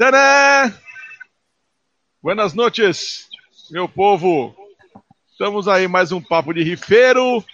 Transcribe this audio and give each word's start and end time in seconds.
Tadã! 0.00 0.72
Buenas 2.22 2.54
noches, 2.54 3.28
meu 3.70 3.86
povo. 3.86 4.56
Estamos 5.30 5.68
aí 5.68 5.86
mais 5.86 6.10
um 6.10 6.22
papo 6.22 6.54
de 6.54 6.62
rifeiro. 6.62 7.44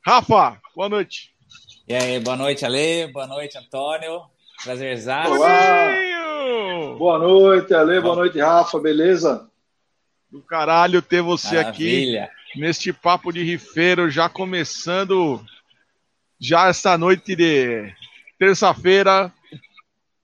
Rafa, 0.00 0.60
boa 0.76 0.88
noite. 0.88 1.34
E 1.88 1.92
aí, 1.92 2.20
boa 2.20 2.36
noite, 2.36 2.64
Ale. 2.64 3.08
Boa 3.08 3.26
noite, 3.26 3.58
Antônio. 3.58 4.22
Prazerzaço. 4.62 5.32
Olá. 5.32 5.88
Boa 6.98 7.18
noite, 7.18 7.74
Ale. 7.74 8.00
Boa 8.00 8.14
noite, 8.14 8.38
Rafa. 8.38 8.78
Beleza? 8.78 9.50
Do 10.30 10.40
caralho 10.42 11.02
ter 11.02 11.20
você 11.20 11.56
Maravilha. 11.56 12.30
aqui 12.52 12.60
neste 12.60 12.92
papo 12.92 13.32
de 13.32 13.42
rifeiro, 13.42 14.08
já 14.08 14.28
começando 14.28 15.44
já 16.38 16.68
esta 16.68 16.96
noite 16.96 17.34
de 17.34 17.92
terça-feira. 18.38 19.32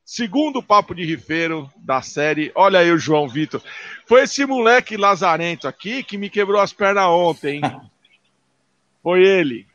Segundo 0.05 0.63
papo 0.63 0.95
de 0.95 1.05
rifeiro 1.05 1.71
da 1.77 2.03
série. 2.03 2.51
Olha 2.55 2.81
aí 2.81 2.91
o 2.91 2.99
João 2.99 3.29
Vitor. 3.29 3.63
Foi 4.07 4.23
esse 4.23 4.45
moleque 4.45 4.97
lazarento 4.97 5.67
aqui 5.69 6.03
que 6.03 6.19
me 6.19 6.29
quebrou 6.29 6.61
as 6.61 6.73
pernas 6.73 7.07
ontem. 7.07 7.57
hein? 7.57 7.63
Foi 9.03 9.23
ele. 9.25 9.67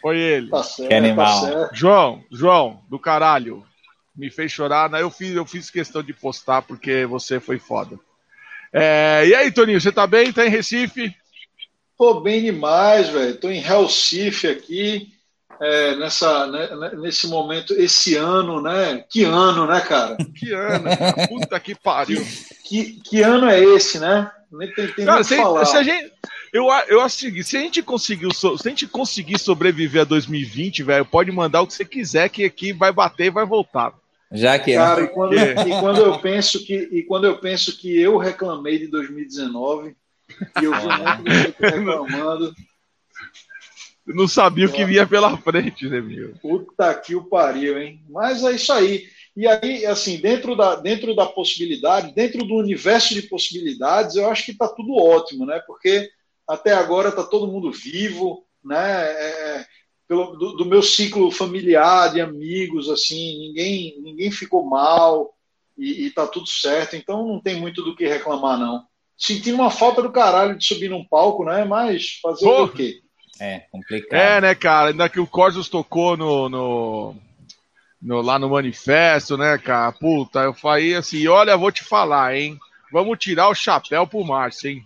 Foi 0.00 0.18
ele. 0.18 0.48
Tá 0.50 0.62
certo, 0.62 0.88
Que 0.88 0.94
animal. 0.94 1.40
tá. 1.50 1.70
João, 1.72 2.24
João, 2.30 2.82
do 2.88 2.98
caralho. 2.98 3.64
Me 4.14 4.30
fez 4.30 4.50
chorar. 4.50 4.90
Né? 4.90 5.02
Eu, 5.02 5.10
fiz, 5.10 5.34
eu 5.34 5.46
fiz 5.46 5.70
questão 5.70 6.02
de 6.02 6.12
postar 6.12 6.62
porque 6.62 7.06
você 7.06 7.38
foi 7.38 7.58
foda. 7.58 7.98
É, 8.72 9.24
e 9.26 9.34
aí, 9.34 9.52
Toninho, 9.52 9.80
você 9.80 9.92
tá 9.92 10.06
bem? 10.06 10.32
Tá 10.32 10.46
em 10.46 10.50
Recife? 10.50 11.14
Tô 11.96 12.20
bem 12.20 12.42
demais, 12.42 13.08
velho. 13.10 13.36
Tô 13.36 13.50
em 13.50 13.60
Recife 13.60 14.48
aqui, 14.48 15.12
é, 15.60 15.96
nessa, 15.96 16.46
né, 16.46 16.74
né, 16.74 16.90
nesse 16.96 17.26
momento, 17.26 17.72
esse 17.74 18.16
ano, 18.16 18.60
né? 18.60 19.04
Que 19.08 19.24
ano, 19.24 19.66
né, 19.66 19.80
cara? 19.80 20.16
Que 20.34 20.52
ano, 20.52 20.84
cara. 20.96 21.28
Puta 21.28 21.60
que 21.60 21.74
pariu. 21.74 22.24
Que, 22.64 23.00
que 23.02 23.22
ano 23.22 23.48
é 23.48 23.60
esse, 23.60 23.98
né? 23.98 24.30
Nem 24.50 24.70
tem, 24.72 24.88
tem 24.88 25.06
Cara, 25.06 25.18
que 25.18 25.24
se, 25.24 25.36
falar. 25.36 25.64
se 25.64 25.76
a 25.76 25.82
gente. 25.82 26.12
Eu, 26.52 26.66
eu 26.88 27.00
acho 27.00 27.16
o 27.16 27.18
seguinte, 27.20 27.44
se 27.44 27.56
a 27.56 27.60
gente 27.60 27.82
conseguiu, 27.82 28.30
se 28.30 28.46
a 28.46 28.68
gente 28.68 28.86
conseguir 28.86 29.38
sobreviver 29.38 30.02
a 30.02 30.04
2020, 30.04 30.82
velho, 30.82 31.04
pode 31.06 31.32
mandar 31.32 31.62
o 31.62 31.66
que 31.66 31.72
você 31.72 31.84
quiser, 31.84 32.28
que 32.28 32.44
aqui 32.44 32.74
vai 32.74 32.92
bater 32.92 33.26
e 33.26 33.30
vai 33.30 33.46
voltar. 33.46 33.94
Já 34.30 34.58
que 34.58 34.74
Cara, 34.74 35.02
e 35.02 35.08
quando, 35.08 35.38
É. 35.38 35.52
e 35.52 35.80
quando 35.80 36.00
eu 36.00 36.18
penso 36.18 36.64
que 36.64 36.74
e 36.92 37.02
quando 37.02 37.26
eu 37.26 37.38
penso 37.38 37.76
que 37.78 37.98
eu 38.00 38.16
reclamei 38.18 38.78
de 38.78 38.86
2019 38.88 39.94
e 40.60 40.64
eu 40.64 40.72
vi 40.72 40.86
um 40.86 40.98
monte 40.98 41.22
de 41.22 41.34
gente 41.34 41.56
reclamando, 41.60 42.54
não 44.06 44.26
sabia 44.26 44.66
o 44.66 44.72
que 44.72 44.84
vinha 44.84 45.06
pela 45.06 45.36
frente, 45.38 45.88
né, 45.88 46.00
meu? 46.00 46.34
Puta 46.40 46.94
que 46.94 47.14
o 47.14 47.24
pariu, 47.24 47.80
hein? 47.80 48.02
Mas 48.08 48.42
é 48.42 48.52
isso 48.52 48.72
aí. 48.72 49.04
E 49.36 49.46
aí, 49.46 49.86
assim, 49.86 50.18
dentro 50.18 50.54
da, 50.54 50.74
dentro 50.74 51.14
da 51.14 51.24
possibilidade, 51.26 52.14
dentro 52.14 52.44
do 52.44 52.54
universo 52.54 53.14
de 53.14 53.22
possibilidades, 53.22 54.16
eu 54.16 54.28
acho 54.28 54.44
que 54.44 54.52
está 54.52 54.68
tudo 54.68 54.94
ótimo, 54.94 55.46
né? 55.46 55.62
Porque 55.66 56.10
até 56.46 56.72
agora 56.72 57.08
está 57.08 57.22
todo 57.22 57.50
mundo 57.50 57.72
vivo, 57.72 58.44
né? 58.62 59.04
É, 59.04 59.66
pelo, 60.06 60.36
do, 60.36 60.52
do 60.56 60.64
meu 60.66 60.82
ciclo 60.82 61.30
familiar, 61.30 62.12
de 62.12 62.20
amigos, 62.20 62.90
assim, 62.90 63.38
ninguém, 63.38 64.00
ninguém 64.02 64.30
ficou 64.30 64.64
mal 64.64 65.32
e, 65.78 66.06
está 66.06 66.26
tudo 66.26 66.46
certo. 66.46 66.96
Então 66.96 67.26
não 67.26 67.40
tem 67.40 67.58
muito 67.58 67.82
do 67.82 67.96
que 67.96 68.06
reclamar, 68.06 68.58
não. 68.58 68.84
Sentindo 69.16 69.54
uma 69.54 69.70
falta 69.70 70.02
do 70.02 70.12
caralho 70.12 70.58
de 70.58 70.66
subir 70.66 70.90
num 70.90 71.04
palco, 71.04 71.44
né? 71.44 71.64
Mas 71.64 72.18
fazer 72.20 72.44
Porra. 72.44 72.64
o 72.64 72.72
quê? 72.72 73.00
É 73.40 73.60
complicado. 73.70 74.18
É, 74.20 74.40
né, 74.40 74.54
cara? 74.54 74.90
Ainda 74.90 75.08
que 75.08 75.20
o 75.20 75.26
Corsos 75.26 75.68
tocou 75.68 76.16
no, 76.16 76.48
no, 76.48 77.16
no- 78.00 78.20
lá 78.22 78.38
no 78.38 78.50
manifesto, 78.50 79.36
né, 79.36 79.58
cara? 79.58 79.92
Puta, 79.92 80.40
eu 80.40 80.54
falei 80.54 80.94
assim: 80.94 81.26
olha, 81.28 81.56
vou 81.56 81.72
te 81.72 81.82
falar, 81.84 82.36
hein? 82.36 82.58
Vamos 82.92 83.18
tirar 83.18 83.48
o 83.48 83.54
chapéu 83.54 84.06
pro 84.06 84.24
Márcio, 84.24 84.70
hein? 84.70 84.84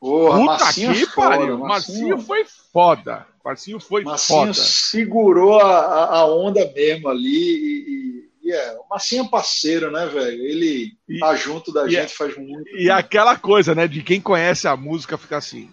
Porra, 0.00 0.38
Puta 0.40 0.52
Marcinho 0.64 0.94
que 0.94 1.02
é 1.02 1.06
pariu. 1.14 1.58
Marcinho 1.58 2.18
foi 2.18 2.44
foda. 2.72 3.26
Marcinho 3.44 3.78
foi 3.80 4.02
Marcinho 4.02 4.38
foda. 4.40 4.54
segurou 4.54 5.60
a, 5.60 6.06
a- 6.18 6.26
onda 6.26 6.68
mesmo 6.74 7.08
ali 7.08 7.28
e, 7.28 8.28
e- 8.48 8.52
é, 8.52 8.72
o 8.72 8.84
Marcinho 8.90 9.24
é 9.24 9.28
parceiro, 9.28 9.90
né, 9.92 10.06
velho? 10.06 10.42
Ele 10.44 10.92
E- 11.08 11.20
tá 11.20 11.36
junto 11.36 11.72
da 11.72 11.86
e 11.86 11.90
gente 11.92 12.12
faz 12.14 12.36
muito. 12.36 12.68
E 12.76 12.90
aquela 12.90 13.36
coisa, 13.38 13.72
né, 13.76 13.86
de 13.86 14.02
quem 14.02 14.20
conhece 14.20 14.66
a 14.66 14.76
música 14.76 15.16
fica 15.16 15.36
assim. 15.36 15.70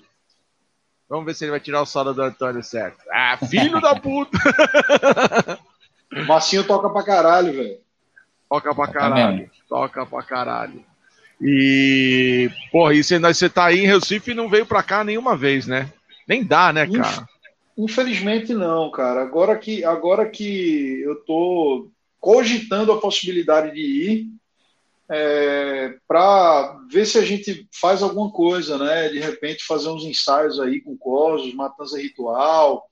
Vamos 1.10 1.26
ver 1.26 1.34
se 1.34 1.44
ele 1.44 1.52
vai 1.52 1.60
tirar 1.60 1.82
o 1.82 1.86
solo 1.86 2.14
do 2.14 2.22
Antônio 2.22 2.62
certo. 2.64 3.00
Ah, 3.12 3.38
filho 3.38 3.82
da 3.82 3.96
puta! 3.96 4.38
O 6.12 6.26
Marcinho 6.26 6.64
toca 6.64 6.90
pra 6.90 7.04
caralho, 7.04 7.54
velho. 7.54 7.78
Toca 8.50 8.74
pra 8.74 8.88
Toca 8.88 9.00
caralho. 9.00 9.52
Toca 9.68 10.06
pra 10.08 10.24
caralho. 10.24 10.84
E, 11.40 12.50
porra, 12.72 12.96
e 12.96 13.04
você, 13.04 13.20
você 13.20 13.48
tá 13.48 13.66
aí 13.66 13.82
em 13.82 13.88
Recife 13.88 14.32
e 14.32 14.34
não 14.34 14.50
veio 14.50 14.66
pra 14.66 14.82
cá 14.82 15.04
nenhuma 15.04 15.38
vez, 15.38 15.68
né? 15.68 15.92
Nem 16.28 16.44
dá, 16.44 16.74
né, 16.74 16.88
cara? 16.88 17.28
Infelizmente 17.78 18.54
não, 18.54 18.90
cara. 18.92 19.22
Agora 19.22 19.56
que, 19.56 19.86
agora 19.86 20.28
que 20.28 21.00
eu 21.02 21.16
tô 21.18 21.90
cogitando 22.20 22.92
a 22.92 23.00
possibilidade 23.00 23.74
de 23.74 23.82
ir 23.82 24.39
é, 25.12 25.96
para 26.08 26.78
ver 26.92 27.06
se 27.06 27.18
a 27.18 27.26
gente 27.26 27.68
faz 27.72 28.04
alguma 28.04 28.32
coisa, 28.32 28.78
né? 28.78 29.10
De 29.10 29.20
repente 29.20 29.64
fazer 29.66 29.90
uns 29.90 30.04
ensaios 30.04 30.60
aí 30.60 30.82
com 30.82 30.96
Cosos, 30.98 31.54
Matança 31.54 31.98
Ritual, 32.00 32.88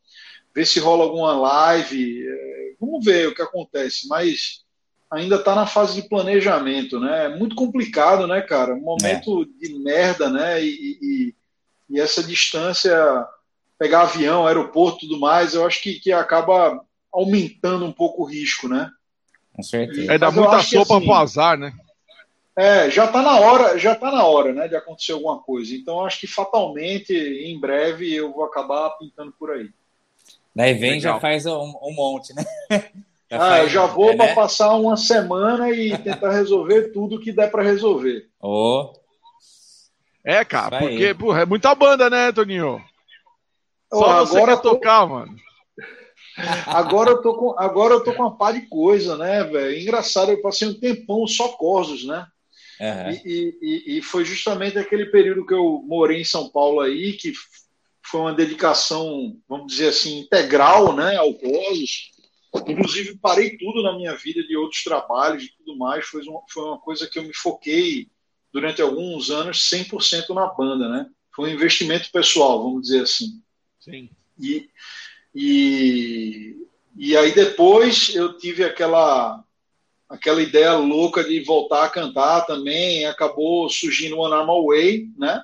ver 0.53 0.65
se 0.65 0.79
rola 0.79 1.03
alguma 1.03 1.33
live. 1.37 2.27
é, 2.27 2.73
vamos 2.79 3.05
ver 3.05 3.27
o 3.27 3.35
que 3.35 3.41
acontece, 3.41 4.07
mas 4.07 4.65
ainda 5.11 5.35
está 5.35 5.53
na 5.55 5.65
fase 5.67 6.01
de 6.01 6.09
planejamento, 6.09 6.99
né? 6.99 7.25
É 7.25 7.29
muito 7.37 7.55
complicado, 7.55 8.25
né, 8.27 8.41
cara? 8.41 8.73
Um 8.73 8.81
momento 8.81 9.45
de 9.45 9.77
merda, 9.79 10.29
né? 10.29 10.63
E, 10.63 10.97
e- 11.01 11.35
e 11.89 11.99
essa 12.01 12.21
distância 12.21 12.93
pegar 13.79 14.01
avião, 14.01 14.45
aeroporto 14.45 14.97
e 15.05 15.07
tudo 15.07 15.19
mais, 15.19 15.53
eu 15.53 15.65
acho 15.65 15.81
que, 15.81 15.99
que 15.99 16.11
acaba 16.11 16.83
aumentando 17.13 17.85
um 17.85 17.93
pouco 17.93 18.23
o 18.23 18.25
risco, 18.25 18.67
né? 18.67 18.89
Com 19.53 19.63
certeza. 19.63 20.11
É 20.11 20.17
dar 20.17 20.31
muita 20.31 20.61
sopa 20.61 20.97
assim, 20.97 21.05
pro 21.05 21.13
azar, 21.13 21.57
né? 21.57 21.71
É, 22.57 22.89
já 22.89 23.05
está 23.05 23.21
na 23.21 23.39
hora, 23.39 23.77
já 23.77 23.93
tá 23.95 24.11
na 24.11 24.25
hora, 24.25 24.51
né, 24.51 24.67
de 24.67 24.75
acontecer 24.75 25.11
alguma 25.11 25.39
coisa. 25.39 25.75
Então 25.75 26.03
acho 26.03 26.19
que 26.19 26.25
fatalmente, 26.25 27.13
em 27.13 27.59
breve, 27.59 28.11
eu 28.13 28.33
vou 28.33 28.43
acabar 28.45 28.89
pintando 28.97 29.31
por 29.37 29.51
aí. 29.51 29.69
Daí 30.55 30.73
vem 30.73 30.93
Legal. 30.93 31.13
já 31.13 31.19
faz 31.19 31.45
um, 31.45 31.77
um 31.83 31.93
monte, 31.93 32.33
né? 32.33 32.43
ah, 33.31 33.37
faz- 33.37 33.63
eu 33.65 33.69
já 33.69 33.85
vou 33.85 34.09
é, 34.09 34.15
para 34.15 34.25
né? 34.25 34.33
passar 34.33 34.73
uma 34.75 34.97
semana 34.97 35.69
e 35.69 35.95
tentar 35.99 36.31
resolver 36.31 36.91
tudo 36.91 37.19
que 37.19 37.31
der 37.31 37.51
para 37.51 37.61
resolver. 37.61 38.27
Ô, 38.41 38.91
É, 40.25 40.43
cara, 40.43 40.79
Isso 40.79 40.87
porque, 40.89 41.13
porra, 41.13 41.41
é 41.41 41.45
muita 41.45 41.75
banda, 41.75 42.09
né, 42.09 42.31
Toninho? 42.31 42.83
Só 43.93 44.25
você 44.25 44.35
agora 44.37 44.51
quer 44.53 44.57
eu 44.57 44.61
tô- 44.63 44.69
tocar, 44.71 45.07
mano. 45.07 45.35
Agora 46.65 47.11
eu 47.11 47.21
tô 47.21 47.35
com, 47.35 47.55
agora 47.59 47.93
eu 47.93 48.03
tô 48.03 48.13
com 48.13 48.23
uma 48.23 48.35
pá 48.35 48.51
de 48.51 48.61
coisa, 48.67 49.15
né, 49.15 49.43
velho? 49.43 49.79
Engraçado, 49.79 50.31
eu 50.31 50.41
passei 50.41 50.67
um 50.67 50.79
tempão 50.79 51.25
só 51.27 51.49
Corsos, 51.49 52.03
né? 52.05 52.25
E, 52.79 53.21
e- 53.25 53.57
e- 53.61 53.97
e 53.97 54.01
foi 54.01 54.23
justamente 54.25 54.77
aquele 54.77 55.07
período 55.07 55.45
que 55.45 55.53
eu 55.53 55.83
morei 55.85 56.21
em 56.21 56.25
São 56.25 56.49
Paulo 56.49 56.79
aí, 56.79 57.13
que 57.13 57.33
foi 58.05 58.21
uma 58.21 58.33
dedicação, 58.33 59.37
vamos 59.47 59.67
dizer 59.67 59.89
assim, 59.89 60.19
integral 60.19 60.95
né, 60.95 61.15
ao 61.17 61.33
Cosos. 61.33 62.11
Inclusive, 62.67 63.17
parei 63.17 63.57
tudo 63.57 63.83
na 63.83 63.95
minha 63.95 64.15
vida 64.15 64.41
de 64.43 64.55
outros 64.55 64.83
trabalhos 64.83 65.43
e 65.43 65.53
tudo 65.57 65.77
mais. 65.77 66.05
Foi 66.05 66.21
uma, 66.23 66.41
foi 66.49 66.63
uma 66.63 66.79
coisa 66.79 67.07
que 67.07 67.19
eu 67.19 67.23
me 67.23 67.33
foquei 67.33 68.07
durante 68.51 68.81
alguns 68.81 69.29
anos 69.29 69.69
100% 69.69 70.33
na 70.33 70.47
banda, 70.47 70.87
né? 70.89 71.07
Foi 71.35 71.49
um 71.49 71.53
investimento 71.53 72.09
pessoal, 72.11 72.63
vamos 72.63 72.83
dizer 72.83 73.01
assim. 73.03 73.41
Sim. 73.79 74.09
E, 74.39 74.69
e, 75.35 76.55
e 76.95 77.17
aí 77.17 77.33
depois 77.33 78.15
eu 78.15 78.37
tive 78.37 78.63
aquela 78.63 79.43
aquela 80.09 80.41
ideia 80.41 80.73
louca 80.73 81.23
de 81.23 81.39
voltar 81.41 81.85
a 81.85 81.89
cantar 81.89 82.45
também, 82.45 83.05
acabou 83.05 83.69
surgindo 83.69 84.15
o 84.15 84.19
One 84.19 84.33
Arm 84.33 84.49
Away, 84.49 85.09
né? 85.17 85.43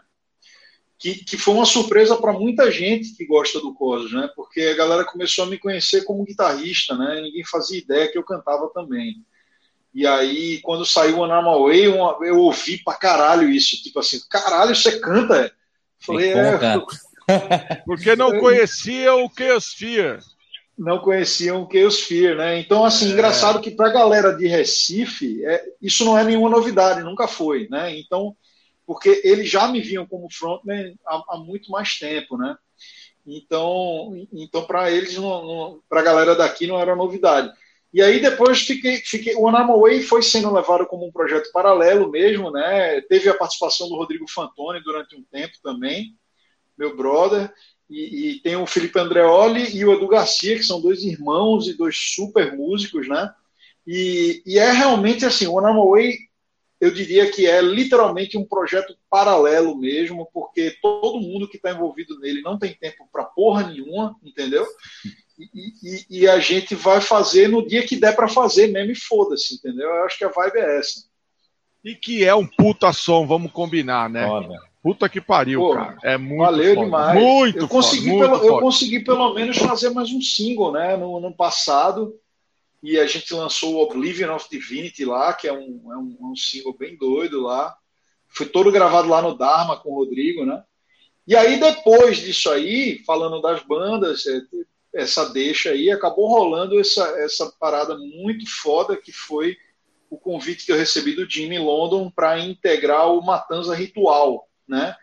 Que, 0.97 1.15
que 1.15 1.37
foi 1.37 1.53
uma 1.53 1.65
surpresa 1.65 2.15
para 2.15 2.31
muita 2.31 2.71
gente 2.71 3.13
que 3.15 3.25
gosta 3.25 3.59
do 3.59 3.73
Cosos, 3.73 4.13
né? 4.13 4.29
Porque 4.35 4.61
a 4.61 4.75
galera 4.75 5.03
começou 5.03 5.43
a 5.43 5.47
me 5.47 5.57
conhecer 5.57 6.05
como 6.05 6.23
guitarrista, 6.23 6.95
né? 6.95 7.21
Ninguém 7.21 7.43
fazia 7.43 7.77
ideia 7.77 8.09
que 8.09 8.17
eu 8.17 8.23
cantava 8.23 8.69
também. 8.73 9.15
E 9.93 10.07
aí, 10.07 10.59
quando 10.61 10.85
saiu 10.85 11.19
One 11.19 11.31
Arm 11.33 11.47
Away, 11.47 11.85
eu, 11.85 11.95
eu 12.23 12.39
ouvi 12.39 12.81
pra 12.81 12.95
caralho 12.95 13.49
isso. 13.49 13.81
Tipo 13.83 13.99
assim, 13.99 14.19
caralho, 14.29 14.75
você 14.75 14.97
canta? 14.99 15.53
Falei, 15.99 16.33
é? 16.33 16.57
Porque 17.85 18.15
não 18.15 18.39
conhecia 18.39 19.13
o 19.13 19.29
Chaos 19.29 19.73
Fear. 19.73 20.19
Não 20.77 20.99
conheciam 20.99 21.63
o 21.63 21.69
Chaos 21.71 22.01
Fear, 22.01 22.35
né? 22.35 22.59
Então, 22.59 22.83
assim, 22.83 23.09
É. 23.09 23.13
engraçado 23.13 23.61
que 23.61 23.71
para 23.71 23.87
a 23.89 23.93
galera 23.93 24.35
de 24.35 24.47
Recife, 24.47 25.45
é, 25.45 25.63
isso 25.81 26.03
não 26.03 26.17
é 26.17 26.23
nenhuma 26.23 26.49
novidade, 26.49 27.03
nunca 27.03 27.27
foi, 27.27 27.67
né? 27.69 27.97
Então, 27.97 28.35
porque 28.85 29.21
eles 29.23 29.49
já 29.49 29.67
me 29.67 29.81
viam 29.81 30.05
como 30.05 30.27
frontman 30.31 30.95
há, 31.05 31.23
há 31.29 31.37
muito 31.37 31.71
mais 31.71 31.97
tempo, 31.97 32.37
né? 32.37 32.57
Então, 33.25 34.11
então 34.33 34.65
para 34.65 34.91
eles, 34.91 35.15
para 35.87 36.01
a 36.01 36.03
galera 36.03 36.35
daqui, 36.35 36.67
não 36.67 36.79
era 36.79 36.95
novidade. 36.95 37.51
E 37.93 38.01
aí 38.01 38.19
depois 38.19 38.61
fiquei, 38.63 38.97
fiquei, 38.97 39.35
o 39.35 39.47
Anama 39.47 39.77
Way 39.77 40.01
foi 40.01 40.23
sendo 40.23 40.51
levado 40.51 40.85
como 40.87 41.05
um 41.07 41.11
projeto 41.11 41.51
paralelo 41.51 42.09
mesmo, 42.09 42.49
né? 42.51 42.99
Teve 43.01 43.29
a 43.29 43.37
participação 43.37 43.87
do 43.87 43.95
Rodrigo 43.95 44.25
Fantoni 44.29 44.81
durante 44.83 45.15
um 45.15 45.23
tempo 45.31 45.53
também, 45.61 46.17
meu 46.75 46.97
brother, 46.97 47.53
e, 47.89 48.31
e, 48.31 48.39
tem 48.39 48.55
o 48.55 48.65
Felipe 48.65 48.99
Andreoli 48.99 49.75
e 49.75 49.85
o 49.85 49.93
Edu 49.93 50.07
Garcia, 50.07 50.55
que 50.55 50.63
são 50.63 50.81
dois 50.81 51.03
irmãos 51.03 51.67
e 51.67 51.73
dois 51.73 51.95
super 51.97 52.55
músicos, 52.55 53.07
né? 53.07 53.31
E, 53.85 54.41
e 54.45 54.57
é 54.57 54.71
realmente 54.71 55.25
assim, 55.25 55.45
o 55.47 55.91
Way, 55.91 56.17
eu 56.79 56.91
diria 56.91 57.29
que 57.31 57.45
é 57.45 57.61
literalmente 57.61 58.37
um 58.37 58.45
projeto 58.45 58.95
paralelo 59.09 59.77
mesmo, 59.77 60.27
porque 60.33 60.75
todo 60.81 61.21
mundo 61.21 61.47
que 61.47 61.57
está 61.57 61.71
envolvido 61.71 62.19
nele 62.19 62.41
não 62.41 62.57
tem 62.57 62.73
tempo 62.73 63.07
para 63.11 63.25
porra 63.25 63.67
nenhuma, 63.67 64.15
entendeu? 64.23 64.65
E, 65.37 65.45
e, 65.83 66.05
e, 66.21 66.27
a 66.27 66.39
gente 66.39 66.75
vai 66.75 67.01
fazer 67.01 67.47
no 67.47 67.65
dia 67.65 67.85
que 67.85 67.95
der 67.95 68.15
para 68.15 68.27
fazer 68.27 68.67
mesmo 68.67 68.91
e 68.91 68.95
foda-se, 68.95 69.55
entendeu? 69.55 69.89
Eu 69.89 70.05
acho 70.05 70.17
que 70.17 70.23
a 70.23 70.29
vibe 70.29 70.57
é 70.57 70.79
essa. 70.79 71.05
E 71.83 71.95
que 71.95 72.23
é 72.23 72.33
um 72.33 72.47
puta 72.47 72.93
som, 72.93 73.25
vamos 73.25 73.51
combinar, 73.51 74.09
né? 74.09 74.25
Foda. 74.25 74.72
Puta 74.83 75.07
que 75.07 75.21
pariu, 75.21 75.61
Pô, 75.61 75.73
cara. 75.75 75.97
É 76.03 76.17
muito 76.17 76.39
Valeu 76.39 76.75
foda. 76.75 76.85
demais. 76.85 77.21
Muito 77.21 77.59
eu 77.59 77.67
consegui, 77.69 78.09
foda, 78.09 78.37
pelo, 78.37 78.45
eu 78.45 78.59
consegui 78.59 78.99
pelo 78.99 79.33
menos 79.33 79.57
fazer 79.57 79.89
mais 79.91 80.11
um 80.11 80.21
single, 80.21 80.73
né? 80.73 80.97
No 80.97 81.17
ano 81.17 81.33
passado. 81.33 82.13
E 82.83 82.99
a 82.99 83.07
gente 83.07 83.33
lançou 83.33 83.75
o 83.75 83.81
Oblivion 83.81 84.35
of 84.35 84.45
Divinity 84.51 85.05
lá, 85.05 85.31
que 85.33 85.47
é 85.47 85.53
um, 85.53 85.81
é 85.89 85.97
um, 85.97 86.17
é 86.19 86.25
um 86.25 86.35
single 86.35 86.75
bem 86.77 86.97
doido 86.97 87.41
lá. 87.41 87.73
Foi 88.27 88.45
todo 88.45 88.73
gravado 88.73 89.07
lá 89.07 89.21
no 89.21 89.37
Dharma 89.37 89.77
com 89.77 89.91
o 89.91 89.95
Rodrigo, 89.95 90.45
né? 90.45 90.61
E 91.25 91.33
aí, 91.33 91.57
depois 91.57 92.17
disso 92.17 92.49
aí, 92.49 93.01
falando 93.05 93.41
das 93.41 93.63
bandas, 93.63 94.25
é, 94.27 94.41
essa 94.93 95.29
deixa 95.29 95.69
aí, 95.69 95.89
acabou 95.89 96.27
rolando 96.27 96.77
essa, 96.77 97.03
essa 97.21 97.49
parada 97.57 97.97
muito 97.97 98.45
foda 98.49 98.97
que 98.97 99.13
foi 99.13 99.55
o 100.09 100.17
convite 100.17 100.65
que 100.65 100.73
eu 100.73 100.77
recebi 100.77 101.13
do 101.13 101.27
Jimmy 101.27 101.57
London 101.57 102.11
para 102.11 102.37
integrar 102.37 103.09
o 103.11 103.21
Matanza 103.21 103.73
Ritual, 103.73 104.45
né? 104.67 104.95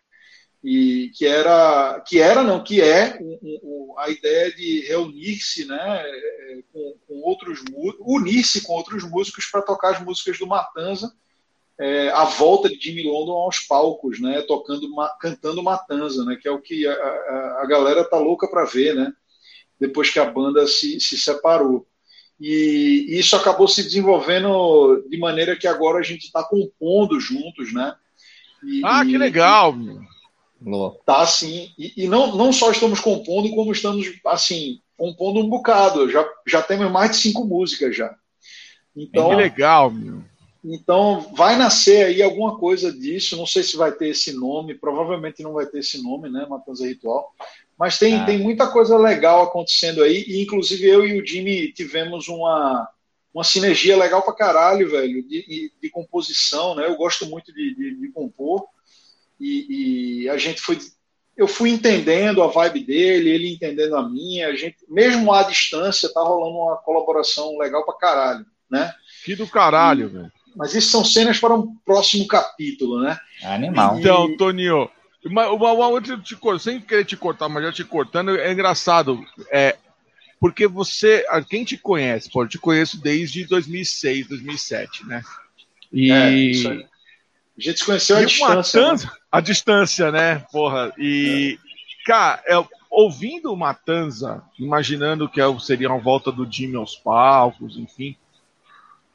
E 0.63 1.11
que 1.17 1.27
era, 1.27 2.01
que 2.07 2.21
era 2.21 2.43
não, 2.43 2.63
que 2.63 2.83
é 2.83 3.19
um, 3.21 3.39
um, 3.43 3.99
a 3.99 4.11
ideia 4.11 4.55
de 4.55 4.81
reunir-se, 4.87 5.65
né, 5.65 6.05
com, 6.71 6.97
com 7.09 7.15
outros 7.23 7.65
unir-se 8.01 8.63
com 8.63 8.75
outros 8.75 9.03
músicos 9.03 9.47
para 9.47 9.63
tocar 9.63 9.95
as 9.95 10.05
músicas 10.05 10.39
do 10.39 10.47
Matanza, 10.47 11.15
é, 11.79 12.11
a 12.11 12.25
volta 12.25 12.69
de 12.69 12.79
Jimmy 12.79 13.05
London 13.05 13.33
aos 13.33 13.61
palcos, 13.61 14.21
né, 14.21 14.43
tocando, 14.43 14.87
cantando 15.19 15.63
Matanza, 15.63 16.27
né, 16.27 16.37
que 16.37 16.47
é 16.47 16.51
o 16.51 16.61
que 16.61 16.87
a, 16.87 16.93
a, 16.93 17.61
a 17.63 17.67
galera 17.67 18.05
tá 18.05 18.19
louca 18.19 18.47
para 18.47 18.67
ver, 18.67 18.95
né? 18.95 19.11
depois 19.81 20.11
que 20.11 20.19
a 20.19 20.31
banda 20.31 20.67
se, 20.67 21.01
se 21.01 21.19
separou. 21.19 21.87
E 22.39 23.07
isso 23.09 23.35
acabou 23.35 23.67
se 23.67 23.83
desenvolvendo 23.83 25.03
de 25.09 25.19
maneira 25.19 25.57
que 25.57 25.67
agora 25.67 25.99
a 25.99 26.03
gente 26.03 26.25
está 26.25 26.45
compondo 26.45 27.19
juntos, 27.19 27.73
né? 27.73 27.95
E, 28.65 28.83
ah, 28.85 29.05
que 29.05 29.17
legal! 29.17 29.75
Tá 31.07 31.27
sim. 31.27 31.71
E, 31.79 32.05
e, 32.05 32.09
não, 32.09 32.37
não 32.37 32.53
só 32.53 32.71
estamos 32.71 33.01
compondo, 33.01 33.51
como 33.51 33.73
estamos, 33.73 34.07
assim, 34.27 34.81
compondo 34.97 35.41
um 35.41 35.49
bocado. 35.49 36.11
Já, 36.11 36.29
já 36.47 36.63
temos 36.63 36.91
mais 36.91 37.13
de 37.13 37.17
cinco 37.17 37.45
músicas 37.45 37.97
já. 37.97 38.15
Então, 38.95 39.31
que 39.31 39.37
legal, 39.37 39.91
meu. 39.91 40.23
Então, 40.63 41.33
vai 41.35 41.57
nascer 41.57 42.05
aí 42.05 42.23
alguma 42.23 42.59
coisa 42.59 42.93
disso. 42.93 43.37
Não 43.37 43.47
sei 43.47 43.63
se 43.63 43.77
vai 43.77 43.93
ter 43.93 44.09
esse 44.09 44.33
nome, 44.33 44.75
provavelmente 44.75 45.43
não 45.43 45.55
vai 45.55 45.65
ter 45.65 45.79
esse 45.79 46.03
nome, 46.03 46.29
né? 46.29 46.47
Matanza 46.49 46.87
Ritual. 46.87 47.33
Mas 47.79 47.99
tem, 47.99 48.17
ah. 48.17 48.27
tem 48.27 48.39
muita 48.39 48.69
coisa 48.69 48.99
legal 48.99 49.43
acontecendo 49.45 50.03
aí, 50.03 50.23
e 50.29 50.43
inclusive 50.43 50.87
eu 50.87 51.07
e 51.07 51.19
o 51.19 51.27
Jimmy 51.27 51.73
tivemos 51.73 52.29
uma, 52.29 52.87
uma 53.33 53.45
sinergia 53.45 53.97
legal 53.97 54.23
pra 54.23 54.35
caralho, 54.35 54.91
velho, 54.91 55.23
de, 55.27 55.73
de 55.81 55.91
composição, 55.91 56.75
né? 56.75 56.87
Eu 56.87 56.97
gosto 56.97 57.27
muito 57.27 57.53
de, 57.53 57.75
de, 57.75 58.01
de 58.01 58.09
compor, 58.13 58.67
e, 59.41 60.25
e, 60.25 60.29
a 60.29 60.37
gente 60.37 60.61
foi. 60.61 60.79
Eu 61.37 61.49
fui 61.49 61.71
entendendo 61.71 62.43
a 62.43 62.49
vibe 62.49 62.85
dele, 62.85 63.31
ele 63.31 63.53
entendendo 63.53 63.97
a 63.97 64.07
minha, 64.07 64.49
a 64.49 64.55
gente, 64.55 64.77
mesmo 64.89 65.33
à 65.33 65.43
distância, 65.43 66.13
tá 66.13 66.21
rolando 66.21 66.57
uma 66.57 66.77
colaboração 66.77 67.57
legal 67.57 67.85
pra 67.85 67.95
caralho, 67.97 68.45
né? 68.71 68.93
Que 69.25 69.35
do 69.35 69.47
caralho, 69.47 70.07
e, 70.07 70.09
velho. 70.09 70.33
Mas 70.55 70.75
isso 70.75 70.91
são 70.91 71.05
cenas 71.05 71.39
para 71.39 71.55
um 71.55 71.75
próximo 71.85 72.27
capítulo, 72.27 73.01
né? 73.01 73.19
Animal. 73.45 73.99
Então, 73.99 74.37
Toninho, 74.37 74.91
uma, 75.25 75.49
uma, 75.51 75.73
uma 75.73 75.89
outra, 75.89 76.19
te, 76.19 76.37
sem 76.59 76.81
querer 76.81 77.05
te 77.05 77.17
cortar, 77.17 77.49
mas 77.49 77.63
já 77.65 77.73
te 77.73 77.85
cortando, 77.85 78.37
é 78.37 78.53
engraçado. 78.53 79.25
É, 79.51 79.77
porque 80.41 80.67
você, 80.67 81.25
quem 81.49 81.65
te 81.65 81.77
conhece, 81.77 82.31
pô, 82.31 82.43
eu 82.45 82.49
te 82.49 82.59
conheço 82.59 83.01
desde 83.01 83.45
2006, 83.45 84.29
2007, 84.29 85.07
né? 85.07 85.23
E. 85.93 86.11
É, 86.11 86.33
isso 86.33 86.71
aí. 86.71 86.87
A 87.59 87.63
gente 87.63 87.79
se 87.79 87.85
conheceu 87.85 88.17
à 88.17 88.25
distância. 88.25 88.81
Matanza, 88.81 89.07
né? 89.07 89.13
A 89.31 89.41
distância, 89.41 90.11
né? 90.11 90.39
Porra. 90.51 90.93
E. 90.99 91.59
É. 91.63 92.07
Cara, 92.07 92.43
é, 92.47 92.65
ouvindo 92.91 93.55
Matanza, 93.55 94.43
imaginando 94.59 95.29
que 95.29 95.41
é 95.41 95.59
seria 95.59 95.91
uma 95.91 96.01
volta 96.01 96.33
do 96.33 96.51
Jimmy 96.51 96.77
aos 96.77 96.97
palcos, 96.97 97.77
enfim 97.77 98.17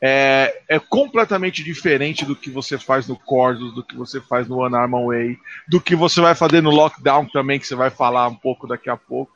é, 0.01 0.62
é, 0.69 0.80
completamente 0.80 1.63
diferente 1.63 2.25
do 2.25 2.36
que 2.36 2.50
você 2.50 2.77
faz 2.77 3.07
no 3.07 3.16
Cordos, 3.16 3.74
do 3.74 3.83
que 3.83 3.95
você 3.95 4.22
faz 4.22 4.48
no 4.48 4.57
One 4.57 4.75
Arm 4.75 4.94
Way, 5.07 5.38
do 5.68 5.80
que 5.81 5.95
você 5.95 6.22
vai 6.22 6.36
fazer 6.36 6.62
no 6.62 6.69
Lockdown 6.69 7.27
também, 7.30 7.60
que 7.60 7.66
você 7.66 7.75
vai 7.75 7.89
falar 7.89 8.27
um 8.27 8.36
pouco 8.36 8.68
daqui 8.68 8.89
a 8.89 8.98
pouco. 8.98 9.35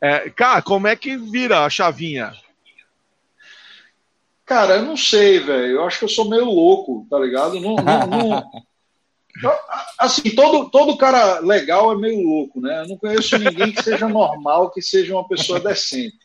É, 0.00 0.30
cara, 0.30 0.62
como 0.62 0.86
é 0.86 0.94
que 0.94 1.16
vira 1.16 1.64
a 1.64 1.70
chavinha? 1.70 2.32
Cara, 4.44 4.76
eu 4.76 4.84
não 4.84 4.96
sei, 4.96 5.40
velho. 5.40 5.72
Eu 5.72 5.84
acho 5.84 5.98
que 5.98 6.04
eu 6.04 6.08
sou 6.08 6.28
meio 6.28 6.46
louco, 6.46 7.06
tá 7.10 7.18
ligado? 7.18 7.60
Não, 7.60 7.76
não, 7.76 8.06
não... 8.06 8.50
Assim, 9.98 10.34
todo, 10.34 10.70
todo 10.70 10.96
cara 10.96 11.40
legal 11.40 11.92
é 11.92 11.96
meio 11.96 12.22
louco, 12.22 12.60
né? 12.60 12.80
Eu 12.82 12.88
não 12.88 12.96
conheço 12.96 13.38
ninguém 13.38 13.72
que 13.72 13.82
seja 13.82 14.08
normal, 14.08 14.70
que 14.70 14.80
seja 14.80 15.14
uma 15.14 15.28
pessoa 15.28 15.60
decente, 15.60 16.16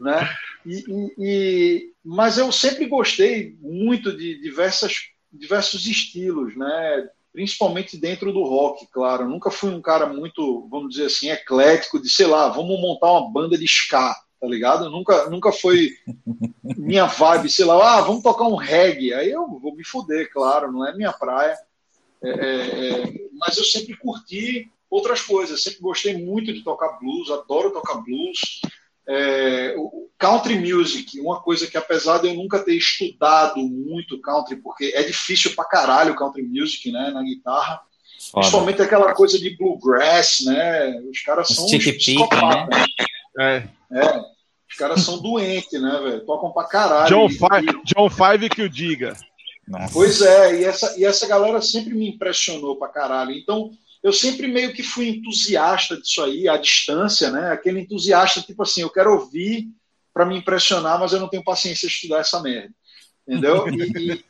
né? 0.00 0.28
E, 0.64 0.84
e, 0.88 1.14
e, 1.18 1.92
mas 2.04 2.36
eu 2.36 2.50
sempre 2.50 2.86
gostei 2.86 3.56
muito 3.60 4.14
de 4.16 4.40
diversas, 4.40 4.94
diversos 5.32 5.86
estilos, 5.86 6.56
né? 6.56 7.08
Principalmente 7.36 7.98
dentro 7.98 8.32
do 8.32 8.42
rock, 8.44 8.86
claro. 8.90 9.24
Eu 9.24 9.28
nunca 9.28 9.50
fui 9.50 9.68
um 9.68 9.82
cara 9.82 10.06
muito, 10.06 10.66
vamos 10.70 10.94
dizer 10.94 11.04
assim, 11.04 11.28
eclético, 11.28 12.00
de 12.00 12.08
sei 12.08 12.26
lá, 12.26 12.48
vamos 12.48 12.80
montar 12.80 13.12
uma 13.12 13.30
banda 13.30 13.58
de 13.58 13.66
ska, 13.66 14.16
tá 14.40 14.46
ligado? 14.46 14.88
Nunca, 14.88 15.28
nunca 15.28 15.52
foi 15.52 15.90
minha 16.64 17.04
vibe, 17.04 17.50
sei 17.50 17.66
lá, 17.66 17.98
ah, 17.98 18.00
vamos 18.00 18.22
tocar 18.22 18.44
um 18.44 18.56
reggae. 18.56 19.12
Aí 19.12 19.30
eu 19.30 19.46
vou 19.46 19.76
me 19.76 19.84
fuder, 19.84 20.32
claro, 20.32 20.72
não 20.72 20.88
é 20.88 20.96
minha 20.96 21.12
praia. 21.12 21.54
É, 22.24 22.30
é, 22.30 23.02
é 23.02 23.12
mas 23.38 23.58
eu 23.58 23.64
sempre 23.64 23.94
curti 23.98 24.72
outras 24.88 25.20
coisas, 25.20 25.62
sempre 25.62 25.80
gostei 25.80 26.16
muito 26.16 26.54
de 26.54 26.64
tocar 26.64 26.98
blues, 26.98 27.30
adoro 27.30 27.70
tocar 27.70 27.96
blues. 27.96 28.62
É, 29.08 29.74
o 29.76 30.08
country 30.18 30.58
music, 30.58 31.20
uma 31.20 31.40
coisa 31.40 31.66
que 31.66 31.76
apesar 31.76 32.18
de 32.18 32.28
eu 32.28 32.34
nunca 32.34 32.58
ter 32.58 32.74
estudado 32.74 33.58
muito 33.58 34.20
country, 34.20 34.56
porque 34.56 34.92
é 34.94 35.02
difícil 35.02 35.54
pra 35.54 35.64
caralho 35.64 36.16
country 36.16 36.42
music, 36.42 36.90
né, 36.90 37.10
na 37.10 37.22
guitarra, 37.22 37.80
Foda. 38.18 38.40
principalmente 38.40 38.82
aquela 38.82 39.14
coisa 39.14 39.38
de 39.38 39.56
bluegrass, 39.56 40.40
né, 40.44 41.00
os 41.10 41.20
caras 41.20 41.48
são 41.48 41.66
uns 41.66 41.84
psicopatas. 41.84 42.86
Né? 43.36 43.70
É. 43.92 43.98
é. 43.98 44.36
Os 44.68 44.76
caras 44.76 45.02
são 45.02 45.18
doentes, 45.22 45.80
né, 45.80 46.00
velho? 46.02 46.26
Tocam 46.26 46.52
pra 46.52 46.64
caralho. 46.64 47.08
John, 47.08 47.28
Five, 47.28 47.80
John 47.84 48.10
Five 48.10 48.48
que 48.48 48.62
o 48.62 48.68
diga. 48.68 49.16
Nossa. 49.66 49.92
Pois 49.92 50.20
é, 50.20 50.60
e 50.60 50.64
essa, 50.64 50.98
e 50.98 51.04
essa 51.04 51.26
galera 51.26 51.60
sempre 51.60 51.94
me 51.94 52.08
impressionou 52.08 52.76
pra 52.76 52.88
caralho. 52.88 53.32
Então, 53.32 53.70
eu 54.06 54.12
sempre 54.12 54.46
meio 54.46 54.72
que 54.72 54.84
fui 54.84 55.08
entusiasta 55.08 56.00
disso 56.00 56.22
aí, 56.22 56.48
à 56.48 56.56
distância, 56.56 57.28
né? 57.28 57.50
Aquele 57.50 57.80
entusiasta, 57.80 58.40
tipo 58.40 58.62
assim, 58.62 58.82
eu 58.82 58.88
quero 58.88 59.12
ouvir 59.12 59.66
para 60.14 60.24
me 60.24 60.38
impressionar, 60.38 61.00
mas 61.00 61.12
eu 61.12 61.18
não 61.18 61.28
tenho 61.28 61.42
paciência 61.42 61.88
de 61.88 61.94
estudar 61.94 62.20
essa 62.20 62.40
merda. 62.40 62.72
Entendeu? 63.26 63.66
E, 63.68 64.12
e, 64.12 64.24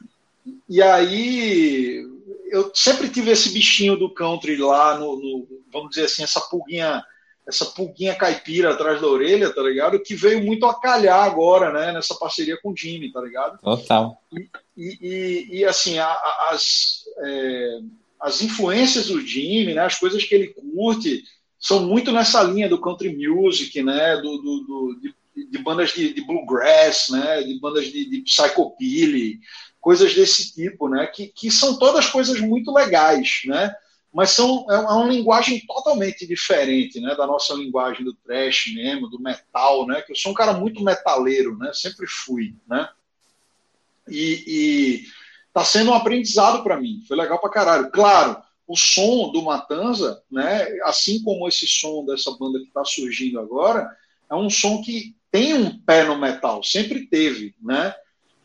e, 0.71 0.83
aí 0.83 2.03
eu 2.51 2.73
sempre 2.75 3.11
tive 3.11 3.31
esse 3.33 3.53
bichinho 3.53 3.99
do 3.99 4.09
country 4.09 4.57
lá 4.57 4.99
no, 4.99 5.15
no, 5.17 5.47
vamos 5.71 5.91
dizer 5.91 6.07
assim, 6.07 6.23
essa 6.23 6.41
pulguinha, 6.41 7.05
essa 7.47 7.67
pulguinha 7.67 8.15
caipira 8.15 8.73
atrás 8.73 8.99
da 8.99 9.07
orelha, 9.07 9.53
tá 9.53 9.61
ligado? 9.61 10.01
Que 10.01 10.15
veio 10.15 10.43
muito 10.43 10.65
a 10.65 10.81
calhar 10.81 11.23
agora, 11.23 11.71
né? 11.71 11.93
Nessa 11.93 12.15
parceria 12.15 12.59
com 12.63 12.71
o 12.71 12.75
Jimmy, 12.75 13.13
tá 13.13 13.21
ligado? 13.21 13.59
Total. 13.61 14.23
E, 14.75 15.49
e, 15.51 15.65
assim, 15.67 15.99
a, 15.99 16.07
a, 16.07 16.49
as. 16.53 17.05
É, 17.23 17.79
as 18.21 18.43
influências 18.43 19.07
do 19.07 19.21
Jimmy, 19.21 19.75
né, 19.75 19.83
as 19.83 19.99
coisas 19.99 20.23
que 20.25 20.35
ele 20.35 20.49
curte, 20.49 21.25
são 21.59 21.87
muito 21.87 22.13
nessa 22.13 22.43
linha 22.43 22.69
do 22.69 22.81
country 22.81 23.15
music, 23.17 23.83
né, 23.83 24.17
do, 24.17 24.39
do, 24.39 24.61
do 24.61 25.01
de, 25.01 25.51
de, 25.51 25.59
bandas 25.59 25.93
de, 25.93 26.13
de, 26.13 26.21
bluegrass, 26.23 27.09
né, 27.11 27.43
de 27.43 27.59
bandas 27.61 27.87
de, 27.87 28.09
de 28.09 28.21
psychobilly, 28.23 29.41
coisas 29.81 30.15
desse 30.15 30.55
tipo, 30.55 30.89
né, 30.89 31.07
que, 31.07 31.29
que 31.29 31.51
são 31.51 31.79
todas 31.79 32.09
coisas 32.09 32.41
muito 32.41 32.73
legais, 32.73 33.43
né, 33.47 33.75
mas 34.13 34.31
são, 34.31 34.67
é, 34.71 34.79
uma, 34.79 34.91
é 34.91 34.95
uma 34.95 35.13
linguagem 35.13 35.61
totalmente 35.67 36.27
diferente, 36.27 37.01
né, 37.01 37.15
da 37.15 37.27
nossa 37.27 37.55
linguagem 37.55 38.05
do 38.05 38.15
trash 38.15 38.73
mesmo, 38.75 39.09
do 39.09 39.21
metal, 39.21 39.87
né, 39.87 40.03
que 40.03 40.13
eu 40.13 40.17
sou 40.17 40.33
um 40.33 40.35
cara 40.35 40.55
muito 40.55 40.83
metaleiro, 40.83 41.57
né, 41.57 41.71
sempre 41.73 42.07
fui, 42.07 42.55
né, 42.67 42.89
e, 44.09 44.45
e 44.47 45.07
tá 45.57 45.65
sendo 45.65 45.91
um 45.91 45.95
aprendizado 45.95 46.63
para 46.63 46.79
mim, 46.79 47.03
foi 47.09 47.17
legal 47.17 47.41
para 47.41 47.49
caralho. 47.49 47.91
Claro, 47.91 48.37
o 48.69 48.77
som 48.77 49.33
do 49.33 49.41
Matanza, 49.41 50.23
né, 50.31 50.69
assim 50.85 51.23
como 51.23 51.49
esse 51.49 51.67
som 51.67 52.05
dessa 52.05 52.31
banda 52.39 52.59
que 52.59 52.67
está 52.67 52.85
surgindo 52.85 53.41
agora, 53.41 53.89
é 54.31 54.35
um 54.35 54.51
som 54.51 54.83
que 54.83 55.17
tem 55.31 55.55
um 55.55 55.79
pé 55.79 56.05
no 56.05 56.19
metal, 56.19 56.63
sempre 56.63 57.07
teve, 57.07 57.55
né? 57.59 57.95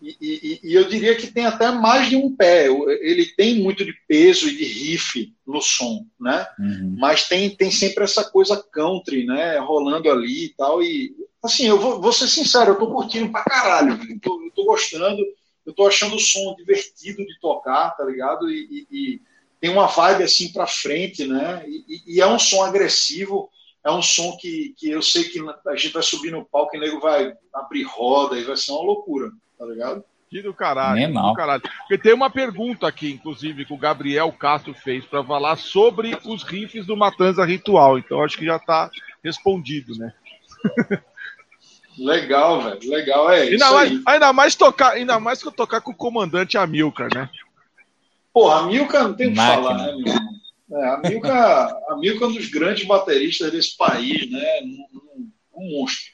E, 0.01 0.15
e, 0.21 0.59
e, 0.63 0.73
eu 0.73 0.87
diria 0.87 1.13
que 1.13 1.27
tem 1.27 1.45
até 1.45 1.69
mais 1.69 2.09
de 2.09 2.15
um 2.15 2.33
pé. 2.33 2.67
Ele 3.01 3.25
tem 3.35 3.61
muito 3.61 3.85
de 3.85 3.93
peso 4.07 4.47
e 4.47 4.55
de 4.55 4.63
riff 4.63 5.31
no 5.45 5.61
som, 5.61 6.05
né? 6.19 6.47
Uhum. 6.57 6.95
Mas 6.97 7.27
tem, 7.27 7.49
tem 7.55 7.69
sempre 7.69 8.05
essa 8.05 8.23
coisa 8.23 8.63
country, 8.71 9.25
né? 9.25 9.59
Rolando 9.59 10.09
ali 10.09 10.45
e 10.45 10.49
tal. 10.55 10.81
E 10.81 11.13
assim, 11.43 11.67
eu 11.67 11.77
vou, 11.77 12.01
vou 12.01 12.11
ser 12.11 12.27
sincero, 12.27 12.71
eu 12.71 12.79
tô 12.79 12.87
curtindo 12.87 13.31
pra 13.31 13.43
caralho. 13.43 13.99
Eu 14.09 14.19
tô, 14.19 14.41
eu 14.43 14.51
tô 14.55 14.65
gostando, 14.65 15.21
eu 15.65 15.73
tô 15.73 15.87
achando 15.87 16.15
o 16.15 16.19
som 16.19 16.55
divertido 16.55 17.25
de 17.25 17.39
tocar, 17.39 17.91
tá 17.91 18.03
ligado? 18.03 18.49
E, 18.49 18.87
e 18.91 19.21
tem 19.59 19.69
uma 19.69 19.87
vibe 19.87 20.23
assim 20.23 20.51
pra 20.51 20.65
frente, 20.65 21.25
né? 21.25 21.63
E, 21.67 22.19
é 22.19 22.27
um 22.27 22.39
som 22.39 22.63
agressivo 22.63 23.49
é 23.83 23.91
um 23.91 24.01
som 24.01 24.37
que, 24.37 24.75
que 24.77 24.91
eu 24.91 25.01
sei 25.01 25.23
que 25.23 25.39
a 25.67 25.75
gente 25.75 25.93
vai 25.93 26.03
subir 26.03 26.31
no 26.31 26.45
palco 26.45 26.75
e 26.75 26.77
o 26.77 26.81
nego 26.81 26.99
vai 26.99 27.33
abrir 27.51 27.81
roda 27.81 28.37
e 28.37 28.43
vai 28.43 28.55
ser 28.55 28.71
uma 28.73 28.83
loucura 28.83 29.31
tá 29.61 29.65
ligado? 29.67 30.03
Que 30.27 30.41
do 30.41 30.53
caralho, 30.53 30.95
Nem 30.95 31.13
do 31.13 31.33
caralho. 31.33 31.61
Porque 31.61 31.97
tem 31.97 32.13
uma 32.13 32.29
pergunta 32.29 32.87
aqui, 32.87 33.11
inclusive, 33.11 33.65
que 33.65 33.73
o 33.73 33.77
Gabriel 33.77 34.31
Castro 34.31 34.73
fez 34.73 35.05
para 35.05 35.23
falar 35.23 35.57
sobre 35.57 36.17
os 36.25 36.41
riffs 36.41 36.85
do 36.85 36.97
Matanza 36.97 37.45
Ritual. 37.45 37.99
Então 37.99 38.23
acho 38.23 38.37
que 38.37 38.45
já 38.45 38.57
tá 38.57 38.89
respondido, 39.23 39.93
né? 39.97 40.13
Legal, 41.97 42.61
velho. 42.61 42.89
Legal, 42.89 43.31
é 43.31 43.41
ainda 43.41 43.55
isso 43.55 43.73
mais, 43.73 43.91
aí. 43.91 44.03
Ainda 44.05 44.33
mais, 44.33 44.55
tocar, 44.55 44.91
ainda 44.93 45.19
mais 45.19 45.41
que 45.41 45.47
eu 45.47 45.51
tocar 45.51 45.81
com 45.81 45.91
o 45.91 45.95
comandante 45.95 46.57
Amilcar, 46.57 47.09
né? 47.13 47.29
Porra, 48.33 48.61
Amilcar 48.61 49.03
não 49.03 49.13
tem 49.13 49.27
o 49.27 49.31
que 49.31 49.37
falar, 49.37 49.77
né, 49.77 49.95
meu 49.95 50.07
irmão? 50.07 50.31
É, 50.71 50.87
Amilcar, 50.95 51.75
Amilcar 51.89 52.23
é 52.23 52.31
um 52.31 52.33
dos 52.33 52.49
grandes 52.49 52.87
bateristas 52.87 53.51
desse 53.51 53.75
país, 53.75 54.29
né? 54.31 54.61
Um, 54.63 54.87
um, 54.93 55.31
um 55.55 55.79
monstro. 55.79 56.11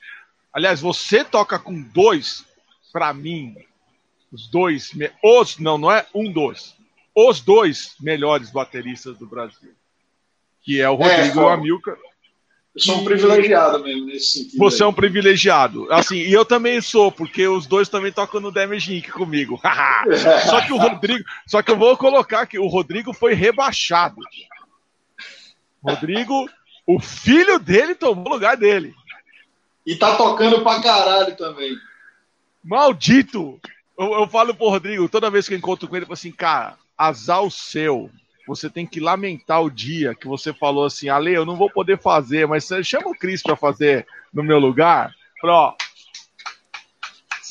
Aliás, 0.51 0.81
você 0.81 1.24
toca 1.24 1.60
com 1.60 1.79
dois 1.93 2.43
para 2.91 3.13
mim, 3.13 3.55
os 4.31 4.48
dois, 4.48 4.91
os, 5.24 5.60
não, 5.60 5.77
não 5.77 5.91
é 5.91 6.05
um 6.13 6.31
dos, 6.31 6.75
os 7.15 7.39
dois 7.39 7.96
melhores 8.00 8.50
bateristas 8.50 9.17
do 9.17 9.27
Brasil. 9.27 9.75
Que 10.63 10.81
é 10.81 10.89
o 10.89 10.96
é, 10.96 10.96
Rodrigo 10.96 11.39
é, 11.39 11.43
e 11.43 11.46
o 11.46 11.50
Amilcar. 11.50 11.98
Eu 12.77 12.81
sou 12.81 12.98
um 12.98 13.03
privilegiado 13.03 13.84
mesmo 13.84 14.05
nesse 14.05 14.34
sentido. 14.34 14.60
Você 14.60 14.84
aí. 14.84 14.86
é 14.86 14.89
um 14.89 14.93
privilegiado. 14.93 15.91
Assim, 15.91 16.17
e 16.17 16.31
eu 16.31 16.46
também 16.46 16.79
sou, 16.79 17.12
porque 17.12 17.48
os 17.48 17.65
dois 17.65 17.89
também 17.89 18.12
tocam 18.12 18.39
no 18.39 18.51
Damage 18.51 18.96
Inc. 18.96 19.10
comigo. 19.10 19.60
só 20.48 20.62
que 20.62 20.72
o 20.72 20.77
Rodrigo. 20.77 21.25
Só 21.48 21.63
que 21.63 21.72
eu 21.72 21.75
vou 21.77 21.98
colocar 21.98 22.46
que 22.46 22.60
o 22.60 22.67
Rodrigo 22.67 23.13
foi 23.13 23.34
rebaixado. 23.34 24.17
Rodrigo, 25.84 26.48
o 26.86 27.00
filho 27.00 27.57
dele 27.57 27.96
tomou 27.96 28.27
o 28.27 28.34
lugar 28.36 28.55
dele. 28.55 28.93
E 29.84 29.96
tá 29.96 30.15
tocando 30.15 30.62
pra 30.62 30.79
caralho 30.79 31.36
também. 31.36 31.75
Maldito! 32.63 33.60
Eu, 33.98 34.13
eu 34.13 34.27
falo 34.27 34.53
pro 34.53 34.69
Rodrigo, 34.69 35.10
toda 35.10 35.31
vez 35.31 35.48
que 35.48 35.55
eu 35.55 35.57
encontro 35.57 35.88
com 35.88 35.96
ele, 35.96 36.03
eu 36.03 36.07
falo 36.07 36.13
assim, 36.13 36.31
cara, 36.31 36.77
azar 36.96 37.41
o 37.41 37.50
seu. 37.50 38.12
Você 38.48 38.70
tem 38.70 38.86
que 38.88 39.01
lamentar 39.01 39.62
o 39.62 39.70
dia 39.70 40.16
que 40.16 40.25
você 40.25 40.54
falou 40.54 40.86
assim, 40.86 41.10
Ale, 41.10 41.34
eu 41.34 41.46
não 41.46 41.58
vou 41.58 41.70
poder 41.70 42.00
fazer, 42.00 42.48
mas 42.48 42.63
você 42.63 42.82
chama 42.82 43.10
o 43.10 43.18
Cris 43.18 43.44
para 43.44 43.58
fazer 43.58 44.08
no 44.34 44.42
meu 44.42 44.58
lugar. 44.58 45.13
Pro. 45.42 45.75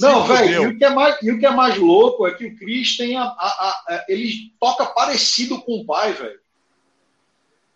Não, 0.00 0.25
velho, 0.25 0.62
e, 0.62 0.67
o 0.67 0.79
que 0.79 0.85
é 0.85 0.91
mais, 0.91 1.17
e 1.23 1.31
o 1.31 1.38
que 1.38 1.47
é 1.47 1.50
mais 1.50 1.76
louco 1.76 2.26
é 2.26 2.33
que 2.33 2.47
o 2.47 2.57
Cris 2.57 2.97
tem 2.97 3.17
a, 3.17 3.25
a, 3.25 3.85
a, 3.88 4.05
ele 4.09 4.53
toca 4.59 4.87
parecido 4.87 5.61
com 5.61 5.81
o 5.81 5.85
pai, 5.85 6.12
velho. 6.12 6.41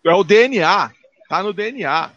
É 0.03 0.13
o 0.13 0.23
DNA, 0.23 0.91
tá 1.29 1.43
no 1.43 1.53
DNA. 1.53 2.11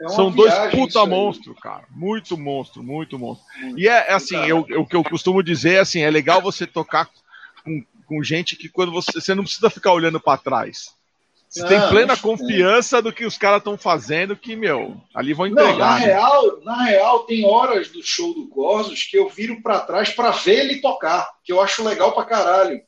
É 0.00 0.08
São 0.08 0.30
dois 0.30 0.52
puta 0.70 1.04
monstro, 1.06 1.54
cara. 1.54 1.84
Muito 1.90 2.36
monstro, 2.36 2.82
muito 2.82 3.18
monstro. 3.18 3.46
Muito 3.60 3.78
e 3.78 3.86
é, 3.86 4.08
é 4.08 4.12
assim, 4.14 4.36
eu, 4.36 4.66
o 4.78 4.86
que 4.86 4.96
eu 4.96 5.04
costumo 5.04 5.42
dizer 5.42 5.74
é 5.74 5.80
assim, 5.80 6.00
é 6.00 6.10
legal 6.10 6.40
você 6.40 6.66
tocar 6.66 7.08
com, 8.10 8.24
gente 8.24 8.56
que 8.56 8.68
quando 8.68 8.90
você. 8.90 9.12
Você 9.12 9.34
não 9.34 9.44
precisa 9.44 9.70
ficar 9.70 9.92
olhando 9.92 10.18
para 10.18 10.36
trás. 10.36 10.94
Você 11.48 11.62
não, 11.62 11.68
tem 11.68 11.88
plena 11.88 12.16
confiança 12.16 12.98
é. 12.98 13.02
do 13.02 13.12
que 13.12 13.24
os 13.24 13.38
caras 13.38 13.58
estão 13.58 13.76
fazendo, 13.76 14.36
que, 14.36 14.54
meu, 14.54 15.00
ali 15.14 15.32
vão 15.32 15.46
entregar. 15.46 15.72
Não, 15.72 15.78
na, 15.78 15.98
né? 15.98 16.04
real, 16.06 16.60
na 16.62 16.82
real, 16.84 17.20
tem 17.20 17.44
horas 17.44 17.88
do 17.88 18.02
show 18.02 18.34
do 18.34 18.46
Gorsos 18.46 19.04
que 19.04 19.18
eu 19.18 19.28
viro 19.28 19.60
para 19.62 19.80
trás 19.80 20.10
para 20.10 20.30
ver 20.30 20.60
ele 20.60 20.80
tocar, 20.80 21.28
que 21.44 21.52
eu 21.52 21.60
acho 21.60 21.82
legal 21.84 22.12
pra 22.12 22.24
caralho. 22.24 22.80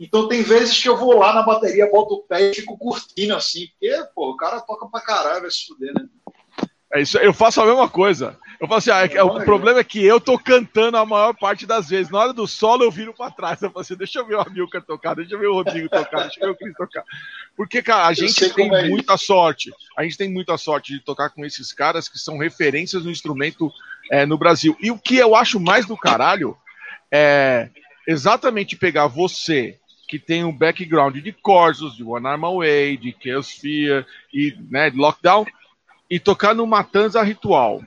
Então 0.00 0.28
tem 0.28 0.42
vezes 0.42 0.80
que 0.80 0.88
eu 0.88 0.96
vou 0.96 1.16
lá 1.16 1.32
na 1.32 1.42
bateria, 1.42 1.90
boto 1.90 2.14
o 2.14 2.22
pé 2.22 2.50
e 2.50 2.54
fico 2.54 2.76
curtindo 2.76 3.34
assim, 3.34 3.66
porque, 3.68 3.94
pô, 4.14 4.30
o 4.30 4.36
cara 4.36 4.60
toca 4.60 4.86
pra 4.86 5.00
caralho, 5.00 5.42
vai 5.42 5.50
se 5.50 5.66
fuder, 5.66 5.92
né? 5.94 6.06
É 6.92 7.02
isso, 7.02 7.18
eu 7.18 7.32
faço 7.32 7.60
a 7.60 7.66
mesma 7.66 7.88
coisa. 7.88 8.36
Eu 8.60 8.66
falo 8.66 8.78
assim, 8.78 8.90
ah, 8.90 9.04
é, 9.04 9.22
o 9.22 9.44
problema 9.44 9.80
é 9.80 9.84
que 9.84 10.04
eu 10.04 10.20
tô 10.20 10.38
cantando 10.38 10.96
a 10.96 11.04
maior 11.04 11.34
parte 11.34 11.66
das 11.66 11.88
vezes. 11.88 12.10
Na 12.10 12.18
hora 12.18 12.32
do 12.32 12.46
solo 12.46 12.84
eu 12.84 12.90
viro 12.90 13.12
pra 13.12 13.30
trás. 13.30 13.60
Eu 13.60 13.70
falo 13.70 13.82
assim, 13.82 13.96
deixa 13.96 14.18
eu 14.18 14.26
ver 14.26 14.36
o 14.36 14.40
Amilcar 14.40 14.82
tocar, 14.82 15.14
deixa 15.14 15.34
eu 15.34 15.38
ver 15.38 15.48
o 15.48 15.54
Rodrigo 15.54 15.88
tocar, 15.88 16.22
deixa 16.22 16.40
eu 16.40 16.48
ver 16.48 16.52
o 16.52 16.56
Cris 16.56 16.76
tocar. 16.76 17.04
Porque, 17.56 17.82
cara, 17.82 18.06
a 18.06 18.12
gente 18.12 18.48
tem 18.54 18.74
é 18.74 18.88
muita 18.88 19.16
sorte. 19.16 19.70
A 19.96 20.02
gente 20.02 20.16
tem 20.16 20.30
muita 20.30 20.56
sorte 20.56 20.92
de 20.92 21.00
tocar 21.00 21.30
com 21.30 21.44
esses 21.44 21.72
caras 21.72 22.08
que 22.08 22.18
são 22.18 22.38
referências 22.38 23.04
no 23.04 23.10
instrumento 23.10 23.70
é, 24.10 24.24
no 24.24 24.38
Brasil. 24.38 24.76
E 24.80 24.90
o 24.90 24.98
que 24.98 25.16
eu 25.16 25.34
acho 25.34 25.60
mais 25.60 25.86
do 25.86 25.96
caralho 25.96 26.56
é 27.10 27.68
exatamente 28.06 28.76
pegar 28.76 29.06
você, 29.06 29.78
que 30.08 30.18
tem 30.18 30.44
um 30.44 30.56
background 30.56 31.16
de 31.16 31.32
Corsos, 31.32 31.96
de 31.96 32.04
One 32.04 32.26
Arm 32.26 32.44
Away, 32.44 32.96
de 32.96 33.14
Chaos 33.22 33.50
Fear 33.50 34.06
e 34.32 34.56
né, 34.70 34.90
de 34.90 34.96
Lockdown 34.96 35.44
e 36.08 36.20
tocar 36.20 36.54
no 36.54 36.66
Matanza 36.66 37.22
Ritual. 37.22 37.82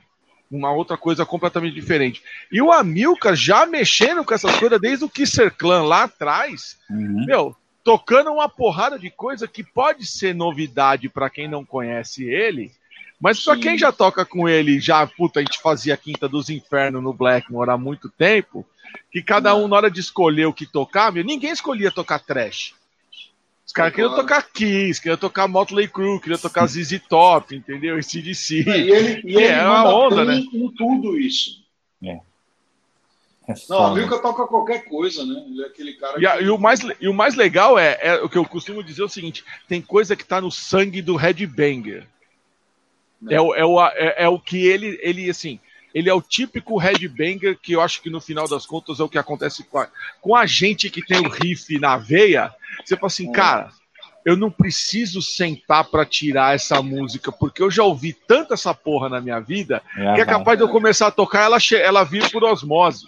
Uma 0.50 0.72
outra 0.72 0.96
coisa 0.96 1.24
completamente 1.24 1.74
diferente. 1.74 2.22
E 2.50 2.60
o 2.60 2.72
Amilcar 2.72 3.36
já 3.36 3.64
mexendo 3.66 4.24
com 4.24 4.34
essas 4.34 4.56
coisas 4.56 4.80
desde 4.80 5.04
o 5.04 5.08
Kisser 5.08 5.54
Clan 5.54 5.84
lá 5.84 6.04
atrás, 6.04 6.76
uhum. 6.90 7.24
meu, 7.24 7.56
tocando 7.84 8.32
uma 8.32 8.48
porrada 8.48 8.98
de 8.98 9.10
coisa 9.10 9.46
que 9.46 9.62
pode 9.62 10.04
ser 10.06 10.34
novidade 10.34 11.08
para 11.08 11.30
quem 11.30 11.48
não 11.48 11.64
conhece 11.64 12.24
ele, 12.24 12.72
mas 13.20 13.44
para 13.44 13.56
quem 13.58 13.76
já 13.76 13.92
toca 13.92 14.24
com 14.24 14.48
ele, 14.48 14.80
já, 14.80 15.06
puta, 15.06 15.40
a 15.40 15.42
gente 15.42 15.60
fazia 15.60 15.96
Quinta 15.96 16.26
dos 16.26 16.48
Infernos 16.48 17.02
no 17.02 17.12
Blackmore 17.12 17.70
há 17.70 17.76
muito 17.76 18.08
tempo, 18.08 18.66
que 19.12 19.22
cada 19.22 19.54
um, 19.54 19.68
na 19.68 19.76
hora 19.76 19.90
de 19.90 20.00
escolher 20.00 20.46
o 20.46 20.54
que 20.54 20.66
tocar, 20.66 21.12
meu, 21.12 21.22
ninguém 21.22 21.50
escolhia 21.50 21.90
tocar 21.90 22.18
trash. 22.18 22.74
Os 23.70 23.72
caras 23.72 23.94
queriam 23.94 24.16
tocar 24.16 24.42
Kiss, 24.50 25.00
queriam 25.00 25.16
tocar 25.16 25.46
Motley 25.46 25.86
Crue, 25.86 26.18
queriam 26.18 26.40
tocar 26.40 26.66
ZZ 26.66 27.00
Top, 27.08 27.54
entendeu? 27.54 27.96
E 28.00 28.02
CDC. 28.02 28.64
É, 28.68 28.76
e 28.76 28.90
ele, 28.90 29.22
e 29.24 29.36
ele 29.36 29.44
é 29.44 29.62
uma 29.62 29.94
onda, 29.94 30.24
né? 30.24 30.42
Com 30.50 30.72
tudo 30.72 31.16
isso. 31.16 31.62
É. 32.02 32.18
É 33.46 33.54
não, 33.68 33.94
viu 33.94 34.08
que 34.08 34.20
toca 34.20 34.44
qualquer 34.48 34.86
coisa, 34.86 35.24
né? 35.24 35.44
Ele 35.48 35.62
é 35.62 35.66
aquele 35.66 35.92
cara. 35.92 36.18
E, 36.18 36.38
que... 36.38 36.44
e, 36.46 36.50
o, 36.50 36.58
mais, 36.58 36.80
e 37.00 37.08
o 37.08 37.14
mais 37.14 37.36
legal 37.36 37.78
é, 37.78 37.96
é, 38.00 38.14
o 38.16 38.28
que 38.28 38.38
eu 38.38 38.44
costumo 38.44 38.82
dizer 38.82 39.02
é 39.02 39.04
o 39.04 39.08
seguinte: 39.08 39.44
tem 39.68 39.80
coisa 39.80 40.16
que 40.16 40.24
tá 40.24 40.40
no 40.40 40.50
sangue 40.50 41.00
do 41.00 41.14
headbanger. 41.14 42.08
É, 43.28 43.36
é, 43.36 43.40
o, 43.40 43.54
é, 43.54 43.64
o, 43.64 43.86
é, 43.86 44.14
é, 44.24 44.28
o 44.28 44.40
que 44.40 44.66
ele, 44.66 44.98
ele, 45.00 45.30
assim, 45.30 45.60
ele 45.94 46.08
é 46.08 46.14
o 46.14 46.22
típico 46.22 46.76
headbanger 46.78 47.58
que 47.58 47.72
eu 47.72 47.80
acho 47.80 48.00
que 48.02 48.10
no 48.10 48.20
final 48.20 48.48
das 48.48 48.66
contas 48.66 49.00
é 49.00 49.02
o 49.02 49.08
que 49.08 49.18
acontece 49.18 49.64
com 49.64 49.78
a, 49.78 49.88
com 50.20 50.36
a 50.36 50.46
gente 50.46 50.90
que 50.90 51.04
tem 51.04 51.18
o 51.18 51.28
riff 51.28 51.78
na 51.78 51.96
veia. 51.96 52.52
Você 52.84 52.96
fala 52.96 53.06
assim, 53.06 53.30
cara, 53.32 53.70
eu 54.24 54.36
não 54.36 54.50
preciso 54.50 55.22
sentar 55.22 55.84
para 55.84 56.04
tirar 56.04 56.54
essa 56.54 56.82
música, 56.82 57.32
porque 57.32 57.62
eu 57.62 57.70
já 57.70 57.82
ouvi 57.82 58.12
tanto 58.12 58.54
essa 58.54 58.74
porra 58.74 59.08
na 59.08 59.20
minha 59.20 59.40
vida 59.40 59.82
é, 59.96 60.14
que 60.14 60.20
é 60.20 60.24
capaz 60.24 60.58
de 60.58 60.64
eu 60.64 60.68
começar 60.68 61.08
a 61.08 61.12
tocar, 61.12 61.44
ela, 61.44 61.58
ela 61.82 62.04
vir 62.04 62.30
por 62.30 62.44
osmose. 62.44 63.06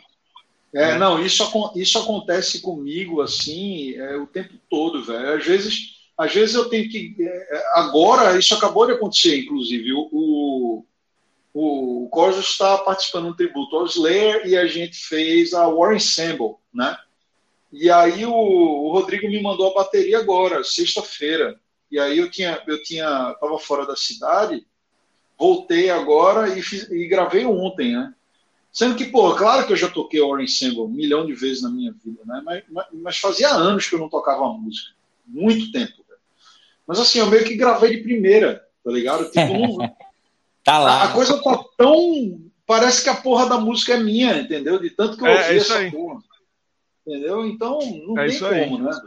É, 0.74 0.96
não, 0.96 1.22
isso, 1.22 1.44
isso 1.76 1.98
acontece 1.98 2.62
comigo 2.62 3.20
assim 3.20 3.94
é, 3.94 4.16
o 4.16 4.26
tempo 4.26 4.54
todo, 4.70 5.04
velho. 5.04 5.34
Às 5.34 5.44
vezes, 5.44 6.02
às 6.16 6.32
vezes 6.32 6.54
eu 6.54 6.64
tenho 6.70 6.88
que. 6.88 7.14
É, 7.20 7.62
agora, 7.74 8.38
isso 8.38 8.54
acabou 8.54 8.86
de 8.86 8.92
acontecer, 8.92 9.38
inclusive. 9.38 9.92
O, 9.92 10.08
o, 10.10 10.86
o 11.54 12.08
Corsos 12.10 12.46
está 12.46 12.78
participando 12.78 13.28
um 13.28 13.36
tributo 13.36 13.76
ao 13.76 13.86
Slayer 13.86 14.46
e 14.46 14.56
a 14.56 14.66
gente 14.66 14.96
fez 14.96 15.52
a 15.52 15.68
War 15.68 15.94
Ensemble, 15.94 16.56
né? 16.72 16.96
E 17.70 17.90
aí 17.90 18.24
o, 18.24 18.32
o 18.32 18.92
Rodrigo 18.92 19.28
me 19.28 19.42
mandou 19.42 19.70
a 19.70 19.74
bateria 19.74 20.18
agora, 20.18 20.64
sexta-feira. 20.64 21.58
E 21.90 21.98
aí 21.98 22.18
eu 22.18 22.30
tinha, 22.30 22.62
eu 22.66 22.82
tinha, 22.82 23.34
tava 23.40 23.58
fora 23.58 23.86
da 23.86 23.96
cidade, 23.96 24.66
voltei 25.38 25.90
agora 25.90 26.56
e, 26.56 26.62
fiz, 26.62 26.90
e 26.90 27.06
gravei 27.06 27.44
ontem, 27.44 27.92
né? 27.92 28.14
Sendo 28.72 28.96
que, 28.96 29.04
pô, 29.04 29.34
claro 29.34 29.66
que 29.66 29.72
eu 29.72 29.76
já 29.76 29.90
toquei 29.90 30.20
o 30.20 30.28
Orange 30.28 30.52
Ensemble 30.52 30.80
um 30.80 30.88
milhão 30.88 31.26
de 31.26 31.34
vezes 31.34 31.62
na 31.62 31.68
minha 31.68 31.92
vida, 31.92 32.22
né? 32.24 32.40
Mas, 32.42 32.64
mas, 32.70 32.86
mas, 32.92 33.18
fazia 33.18 33.50
anos 33.50 33.86
que 33.86 33.94
eu 33.94 33.98
não 33.98 34.08
tocava 34.08 34.48
música. 34.54 34.92
Muito 35.26 35.70
tempo. 35.70 36.02
Mas 36.86 36.98
assim, 36.98 37.18
eu 37.18 37.26
meio 37.26 37.44
que 37.44 37.54
gravei 37.54 37.96
de 37.96 38.02
primeira, 38.02 38.66
tá 38.82 38.90
ligado? 38.90 39.30
Tipo, 39.30 39.52
não... 39.76 39.96
tá 40.64 40.78
lá. 40.78 41.02
A, 41.02 41.04
a, 41.04 41.12
coisa 41.12 41.42
tá 41.42 41.64
tão. 41.76 42.40
Parece 42.66 43.02
que 43.02 43.10
a 43.10 43.16
porra 43.16 43.48
da 43.48 43.58
música 43.58 43.94
é 43.94 43.98
minha, 43.98 44.38
entendeu? 44.38 44.78
De 44.78 44.90
tanto 44.90 45.16
que 45.16 45.22
eu 45.22 45.28
é, 45.28 45.32
ouvi 45.32 45.54
é 45.54 45.56
essa 45.56 45.78
aí. 45.78 45.90
porra. 45.90 46.20
Entendeu? 47.06 47.46
Então, 47.46 47.78
não 48.06 48.18
é 48.18 48.28
tem 48.28 48.38
como, 48.38 48.76
aí. 48.76 48.82
né? 48.82 49.00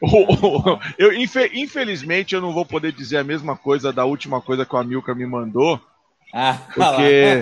eu, 0.98 1.12
infelizmente, 1.12 2.34
eu 2.34 2.40
não 2.40 2.52
vou 2.52 2.64
poder 2.64 2.92
dizer 2.92 3.18
a 3.18 3.24
mesma 3.24 3.56
coisa 3.56 3.92
da 3.92 4.04
última 4.04 4.40
coisa 4.40 4.64
que 4.64 4.74
o 4.74 4.78
Amilcar 4.78 5.14
me 5.14 5.26
mandou. 5.26 5.80
Ah, 6.32 6.58
porque 6.74 7.40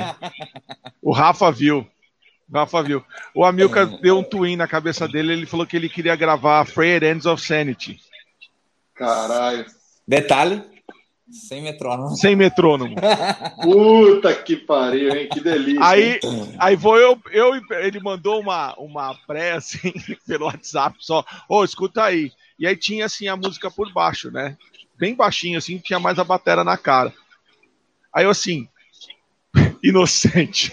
o 1.03 1.13
Rafa 1.13 1.53
viu. 1.53 1.87
O 2.51 2.57
Rafa 2.57 2.83
viu. 2.83 3.05
O 3.35 3.45
Amilcar 3.45 3.87
deu 4.01 4.19
um 4.19 4.25
twin 4.25 4.57
na 4.57 4.67
cabeça 4.67 5.07
dele. 5.07 5.35
Ele 5.35 5.47
falou 5.47 5.67
que 5.67 5.77
ele 5.77 5.89
queria 5.89 6.17
gravar 6.17 6.65
Frayed 6.65 7.05
Ends 7.05 7.27
of 7.27 7.41
Sanity. 7.45 8.01
Caralho. 8.95 9.67
Detalhe: 10.07 10.63
sem 11.31 11.63
metrônomo. 11.63 12.17
Sem 12.17 12.37
metrônomo. 12.37 12.97
Puta 13.63 14.35
que 14.35 14.57
pariu, 14.57 15.15
hein? 15.15 15.29
Que 15.31 15.41
delícia. 15.41 15.85
Aí, 15.85 16.19
aí 16.59 16.77
vou 16.77 16.99
eu, 16.99 17.21
eu. 17.31 17.55
Ele 17.71 18.01
mandou 18.01 18.41
uma, 18.41 18.75
uma 18.79 19.15
pré 19.27 19.53
assim 19.53 19.93
pelo 20.27 20.47
WhatsApp 20.47 20.97
só. 21.01 21.21
Ô, 21.49 21.59
oh, 21.59 21.65
escuta 21.65 22.03
aí. 22.05 22.33
E 22.59 22.67
aí 22.67 22.77
tinha 22.77 23.07
assim 23.07 23.29
a 23.29 23.37
música 23.37 23.71
por 23.71 23.93
baixo, 23.93 24.31
né? 24.31 24.57
Bem 24.99 25.15
baixinho, 25.15 25.59
assim, 25.59 25.79
tinha 25.79 26.01
mais 26.01 26.19
a 26.19 26.25
batera 26.25 26.65
na 26.65 26.77
cara. 26.77 27.13
Aí 28.13 28.25
eu 28.25 28.31
assim, 28.31 28.69
inocente. 29.83 30.71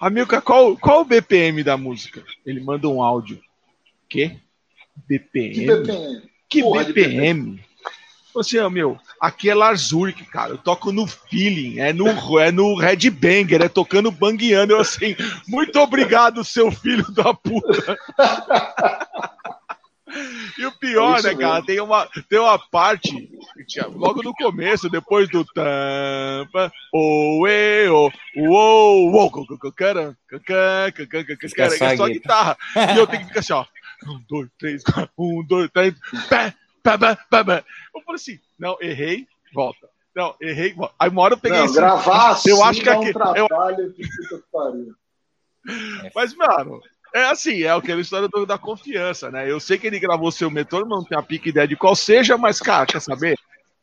Amilcar, 0.00 0.42
qual, 0.42 0.76
qual 0.76 1.02
o 1.02 1.04
BPM 1.04 1.62
da 1.62 1.76
música? 1.76 2.24
Ele 2.44 2.60
manda 2.60 2.88
um 2.88 3.02
áudio. 3.02 3.40
Quê? 4.08 4.38
BPM? 5.08 5.54
Que 5.54 5.66
BPM? 5.66 6.22
Que 6.48 6.62
Porra 6.62 6.84
BPM? 6.84 7.60
Você, 8.34 8.58
assim, 8.58 8.74
meu, 8.74 8.98
aqui 9.20 9.48
é 9.48 9.54
Lars 9.54 9.92
Ulrich, 9.92 10.24
cara. 10.24 10.50
Eu 10.50 10.58
toco 10.58 10.90
no 10.90 11.06
feeling, 11.06 11.78
é 11.78 11.92
no, 11.92 12.08
é 12.40 12.50
no 12.50 12.74
Red 12.74 13.08
Banger, 13.10 13.62
é 13.62 13.68
tocando 13.68 14.10
banguiano. 14.10 14.72
Eu 14.72 14.80
assim, 14.80 15.16
muito 15.46 15.78
obrigado, 15.78 16.44
seu 16.44 16.70
filho 16.72 17.08
da 17.12 17.32
puta. 17.32 17.96
E 20.56 20.64
o 20.64 20.70
pior, 20.78 21.18
é 21.18 21.22
né, 21.22 21.34
cara, 21.34 21.64
tem 21.64 21.80
uma, 21.80 22.08
tem 22.28 22.38
uma 22.38 22.56
parte, 22.56 23.28
logo 23.94 24.22
no 24.22 24.32
começo, 24.32 24.88
depois 24.88 25.28
do 25.28 25.44
tampa, 25.44 26.70
oe, 26.92 27.88
o, 27.88 28.12
uou, 28.36 29.10
uou, 29.10 29.46
cara, 29.58 30.14
é 31.92 31.96
só 31.96 32.06
guitarra. 32.06 32.56
E 32.94 32.96
eu 32.96 33.08
tenho 33.08 33.22
que 33.22 33.28
ficar 33.28 33.40
assim, 33.40 33.52
ó, 33.54 33.64
um, 34.06 34.22
dois, 34.28 34.48
três, 34.56 34.84
quatro, 34.84 35.10
um, 35.18 35.44
dois, 35.44 35.68
três, 35.72 35.94
pé, 36.28 36.54
pé, 36.84 37.44
pé. 37.44 37.64
Eu 37.94 38.00
falei 38.02 38.16
assim, 38.16 38.38
não, 38.58 38.76
errei, 38.80 39.26
volta. 39.52 39.88
Não, 40.14 40.34
errei, 40.40 40.72
volta. 40.74 40.94
Aí 40.98 41.08
uma 41.08 41.22
hora 41.22 41.34
eu 41.34 41.38
peguei 41.38 41.58
não, 41.58 41.72
gravar 41.72 42.30
assim, 42.30 42.50
eu 42.50 42.62
acho 42.62 42.80
que 42.80 42.88
aqui, 42.88 43.10
um 43.10 43.12
trabalho, 43.12 43.94
eu... 44.30 44.42
pariu. 44.52 44.94
Mas, 46.14 46.34
mano, 46.34 46.80
é 47.14 47.24
assim, 47.24 47.62
é 47.62 47.70
aquela 47.70 48.00
história 48.00 48.28
do, 48.28 48.44
da 48.44 48.58
confiança, 48.58 49.30
né? 49.30 49.50
Eu 49.50 49.58
sei 49.58 49.78
que 49.78 49.86
ele 49.86 49.98
gravou 49.98 50.30
seu 50.30 50.50
metrônomo, 50.50 50.96
não 50.96 51.04
tenho 51.04 51.20
a 51.20 51.24
pique 51.24 51.48
ideia 51.48 51.66
de 51.66 51.76
qual 51.76 51.96
seja, 51.96 52.36
mas, 52.36 52.60
cara, 52.60 52.86
quer 52.86 53.00
saber? 53.00 53.38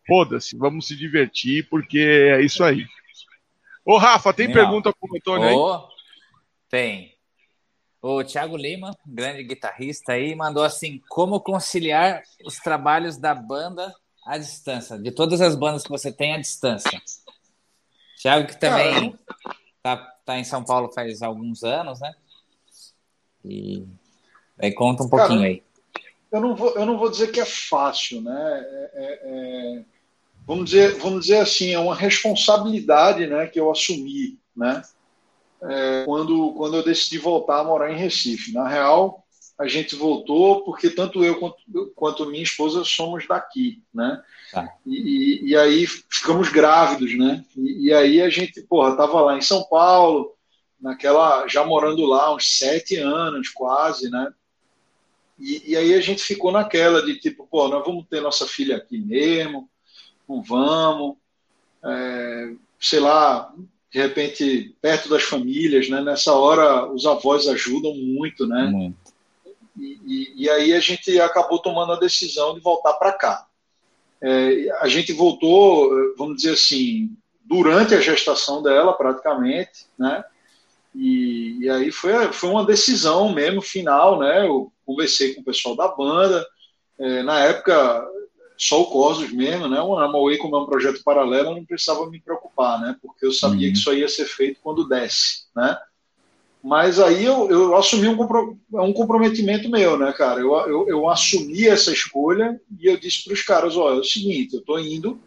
Foda-se, 0.08 0.58
vamos 0.58 0.88
se 0.88 0.96
divertir, 0.96 1.68
porque 1.70 2.00
é 2.00 2.42
isso 2.42 2.64
aí. 2.64 2.86
Ô, 3.86 3.98
Rafa, 3.98 4.34
tem 4.34 4.52
pergunta 4.52 4.94
pro 4.94 5.16
Antônio 5.16 5.48
aí? 5.48 5.90
Tem. 6.70 7.16
O 8.02 8.24
Thiago 8.24 8.58
Lima, 8.58 8.98
grande 9.06 9.44
guitarrista 9.44 10.14
aí, 10.14 10.34
mandou 10.36 10.64
assim: 10.64 11.00
como 11.08 11.40
conciliar 11.40 12.24
os 12.44 12.56
trabalhos 12.56 13.18
da 13.18 13.36
banda 13.36 13.94
à 14.26 14.38
distância, 14.38 14.98
de 14.98 15.12
todas 15.12 15.40
as 15.40 15.56
bandas 15.56 15.84
que 15.84 15.90
você 15.90 16.12
tem 16.12 16.34
à 16.34 16.38
distância. 16.40 17.00
Thiago, 18.20 18.48
que 18.48 18.60
também 18.60 19.16
tá, 19.84 19.98
tá 20.26 20.40
em 20.40 20.44
São 20.44 20.64
Paulo 20.64 20.92
faz 20.92 21.22
alguns 21.22 21.64
anos, 21.64 22.00
né? 22.00 22.14
E 23.46 23.86
aí 24.60 24.74
conta 24.74 25.04
um 25.04 25.10
pouquinho 25.10 25.40
Cara, 25.40 25.50
aí. 25.50 25.64
Eu 26.32 26.40
não, 26.40 26.56
vou, 26.56 26.74
eu 26.76 26.86
não 26.86 26.98
vou 26.98 27.10
dizer 27.10 27.32
que 27.32 27.40
é 27.40 27.46
fácil, 27.46 28.22
né? 28.22 28.66
É, 28.66 28.92
é, 28.94 29.20
é, 29.24 29.86
vamos, 30.48 30.70
dizer, 30.70 30.96
vamos 30.96 31.22
dizer 31.22 31.40
assim, 31.40 31.72
é 31.72 31.80
uma 31.80 31.96
responsabilidade 31.96 33.28
né, 33.28 33.48
que 33.48 33.60
eu 33.60 33.70
assumi, 33.70 34.40
né? 34.56 34.82
É, 35.64 36.04
quando, 36.06 36.54
quando 36.54 36.78
eu 36.78 36.84
decidi 36.84 37.18
voltar 37.18 37.60
a 37.60 37.64
morar 37.64 37.92
em 37.92 37.98
Recife. 37.98 38.52
Na 38.52 38.68
real, 38.68 39.24
a 39.62 39.68
gente 39.68 39.96
voltou 39.96 40.64
porque 40.64 40.90
tanto 40.90 41.24
eu 41.24 41.40
quanto, 41.40 41.58
quanto 41.96 42.26
minha 42.26 42.42
esposa 42.42 42.84
somos 42.84 43.28
daqui, 43.28 43.84
né? 43.94 44.22
E, 44.86 44.96
e, 44.96 45.50
e, 45.50 45.56
aí 45.56 45.86
ficamos 45.86 46.50
grávidos, 46.50 47.16
né? 47.16 47.46
E, 47.56 47.88
e, 47.88 47.94
aí 47.94 48.22
a 48.22 48.30
gente, 48.30 48.60
porra, 48.64 48.98
tava 48.98 49.22
lá 49.22 49.38
em 49.38 49.42
São 49.42 49.64
Paulo, 49.66 50.34
naquela 50.80 51.48
já 51.48 51.64
morando 51.64 52.06
lá 52.06 52.34
uns 52.34 52.58
sete 52.58 52.98
anos 52.98 53.50
quase, 53.50 54.10
né? 54.10 54.34
E, 55.38 55.72
e, 55.72 55.78
aí 55.78 55.94
a 55.94 56.02
gente 56.02 56.24
ficou 56.24 56.52
naquela 56.52 57.04
de 57.06 57.20
tipo, 57.20 57.48
pô, 57.48 57.68
nós 57.68 57.86
vamos 57.86 58.08
ter 58.08 58.20
nossa 58.20 58.48
filha 58.48 58.78
aqui 58.78 58.98
mesmo, 58.98 59.70
não 60.28 60.42
vamos, 60.42 61.18
é, 61.84 62.54
sei 62.80 63.00
lá, 63.00 63.54
de 63.92 64.00
repente 64.00 64.76
perto 64.82 65.10
das 65.10 65.24
famílias, 65.24 65.90
né? 65.90 66.02
Nessa 66.02 66.34
hora 66.34 66.92
os 66.92 67.06
avós 67.06 67.48
ajudam 67.48 67.94
muito, 67.94 68.48
né? 68.48 68.72
Uhum. 68.74 68.94
E, 69.78 70.00
e, 70.06 70.44
e, 70.44 70.50
aí 70.50 70.74
a 70.74 70.80
gente 70.80 71.20
acabou 71.20 71.60
tomando 71.60 71.94
a 71.94 72.00
decisão 72.00 72.54
de 72.54 72.62
voltar 72.62 72.94
para 72.94 73.14
cá. 73.14 73.46
É, 74.22 74.70
a 74.80 74.88
gente 74.88 75.12
voltou, 75.12 75.90
vamos 76.18 76.38
dizer 76.38 76.54
assim, 76.54 77.10
durante 77.44 77.96
a 77.96 78.02
gestação 78.02 78.62
dela, 78.62 78.94
praticamente, 78.94 79.86
né? 79.98 80.24
E, 80.94 81.58
e, 81.62 81.70
aí 81.70 81.92
foi, 81.92 82.32
foi 82.32 82.50
uma 82.50 82.66
decisão 82.66 83.34
mesmo, 83.34 83.62
final, 83.62 84.20
né? 84.20 84.46
Eu 84.46 84.72
conversei 84.86 85.34
com 85.34 85.42
o 85.42 85.46
pessoal 85.46 85.76
da 85.76 85.88
banda, 85.88 86.46
é, 87.00 87.24
na 87.24 87.40
época 87.46 88.08
só 88.62 88.80
o 88.80 88.86
Cosmos 88.86 89.32
mesmo, 89.32 89.68
né? 89.68 89.82
O 89.82 89.98
Amaway, 89.98 90.38
como 90.38 90.56
é 90.56 90.60
um 90.60 90.68
projeto 90.68 91.04
paralelo, 91.04 91.50
eu 91.50 91.56
não 91.56 91.66
precisava 91.66 92.08
me 92.08 92.22
preocupar, 92.22 92.80
né? 92.80 92.96
Porque 93.02 93.26
eu 93.26 93.32
sabia 93.32 93.68
uhum. 93.68 93.74
que 93.74 93.80
isso 93.80 93.92
ia 93.92 94.08
ser 94.08 94.26
feito 94.26 94.60
quando 94.62 94.88
desce, 94.88 95.46
né? 95.56 95.76
Mas 96.64 97.00
aí 97.00 97.26
eu, 97.26 97.50
eu 97.50 97.76
assumi 97.76 98.08
um, 98.08 98.16
compro, 98.16 98.56
um 98.72 98.94
comprometimento 98.94 99.68
meu, 99.68 99.98
né, 99.98 100.14
cara? 100.14 100.42
Eu, 100.42 100.54
eu, 100.54 100.88
eu 100.88 101.10
assumi 101.10 101.68
essa 101.68 101.92
escolha 101.92 102.62
e 102.80 102.86
eu 102.86 102.98
disse 102.98 103.24
para 103.24 103.34
os 103.34 103.42
caras: 103.42 103.76
olha, 103.76 103.96
é 103.96 104.00
o 104.00 104.04
seguinte, 104.04 104.54
eu 104.54 104.60
estou 104.60 104.80
indo, 104.80 105.20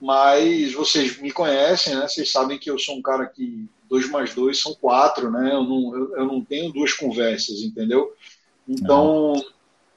mas 0.00 0.72
vocês 0.72 1.20
me 1.20 1.30
conhecem, 1.30 1.94
né? 1.94 2.08
Vocês 2.08 2.32
sabem 2.32 2.58
que 2.58 2.70
eu 2.70 2.78
sou 2.78 2.96
um 2.96 3.02
cara 3.02 3.26
que 3.26 3.68
dois 3.90 4.08
mais 4.08 4.34
dois 4.34 4.58
são 4.58 4.74
quatro, 4.80 5.30
né? 5.30 5.52
Eu 5.52 5.64
não, 5.64 5.94
eu, 5.94 6.16
eu 6.16 6.24
não 6.24 6.42
tenho 6.42 6.72
duas 6.72 6.94
conversas, 6.94 7.60
entendeu? 7.60 8.10
Então, 8.66 9.34
não. 9.34 9.44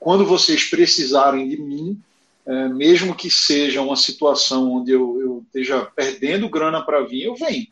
quando 0.01 0.25
vocês 0.25 0.65
precisarem 0.65 1.47
de 1.47 1.61
mim, 1.61 1.97
é, 2.47 2.67
mesmo 2.67 3.15
que 3.15 3.29
seja 3.29 3.81
uma 3.81 3.95
situação 3.95 4.71
onde 4.73 4.91
eu, 4.91 5.19
eu 5.19 5.43
esteja 5.47 5.85
perdendo 5.95 6.49
grana 6.49 6.83
para 6.85 7.01
vir, 7.01 7.23
eu 7.23 7.35
venho, 7.35 7.67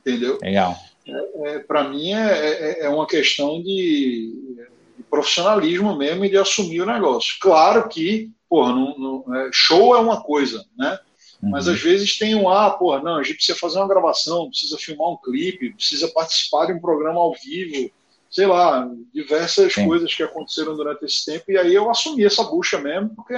entendeu? 0.00 0.38
Legal. 0.42 0.76
É, 1.06 1.50
é, 1.50 1.58
para 1.60 1.84
mim 1.84 2.12
é, 2.12 2.20
é, 2.20 2.84
é, 2.84 2.88
uma 2.88 3.06
questão 3.06 3.62
de, 3.62 4.66
de, 4.96 5.02
profissionalismo 5.08 5.96
mesmo 5.96 6.24
e 6.24 6.28
de 6.28 6.36
assumir 6.36 6.82
o 6.82 6.86
negócio. 6.86 7.36
Claro 7.40 7.88
que, 7.88 8.30
porra, 8.48 8.72
não, 8.72 8.98
não, 8.98 9.36
é, 9.36 9.50
show 9.52 9.94
é 9.94 9.98
uma 9.98 10.22
coisa, 10.22 10.64
né? 10.76 10.98
Mas 11.40 11.68
uhum. 11.68 11.74
às 11.74 11.80
vezes 11.80 12.18
tem 12.18 12.34
um, 12.34 12.48
ah, 12.48 12.70
porra, 12.70 13.00
não, 13.00 13.16
a 13.16 13.22
gente 13.22 13.36
precisa 13.36 13.56
fazer 13.56 13.78
uma 13.78 13.88
gravação, 13.88 14.48
precisa 14.48 14.76
filmar 14.76 15.08
um 15.08 15.16
clipe, 15.16 15.72
precisa 15.72 16.08
participar 16.08 16.66
de 16.66 16.72
um 16.72 16.80
programa 16.80 17.20
ao 17.20 17.32
vivo, 17.32 17.90
sei 18.28 18.46
lá, 18.46 18.90
diversas 19.14 19.72
Sim. 19.72 19.86
coisas 19.86 20.12
que 20.12 20.22
aconteceram 20.22 20.76
durante 20.76 21.04
esse 21.04 21.24
tempo, 21.24 21.44
e 21.50 21.56
aí 21.56 21.72
eu 21.72 21.88
assumi 21.88 22.24
essa 22.24 22.42
bucha 22.42 22.78
mesmo, 22.78 23.10
porque, 23.10 23.34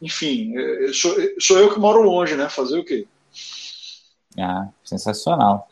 enfim, 0.00 0.56
é, 0.56 0.92
sou, 0.92 1.14
sou 1.38 1.58
eu 1.58 1.72
que 1.72 1.80
moro 1.80 2.02
longe, 2.02 2.36
né? 2.36 2.48
Fazer 2.48 2.78
o 2.78 2.84
quê? 2.84 3.06
Ah, 4.38 4.68
sensacional. 4.84 5.68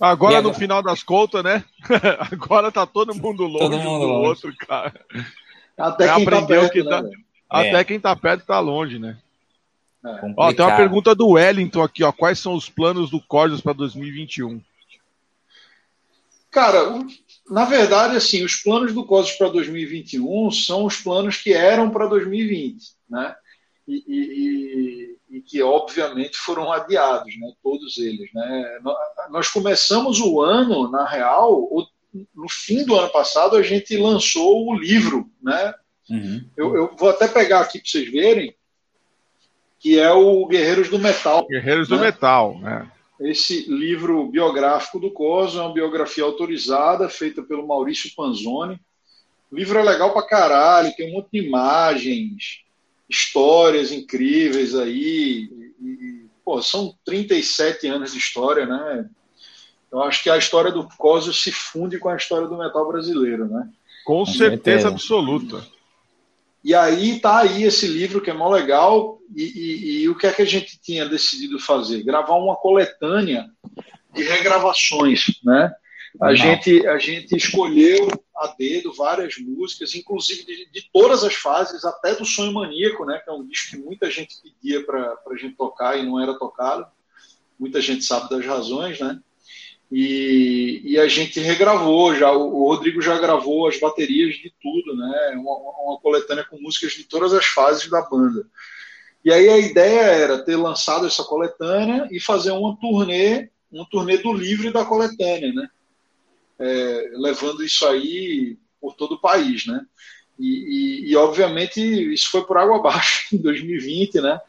Agora, 0.00 0.38
agora, 0.38 0.42
no 0.42 0.54
final 0.54 0.82
das 0.82 1.02
contas, 1.02 1.44
né? 1.44 1.64
agora 2.32 2.72
tá 2.72 2.86
todo 2.86 3.14
mundo 3.14 3.44
longe 3.44 3.58
todo 3.58 3.78
mundo 3.78 3.96
um 3.96 3.98
do 4.00 4.06
longe. 4.06 4.28
outro, 4.28 4.56
cara. 4.56 4.94
Até 5.76 6.14
quem 6.14 6.24
tá 6.24 6.46
perto, 6.46 6.72
que 6.72 6.84
tá, 6.84 7.02
né, 7.02 7.10
Até 7.48 7.80
é. 7.80 7.84
quem 7.84 8.00
tá 8.00 8.16
perto 8.16 8.46
tá 8.46 8.60
longe, 8.60 8.98
né? 8.98 9.18
É. 10.04 10.32
Ó, 10.36 10.52
tem 10.52 10.64
uma 10.64 10.76
pergunta 10.76 11.14
do 11.14 11.30
Wellington 11.30 11.82
aqui, 11.82 12.02
ó. 12.02 12.12
Quais 12.12 12.38
são 12.38 12.54
os 12.54 12.68
planos 12.68 13.10
do 13.10 13.20
Cordos 13.20 13.60
para 13.60 13.74
2021? 13.74 14.62
Cara, 16.50 16.78
na 17.48 17.64
verdade, 17.64 18.16
assim, 18.16 18.42
os 18.42 18.56
planos 18.56 18.92
do 18.92 19.04
Cordos 19.04 19.32
para 19.32 19.48
2021 19.48 20.50
são 20.50 20.84
os 20.84 20.96
planos 20.96 21.36
que 21.36 21.52
eram 21.52 21.90
para 21.90 22.06
2020, 22.06 22.92
né? 23.08 23.36
E, 23.90 25.16
e, 25.30 25.36
e, 25.36 25.40
que 25.40 25.60
obviamente 25.60 26.36
foram 26.36 26.70
adiados, 26.70 27.36
né? 27.38 27.52
Todos 27.62 27.98
eles, 27.98 28.32
né? 28.32 28.78
Nós 29.30 29.48
começamos 29.48 30.20
o 30.20 30.40
ano, 30.40 30.88
na 30.88 31.04
real, 31.04 31.68
no 32.34 32.48
fim 32.48 32.84
do 32.84 32.94
ano 32.94 33.10
passado, 33.10 33.56
a 33.56 33.62
gente 33.62 33.96
lançou 33.96 34.68
o 34.68 34.74
livro, 34.74 35.28
né? 35.42 35.74
Uhum. 36.08 36.44
Eu, 36.56 36.76
eu, 36.76 36.96
vou 36.96 37.10
até 37.10 37.26
pegar 37.26 37.60
aqui 37.60 37.80
para 37.80 37.90
vocês 37.90 38.10
verem, 38.10 38.54
que 39.78 39.98
é 39.98 40.12
o 40.12 40.46
Guerreiros 40.46 40.88
do 40.88 40.98
Metal. 40.98 41.46
Guerreiros 41.48 41.88
né? 41.88 41.96
do 41.96 42.02
Metal, 42.02 42.58
né? 42.58 42.90
Esse 43.20 43.68
livro 43.70 44.26
biográfico 44.26 44.98
do 44.98 45.10
Coso 45.10 45.58
é 45.58 45.62
uma 45.62 45.74
biografia 45.74 46.24
autorizada, 46.24 47.08
feita 47.08 47.42
pelo 47.42 47.66
Maurício 47.66 48.10
Panzoni. 48.16 48.80
O 49.50 49.56
livro 49.56 49.78
é 49.78 49.82
legal 49.82 50.12
pra 50.12 50.22
caralho, 50.22 50.94
tem 50.96 51.10
um 51.10 51.16
monte 51.16 51.28
de 51.32 51.46
imagens, 51.46 52.62
histórias 53.10 53.90
incríveis 53.90 54.74
aí. 54.76 55.50
E, 55.82 56.26
pô, 56.44 56.62
são 56.62 56.94
37 57.04 57.88
anos 57.88 58.12
de 58.12 58.18
história, 58.18 58.64
né? 58.64 59.10
Eu 59.90 60.00
acho 60.02 60.22
que 60.22 60.30
a 60.30 60.38
história 60.38 60.70
do 60.70 60.88
Coso 60.96 61.32
se 61.32 61.50
funde 61.50 61.98
com 61.98 62.08
a 62.08 62.16
história 62.16 62.46
do 62.46 62.56
metal 62.56 62.86
brasileiro, 62.86 63.48
né? 63.48 63.68
Com 64.04 64.24
certeza 64.24 64.86
absoluta. 64.88 65.66
E 66.62 66.74
aí 66.74 67.18
tá 67.18 67.40
aí 67.40 67.64
esse 67.64 67.86
livro 67.86 68.20
que 68.20 68.30
é 68.30 68.34
mó 68.34 68.48
legal. 68.48 69.18
E, 69.34 69.42
e, 69.42 70.02
e, 70.02 70.08
o 70.08 70.16
que 70.16 70.26
é 70.26 70.32
que 70.32 70.42
a 70.42 70.46
gente 70.46 70.78
tinha 70.80 71.08
decidido 71.08 71.58
fazer? 71.58 72.04
Gravar 72.04 72.36
uma 72.36 72.54
coletânea 72.54 73.46
de 74.14 74.22
regravações, 74.22 75.24
né? 75.44 75.72
A 76.20 76.34
gente, 76.34 76.86
a 76.86 76.98
gente 76.98 77.36
escolheu 77.36 78.08
a 78.40 78.54
dedo 78.58 78.92
várias 78.94 79.36
músicas, 79.36 79.94
inclusive 79.94 80.44
de, 80.44 80.70
de, 80.70 80.90
todas 80.90 81.22
as 81.22 81.34
fases, 81.34 81.84
até 81.84 82.14
do 82.14 82.24
Sonho 82.24 82.52
Maníaco, 82.52 83.04
né? 83.04 83.20
Que 83.22 83.28
é 83.28 83.32
um 83.32 83.46
disco 83.46 83.70
que 83.70 83.76
muita 83.76 84.10
gente 84.10 84.34
pedia 84.42 84.84
para 84.84 85.14
a 85.26 85.36
gente 85.36 85.56
tocar 85.56 85.98
e 85.98 86.06
não 86.06 86.18
era 86.18 86.38
tocado. 86.38 86.86
Muita 87.58 87.82
gente 87.82 88.02
sabe 88.02 88.30
das 88.30 88.44
razões, 88.46 88.98
né? 88.98 89.20
E, 89.92 90.80
e, 90.84 90.98
a 90.98 91.08
gente 91.08 91.40
regravou 91.40 92.14
já, 92.14 92.30
o, 92.32 92.68
Rodrigo 92.68 93.02
já 93.02 93.18
gravou 93.18 93.66
as 93.68 93.78
baterias 93.78 94.36
de 94.36 94.52
tudo, 94.62 94.96
né? 94.96 95.32
Uma, 95.34 95.56
uma, 95.82 96.00
coletânea 96.00 96.44
com 96.44 96.60
músicas 96.60 96.92
de 96.92 97.04
todas 97.04 97.34
as 97.34 97.44
fases 97.44 97.90
da 97.90 98.00
banda. 98.00 98.46
E 99.24 99.32
aí 99.32 99.48
a 99.48 99.58
ideia 99.58 100.00
era 100.00 100.44
ter 100.44 100.56
lançado 100.56 101.06
essa 101.06 101.24
coletânea 101.24 102.08
e 102.10 102.20
fazer 102.20 102.52
uma 102.52 102.76
turnê, 102.80 103.50
um 103.70 103.84
turnê 103.84 104.16
do 104.16 104.32
livro 104.32 104.72
da 104.72 104.84
coletânea, 104.84 105.52
né? 105.52 105.68
É, 106.60 107.10
levando 107.14 107.64
isso 107.64 107.86
aí 107.86 108.58
por 108.80 108.94
todo 108.94 109.14
o 109.14 109.20
país, 109.20 109.66
né? 109.66 109.84
E, 110.38 110.46
e, 110.46 111.10
e, 111.10 111.16
obviamente 111.16 111.80
isso 111.80 112.30
foi 112.30 112.44
por 112.44 112.56
água 112.56 112.76
abaixo 112.80 113.34
em 113.34 113.38
2020, 113.38 114.20
né? 114.20 114.40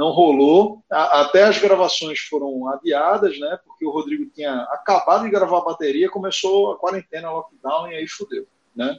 não 0.00 0.12
rolou. 0.12 0.82
até 0.88 1.42
as 1.42 1.58
gravações 1.58 2.20
foram 2.20 2.66
adiadas, 2.68 3.38
né? 3.38 3.58
Porque 3.66 3.84
o 3.84 3.90
Rodrigo 3.90 4.24
tinha 4.34 4.62
acabado 4.72 5.24
de 5.24 5.30
gravar 5.30 5.58
a 5.58 5.64
bateria, 5.64 6.08
começou 6.08 6.72
a 6.72 6.78
quarentena, 6.78 7.30
lockdown 7.30 7.88
e 7.88 7.96
aí 7.96 8.08
fudeu, 8.08 8.46
né? 8.74 8.98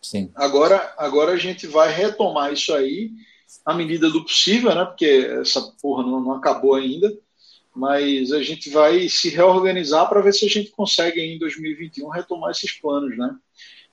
Sim. 0.00 0.32
Agora, 0.34 0.94
agora 0.98 1.30
a 1.30 1.36
gente 1.36 1.68
vai 1.68 1.92
retomar 1.92 2.52
isso 2.52 2.74
aí 2.74 3.12
à 3.64 3.72
medida 3.72 4.10
do 4.10 4.24
possível, 4.24 4.74
né? 4.74 4.84
Porque 4.84 5.28
essa 5.40 5.60
porra 5.80 6.02
não, 6.02 6.20
não 6.20 6.32
acabou 6.32 6.74
ainda. 6.74 7.16
Mas 7.74 8.32
a 8.32 8.42
gente 8.42 8.68
vai 8.70 9.08
se 9.08 9.30
reorganizar 9.30 10.08
para 10.08 10.20
ver 10.20 10.32
se 10.32 10.44
a 10.44 10.48
gente 10.48 10.70
consegue 10.70 11.20
em 11.20 11.38
2021 11.38 12.08
retomar 12.08 12.50
esses 12.50 12.72
planos, 12.72 13.16
né? 13.16 13.34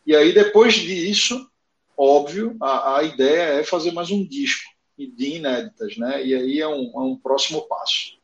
E 0.06 0.15
aí 0.15 0.34
depois 0.34 0.74
disso, 0.74 1.50
óbvio, 1.98 2.58
a, 2.62 2.98
a 2.98 3.04
ideia 3.04 3.60
é 3.60 3.63
fazer 3.63 3.92
mais 3.92 4.12
um 4.12 4.26
disco 4.26 4.70
de 4.98 5.38
inéditas, 5.38 5.96
né? 5.98 6.26
E 6.26 6.36
aí 6.36 6.60
é 6.60 6.68
um, 6.68 6.92
é 6.94 7.00
um 7.00 7.15
próximo 7.15 7.62
passo. 7.68 8.20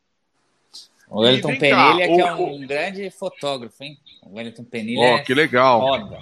O 1.10 1.22
Wellington 1.22 1.58
Penilha, 1.58 2.08
que 2.08 2.22
é 2.22 2.34
um 2.34 2.68
grande 2.68 3.10
fotógrafo, 3.12 3.84
hein? 3.84 3.98
O 4.24 4.36
Wellington 4.36 4.63
Penilha. 4.63 5.15
Oh, 5.15 5.24
que 5.24 5.34
legal. 5.34 5.80
Foda. 5.80 6.18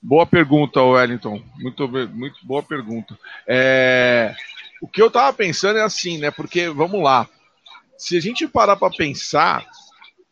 Boa 0.00 0.24
pergunta, 0.24 0.82
Wellington. 0.82 1.42
Muito, 1.56 1.88
muito 1.88 2.46
boa 2.46 2.62
pergunta. 2.62 3.18
É... 3.46 4.34
O 4.80 4.86
que 4.86 5.02
eu 5.02 5.10
tava 5.10 5.32
pensando 5.32 5.78
é 5.78 5.82
assim, 5.82 6.18
né? 6.18 6.30
Porque, 6.30 6.68
vamos 6.68 7.02
lá. 7.02 7.28
Se 7.98 8.16
a 8.16 8.20
gente 8.20 8.46
parar 8.46 8.76
para 8.76 8.94
pensar, 8.94 9.66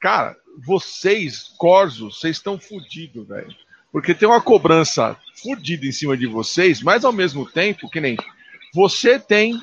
cara, 0.01 0.37
vocês, 0.59 1.55
Corsos, 1.57 2.19
vocês 2.19 2.37
estão 2.37 2.59
fodidos, 2.59 3.27
velho. 3.27 3.55
Porque 3.93 4.15
tem 4.15 4.29
uma 4.29 4.41
cobrança 4.41 5.17
fodida 5.41 5.87
em 5.87 5.93
cima 5.93 6.17
de 6.17 6.27
vocês, 6.27 6.83
mas 6.83 7.05
ao 7.05 7.13
mesmo 7.13 7.49
tempo, 7.49 7.89
que 7.89 8.01
nem 8.01 8.17
você 8.73 9.19
tem 9.19 9.61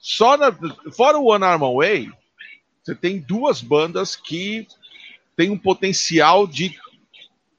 só 0.00 0.36
na, 0.36 0.50
fora 0.96 1.18
o 1.18 1.26
One 1.26 1.44
Arm 1.44 1.62
Away, 1.62 2.10
você 2.82 2.94
tem 2.94 3.18
duas 3.20 3.60
bandas 3.60 4.16
que 4.16 4.66
têm 5.36 5.50
um 5.50 5.58
potencial 5.58 6.46
de 6.46 6.74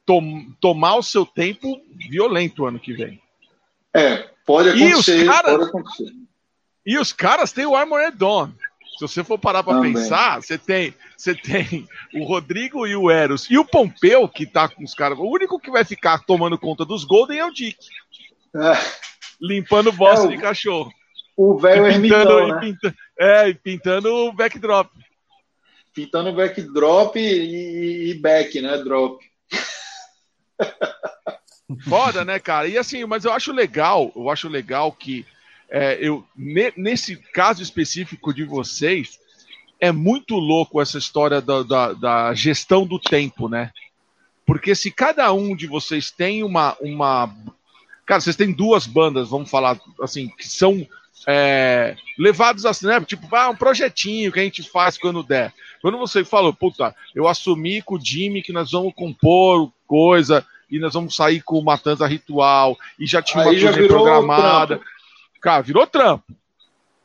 tom, 0.06 0.52
tomar 0.60 0.96
o 0.96 1.04
seu 1.04 1.26
tempo 1.26 1.82
violento 2.10 2.66
ano 2.66 2.80
que 2.80 2.94
vem. 2.94 3.22
É, 3.94 4.30
pode 4.46 4.70
acontecer. 4.70 5.20
E 5.20 5.24
os 5.24 5.28
caras. 5.28 5.72
E 6.84 6.98
os 6.98 7.14
caras 7.14 7.52
têm 7.52 7.66
o 7.66 7.76
Armored 7.76 8.18
Dawn. 8.18 8.52
Se 9.08 9.16
você 9.16 9.24
for 9.24 9.40
parar 9.40 9.64
para 9.64 9.82
pensar, 9.82 10.42
você 10.42 10.58
tem, 10.58 10.94
você 11.18 11.34
tem 11.34 11.88
o 12.14 12.24
Rodrigo 12.24 12.86
e 12.86 12.96
o 12.96 13.10
Eros 13.10 13.48
e 13.50 13.58
o 13.58 13.66
Pompeu 13.66 14.28
que 14.28 14.46
tá 14.46 14.68
com 14.68 14.84
os 14.84 14.94
caras. 14.94 15.18
O 15.18 15.30
único 15.30 15.60
que 15.60 15.72
vai 15.72 15.84
ficar 15.84 16.20
tomando 16.20 16.58
conta 16.58 16.86
dos 16.86 17.04
Golden 17.04 17.40
é 17.40 17.46
o 17.46 17.52
Dick. 17.52 17.78
É 18.56 19.12
limpando 19.42 19.92
bosta 19.92 20.28
é, 20.28 20.30
de 20.30 20.38
cachorro. 20.38 20.94
O 21.36 21.58
velho 21.58 21.88
ermitão, 21.88 22.48
né? 22.48 22.60
Pinta, 22.60 22.96
é, 23.20 23.50
e 23.50 23.56
pintando 23.56 24.14
o 24.14 24.32
backdrop. 24.32 24.92
Pintando 25.94 26.32
backdrop 26.34 27.16
e, 27.18 28.12
e 28.12 28.14
back, 28.14 28.62
né? 28.62 28.78
Drop. 28.78 29.20
Foda, 31.88 32.24
né, 32.24 32.38
cara? 32.38 32.68
E 32.68 32.78
assim, 32.78 33.04
mas 33.06 33.26
eu 33.26 33.34
acho 33.34 33.52
legal, 33.52 34.12
eu 34.16 34.30
acho 34.30 34.48
legal 34.48 34.92
que 34.92 35.26
é, 35.72 35.98
eu, 36.02 36.26
ne, 36.36 36.74
nesse 36.76 37.16
caso 37.16 37.64
específico 37.64 38.34
de 38.34 38.44
vocês, 38.44 39.20
é 39.80 39.92
muito 39.92 40.36
louco 40.36 40.82
essa 40.82 40.98
história 40.98 41.42
da, 41.42 41.64
da, 41.64 41.94
da, 41.94 42.34
gestão 42.34 42.86
do 42.86 43.00
tempo, 43.00 43.48
né? 43.50 43.72
Porque 44.46 44.76
se 44.76 44.92
cada 44.92 45.32
um 45.32 45.56
de 45.56 45.66
vocês 45.66 46.12
tem 46.12 46.44
uma, 46.44 46.76
uma 46.82 47.34
Cara, 48.06 48.20
vocês 48.20 48.36
têm 48.36 48.52
duas 48.52 48.86
bandas, 48.86 49.30
vamos 49.30 49.50
falar 49.50 49.80
assim, 50.02 50.28
que 50.38 50.46
são 50.46 50.86
é, 51.26 51.96
levados 52.20 52.66
assim, 52.66 52.86
né? 52.88 53.00
Tipo, 53.02 53.34
ah, 53.34 53.50
um 53.50 53.56
projetinho 53.56 54.34
que 54.34 54.40
a 54.42 54.44
gente 54.44 54.64
faz 54.64 54.98
quando 54.98 55.24
der. 55.24 55.54
Quando 55.82 55.98
você 55.98 56.26
falou, 56.26 56.54
puta, 56.54 56.94
eu 57.16 57.26
assumi 57.26 57.82
com 57.82 57.96
o 57.96 58.00
Jimmy 58.04 58.42
que 58.42 58.52
nós 58.52 58.72
vamos 58.72 58.94
compor 58.94 59.72
coisa 59.88 60.46
e 60.70 60.78
nós 60.78 60.94
vamos 60.94 61.16
sair 61.16 61.42
com 61.42 61.62
Matanza 61.62 62.06
Ritual 62.06 62.78
e 63.00 63.08
já 63.08 63.22
tinha 63.22 63.44
Aí 63.44 63.64
uma 63.64 63.72
coisa 63.72 63.88
programada. 63.88 64.82
Cara, 65.42 65.62
virou 65.62 65.88
trampo. 65.88 66.34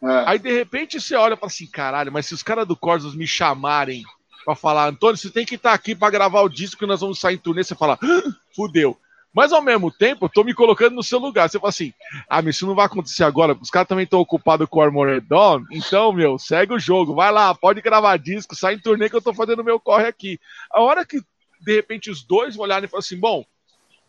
É. 0.03 0.25
Aí 0.27 0.38
de 0.38 0.53
repente 0.53 1.01
você 1.01 1.14
olha 1.14 1.37
para 1.37 1.46
assim, 1.46 1.66
caralho, 1.66 2.12
mas 2.12 2.27
se 2.27 2.35
os 2.35 2.42
caras 2.42 2.68
do 2.68 2.77
Corsos 2.77 3.16
me 3.16 3.27
chamarem 3.27 4.03
para 4.44 4.55
falar, 4.55 4.88
Antônio, 4.88 5.16
você 5.16 5.31
tem 5.31 5.46
que 5.46 5.57
estar 5.57 5.70
tá 5.70 5.75
aqui 5.75 5.94
para 5.94 6.11
gravar 6.11 6.42
o 6.42 6.49
disco 6.49 6.79
que 6.79 6.87
nós 6.87 7.01
vamos 7.01 7.18
sair 7.18 7.35
em 7.35 7.38
turnê, 7.38 7.64
você 7.64 7.75
fala, 7.75 7.99
ah, 8.03 8.31
fudeu. 8.55 8.96
Mas 9.37 9.53
ao 9.53 9.61
mesmo 9.61 9.90
tempo, 9.90 10.25
eu 10.25 10.29
tô 10.31 10.42
me 10.42 10.55
colocando 10.55 10.94
no 10.94 11.03
seu 11.03 11.18
lugar. 11.18 11.46
Você 11.46 11.59
fala 11.59 11.68
assim: 11.68 11.92
ah, 12.27 12.40
mas 12.40 12.57
isso 12.57 12.66
não 12.66 12.75
vai 12.75 12.87
acontecer 12.87 13.22
agora, 13.22 13.55
os 13.61 13.68
caras 13.68 13.87
também 13.87 14.05
estão 14.05 14.18
ocupados 14.18 14.66
com 14.66 14.79
o 14.79 14.83
Armored 14.83 15.27
Dawn. 15.29 15.62
Então, 15.70 16.11
meu, 16.11 16.38
segue 16.38 16.72
o 16.72 16.79
jogo, 16.79 17.14
vai 17.14 17.31
lá, 17.31 17.55
pode 17.55 17.83
gravar 17.83 18.16
disco, 18.16 18.57
sai 18.57 18.77
em 18.77 18.79
turnê 18.79 19.11
que 19.11 19.16
eu 19.16 19.20
tô 19.20 19.35
fazendo 19.35 19.62
meu 19.62 19.79
corre 19.79 20.07
aqui. 20.07 20.40
A 20.72 20.81
hora 20.81 21.05
que, 21.05 21.20
de 21.61 21.75
repente, 21.75 22.11
os 22.11 22.25
dois 22.25 22.59
olharem 22.59 22.87
e 22.87 22.88
falar 22.88 23.01
assim: 23.01 23.20
bom, 23.20 23.44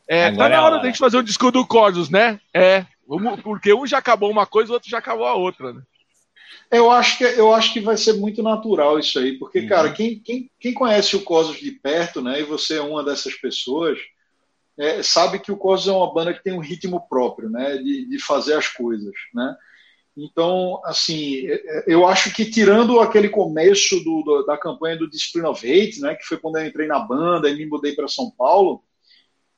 é, 0.08 0.32
tá 0.32 0.48
na 0.48 0.56
é 0.56 0.60
hora, 0.60 0.62
hora 0.62 0.78
da 0.78 0.86
gente 0.86 0.98
fazer 0.98 1.18
um 1.18 1.24
disco 1.24 1.52
do 1.52 1.68
Cordos, 1.68 2.10
né? 2.10 2.40
É, 2.54 2.86
porque 3.44 3.74
um 3.74 3.88
já 3.88 3.98
acabou 4.00 4.30
uma 4.30 4.46
coisa, 4.46 4.72
o 4.72 4.74
outro 4.74 4.90
já 4.90 4.98
acabou 4.98 5.26
a 5.26 5.34
outra, 5.34 5.74
né? 5.74 5.82
Eu 6.70 6.92
acho 6.92 7.18
que, 7.18 7.24
eu 7.24 7.54
acho 7.54 7.72
que 7.72 7.80
vai 7.80 7.96
ser 7.96 8.14
muito 8.14 8.44
natural 8.44 9.00
isso 9.00 9.18
aí, 9.20 9.38
porque, 9.38 9.60
uhum. 9.60 9.68
cara, 9.68 9.92
quem, 9.92 10.20
quem, 10.20 10.52
quem 10.60 10.74
conhece 10.74 11.16
o 11.16 11.24
Cosmos 11.24 11.60
de 11.60 11.72
perto, 11.72 12.22
né, 12.22 12.42
e 12.42 12.44
você 12.44 12.78
é 12.78 12.82
uma 12.82 13.04
dessas 13.04 13.36
pessoas, 13.36 13.98
é, 14.78 15.02
sabe 15.02 15.40
que 15.40 15.52
o 15.52 15.58
Cosmos 15.58 15.88
é 15.88 15.98
uma 15.98 16.14
banda 16.14 16.34
que 16.34 16.44
tem 16.44 16.54
um 16.54 16.60
ritmo 16.60 17.08
próprio, 17.08 17.50
né, 17.50 17.78
de, 17.78 18.06
de 18.10 18.20
fazer 18.20 18.54
as 18.54 18.68
coisas, 18.68 19.14
né. 19.34 19.56
Então, 20.18 20.82
assim, 20.84 21.48
é, 21.48 21.54
é, 21.54 21.84
eu 21.88 22.06
acho 22.06 22.34
que 22.34 22.44
tirando 22.44 23.00
aquele 23.00 23.30
começo 23.30 24.04
do, 24.04 24.24
do, 24.24 24.44
da 24.44 24.58
campanha 24.58 24.98
do 24.98 25.10
Discipline 25.10 25.48
of 25.48 25.66
Hate, 25.66 26.02
né, 26.02 26.16
que 26.16 26.26
foi 26.26 26.38
quando 26.38 26.58
eu 26.58 26.66
entrei 26.66 26.88
na 26.88 27.00
banda 27.00 27.50
e 27.50 27.56
me 27.56 27.66
mudei 27.66 27.94
para 27.94 28.08
São 28.08 28.30
Paulo, 28.32 28.84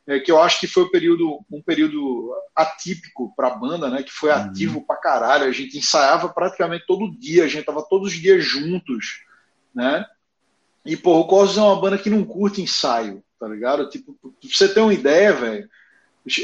é, 0.07 0.19
que 0.19 0.31
eu 0.31 0.41
acho 0.41 0.59
que 0.59 0.67
foi 0.67 0.83
um 0.83 0.89
período, 0.89 1.39
um 1.51 1.61
período 1.61 2.33
atípico 2.55 3.33
para 3.35 3.47
a 3.47 3.55
banda, 3.55 3.89
né, 3.89 4.03
que 4.03 4.11
foi 4.11 4.31
uhum. 4.31 4.35
ativo 4.35 4.79
uhum. 4.79 4.85
para 4.85 4.97
caralho. 4.97 5.45
A 5.45 5.51
gente 5.51 5.77
ensaiava 5.77 6.29
praticamente 6.29 6.85
todo 6.87 7.17
dia, 7.17 7.43
a 7.43 7.47
gente 7.47 7.65
tava 7.65 7.83
todos 7.83 8.13
os 8.13 8.19
dias 8.19 8.43
juntos, 8.43 9.23
né? 9.73 10.05
E, 10.85 10.97
pô, 10.97 11.19
o 11.19 11.27
Cosmos 11.27 11.57
é 11.57 11.61
uma 11.61 11.79
banda 11.79 11.97
que 11.97 12.09
não 12.09 12.23
curte 12.23 12.61
ensaio 12.61 13.23
tá 13.39 13.47
ligado? 13.47 13.89
Tipo, 13.89 14.13
pra 14.21 14.31
você 14.43 14.71
ter 14.71 14.81
uma 14.81 14.93
ideia, 14.93 15.33
velho, 15.33 15.69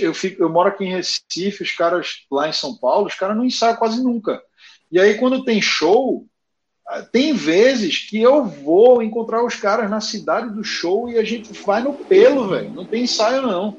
eu, 0.01 0.13
fico, 0.13 0.41
eu 0.41 0.49
moro 0.49 0.69
aqui 0.69 0.85
em 0.85 0.93
Recife, 0.93 1.61
os 1.61 1.71
caras 1.73 2.25
lá 2.31 2.47
em 2.47 2.53
São 2.53 2.75
Paulo, 2.77 3.07
os 3.07 3.15
caras 3.15 3.35
não 3.35 3.43
ensaiam 3.43 3.75
quase 3.75 4.01
nunca. 4.01 4.41
E 4.89 4.99
aí, 4.99 5.17
quando 5.17 5.43
tem 5.43 5.61
show, 5.61 6.25
tem 7.11 7.33
vezes 7.33 7.99
que 7.99 8.21
eu 8.21 8.45
vou 8.45 9.01
encontrar 9.01 9.43
os 9.43 9.55
caras 9.55 9.89
na 9.89 9.99
cidade 9.99 10.53
do 10.53 10.63
show 10.63 11.09
e 11.09 11.17
a 11.17 11.23
gente 11.23 11.51
vai 11.63 11.81
no 11.81 11.93
pelo, 11.93 12.47
velho. 12.47 12.71
Não 12.71 12.85
tem 12.85 13.03
ensaio, 13.03 13.41
não. 13.41 13.77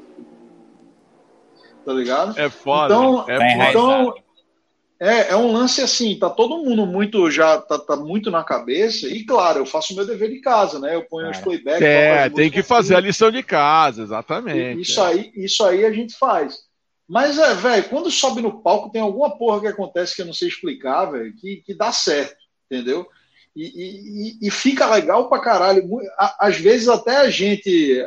tá 1.85 1.93
ligado? 1.93 2.37
É 2.37 2.49
foda. 2.49 2.93
Então, 2.93 3.25
é, 3.29 3.69
então 3.69 4.13
é, 4.99 5.29
é 5.29 5.35
um 5.35 5.51
lance 5.51 5.81
assim, 5.81 6.17
tá 6.17 6.29
todo 6.29 6.63
mundo 6.63 6.85
muito 6.85 7.29
já 7.29 7.59
tá, 7.61 7.77
tá, 7.77 7.95
muito 7.95 8.31
na 8.31 8.43
cabeça 8.43 9.07
e 9.07 9.23
claro, 9.23 9.59
eu 9.59 9.65
faço 9.65 9.93
o 9.93 9.95
meu 9.95 10.05
dever 10.05 10.29
de 10.29 10.41
casa, 10.41 10.79
né? 10.79 10.95
Eu 10.95 11.03
ponho 11.03 11.29
os 11.29 11.37
playbacks. 11.37 11.83
É, 11.83 12.29
tem 12.29 12.49
que 12.49 12.63
fazer 12.63 12.95
a 12.95 12.99
lição 12.99 13.29
de 13.29 13.43
casa, 13.43 14.01
exatamente. 14.01 14.81
Isso 14.81 14.99
é. 14.99 15.05
aí, 15.05 15.31
isso 15.35 15.63
aí 15.63 15.85
a 15.85 15.91
gente 15.91 16.17
faz. 16.17 16.57
Mas 17.07 17.37
é, 17.37 17.53
velho, 17.53 17.87
quando 17.89 18.11
sobe 18.11 18.41
no 18.41 18.61
palco 18.61 18.91
tem 18.91 19.01
alguma 19.01 19.37
porra 19.37 19.61
que 19.61 19.67
acontece 19.67 20.15
que 20.15 20.23
eu 20.23 20.25
não 20.25 20.33
sei 20.33 20.47
explicar, 20.47 21.05
velho, 21.05 21.33
que, 21.35 21.57
que 21.57 21.73
dá 21.75 21.91
certo, 21.91 22.35
entendeu? 22.69 23.07
E, 23.55 24.37
e, 24.39 24.47
e, 24.47 24.51
fica 24.51 24.85
legal 24.85 25.27
pra 25.27 25.39
caralho. 25.39 25.83
Às 26.39 26.57
vezes 26.57 26.87
até 26.87 27.17
a 27.17 27.29
gente 27.29 28.05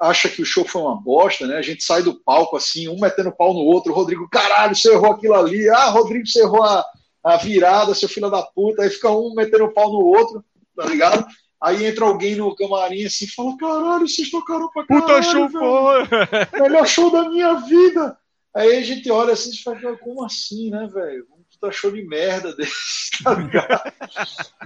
acha 0.00 0.28
que 0.28 0.40
o 0.40 0.46
show 0.46 0.64
foi 0.64 0.80
uma 0.80 0.96
bosta, 0.96 1.46
né? 1.46 1.56
A 1.56 1.62
gente 1.62 1.84
sai 1.84 2.02
do 2.02 2.14
palco 2.14 2.56
assim, 2.56 2.88
um 2.88 2.98
metendo 2.98 3.30
pau 3.30 3.52
no 3.52 3.60
outro. 3.60 3.92
Rodrigo, 3.92 4.26
caralho, 4.28 4.74
você 4.74 4.90
errou 4.92 5.12
aquilo 5.12 5.34
ali. 5.34 5.68
Ah, 5.68 5.90
Rodrigo, 5.90 6.26
você 6.26 6.40
errou 6.40 6.62
a, 6.62 6.82
a 7.22 7.36
virada, 7.36 7.94
seu 7.94 8.08
filho 8.08 8.30
da 8.30 8.42
puta. 8.42 8.82
Aí 8.82 8.90
fica 8.90 9.10
um 9.10 9.34
metendo 9.34 9.70
pau 9.72 9.90
no 9.92 10.00
outro, 10.00 10.42
tá 10.74 10.86
ligado? 10.86 11.26
Aí 11.60 11.84
entra 11.84 12.04
alguém 12.04 12.34
no 12.36 12.54
camarim 12.54 13.04
assim 13.04 13.24
e 13.24 13.30
fala: 13.30 13.56
caralho, 13.56 14.08
vocês 14.08 14.30
tocaram 14.30 14.70
pra 14.70 14.86
caralho. 14.86 15.06
Puta 15.06 15.22
show 15.22 15.50
foi! 15.50 16.04
Melhor 16.60 16.86
show 16.86 17.10
da 17.10 17.28
minha 17.28 17.54
vida! 17.54 18.16
Aí 18.54 18.78
a 18.78 18.82
gente 18.82 19.10
olha 19.10 19.32
assim 19.32 19.50
e 19.50 19.62
fala: 19.62 19.96
como 19.98 20.24
assim, 20.24 20.70
né, 20.70 20.86
velho? 20.86 21.26
Puta 21.60 21.72
show 21.72 21.90
de 21.90 22.02
merda 22.02 22.54
desse, 22.54 23.10
tá 23.24 23.34
ligado? 23.34 23.92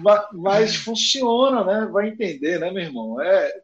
mas, 0.01 0.27
mas, 0.33 0.77
funciona, 0.77 1.65
né? 1.65 1.89
Vai 1.91 2.09
entender, 2.09 2.59
né, 2.59 2.71
meu 2.71 2.83
irmão? 2.83 3.21
É, 3.21 3.63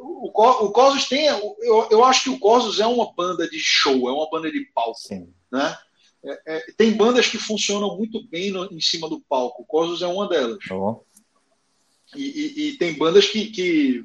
o, 0.00 0.28
o 0.28 0.72
Cosmos 0.72 1.08
tem. 1.08 1.26
Eu, 1.26 1.88
eu 1.90 2.04
acho 2.04 2.24
que 2.24 2.30
o 2.30 2.38
Cosmos 2.38 2.80
é 2.80 2.86
uma 2.86 3.12
banda 3.12 3.48
de 3.48 3.58
show, 3.58 4.08
é 4.08 4.12
uma 4.12 4.28
banda 4.30 4.50
de 4.50 4.60
palco. 4.74 4.98
Sim. 4.98 5.32
Né? 5.50 5.76
É, 6.24 6.40
é, 6.46 6.60
tem 6.76 6.92
bandas 6.92 7.28
que 7.28 7.38
funcionam 7.38 7.96
muito 7.96 8.26
bem 8.28 8.50
no, 8.50 8.64
em 8.72 8.80
cima 8.80 9.08
do 9.08 9.20
palco. 9.20 9.62
O 9.62 9.66
Cosmos 9.66 10.02
é 10.02 10.06
uma 10.06 10.28
delas. 10.28 10.58
Oh. 10.70 11.02
E, 12.16 12.22
e, 12.22 12.68
e, 12.68 12.72
tem 12.76 12.92
bandas 12.96 13.26
que, 13.26 13.46
que, 13.46 14.04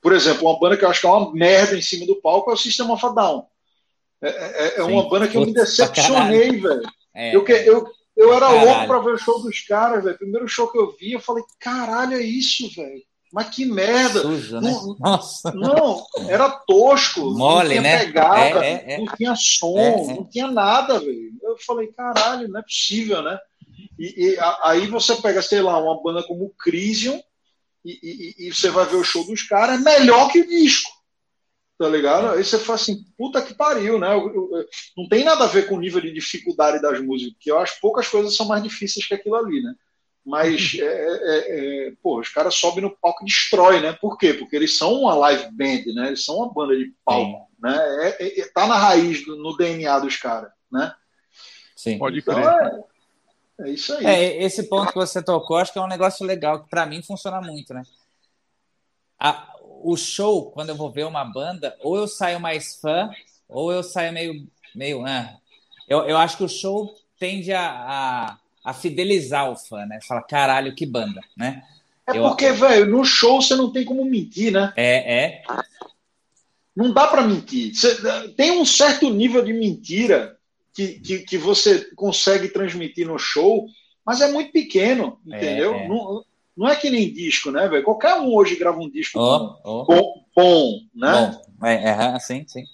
Por 0.00 0.12
exemplo, 0.12 0.48
uma 0.48 0.58
banda 0.58 0.76
que 0.76 0.84
eu 0.84 0.88
acho 0.88 1.00
que 1.00 1.06
é 1.06 1.10
uma 1.10 1.32
merda 1.32 1.76
em 1.76 1.82
cima 1.82 2.06
do 2.06 2.20
palco 2.20 2.50
é 2.50 2.54
o 2.54 2.56
System 2.56 2.90
of 2.90 3.04
a 3.04 3.08
Down. 3.08 3.46
É, 4.22 4.28
é, 4.28 4.78
é 4.78 4.82
uma 4.82 5.08
banda 5.08 5.26
que 5.26 5.36
eu 5.36 5.44
me 5.44 5.52
decepcionei, 5.52 6.52
velho. 6.52 6.82
É, 7.14 7.34
eu, 7.34 7.46
eu, 7.46 7.86
eu 8.16 8.32
era 8.32 8.46
caralho. 8.46 8.66
louco 8.66 8.86
pra 8.86 8.98
ver 9.00 9.14
o 9.14 9.18
show 9.18 9.42
dos 9.42 9.60
caras, 9.60 10.04
velho. 10.04 10.18
Primeiro 10.18 10.48
show 10.48 10.70
que 10.70 10.78
eu 10.78 10.94
vi, 10.98 11.12
eu 11.12 11.20
falei, 11.20 11.44
caralho, 11.58 12.14
é 12.14 12.22
isso, 12.22 12.68
velho. 12.74 13.02
Mas 13.32 13.48
que 13.50 13.64
merda! 13.64 14.22
Sujo, 14.22 14.60
né? 14.60 14.70
não, 14.70 14.96
Nossa. 14.98 15.52
não, 15.52 16.04
era 16.28 16.50
tosco, 16.50 17.20
Mole, 17.30 17.36
não 17.36 17.68
tinha 17.68 17.80
né? 17.82 17.98
pegada, 18.04 18.64
é, 18.64 18.72
é, 18.72 18.92
é. 18.94 18.98
não 18.98 19.06
tinha 19.14 19.36
som, 19.36 19.78
é, 19.78 20.14
não 20.14 20.24
tinha 20.24 20.48
nada, 20.48 20.98
velho. 20.98 21.30
Eu 21.40 21.56
falei, 21.58 21.86
caralho, 21.92 22.48
não 22.48 22.58
é 22.58 22.62
possível, 22.62 23.22
né? 23.22 23.38
E, 23.98 24.32
e 24.32 24.38
a, 24.38 24.58
aí 24.64 24.86
você 24.88 25.14
pega, 25.16 25.40
sei 25.42 25.62
lá, 25.62 25.78
uma 25.78 26.02
banda 26.02 26.24
como 26.24 26.46
o 26.46 26.54
Crisium 26.58 27.22
e, 27.84 27.98
e, 28.02 28.48
e, 28.48 28.54
você 28.54 28.68
vai 28.68 28.84
ver 28.84 28.96
o 28.96 29.04
show 29.04 29.24
dos 29.24 29.42
caras, 29.42 29.80
é 29.80 29.98
melhor 29.98 30.30
que 30.30 30.40
o 30.40 30.48
disco 30.48 30.89
tá 31.80 31.88
ligado? 31.88 32.32
Aí 32.32 32.44
você 32.44 32.58
fala 32.58 32.78
assim, 32.78 33.02
puta 33.16 33.40
que 33.40 33.54
pariu, 33.54 33.98
né? 33.98 34.12
Eu, 34.12 34.52
eu, 34.52 34.68
não 34.94 35.08
tem 35.08 35.24
nada 35.24 35.44
a 35.44 35.48
ver 35.48 35.66
com 35.66 35.76
o 35.76 35.80
nível 35.80 35.98
de 35.98 36.12
dificuldade 36.12 36.78
das 36.82 37.00
músicas, 37.00 37.32
porque 37.32 37.50
eu 37.50 37.58
acho 37.58 37.76
que 37.76 37.80
poucas 37.80 38.06
coisas 38.06 38.36
são 38.36 38.44
mais 38.44 38.62
difíceis 38.62 39.06
que 39.06 39.14
aquilo 39.14 39.34
ali, 39.34 39.62
né? 39.62 39.74
Mas, 40.22 40.74
uhum. 40.74 40.80
é, 40.82 40.84
é, 40.84 41.88
é, 41.88 41.92
pô, 42.02 42.20
os 42.20 42.28
caras 42.28 42.54
sobem 42.54 42.82
no 42.82 42.94
palco 42.98 43.22
e 43.22 43.24
destrói, 43.24 43.80
né? 43.80 43.94
Por 43.94 44.18
quê? 44.18 44.34
Porque 44.34 44.54
eles 44.56 44.76
são 44.76 44.92
uma 44.92 45.14
live 45.14 45.50
band, 45.52 45.94
né? 45.94 46.08
Eles 46.08 46.22
são 46.22 46.36
uma 46.36 46.52
banda 46.52 46.76
de 46.76 46.92
palco, 47.02 47.48
Sim. 47.48 47.62
né? 47.62 47.78
É, 48.02 48.26
é, 48.26 48.40
é, 48.40 48.48
tá 48.48 48.66
na 48.66 48.76
raiz, 48.76 49.24
do, 49.24 49.36
no 49.36 49.56
DNA 49.56 50.00
dos 50.00 50.18
caras, 50.18 50.52
né? 50.70 50.94
Sim. 51.74 51.96
Pode 51.96 52.18
então, 52.18 52.34
crer. 52.34 52.84
É, 53.60 53.70
isso 53.70 53.94
aí. 53.94 54.04
É, 54.04 54.42
esse 54.44 54.64
ponto 54.64 54.92
que 54.92 54.98
você 54.98 55.22
tocou, 55.22 55.56
acho 55.56 55.72
que 55.72 55.78
é 55.78 55.82
um 55.82 55.88
negócio 55.88 56.26
legal, 56.26 56.62
que 56.62 56.68
para 56.68 56.84
mim 56.84 57.02
funciona 57.02 57.40
muito, 57.40 57.72
né? 57.72 57.84
A, 59.18 59.50
o 59.82 59.96
show, 59.96 60.50
quando 60.50 60.70
eu 60.70 60.76
vou 60.76 60.90
ver 60.90 61.06
uma 61.06 61.24
banda, 61.24 61.76
ou 61.80 61.96
eu 61.96 62.06
saio 62.06 62.40
mais 62.40 62.76
fã, 62.76 63.10
ou 63.48 63.72
eu 63.72 63.82
saio 63.82 64.12
meio. 64.12 64.46
meio 64.74 65.04
ah. 65.06 65.36
eu, 65.88 66.00
eu 66.08 66.16
acho 66.16 66.36
que 66.36 66.44
o 66.44 66.48
show 66.48 66.94
tende 67.18 67.52
a, 67.52 67.68
a, 67.70 68.38
a 68.64 68.72
fidelizar 68.72 69.50
o 69.50 69.56
fã, 69.56 69.84
né? 69.86 69.98
Fala, 70.06 70.22
caralho, 70.22 70.74
que 70.74 70.86
banda, 70.86 71.20
né? 71.36 71.62
É 72.06 72.18
eu... 72.18 72.22
porque, 72.22 72.50
velho, 72.52 72.86
no 72.86 73.04
show 73.04 73.40
você 73.40 73.54
não 73.54 73.72
tem 73.72 73.84
como 73.84 74.04
mentir, 74.04 74.52
né? 74.52 74.72
É, 74.76 75.24
é. 75.24 75.42
Não 76.74 76.92
dá 76.92 77.06
para 77.06 77.22
mentir. 77.22 77.74
Você, 77.74 77.96
tem 78.36 78.52
um 78.52 78.64
certo 78.64 79.10
nível 79.10 79.44
de 79.44 79.52
mentira 79.52 80.36
que, 80.72 81.00
que, 81.00 81.18
que, 81.20 81.38
você 81.38 81.90
consegue 81.94 82.48
transmitir 82.48 83.06
no 83.06 83.18
show, 83.18 83.66
mas 84.04 84.20
é 84.20 84.30
muito 84.30 84.52
pequeno, 84.52 85.20
é, 85.30 85.36
entendeu? 85.36 85.74
É, 85.74 85.84
é. 85.84 85.88
Não, 85.88 86.24
não 86.60 86.68
é 86.68 86.76
que 86.76 86.90
nem 86.90 87.10
disco, 87.10 87.50
né, 87.50 87.66
velho? 87.66 87.82
Qualquer 87.82 88.16
um 88.16 88.34
hoje 88.34 88.54
grava 88.54 88.78
um 88.78 88.90
disco 88.90 89.18
oh, 89.18 89.56
oh. 89.64 89.84
Bom, 89.86 90.24
bom, 90.36 90.80
né? 90.94 91.40
Bom. 91.58 91.66
É, 91.66 92.14
é, 92.14 92.18
sim, 92.18 92.44
sim. 92.46 92.64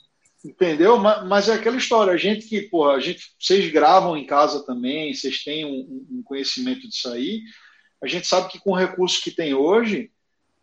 Entendeu? 0.44 0.98
Mas, 0.98 1.24
mas, 1.24 1.48
é 1.48 1.54
aquela 1.54 1.76
história, 1.76 2.12
a 2.12 2.16
gente 2.16 2.48
que, 2.48 2.62
pô, 2.62 2.90
a 2.90 2.98
gente, 2.98 3.32
vocês 3.38 3.70
gravam 3.70 4.16
em 4.16 4.26
casa 4.26 4.66
também, 4.66 5.14
vocês 5.14 5.44
têm 5.44 5.64
um, 5.64 6.04
um 6.10 6.22
conhecimento 6.24 6.88
disso 6.88 7.08
aí. 7.10 7.42
A 8.02 8.08
gente 8.08 8.26
sabe 8.26 8.48
que 8.48 8.58
com 8.58 8.72
o 8.72 8.76
recurso 8.76 9.22
que 9.22 9.30
tem 9.30 9.54
hoje, 9.54 10.10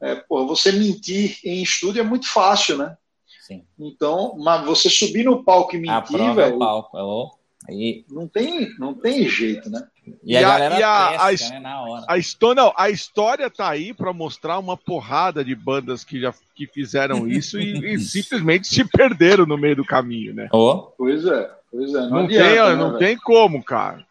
é, 0.02 0.16
pô, 0.16 0.46
você 0.46 0.74
mentir 0.74 1.40
em 1.46 1.64
estúdio 1.64 2.02
é 2.02 2.04
muito 2.04 2.28
fácil, 2.28 2.78
né? 2.78 2.98
Sim. 3.40 3.64
Então, 3.80 4.36
mas 4.38 4.66
você 4.66 4.90
subir 4.90 5.24
no 5.24 5.46
palco 5.46 5.78
e 5.78 5.80
mentir, 5.80 6.20
é 6.20 6.34
velho. 6.34 6.60
palco, 6.60 6.98
oh. 6.98 7.32
Aí... 7.67 8.06
Não 8.10 8.28
tem, 8.28 8.69
não 8.78 8.93
tem 8.93 9.28
jeito, 9.28 9.69
né? 9.69 9.88
E, 10.23 10.34
e 10.34 10.38
a, 10.38 10.41
galera 10.41 10.80
e 10.80 10.84
a, 10.84 11.30
pesca, 11.30 11.47
a, 11.47 11.52
né, 11.52 11.60
na 11.60 11.82
hora. 11.82 12.06
A 12.08 12.17
história, 12.17 12.62
não, 12.62 12.73
a 12.76 12.89
história 12.89 13.49
tá 13.49 13.69
aí 13.69 13.93
para 13.93 14.12
mostrar 14.12 14.60
uma 14.60 14.76
porrada 14.76 15.43
de 15.43 15.56
bandas 15.56 16.04
que 16.04 16.19
já 16.19 16.34
que 16.56 16.67
fizeram 16.67 17.28
isso 17.30 17.60
e, 17.60 17.93
e, 17.93 17.99
simplesmente 17.99 18.67
se 18.67 18.84
perderam 18.86 19.45
no 19.45 19.58
meio 19.58 19.78
do 19.78 19.86
caminho, 19.86 20.34
né? 20.34 20.49
Oh. 20.52 20.91
Pois 20.97 21.26
é, 21.26 21.49
pois 21.71 21.93
é. 21.93 22.02
Não, 22.02 22.10
não 22.10 22.17
adianta, 22.19 22.49
tem, 22.49 22.56
né, 22.56 22.76
não 22.76 22.97
tem 22.97 23.17
como, 23.17 23.63
cara. 23.63 24.06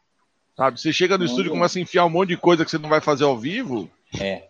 Sabe, 0.57 0.81
você 0.81 0.93
chega 0.93 1.17
no 1.17 1.25
não 1.25 1.31
estúdio 1.31 1.51
e 1.51 1.53
começa 1.53 1.79
a 1.79 1.83
enfiar 1.83 2.05
um 2.05 2.11
monte 2.11 2.31
de 2.31 2.37
coisa 2.37 2.65
que 2.65 2.71
você 2.71 2.79
não 2.79 2.89
vai 2.89 3.01
fazer 3.01 3.25
ao 3.25 3.39
vivo. 3.39 3.91
É. 4.19 4.45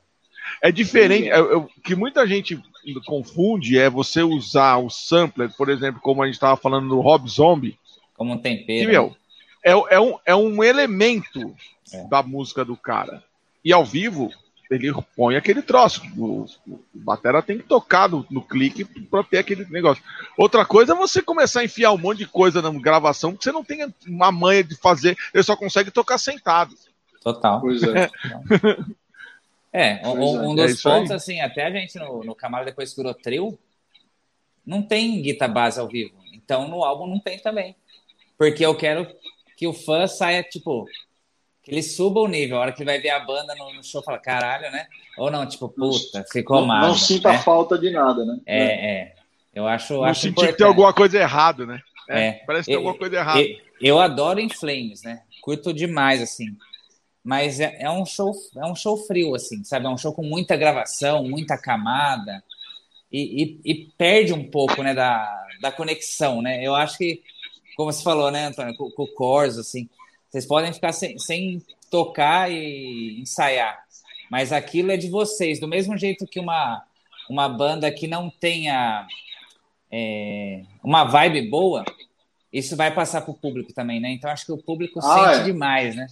É 0.60 0.70
diferente. 0.70 1.28
É, 1.28 1.34
é, 1.34 1.40
o 1.40 1.66
que 1.82 1.94
muita 1.94 2.26
gente 2.26 2.60
confunde 3.04 3.78
é 3.78 3.88
você 3.88 4.22
usar 4.22 4.76
o 4.76 4.90
sampler, 4.90 5.50
por 5.56 5.68
exemplo, 5.68 6.00
como 6.00 6.22
a 6.22 6.26
gente 6.26 6.34
estava 6.34 6.56
falando 6.56 6.86
no 6.86 7.00
Rob 7.00 7.28
Zombie 7.28 7.78
como 8.22 8.34
um 8.34 8.38
tempero. 8.38 8.86
Que, 8.86 8.92
meu, 8.92 9.16
é, 9.64 9.72
é, 9.72 10.00
um, 10.00 10.18
é 10.24 10.34
um 10.34 10.62
elemento 10.62 11.54
é. 11.92 12.04
da 12.04 12.22
música 12.22 12.64
do 12.64 12.76
cara. 12.76 13.22
E 13.64 13.72
ao 13.72 13.84
vivo, 13.84 14.30
ele 14.70 14.92
põe 15.16 15.34
aquele 15.34 15.60
troço. 15.60 16.02
O, 16.16 16.46
o 16.66 16.80
batera 16.94 17.42
tem 17.42 17.58
que 17.58 17.64
tocar 17.64 18.08
no, 18.08 18.24
no 18.30 18.40
clique 18.40 18.84
para 18.84 19.24
ter 19.24 19.38
aquele 19.38 19.64
negócio. 19.66 20.02
Outra 20.38 20.64
coisa 20.64 20.92
é 20.92 20.96
você 20.96 21.20
começar 21.20 21.60
a 21.60 21.64
enfiar 21.64 21.90
um 21.90 21.98
monte 21.98 22.18
de 22.18 22.26
coisa 22.26 22.62
na 22.62 22.70
gravação 22.70 23.34
que 23.34 23.42
você 23.42 23.50
não 23.50 23.64
tem 23.64 23.92
uma 24.06 24.30
manha 24.30 24.62
de 24.62 24.76
fazer, 24.76 25.16
ele 25.34 25.42
só 25.42 25.56
consegue 25.56 25.90
tocar 25.90 26.18
sentado. 26.18 26.76
Total. 27.20 27.60
Pois 27.60 27.82
é. 27.82 28.08
é, 30.00 30.06
um, 30.06 30.50
um 30.50 30.60
é 30.60 30.68
dos 30.68 30.80
pontos, 30.80 31.10
aí. 31.10 31.16
assim, 31.16 31.40
até 31.40 31.66
a 31.66 31.70
gente 31.72 31.98
no, 31.98 32.22
no 32.22 32.36
Camaro 32.36 32.64
depois 32.64 32.90
que 32.90 32.96
virou 32.96 33.14
trio, 33.14 33.58
não 34.64 34.80
tem 34.80 35.20
guitarra 35.20 35.52
base 35.52 35.80
ao 35.80 35.88
vivo. 35.88 36.14
Então 36.32 36.68
no 36.68 36.84
álbum 36.84 37.08
não 37.08 37.18
tem 37.18 37.38
também. 37.40 37.74
Porque 38.42 38.66
eu 38.66 38.74
quero 38.74 39.06
que 39.56 39.68
o 39.68 39.72
fã 39.72 40.08
saia, 40.08 40.42
tipo, 40.42 40.84
que 41.62 41.70
ele 41.70 41.80
suba 41.80 42.18
o 42.18 42.26
nível. 42.26 42.56
A 42.56 42.60
hora 42.62 42.72
que 42.72 42.84
vai 42.84 42.98
ver 42.98 43.10
a 43.10 43.20
banda 43.20 43.54
no, 43.54 43.84
show, 43.84 44.02
fala, 44.02 44.18
caralho, 44.18 44.68
né? 44.72 44.88
Ou 45.16 45.30
não, 45.30 45.46
tipo, 45.46 45.68
puta, 45.68 46.24
ficou 46.24 46.58
não, 46.58 46.66
mal. 46.66 46.88
Não 46.88 46.94
sinta 46.96 47.30
né? 47.30 47.38
falta 47.38 47.78
de 47.78 47.92
nada, 47.92 48.24
né? 48.24 48.40
É, 48.44 48.94
é. 48.94 49.14
Eu 49.54 49.68
acho. 49.68 49.94
Não 49.94 50.02
acho 50.02 50.22
sentir 50.22 50.48
que 50.48 50.54
tem 50.54 50.66
alguma 50.66 50.92
coisa 50.92 51.16
errada, 51.20 51.64
né? 51.64 51.80
É, 52.10 52.26
é. 52.26 52.32
Parece 52.44 52.64
que 52.64 52.72
tem 52.72 52.76
alguma 52.78 52.98
coisa 52.98 53.14
errada. 53.14 53.40
Eu, 53.40 53.60
eu 53.80 54.00
adoro 54.00 54.40
em 54.40 54.48
Flames, 54.48 55.04
né? 55.04 55.22
Curto 55.40 55.72
demais, 55.72 56.20
assim. 56.20 56.46
Mas 57.22 57.60
é, 57.60 57.76
é, 57.78 57.88
um 57.88 58.04
show, 58.04 58.32
é 58.56 58.66
um 58.66 58.74
show 58.74 58.96
frio, 59.06 59.36
assim, 59.36 59.62
sabe? 59.62 59.86
É 59.86 59.88
um 59.88 59.96
show 59.96 60.12
com 60.12 60.24
muita 60.24 60.56
gravação, 60.56 61.22
muita 61.28 61.56
camada. 61.56 62.42
E, 63.12 63.60
e, 63.64 63.72
e 63.72 63.74
perde 63.96 64.32
um 64.32 64.50
pouco, 64.50 64.82
né, 64.82 64.94
da, 64.94 65.46
da 65.60 65.70
conexão, 65.70 66.42
né? 66.42 66.60
Eu 66.60 66.74
acho 66.74 66.98
que 66.98 67.22
como 67.76 67.92
você 67.92 68.02
falou, 68.02 68.30
né, 68.30 68.46
Antônio, 68.46 68.76
com, 68.76 68.90
com 68.90 69.02
o 69.04 69.14
Corso, 69.14 69.60
assim, 69.60 69.88
vocês 70.30 70.46
podem 70.46 70.72
ficar 70.72 70.92
sem, 70.92 71.18
sem 71.18 71.62
tocar 71.90 72.50
e 72.50 73.20
ensaiar, 73.20 73.78
mas 74.30 74.52
aquilo 74.52 74.90
é 74.90 74.96
de 74.96 75.08
vocês, 75.08 75.60
do 75.60 75.68
mesmo 75.68 75.96
jeito 75.96 76.26
que 76.26 76.40
uma, 76.40 76.82
uma 77.28 77.48
banda 77.48 77.90
que 77.90 78.06
não 78.06 78.30
tenha 78.30 79.06
é, 79.90 80.62
uma 80.82 81.04
vibe 81.04 81.50
boa, 81.50 81.84
isso 82.52 82.76
vai 82.76 82.92
passar 82.94 83.20
para 83.22 83.30
o 83.30 83.38
público 83.38 83.72
também, 83.72 84.00
né? 84.00 84.10
Então 84.10 84.30
acho 84.30 84.46
que 84.46 84.52
o 84.52 84.62
público 84.62 85.00
ah, 85.00 85.02
sente 85.02 85.40
é. 85.40 85.44
demais, 85.44 85.94
né? 85.94 86.06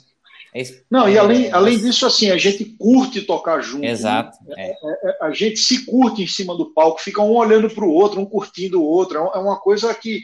É, 0.55 0.63
não, 0.91 1.09
e 1.09 1.17
além, 1.17 1.53
além 1.53 1.79
disso, 1.79 2.05
assim, 2.05 2.31
a 2.31 2.37
gente 2.37 2.65
curte 2.65 3.23
tocar 3.23 3.61
junto. 3.61 3.83
Né? 3.83 3.91
Exato. 3.91 4.37
Né? 4.45 4.55
É. 4.59 4.71
É, 4.73 5.19
a 5.23 5.31
gente 5.31 5.59
se 5.59 5.87
curte 5.87 6.23
em 6.23 6.27
cima 6.27 6.57
do 6.57 6.73
palco, 6.73 7.01
fica 7.01 7.23
um 7.23 7.37
olhando 7.37 7.71
para 7.71 7.85
o 7.85 7.93
outro, 7.93 8.21
um 8.21 8.27
curtindo 8.27 8.83
o 8.83 8.85
outro. 8.85 9.19
É 9.19 9.39
uma 9.39 9.59
coisa 9.59 9.95
que 9.95 10.23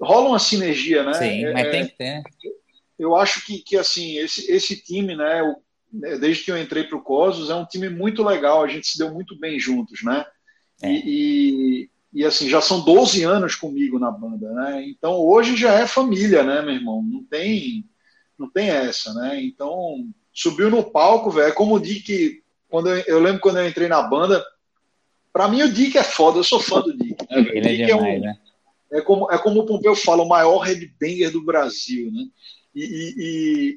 rola 0.00 0.30
uma 0.30 0.38
sinergia, 0.38 1.04
né? 1.04 1.14
Sim, 1.14 1.44
é, 1.46 1.52
mas 1.52 1.70
tem 1.70 1.86
que 1.86 1.96
ter. 1.96 2.22
Eu 2.98 3.16
acho 3.16 3.44
que, 3.44 3.58
que 3.58 3.76
assim, 3.76 4.16
esse, 4.18 4.50
esse 4.50 4.76
time, 4.76 5.16
né, 5.16 5.42
o, 5.42 5.56
né, 5.92 6.18
desde 6.18 6.44
que 6.44 6.52
eu 6.52 6.60
entrei 6.60 6.84
para 6.84 6.96
o 6.96 7.02
Cosos, 7.02 7.50
é 7.50 7.54
um 7.54 7.64
time 7.64 7.88
muito 7.88 8.22
legal, 8.22 8.62
a 8.62 8.68
gente 8.68 8.86
se 8.86 8.98
deu 8.98 9.12
muito 9.12 9.38
bem 9.38 9.58
juntos, 9.58 10.02
né? 10.02 10.24
É. 10.82 10.92
E, 10.92 11.00
e, 11.04 11.90
e, 12.12 12.24
assim, 12.24 12.48
já 12.48 12.60
são 12.60 12.80
12 12.80 13.22
anos 13.22 13.54
comigo 13.54 13.98
na 13.98 14.10
banda, 14.10 14.52
né? 14.52 14.84
Então 14.86 15.14
hoje 15.14 15.56
já 15.56 15.74
é 15.74 15.86
família, 15.86 16.42
né, 16.42 16.62
meu 16.62 16.74
irmão? 16.74 17.02
Não 17.02 17.24
tem, 17.24 17.84
não 18.38 18.50
tem 18.50 18.68
essa, 18.70 19.12
né? 19.14 19.42
Então 19.42 20.06
subiu 20.32 20.70
no 20.70 20.82
palco, 20.82 21.30
velho. 21.30 21.48
É 21.48 21.52
como 21.52 21.74
o 21.74 21.80
Dick, 21.80 22.42
quando 22.68 22.88
eu, 22.88 23.04
eu, 23.06 23.20
lembro 23.20 23.40
quando 23.40 23.58
eu 23.58 23.68
entrei 23.68 23.88
na 23.88 24.02
banda, 24.02 24.44
para 25.32 25.48
mim 25.48 25.62
o 25.62 25.72
Dick 25.72 25.96
é 25.98 26.04
foda, 26.04 26.38
eu 26.38 26.44
sou 26.44 26.60
fã 26.60 26.80
do 26.80 26.96
Dick. 26.96 27.16
Né, 27.30 27.46
Ele 27.52 27.68
é 27.68 27.72
Dick 27.72 27.82
é, 27.82 27.86
demais, 27.86 28.14
é 28.14 28.18
um, 28.18 28.20
né? 28.20 28.38
É 28.92 29.00
como, 29.00 29.30
é 29.30 29.38
como 29.38 29.60
o 29.60 29.66
Pompeu 29.66 29.94
fala, 29.94 30.22
o 30.22 30.28
maior 30.28 30.58
headbanger 30.60 31.30
do 31.30 31.44
Brasil, 31.44 32.10
né? 32.12 32.24
E, 32.72 32.84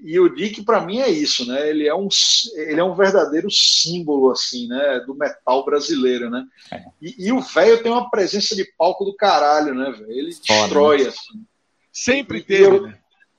e, 0.05 0.11
e, 0.11 0.19
o 0.19 0.29
Dick 0.29 0.63
para 0.63 0.79
mim 0.81 0.99
é 0.99 1.09
isso, 1.09 1.47
né? 1.47 1.67
Ele 1.67 1.87
é 1.87 1.95
um 1.95 2.07
ele 2.55 2.79
é 2.79 2.83
um 2.83 2.93
verdadeiro 2.93 3.49
símbolo 3.49 4.29
assim, 4.29 4.67
né? 4.67 4.99
Do 4.99 5.15
metal 5.15 5.65
brasileiro, 5.65 6.29
né? 6.29 6.45
É. 6.71 6.83
E, 7.01 7.27
e, 7.27 7.31
o 7.31 7.41
velho 7.41 7.81
tem 7.81 7.91
uma 7.91 8.11
presença 8.11 8.55
de 8.55 8.63
palco 8.77 9.03
do 9.03 9.15
caralho, 9.15 9.73
né? 9.73 9.91
Véio? 9.97 10.11
Ele 10.11 10.31
Foda, 10.33 10.61
destrói 10.61 11.03
né? 11.03 11.09
assim. 11.09 11.45
Sempre 11.91 12.43
teve, 12.43 12.65
eu, 12.65 12.81
né? 12.83 12.97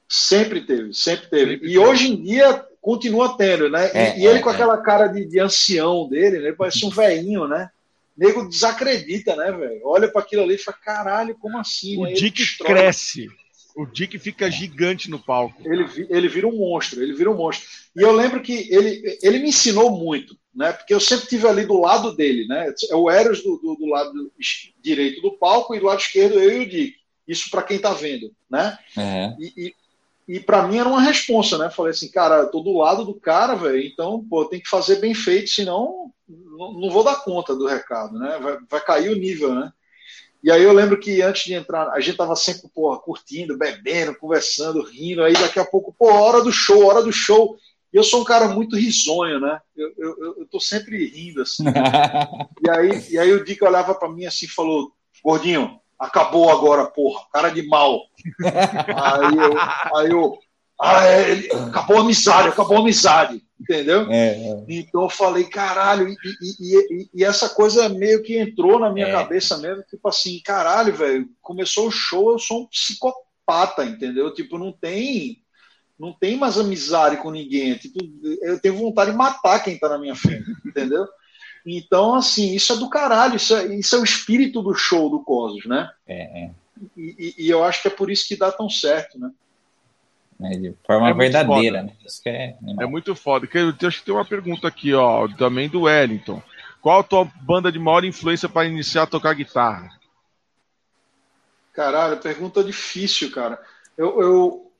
Sempre 0.09 0.61
teve, 0.61 0.93
sempre 0.93 1.27
teve. 1.31 1.55
Sempre 1.55 1.55
e 1.55 1.61
teve. 1.61 1.79
hoje 1.79 2.13
em 2.13 2.23
dia 2.23 2.67
continua 2.81 3.37
tendo, 3.37 3.71
né? 3.71 3.91
É, 3.95 4.19
e, 4.19 4.27
ele 4.27 4.39
é, 4.39 4.43
com 4.43 4.51
é. 4.51 4.55
aquela 4.55 4.77
cara 4.79 5.07
de, 5.07 5.25
de, 5.25 5.39
ancião 5.39 6.09
dele, 6.09 6.41
né? 6.41 6.53
Parece 6.53 6.85
um 6.85 6.91
velhinho, 6.91 7.47
né? 7.47 7.71
Nego 8.16 8.48
desacredita, 8.48 9.35
né, 9.35 9.50
velho? 9.50 9.81
Olha 9.85 10.09
para 10.09 10.20
aquilo 10.20 10.42
ali 10.42 10.55
e 10.55 10.59
fala, 10.59 10.77
caralho, 10.79 11.37
como 11.37 11.59
assim? 11.59 11.96
O 11.98 12.05
né? 12.05 12.12
Dick 12.12 12.59
cresce. 12.59 13.29
O 13.77 13.87
Dick 13.87 14.16
fica 14.20 14.48
gigante 14.48 15.11
no 15.11 15.18
palco. 15.18 15.61
Ele, 15.64 15.85
ele 16.09 16.29
vira 16.29 16.46
um 16.46 16.57
monstro, 16.57 17.03
ele 17.03 17.12
vira 17.12 17.29
um 17.29 17.37
monstro. 17.37 17.68
E 17.96 18.00
eu 18.00 18.12
lembro 18.12 18.40
que 18.40 18.72
ele, 18.72 19.18
ele 19.20 19.40
me 19.40 19.48
ensinou 19.48 19.90
muito, 19.90 20.38
né? 20.55 20.72
Porque 20.72 20.94
eu 20.94 21.00
sempre 21.00 21.27
tive 21.27 21.48
ali 21.48 21.66
do 21.66 21.81
lado 21.81 22.14
dele, 22.14 22.46
né? 22.46 22.72
É 22.88 22.94
o 22.94 23.11
Eros 23.11 23.42
do, 23.42 23.57
do, 23.59 23.74
do, 23.74 23.87
lado 23.87 24.33
direito 24.81 25.20
do 25.20 25.37
palco 25.37 25.74
e 25.74 25.81
do 25.81 25.87
lado 25.87 25.98
esquerdo 25.98 26.38
eu 26.38 26.62
e 26.62 26.64
o 26.64 26.68
Dick. 26.68 26.94
Isso 27.27 27.50
para 27.50 27.62
quem 27.62 27.79
tá 27.79 27.92
vendo, 27.92 28.31
né? 28.48 28.79
Uhum. 28.96 29.37
E, 29.40 29.53
e, 29.57 29.74
e 30.27 30.41
para 30.41 30.67
mim 30.67 30.79
era 30.79 30.89
uma 30.89 31.01
responsa, 31.01 31.59
né? 31.59 31.71
Falei 31.71 31.91
assim, 31.91 32.11
cara, 32.11 32.37
eu 32.37 32.51
tô 32.51 32.61
do 32.61 32.79
lado 32.79 33.05
do 33.05 33.15
cara, 33.15 33.55
velho, 33.55 33.83
então, 33.83 34.25
pô, 34.29 34.45
tem 34.47 34.61
que 34.61 34.69
fazer 34.69 34.97
bem 34.97 35.15
feito, 35.15 35.51
senão 35.51 36.11
não, 36.29 36.73
não 36.73 36.91
vou 36.91 37.05
dar 37.05 37.17
conta 37.17 37.55
do 37.55 37.67
recado, 37.67 38.19
né? 38.19 38.39
Vai, 38.41 38.59
vai 38.71 38.81
cair 38.81 39.11
o 39.11 39.17
nível, 39.17 39.55
né? 39.55 39.73
E 40.43 40.51
aí 40.51 40.63
eu 40.63 40.73
lembro 40.73 41.01
que 41.01 41.23
antes 41.23 41.45
de 41.45 41.55
entrar, 41.55 41.89
a 41.89 42.01
gente 42.01 42.19
tava 42.19 42.37
sempre, 42.37 42.69
porra, 42.69 42.99
curtindo, 42.99 43.57
bebendo, 43.57 44.15
conversando, 44.15 44.83
rindo. 44.83 45.23
Aí 45.23 45.33
daqui 45.33 45.59
a 45.59 45.65
pouco, 45.65 45.95
pô, 45.99 46.13
hora 46.13 46.43
do 46.43 46.53
show, 46.53 46.85
hora 46.85 47.03
do 47.03 47.11
show. 47.11 47.57
E 47.91 47.97
eu 47.97 48.05
sou 48.05 48.21
um 48.21 48.25
cara 48.25 48.49
muito 48.49 48.77
risonho, 48.77 49.41
né? 49.41 49.59
Eu, 49.75 49.95
eu, 49.97 50.37
eu 50.41 50.47
tô 50.51 50.61
sempre 50.61 51.07
rindo, 51.07 51.41
assim. 51.41 51.65
e, 52.63 52.71
aí, 52.71 53.07
e 53.11 53.19
aí 53.19 53.33
o 53.33 53.43
Dick 53.43 53.65
olhava 53.65 53.95
para 53.95 54.11
mim 54.11 54.27
assim 54.27 54.45
e 54.45 54.51
falou: 54.51 54.93
Gordinho, 55.25 55.81
acabou 55.98 56.50
agora, 56.50 56.87
porra, 56.87 57.24
cara 57.33 57.48
de 57.50 57.66
mal. 57.66 58.00
aí 58.44 59.37
eu, 59.37 59.96
aí 59.96 60.11
eu 60.11 60.38
ah, 60.80 61.07
é, 61.07 61.30
ele, 61.30 61.52
acabou 61.52 61.98
a 61.98 62.00
amizade, 62.00 62.48
acabou 62.48 62.78
a 62.78 62.80
amizade 62.80 63.44
entendeu? 63.61 64.11
É, 64.11 64.50
é. 64.50 64.64
Então 64.68 65.02
eu 65.02 65.11
falei, 65.11 65.44
caralho, 65.44 66.09
e, 66.09 66.16
e, 66.40 66.76
e, 66.76 67.11
e, 67.14 67.24
essa 67.24 67.48
coisa 67.48 67.88
meio 67.88 68.22
que 68.22 68.38
entrou 68.38 68.78
na 68.78 68.92
minha 68.92 69.07
é. 69.07 69.12
cabeça 69.12 69.59
mesmo, 69.59 69.83
tipo 69.85 70.07
assim, 70.09 70.40
caralho, 70.44 70.94
velho, 70.94 71.28
começou 71.40 71.88
o 71.88 71.92
show, 71.92 72.33
eu 72.33 72.38
sou 72.38 72.62
um 72.62 72.66
psicopata, 72.66 73.85
entendeu? 73.85 74.33
Tipo, 74.33 74.59
não 74.59 74.72
tem 74.72 75.42
não 75.96 76.12
tem 76.12 76.37
mais 76.37 76.59
amizade 76.59 77.18
com 77.18 77.30
ninguém, 77.30 77.76
tipo, 77.76 78.00
eu 78.42 78.61
tenho 78.61 78.76
vontade 78.76 79.12
de 79.12 79.16
matar 79.16 79.62
quem 79.62 79.78
tá 79.78 79.88
na 79.88 79.98
minha 79.98 80.16
frente, 80.16 80.44
entendeu? 80.66 81.07
Então, 81.66 82.14
assim, 82.14 82.55
isso 82.55 82.72
é 82.72 82.77
do 82.77 82.88
caralho, 82.88 83.37
isso 83.37 83.57
é, 83.57 83.74
isso 83.74 83.96
é 83.96 83.98
o 83.98 84.05
espírito 84.05 84.61
do 84.62 84.74
show 84.74 85.09
do 85.09 85.20
Cosmos, 85.20 85.64
né? 85.66 85.90
É, 86.07 86.44
é. 86.44 86.50
E, 86.96 87.35
e, 87.38 87.48
eu 87.48 87.64
acho 87.64 87.81
que 87.81 87.88
é 87.88 87.90
por 87.90 88.11
isso 88.11 88.27
que 88.29 88.37
dá 88.37 88.53
tão 88.53 88.68
certo, 88.68 89.18
né? 89.18 89.31
né, 90.38 90.50
de 90.50 90.74
forma 90.87 91.09
é 91.09 91.14
verdadeira. 91.14 91.83
Né? 91.83 91.92
É, 92.27 92.55
é, 92.81 92.87
muito 92.87 93.14
foda. 93.14 93.48
Eu 93.53 93.88
acho 93.88 94.00
que 94.00 94.05
tem 94.05 94.14
uma 94.14 94.24
pergunta 94.24 94.68
aqui, 94.68 94.92
ó, 94.92 95.29
também 95.29 95.68
do 95.68 95.83
Wellington. 95.83 96.42
Qual 96.83 97.00
a 97.00 97.05
tua 97.05 97.24
banda 97.24 97.72
de 97.72 97.79
maior 97.79 98.05
influência 98.05 98.48
para 98.48 98.68
iniciar 98.68 99.05
a 99.05 99.07
tocar 99.07 99.35
guitarra? 99.35 99.88
Caralho, 101.72 102.18
pergunta 102.18 102.62
difícil, 102.62 103.31
cara. 103.33 103.61
Eu, 103.96 104.20
eu 104.20 104.72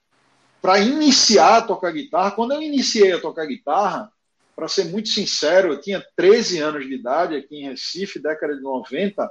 para 0.61 0.79
iniciar 0.79 1.59
a 1.59 1.63
tocar 1.63 1.93
guitarra, 1.93 2.31
quando 2.31 2.53
eu 2.53 2.63
iniciei 2.63 3.13
a 3.13 3.21
tocar 3.21 3.47
guitarra, 3.47 4.11
para 4.55 4.69
ser 4.69 4.85
muito 4.85 5.09
sincero, 5.09 5.73
eu 5.73 5.81
tinha 5.81 6.05
13 6.17 6.61
anos 6.61 6.87
de 6.87 6.95
idade 6.95 7.37
aqui 7.37 7.57
em 7.57 7.69
Recife, 7.69 8.19
década 8.19 8.55
de 8.55 8.63
90, 8.63 9.31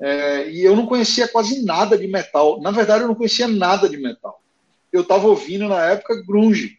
é, 0.00 0.50
e 0.50 0.62
eu 0.62 0.74
não 0.74 0.86
conhecia 0.86 1.28
quase 1.28 1.64
nada 1.64 1.96
de 1.96 2.06
metal. 2.06 2.60
Na 2.60 2.70
verdade, 2.70 3.04
eu 3.04 3.08
não 3.08 3.14
conhecia 3.14 3.48
nada 3.48 3.88
de 3.88 3.96
metal 3.96 4.40
eu 4.94 5.02
estava 5.02 5.26
ouvindo 5.26 5.68
na 5.68 5.84
época 5.86 6.22
grunge. 6.24 6.78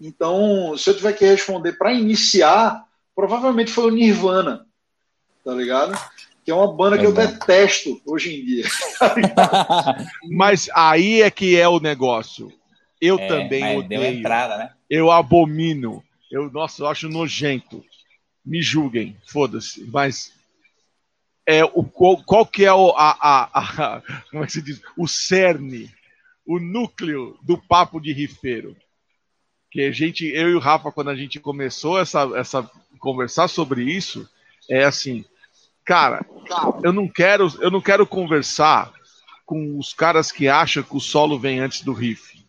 Então, 0.00 0.76
se 0.76 0.90
eu 0.90 0.96
tiver 0.96 1.12
que 1.12 1.24
responder 1.24 1.74
para 1.74 1.92
iniciar, 1.92 2.84
provavelmente 3.14 3.70
foi 3.70 3.84
o 3.84 3.94
Nirvana, 3.94 4.66
tá 5.44 5.54
ligado? 5.54 5.96
Que 6.44 6.50
é 6.50 6.54
uma 6.54 6.72
banda 6.72 6.96
é 6.96 6.98
que 6.98 7.06
eu 7.06 7.12
detesto 7.12 8.00
hoje 8.04 8.34
em 8.34 8.44
dia. 8.44 8.64
mas 10.28 10.68
aí 10.74 11.22
é 11.22 11.30
que 11.30 11.56
é 11.56 11.68
o 11.68 11.78
negócio. 11.78 12.52
Eu 13.00 13.16
é, 13.16 13.28
também 13.28 13.78
odeio. 13.78 14.04
Entrada, 14.04 14.58
né? 14.58 14.72
Eu 14.90 15.10
abomino. 15.12 16.02
Eu, 16.30 16.50
nossa, 16.50 16.82
eu 16.82 16.86
acho 16.86 17.08
nojento. 17.08 17.84
Me 18.44 18.62
julguem, 18.62 19.16
foda-se. 19.26 19.84
Mas 19.84 20.32
é 21.46 21.64
o 21.64 21.82
qual, 21.84 22.22
qual 22.24 22.46
que 22.46 22.64
é 22.64 22.72
o 22.72 22.90
a, 22.90 23.10
a, 23.10 23.60
a, 23.60 24.02
como 24.30 24.42
é 24.42 24.46
que 24.46 24.52
se 24.52 24.62
diz? 24.62 24.80
O 24.96 25.06
cerne 25.06 25.90
o 26.48 26.58
núcleo 26.58 27.38
do 27.42 27.58
papo 27.58 28.00
de 28.00 28.10
rifeiro. 28.10 28.74
Que 29.70 29.82
a 29.82 29.92
gente, 29.92 30.24
eu 30.24 30.48
e 30.48 30.54
o 30.54 30.58
Rafa, 30.58 30.90
quando 30.90 31.10
a 31.10 31.14
gente 31.14 31.38
começou 31.38 32.00
essa, 32.00 32.22
essa 32.34 32.68
conversar 32.98 33.48
sobre 33.48 33.82
isso, 33.84 34.26
é 34.70 34.82
assim, 34.82 35.26
cara, 35.84 36.24
eu 36.82 36.90
não 36.90 37.06
quero, 37.06 37.52
eu 37.60 37.70
não 37.70 37.82
quero 37.82 38.06
conversar 38.06 38.90
com 39.44 39.78
os 39.78 39.92
caras 39.92 40.32
que 40.32 40.48
acham 40.48 40.82
que 40.82 40.96
o 40.96 41.00
solo 41.00 41.38
vem 41.38 41.60
antes 41.60 41.82
do 41.82 41.92
riff, 41.92 42.42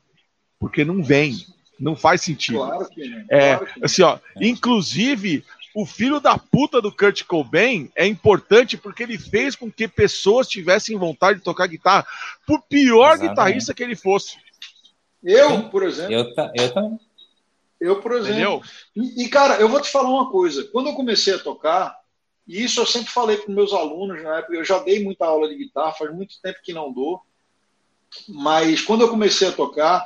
porque 0.58 0.86
não 0.86 1.04
vem, 1.04 1.46
não 1.80 1.96
faz 1.96 2.22
sentido. 2.22 2.58
Claro 2.58 2.90
que 2.90 3.08
não. 3.08 3.26
É, 3.30 3.56
claro 3.56 3.74
que 3.74 3.86
assim, 3.86 4.02
ó, 4.02 4.20
inclusive 4.40 5.44
o 5.74 5.86
filho 5.86 6.20
da 6.20 6.38
puta 6.38 6.82
do 6.82 6.92
Kurt 6.92 7.24
Cobain 7.24 7.90
é 7.96 8.06
importante 8.06 8.76
porque 8.76 9.04
ele 9.04 9.18
fez 9.18 9.56
com 9.56 9.72
que 9.72 9.88
pessoas 9.88 10.48
tivessem 10.48 10.98
vontade 10.98 11.40
de 11.40 11.46
tocar 11.46 11.68
guitarra, 11.68 12.06
por 12.46 12.62
pior 12.64 13.14
Exatamente. 13.14 13.30
guitarrista 13.30 13.74
que 13.74 13.84
ele 13.84 13.96
fosse. 13.96 14.38
Eu, 15.24 15.70
por 15.70 15.84
exemplo. 15.84 16.14
Eu, 16.14 16.34
eu 16.56 16.74
também. 16.74 17.00
Eu, 17.80 18.02
por 18.02 18.12
exemplo. 18.14 18.62
E, 18.96 19.24
e, 19.24 19.30
cara, 19.30 19.56
eu 19.56 19.70
vou 19.70 19.80
te 19.80 19.90
falar 19.90 20.10
uma 20.10 20.30
coisa. 20.30 20.66
Quando 20.66 20.88
eu 20.88 20.96
comecei 20.96 21.34
a 21.34 21.40
tocar, 21.40 21.98
e 22.48 22.64
isso 22.64 22.82
eu 22.82 22.86
sempre 22.86 23.12
falei 23.12 23.38
para 23.38 23.54
meus 23.54 23.72
alunos 23.72 24.22
na 24.22 24.40
época, 24.40 24.56
eu 24.56 24.66
já 24.66 24.80
dei 24.80 25.04
muita 25.04 25.26
aula 25.26 25.48
de 25.48 25.56
guitarra, 25.56 25.94
faz 25.94 26.14
muito 26.14 26.42
tempo 26.42 26.60
que 26.64 26.74
não 26.74 26.92
dou. 26.92 27.22
Mas 28.28 28.82
quando 28.82 29.02
eu 29.02 29.10
comecei 29.10 29.48
a 29.48 29.52
tocar, 29.52 30.04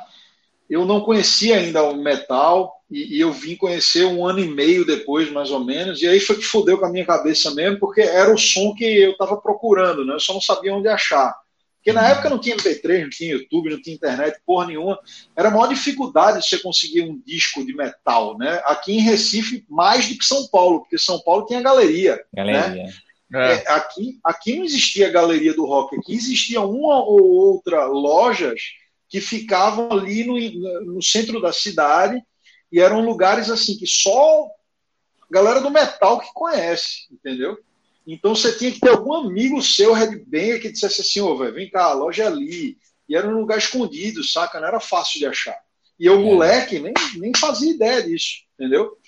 eu 0.68 0.84
não 0.84 1.00
conhecia 1.00 1.56
ainda 1.56 1.82
o 1.82 1.96
metal 1.96 2.72
e, 2.90 3.16
e, 3.16 3.20
eu 3.20 3.32
vim 3.32 3.56
conhecer 3.56 4.04
um 4.04 4.26
ano 4.26 4.40
e 4.40 4.48
meio 4.48 4.84
depois, 4.84 5.30
mais 5.30 5.50
ou 5.50 5.64
menos, 5.64 6.00
e 6.00 6.06
aí 6.06 6.20
foi 6.20 6.36
que 6.36 6.44
fudeu 6.44 6.78
com 6.78 6.86
a 6.86 6.90
minha 6.90 7.04
cabeça 7.04 7.54
mesmo, 7.54 7.78
porque 7.78 8.00
era 8.00 8.32
o 8.32 8.38
som 8.38 8.74
que 8.74 8.84
eu 8.84 9.12
estava 9.12 9.36
procurando, 9.36 10.04
né? 10.04 10.14
Eu 10.14 10.20
só 10.20 10.32
não 10.32 10.40
sabia 10.40 10.74
onde 10.74 10.88
achar. 10.88 11.34
Porque 11.76 11.92
na 11.92 12.08
época 12.08 12.30
não 12.30 12.38
tinha 12.38 12.56
MP3, 12.56 13.02
não 13.02 13.10
tinha 13.10 13.32
YouTube, 13.32 13.70
não 13.70 13.82
tinha 13.82 13.94
internet, 13.94 14.40
porra 14.46 14.68
nenhuma. 14.68 14.98
Era 15.36 15.48
a 15.48 15.50
maior 15.50 15.66
dificuldade 15.66 16.40
de 16.40 16.48
você 16.48 16.58
conseguir 16.58 17.02
um 17.02 17.20
disco 17.26 17.64
de 17.64 17.74
metal, 17.74 18.38
né? 18.38 18.62
Aqui 18.64 18.92
em 18.92 19.00
Recife, 19.00 19.66
mais 19.68 20.08
do 20.08 20.16
que 20.16 20.24
São 20.24 20.46
Paulo, 20.46 20.80
porque 20.80 20.96
São 20.96 21.20
Paulo 21.20 21.44
tinha 21.44 21.60
galeria. 21.60 22.18
Galeria. 22.32 22.84
Né? 22.84 22.92
É. 23.34 23.54
É, 23.54 23.72
aqui, 23.72 24.18
aqui 24.22 24.56
não 24.56 24.64
existia 24.64 25.10
galeria 25.10 25.52
do 25.54 25.66
rock, 25.66 25.96
aqui 25.96 26.14
existia 26.14 26.60
uma 26.60 27.04
ou 27.04 27.20
outra 27.22 27.84
lojas 27.86 28.60
que 29.08 29.20
ficavam 29.20 29.92
ali 29.92 30.24
no, 30.24 30.94
no 30.94 31.02
centro 31.02 31.40
da 31.40 31.52
cidade 31.52 32.22
e 32.70 32.80
eram 32.80 33.04
lugares 33.04 33.50
assim 33.50 33.76
que 33.76 33.86
só 33.86 34.46
a 35.22 35.26
galera 35.30 35.60
do 35.60 35.70
metal 35.70 36.20
que 36.20 36.32
conhece, 36.34 37.06
entendeu? 37.10 37.58
Então 38.06 38.34
você 38.34 38.52
tinha 38.56 38.70
que 38.70 38.80
ter 38.80 38.90
algum 38.90 39.14
amigo 39.14 39.62
seu, 39.62 39.92
Red 39.92 40.24
Banger, 40.26 40.60
que 40.60 40.72
dissesse 40.72 41.00
assim, 41.00 41.20
ô, 41.20 41.32
oh, 41.32 41.52
vem 41.52 41.70
cá, 41.70 41.84
a 41.84 41.92
loja 41.94 42.24
é 42.24 42.26
ali. 42.26 42.76
E 43.08 43.16
era 43.16 43.28
um 43.28 43.40
lugar 43.40 43.58
escondido, 43.58 44.22
saca? 44.22 44.60
Não 44.60 44.68
era 44.68 44.80
fácil 44.80 45.18
de 45.18 45.26
achar. 45.26 45.56
E 45.98 46.06
eu, 46.06 46.14
é. 46.14 46.22
moleque, 46.22 46.78
nem, 46.78 46.92
nem 47.16 47.32
fazia 47.36 47.70
ideia 47.70 48.02
disso, 48.02 48.42
entendeu? 48.58 48.98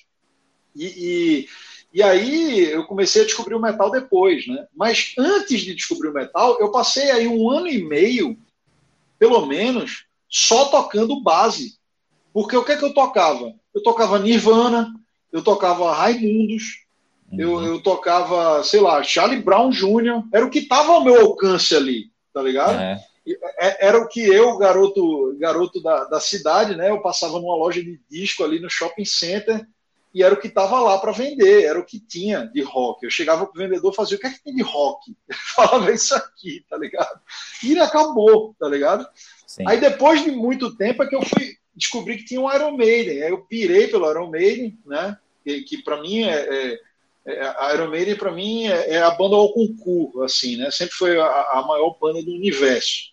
E, 0.74 1.48
E 1.92 2.02
aí 2.02 2.70
eu 2.70 2.84
comecei 2.84 3.22
a 3.22 3.24
descobrir 3.24 3.54
o 3.54 3.60
metal 3.60 3.90
depois, 3.90 4.46
né? 4.46 4.66
Mas 4.74 5.14
antes 5.18 5.62
de 5.62 5.74
descobrir 5.74 6.08
o 6.08 6.12
metal, 6.12 6.58
eu 6.60 6.70
passei 6.70 7.10
aí 7.10 7.26
um 7.26 7.50
ano 7.50 7.68
e 7.68 7.82
meio, 7.82 8.38
pelo 9.18 9.46
menos, 9.46 10.06
só 10.28 10.66
tocando 10.66 11.22
base. 11.22 11.78
Porque 12.32 12.56
o 12.56 12.64
que 12.64 12.72
é 12.72 12.76
que 12.76 12.84
eu 12.84 12.94
tocava? 12.94 13.52
Eu 13.74 13.82
tocava 13.82 14.18
Nirvana, 14.18 14.92
eu 15.32 15.42
tocava 15.42 15.92
Raimundos, 15.92 16.84
uhum. 17.32 17.40
eu, 17.40 17.62
eu 17.62 17.82
tocava, 17.82 18.62
sei 18.62 18.80
lá, 18.80 19.02
Charlie 19.02 19.42
Brown 19.42 19.70
Jr., 19.70 20.22
era 20.32 20.44
o 20.44 20.50
que 20.50 20.60
estava 20.60 20.92
ao 20.92 21.04
meu 21.04 21.20
alcance 21.20 21.74
ali, 21.74 22.10
tá 22.32 22.42
ligado? 22.42 22.80
É. 22.80 23.00
é. 23.58 23.86
Era 23.86 23.98
o 23.98 24.08
que 24.08 24.20
eu, 24.20 24.56
garoto, 24.58 25.36
garoto 25.38 25.82
da, 25.82 26.04
da 26.04 26.20
cidade, 26.20 26.76
né? 26.76 26.90
Eu 26.90 27.02
passava 27.02 27.40
numa 27.40 27.56
loja 27.56 27.82
de 27.82 28.00
disco 28.10 28.44
ali 28.44 28.60
no 28.60 28.70
shopping 28.70 29.04
center 29.04 29.66
e 30.16 30.22
era 30.22 30.32
o 30.32 30.38
que 30.38 30.46
estava 30.46 30.80
lá 30.80 30.96
para 30.96 31.12
vender, 31.12 31.64
era 31.64 31.78
o 31.78 31.84
que 31.84 32.00
tinha 32.00 32.46
de 32.46 32.62
rock. 32.62 33.04
Eu 33.04 33.10
chegava 33.10 33.44
pro 33.44 33.60
vendedor 33.60 33.92
e 33.92 33.94
fazia, 33.94 34.16
o 34.16 34.20
que 34.20 34.26
é 34.26 34.30
que 34.30 34.42
tem 34.42 34.54
de 34.54 34.62
rock? 34.62 35.14
Ele 35.28 35.38
falava 35.54 35.92
isso 35.92 36.14
aqui, 36.14 36.64
tá 36.70 36.78
ligado? 36.78 37.20
E 37.62 37.72
ele 37.72 37.80
acabou, 37.80 38.56
tá 38.58 38.66
ligado? 38.66 39.06
Sim. 39.46 39.64
Aí 39.68 39.78
depois 39.78 40.24
de 40.24 40.30
muito 40.30 40.74
tempo 40.74 41.02
é 41.02 41.06
que 41.06 41.14
eu 41.14 41.20
fui 41.20 41.58
descobrir 41.74 42.16
que 42.16 42.24
tinha 42.24 42.40
um 42.40 42.50
Iron 42.50 42.78
Maiden. 42.78 43.24
Aí 43.24 43.28
eu 43.28 43.44
pirei 43.44 43.88
pelo 43.88 44.10
Iron 44.10 44.30
Maiden, 44.30 44.78
né? 44.86 45.18
Que, 45.44 45.60
que 45.64 45.82
para 45.82 46.00
mim 46.00 46.22
é, 46.22 46.32
é, 46.32 46.80
é, 47.26 47.54
a 47.58 47.74
Iron 47.74 47.90
Maiden 47.90 48.16
para 48.16 48.32
mim 48.32 48.68
é, 48.68 48.94
é, 48.94 49.02
a 49.02 49.10
banda 49.10 49.36
ao 49.36 49.52
concurso, 49.52 50.22
assim, 50.22 50.56
né? 50.56 50.70
Sempre 50.70 50.94
foi 50.94 51.20
a, 51.20 51.26
a 51.26 51.64
maior 51.68 51.94
banda 52.00 52.22
do 52.22 52.32
universo. 52.32 53.12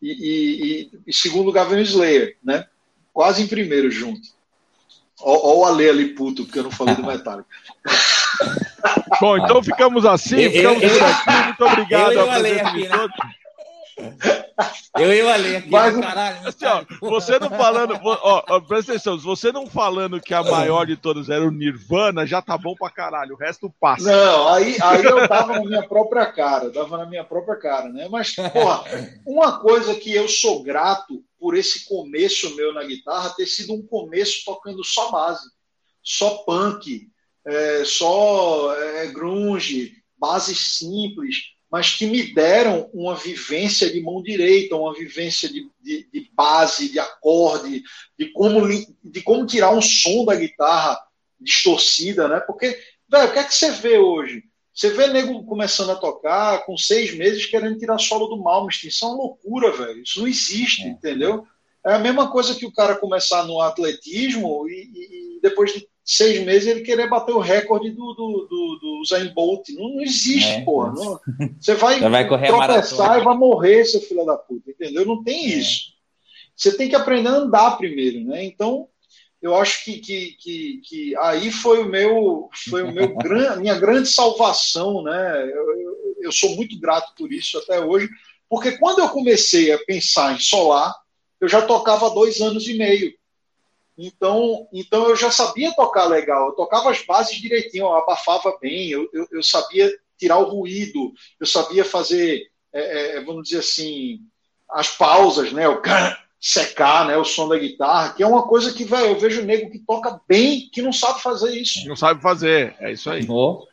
E, 0.00 0.08
e, 0.08 0.82
e, 0.82 0.90
e 1.08 1.12
segundo 1.12 1.46
lugar 1.46 1.68
vem 1.68 1.80
o 1.80 1.82
Slayer, 1.82 2.36
né? 2.44 2.64
Quase 3.12 3.42
em 3.42 3.48
primeiro 3.48 3.90
junto. 3.90 4.34
Olha 5.24 5.56
o 5.56 5.64
Ale 5.64 5.88
ali 5.88 6.08
puto, 6.14 6.44
porque 6.44 6.58
eu 6.58 6.64
não 6.64 6.70
falei 6.70 6.94
do 6.94 7.02
Metallica. 7.06 7.48
Bom, 9.20 9.38
então 9.38 9.62
ficamos 9.62 10.04
assim, 10.04 10.50
ficamos 10.50 10.80
por 10.80 11.02
aqui. 11.02 11.44
Muito 11.46 11.64
obrigado 11.64 12.12
eu, 12.12 12.20
eu 12.20 12.30
a 12.30 12.38
presença 12.38 12.68
aqui, 12.68 12.82
de 12.82 12.88
né? 12.88 12.96
todos. 12.96 13.44
Eu 14.98 15.14
e 15.14 15.22
o 15.22 15.28
Ale 15.28 15.56
aqui, 15.56 15.70
Mas, 15.70 15.96
caralho. 15.96 16.48
Assim, 16.48 16.66
ó, 16.66 16.84
você 17.00 17.38
não 17.38 17.48
falando, 17.50 17.98
ó, 18.02 18.44
ó, 18.48 18.60
presta 18.60 18.92
atenção, 18.92 19.18
você 19.18 19.52
não 19.52 19.66
falando 19.66 20.20
que 20.20 20.34
a 20.34 20.42
maior 20.42 20.84
de 20.84 20.96
todas 20.96 21.28
era 21.30 21.44
o 21.44 21.50
Nirvana, 21.50 22.26
já 22.26 22.42
tá 22.42 22.58
bom 22.58 22.74
pra 22.74 22.90
caralho, 22.90 23.34
o 23.34 23.38
resto 23.38 23.72
passa. 23.80 24.10
Não, 24.10 24.48
aí, 24.48 24.76
aí 24.82 25.04
eu 25.04 25.26
tava 25.28 25.54
na 25.54 25.64
minha 25.64 25.82
própria 25.82 26.26
cara, 26.26 26.70
tava 26.70 26.98
na 26.98 27.06
minha 27.06 27.24
própria 27.24 27.56
cara, 27.56 27.88
né? 27.88 28.08
Mas, 28.10 28.34
porra, 28.34 28.84
uma 29.26 29.58
coisa 29.60 29.94
que 29.94 30.12
eu 30.12 30.28
sou 30.28 30.62
grato 30.62 31.22
por 31.44 31.54
esse 31.54 31.84
começo 31.84 32.56
meu 32.56 32.72
na 32.72 32.82
guitarra 32.84 33.34
ter 33.36 33.44
sido 33.44 33.74
um 33.74 33.86
começo 33.86 34.46
tocando 34.46 34.82
só 34.82 35.10
base, 35.10 35.46
só 36.02 36.38
punk, 36.38 37.06
é, 37.44 37.84
só 37.84 38.74
é, 38.74 39.08
grunge, 39.08 39.92
bases 40.16 40.78
simples 40.78 41.52
mas 41.70 41.96
que 41.96 42.06
me 42.06 42.32
deram 42.32 42.88
uma 42.94 43.14
vivência 43.14 43.92
de 43.92 44.00
mão 44.00 44.22
direita, 44.22 44.76
uma 44.76 44.94
vivência 44.94 45.48
de, 45.48 45.68
de, 45.82 46.08
de 46.08 46.30
base, 46.32 46.88
de 46.88 47.00
acorde, 47.00 47.82
de 48.16 48.32
como, 48.32 48.60
de 49.02 49.22
como 49.22 49.44
tirar 49.44 49.72
um 49.72 49.82
som 49.82 50.24
da 50.24 50.36
guitarra 50.36 50.96
distorcida, 51.40 52.28
né? 52.28 52.38
Porque, 52.46 52.78
velho, 53.10 53.28
o 53.28 53.32
que 53.32 53.38
é 53.40 53.42
que 53.42 53.52
você 53.52 53.72
vê 53.72 53.98
hoje? 53.98 54.44
Você 54.74 54.90
vê 54.90 55.06
nego 55.06 55.44
começando 55.44 55.90
a 55.90 55.96
tocar 55.96 56.66
com 56.66 56.76
seis 56.76 57.14
meses 57.14 57.46
querendo 57.46 57.78
tirar 57.78 57.98
solo 57.98 58.26
do 58.26 58.42
Malmsteen. 58.42 58.88
Isso 58.88 59.04
é 59.04 59.08
uma 59.08 59.16
loucura, 59.16 59.70
velho. 59.70 60.02
Isso 60.02 60.18
não 60.18 60.26
existe, 60.26 60.82
é. 60.82 60.88
entendeu? 60.88 61.46
É 61.86 61.94
a 61.94 61.98
mesma 61.98 62.28
coisa 62.28 62.54
que 62.54 62.66
o 62.66 62.72
cara 62.72 62.96
começar 62.96 63.44
no 63.44 63.60
atletismo 63.60 64.68
e, 64.68 65.36
e 65.36 65.40
depois 65.40 65.72
de 65.72 65.86
seis 66.04 66.44
meses 66.44 66.66
ele 66.66 66.80
querer 66.80 67.08
bater 67.08 67.32
o 67.32 67.38
recorde 67.38 67.90
do, 67.90 68.14
do, 68.14 68.48
do, 68.50 68.78
do 68.80 69.04
Zayn 69.06 69.32
Bolt. 69.32 69.68
Não, 69.70 69.90
não 69.90 70.02
existe, 70.02 70.50
é, 70.50 70.60
porra. 70.62 70.92
Não, 70.92 71.20
você 71.60 71.74
vai, 71.74 72.00
vai 72.10 72.26
correr 72.26 72.48
tropeçar 72.48 73.20
e 73.20 73.24
vai 73.24 73.36
morrer, 73.36 73.84
seu 73.84 74.00
filho 74.00 74.24
da 74.24 74.36
puta, 74.36 74.70
entendeu? 74.70 75.06
Não 75.06 75.22
tem 75.22 75.52
é. 75.52 75.56
isso. 75.56 75.94
Você 76.56 76.76
tem 76.76 76.88
que 76.88 76.96
aprender 76.96 77.28
a 77.28 77.32
andar 77.32 77.76
primeiro, 77.76 78.24
né? 78.24 78.44
Então, 78.44 78.88
eu 79.44 79.54
acho 79.56 79.84
que, 79.84 79.98
que, 79.98 80.32
que, 80.40 80.80
que 80.82 81.16
aí 81.18 81.52
foi 81.52 81.82
o 81.82 81.86
meu, 81.86 82.48
foi 82.70 82.82
o 82.82 82.90
meu 82.90 83.14
gran, 83.14 83.56
minha 83.56 83.74
grande 83.74 84.08
salvação, 84.08 85.02
né? 85.02 85.42
Eu, 85.42 85.80
eu, 85.80 86.16
eu 86.22 86.32
sou 86.32 86.56
muito 86.56 86.80
grato 86.80 87.12
por 87.14 87.30
isso 87.30 87.58
até 87.58 87.78
hoje, 87.78 88.08
porque 88.48 88.78
quando 88.78 89.00
eu 89.00 89.08
comecei 89.10 89.70
a 89.70 89.78
pensar 89.84 90.34
em 90.34 90.38
solar, 90.38 90.94
eu 91.38 91.46
já 91.46 91.60
tocava 91.60 92.08
dois 92.08 92.40
anos 92.40 92.66
e 92.66 92.72
meio. 92.72 93.12
Então, 93.98 94.66
então 94.72 95.10
eu 95.10 95.14
já 95.14 95.30
sabia 95.30 95.74
tocar 95.74 96.06
legal, 96.06 96.48
eu 96.48 96.54
tocava 96.54 96.90
as 96.90 97.04
bases 97.04 97.36
direitinho, 97.36 97.84
eu 97.84 97.94
abafava 97.94 98.56
bem, 98.62 98.88
eu, 98.88 99.06
eu, 99.12 99.28
eu 99.30 99.42
sabia 99.42 99.94
tirar 100.16 100.38
o 100.38 100.48
ruído, 100.48 101.12
eu 101.38 101.46
sabia 101.46 101.84
fazer, 101.84 102.50
é, 102.72 103.18
é, 103.18 103.20
vamos 103.20 103.42
dizer 103.44 103.58
assim, 103.58 104.20
as 104.70 104.88
pausas, 104.88 105.52
né? 105.52 105.68
O 105.68 105.82
secar, 106.44 107.06
né? 107.06 107.16
O 107.16 107.24
som 107.24 107.48
da 107.48 107.58
guitarra, 107.58 108.12
que 108.12 108.22
é 108.22 108.26
uma 108.26 108.42
coisa 108.42 108.70
que, 108.70 108.84
velho, 108.84 109.06
eu 109.06 109.18
vejo 109.18 109.42
nego 109.42 109.70
que 109.70 109.78
toca 109.78 110.20
bem 110.28 110.68
que 110.70 110.82
não 110.82 110.92
sabe 110.92 111.22
fazer 111.22 111.56
isso. 111.56 111.88
Não 111.88 111.96
sabe 111.96 112.20
fazer, 112.20 112.76
é 112.80 112.92
isso 112.92 113.08
aí. 113.08 113.26
Oh. 113.26 113.66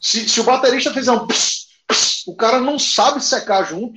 Se, 0.00 0.28
se 0.28 0.40
o 0.40 0.44
baterista 0.44 0.92
fizer 0.92 1.12
um 1.12 1.24
pss, 1.24 1.68
pss, 1.86 2.24
o 2.26 2.34
cara 2.34 2.58
não 2.58 2.80
sabe 2.80 3.22
secar 3.22 3.62
junto, 3.62 3.94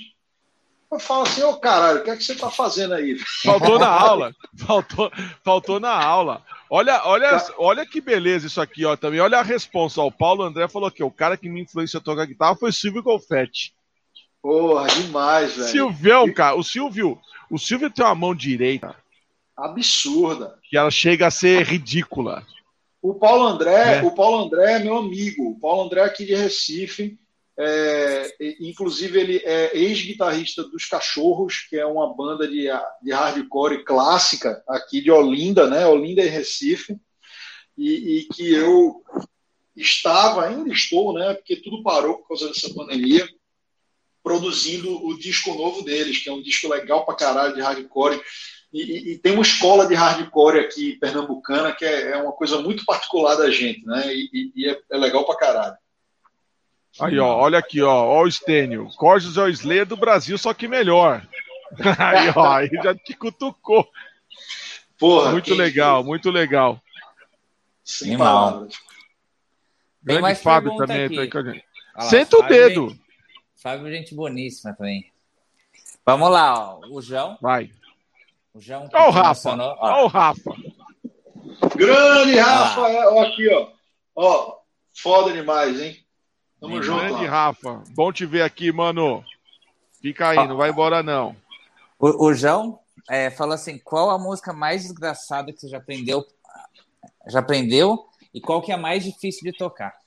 eu 0.91 0.99
falo 0.99 1.24
assim, 1.24 1.41
ô 1.41 1.49
oh, 1.49 1.57
caralho, 1.57 2.01
o 2.01 2.03
que 2.03 2.11
é 2.11 2.16
que 2.16 2.24
você 2.24 2.36
tá 2.36 2.51
fazendo 2.51 2.93
aí? 2.93 3.18
Faltou 3.41 3.80
na 3.80 3.89
aula. 3.89 4.36
Faltou, 4.59 5.11
faltou 5.43 5.80
na 5.80 5.91
aula. 5.91 6.43
Olha, 6.70 7.01
olha, 7.05 7.43
olha 7.57 7.84
que 7.84 7.99
beleza 7.99 8.45
isso 8.45 8.61
aqui, 8.61 8.86
ó. 8.86 8.95
Também 8.95 9.22
olha 9.22 9.39
a 9.39 9.43
resposta. 9.43 10.03
O 10.03 10.11
Paulo 10.11 10.43
André 10.43 10.68
falou 10.68 10.91
que 10.91 11.03
o 11.03 11.09
cara 11.09 11.36
que 11.36 11.49
me 11.49 11.61
influenciou 11.61 11.99
a 11.99 12.03
tocar 12.03 12.28
guitarra 12.28 12.55
foi 12.55 12.70
o 12.70 12.74
Silvio 12.74 13.01
Golfetti. 13.01 13.74
Porra, 14.44 14.88
demais, 14.89 15.56
velho. 15.56 15.70
Silvião, 15.70 16.34
cara, 16.34 16.56
o 16.56 16.64
Silvio, 16.64 17.18
o 17.50 17.58
Silvio 17.58 17.89
tem 17.89 18.06
uma 18.06 18.14
mão 18.14 18.36
direita 18.36 18.96
absurda. 19.56 20.60
Que 20.70 20.78
ela 20.78 20.91
chega 20.91 21.28
a 21.28 21.32
ser 21.32 21.64
ridícula. 21.64 22.46
O 23.02 23.16
Paulo 23.16 23.46
André, 23.46 24.00
é. 24.00 24.04
o 24.04 24.12
Paulo 24.12 24.46
André 24.46 24.74
é 24.74 24.80
meu 24.80 24.98
amigo. 24.98 25.52
O 25.52 25.60
Paulo 25.60 25.84
André 25.84 26.02
é 26.02 26.06
aqui 26.06 26.26
de 26.26 26.36
Recife. 26.36 27.18
É, 27.58 28.36
inclusive, 28.60 29.20
ele 29.20 29.38
é 29.44 29.78
ex-guitarrista 29.78 30.64
dos 30.64 30.86
Cachorros, 30.86 31.68
que 31.70 31.78
é 31.78 31.86
uma 31.86 32.14
banda 32.16 32.48
de, 32.48 32.68
de 33.02 33.12
hardcore 33.12 33.84
clássica 33.84 34.64
aqui 34.68 35.02
de 35.02 35.12
Olinda, 35.12 35.70
né? 35.70 35.86
Olinda 35.86 36.24
e 36.24 36.30
Recife, 36.30 36.98
e, 37.78 38.18
e, 38.18 38.24
que 38.34 38.52
eu 38.52 39.04
estava, 39.76 40.48
ainda 40.48 40.74
estou, 40.74 41.14
né? 41.14 41.36
Porque 41.36 41.58
tudo 41.58 41.84
parou 41.84 42.18
por 42.18 42.30
causa 42.30 42.48
dessa 42.48 42.74
pandemia, 42.74 43.28
produzindo 44.24 45.06
o 45.06 45.18
disco 45.20 45.54
novo 45.54 45.84
deles, 45.84 46.20
que 46.20 46.30
é 46.30 46.34
um 46.34 46.42
disco 46.42 46.70
legal 46.70 47.06
pra 47.06 47.16
caralho 47.16 47.54
de 47.54 47.62
hardcore. 47.62 48.20
E, 48.72 49.12
e, 49.12 49.18
tem 49.20 49.34
uma 49.34 49.44
escola 49.44 49.86
de 49.86 49.94
hardcore 49.94 50.60
aqui 50.60 50.94
pernambucana 50.94 51.74
que 51.74 51.86
é, 51.86 52.12
é 52.12 52.18
uma 52.18 52.32
coisa 52.32 52.60
muito 52.60 52.84
particular 52.86 53.36
da 53.36 53.52
gente, 53.52 53.86
né? 53.86 54.08
E, 54.08 54.52
e 54.56 54.70
é, 54.70 54.80
é 54.92 54.98
legal 54.98 55.26
pra 55.26 55.38
caralho. 55.38 55.76
Aí, 57.00 57.20
ó, 57.20 57.36
olha 57.38 57.60
aqui, 57.60 57.82
ó, 57.82 57.94
ó 57.94 58.24
o 58.24 58.32
Stênio. 58.32 58.88
Corsos 58.96 59.38
é 59.38 59.42
o 59.44 59.50
Slayer 59.50 59.86
do 59.86 59.98
Brasil, 59.98 60.38
só 60.38 60.54
que 60.54 60.68
melhor. 60.68 61.26
Aí, 61.98 62.32
ó, 62.36 62.54
aí 62.54 62.70
já 62.84 62.94
te 62.94 63.16
cutucou. 63.16 63.88
Porra, 65.00 65.32
muito 65.32 65.56
legal, 65.56 66.04
muito 66.04 66.30
legal. 66.30 66.80
Sem 67.84 68.16
palavras. 68.16 68.76
Grande 70.04 70.36
Fábio 70.36 70.78
também 70.78 71.06
aqui. 71.06 71.16
tá 71.16 71.22
aí 71.22 71.30
com 71.30 71.38
a 71.40 71.44
gente. 71.44 71.66
Senta 72.10 72.38
o 72.38 72.44
dedo. 72.44 72.96
Fábio, 73.64 73.89
gente 73.89 74.14
boníssima 74.14 74.74
também. 74.74 75.09
Vamos 76.05 76.30
lá, 76.30 76.76
ó. 76.76 76.82
O 76.89 77.01
João. 77.01 77.38
Vai. 77.41 77.72
O 78.53 78.59
João. 78.59 78.89
Ó 78.93 79.07
o 79.07 79.09
Rafa. 79.09 79.55
Ó 79.55 80.03
o 80.03 80.07
Rafa. 80.07 80.51
Grande 81.74 82.36
Rafa. 82.36 82.82
Ó, 82.82 83.24
aqui, 83.24 83.47
ó. 83.53 83.70
Ó, 84.14 84.57
foda 84.93 85.32
demais, 85.32 85.80
hein? 85.80 85.97
Tamo 86.59 86.84
junto. 86.84 87.05
Grande 87.05 87.26
Rafa. 87.26 87.82
Bom 87.95 88.11
te 88.11 88.26
ver 88.26 88.41
aqui, 88.41 88.70
mano. 88.70 89.24
Fica 90.01 90.28
aí, 90.28 90.45
não 90.45 90.57
vai 90.57 90.70
embora 90.70 91.01
não. 91.01 91.34
O, 91.97 92.26
o 92.26 92.34
João 92.34 92.78
é, 93.09 93.32
falou 93.32 93.53
assim: 93.53 93.78
qual 93.78 94.09
a 94.09 94.20
música 94.20 94.51
mais 94.51 94.82
desgraçada 94.82 95.53
que 95.53 95.61
você 95.61 95.70
já 95.70 95.78
aprendeu? 95.78 96.26
Já 97.28 97.39
aprendeu? 97.39 98.09
E 98.34 98.41
qual 98.41 98.61
que 98.61 98.74
é 98.74 98.76
a 98.76 98.78
mais 98.78 99.05
difícil 99.05 99.49
de 99.49 99.57
tocar? 99.57 100.03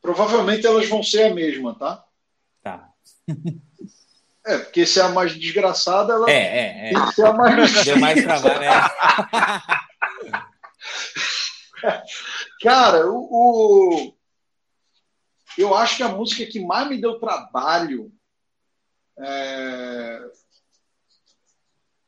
Provavelmente 0.00 0.66
elas 0.66 0.88
vão 0.88 1.02
ser 1.02 1.24
a 1.24 1.34
mesma, 1.34 1.74
tá? 1.78 2.04
Tá. 2.62 2.88
É, 4.46 4.58
porque 4.58 4.86
se 4.86 4.98
é 4.98 5.02
a 5.02 5.08
mais 5.10 5.34
desgraçada, 5.34 6.14
ela 6.14 6.30
é, 6.30 6.32
é, 6.32 6.88
é. 6.88 6.92
tem 6.92 7.06
que 7.06 7.14
ser 7.14 7.26
a 7.26 7.32
mais. 7.34 7.84
Deu 7.84 7.98
mais 7.98 8.22
trabalho, 8.22 8.62
é. 8.62 8.70
Cara, 12.62 13.06
o, 13.10 13.18
o, 13.30 14.14
eu 15.58 15.74
acho 15.74 15.96
que 15.96 16.02
a 16.02 16.08
música 16.08 16.46
que 16.46 16.60
mais 16.60 16.88
me 16.88 17.00
deu 17.00 17.18
trabalho 17.18 18.10
é... 19.18 20.20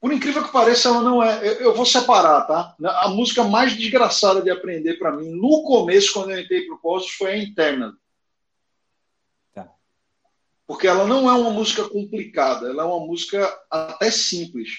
por 0.00 0.12
incrível 0.12 0.42
que 0.42 0.52
pareça, 0.52 0.88
ela 0.88 1.02
não 1.02 1.22
é. 1.22 1.46
Eu, 1.46 1.52
eu, 1.60 1.74
vou 1.74 1.84
separar, 1.84 2.46
tá? 2.46 2.74
A 3.02 3.08
música 3.10 3.44
mais 3.44 3.76
desgraçada 3.76 4.40
de 4.40 4.50
aprender 4.50 4.94
para 4.94 5.12
mim, 5.12 5.28
no 5.28 5.62
começo, 5.62 6.14
quando 6.14 6.30
eu 6.30 6.40
entrei 6.40 6.62
pro 6.62 6.78
Cosmos, 6.78 7.12
foi 7.12 7.32
a 7.32 7.36
Interna. 7.36 7.94
Tá. 9.52 9.70
Porque 10.66 10.86
ela 10.86 11.06
não 11.06 11.28
é 11.28 11.34
uma 11.34 11.50
música 11.50 11.86
complicada, 11.86 12.70
ela 12.70 12.82
é 12.82 12.86
uma 12.86 13.06
música 13.06 13.46
até 13.70 14.10
simples. 14.10 14.70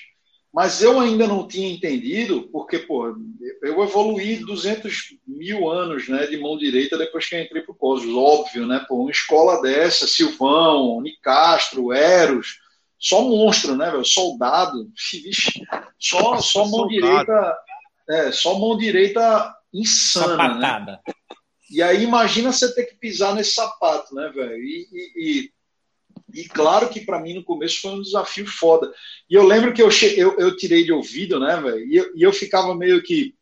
Mas 0.51 0.81
eu 0.81 0.99
ainda 0.99 1.27
não 1.27 1.47
tinha 1.47 1.71
entendido, 1.71 2.49
porque, 2.51 2.79
pô, 2.79 3.15
eu 3.61 3.83
evoluí 3.83 4.37
200 4.37 5.17
mil 5.25 5.69
anos 5.69 6.09
né, 6.09 6.25
de 6.25 6.37
mão 6.37 6.57
direita 6.57 6.97
depois 6.97 7.29
que 7.29 7.35
eu 7.35 7.41
entrei 7.41 7.61
pro 7.61 7.75
Cosmos, 7.75 8.13
óbvio, 8.15 8.65
né? 8.65 8.83
Pô, 8.89 9.03
uma 9.03 9.11
escola 9.11 9.61
dessa, 9.61 10.07
Silvão, 10.07 10.99
Nicastro, 10.99 11.93
Eros 11.93 12.60
só 13.01 13.23
monstro, 13.23 13.75
né, 13.75 13.89
velho? 13.89 14.05
Soldado, 14.05 14.87
só, 15.97 16.37
só 16.37 16.65
mão 16.67 16.87
direita, 16.87 17.57
é, 18.07 18.31
só 18.31 18.59
mão 18.59 18.77
direita 18.77 19.55
insana, 19.73 20.79
né? 20.79 20.99
E 21.71 21.81
aí 21.81 22.03
imagina 22.03 22.51
você 22.51 22.71
ter 22.75 22.85
que 22.85 22.95
pisar 22.95 23.33
nesse 23.33 23.55
sapato, 23.55 24.13
né, 24.13 24.29
velho? 24.29 24.61
E, 24.61 24.87
e, 24.91 25.11
e, 25.15 26.41
e, 26.41 26.49
claro 26.49 26.89
que 26.89 27.01
para 27.01 27.19
mim 27.19 27.33
no 27.33 27.43
começo 27.43 27.81
foi 27.81 27.91
um 27.91 28.01
desafio 28.01 28.45
foda. 28.45 28.93
E 29.27 29.33
eu 29.33 29.43
lembro 29.43 29.73
que 29.73 29.81
eu, 29.81 29.89
che... 29.89 30.19
eu, 30.19 30.37
eu 30.37 30.55
tirei 30.55 30.83
de 30.83 30.93
ouvido, 30.93 31.39
né, 31.39 31.59
velho? 31.59 31.85
E 31.85 31.95
eu, 31.95 32.15
e 32.15 32.21
eu 32.21 32.31
ficava 32.31 32.75
meio 32.75 33.01
que 33.01 33.33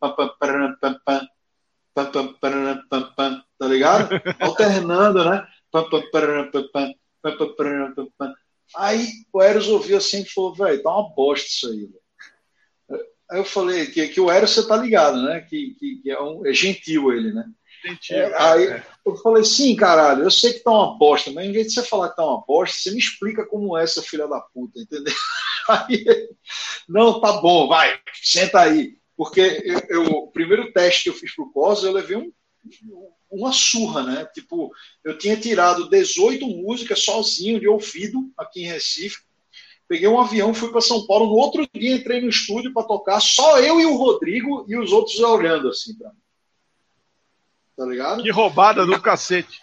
tá 3.58 3.66
ligado? 3.66 4.08
Alternando, 4.40 5.28
né? 5.28 5.46
Aí 8.76 9.08
o 9.32 9.42
Eros 9.42 9.68
ouviu 9.68 9.96
assim 9.96 10.22
e 10.22 10.28
falou, 10.28 10.54
velho, 10.54 10.82
tá 10.82 10.90
uma 10.90 11.14
bosta 11.14 11.46
isso 11.46 11.68
aí. 11.68 11.88
Aí 13.30 13.38
eu 13.38 13.44
falei 13.44 13.86
que, 13.86 14.08
que 14.08 14.20
o 14.20 14.30
Eros 14.30 14.50
você 14.50 14.66
tá 14.66 14.76
ligado, 14.76 15.22
né? 15.22 15.40
Que, 15.40 15.74
que, 15.78 15.96
que 16.02 16.10
é, 16.10 16.20
um, 16.20 16.46
é 16.46 16.52
gentil 16.52 17.12
ele, 17.12 17.32
né? 17.32 17.44
Gentil. 17.84 18.16
É, 18.16 18.42
aí 18.42 18.66
é. 18.66 18.86
eu 19.06 19.16
falei, 19.16 19.44
sim, 19.44 19.74
caralho, 19.76 20.24
eu 20.24 20.30
sei 20.30 20.52
que 20.52 20.60
tá 20.60 20.70
uma 20.70 20.98
bosta, 20.98 21.30
mas 21.30 21.46
em 21.46 21.52
vez 21.52 21.68
de 21.68 21.74
você 21.74 21.82
falar 21.82 22.10
que 22.10 22.16
tá 22.16 22.24
uma 22.24 22.44
bosta, 22.46 22.76
você 22.76 22.90
me 22.90 22.98
explica 22.98 23.46
como 23.46 23.76
é 23.76 23.84
essa 23.84 24.02
filha 24.02 24.26
da 24.26 24.40
puta, 24.40 24.80
entendeu? 24.80 25.14
Aí, 25.68 26.04
não, 26.88 27.20
tá 27.20 27.40
bom, 27.40 27.68
vai, 27.68 28.00
senta 28.22 28.60
aí. 28.60 28.98
Porque 29.16 29.62
eu, 29.64 29.80
eu 29.88 30.02
o 30.06 30.32
primeiro 30.32 30.72
teste 30.72 31.04
que 31.04 31.10
eu 31.10 31.14
fiz 31.14 31.32
pro 31.34 31.52
COS, 31.52 31.84
eu 31.84 31.92
levei 31.92 32.16
um, 32.16 32.32
uma 33.30 33.52
surra, 33.52 34.02
né? 34.02 34.24
Tipo, 34.34 34.70
eu 35.04 35.16
tinha 35.16 35.36
tirado 35.36 35.88
18 35.88 36.46
músicas 36.46 37.02
sozinho 37.02 37.60
de 37.60 37.68
ouvido 37.68 38.30
aqui 38.36 38.62
em 38.62 38.66
Recife. 38.66 39.18
Peguei 39.88 40.06
um 40.06 40.20
avião, 40.20 40.54
fui 40.54 40.70
para 40.70 40.80
São 40.80 41.06
Paulo. 41.06 41.26
No 41.26 41.36
outro 41.36 41.66
dia 41.74 41.94
entrei 41.94 42.20
no 42.20 42.28
estúdio 42.28 42.72
para 42.72 42.86
tocar, 42.86 43.20
só 43.20 43.58
eu 43.58 43.80
e 43.80 43.86
o 43.86 43.96
Rodrigo 43.96 44.64
e 44.68 44.76
os 44.76 44.92
outros 44.92 45.18
olhando 45.20 45.68
assim 45.68 45.94
para 45.96 46.10
mim. 46.10 46.20
Tá 47.76 47.86
ligado? 47.86 48.22
Que 48.22 48.30
roubada 48.30 48.84
do 48.84 49.00
cacete. 49.00 49.60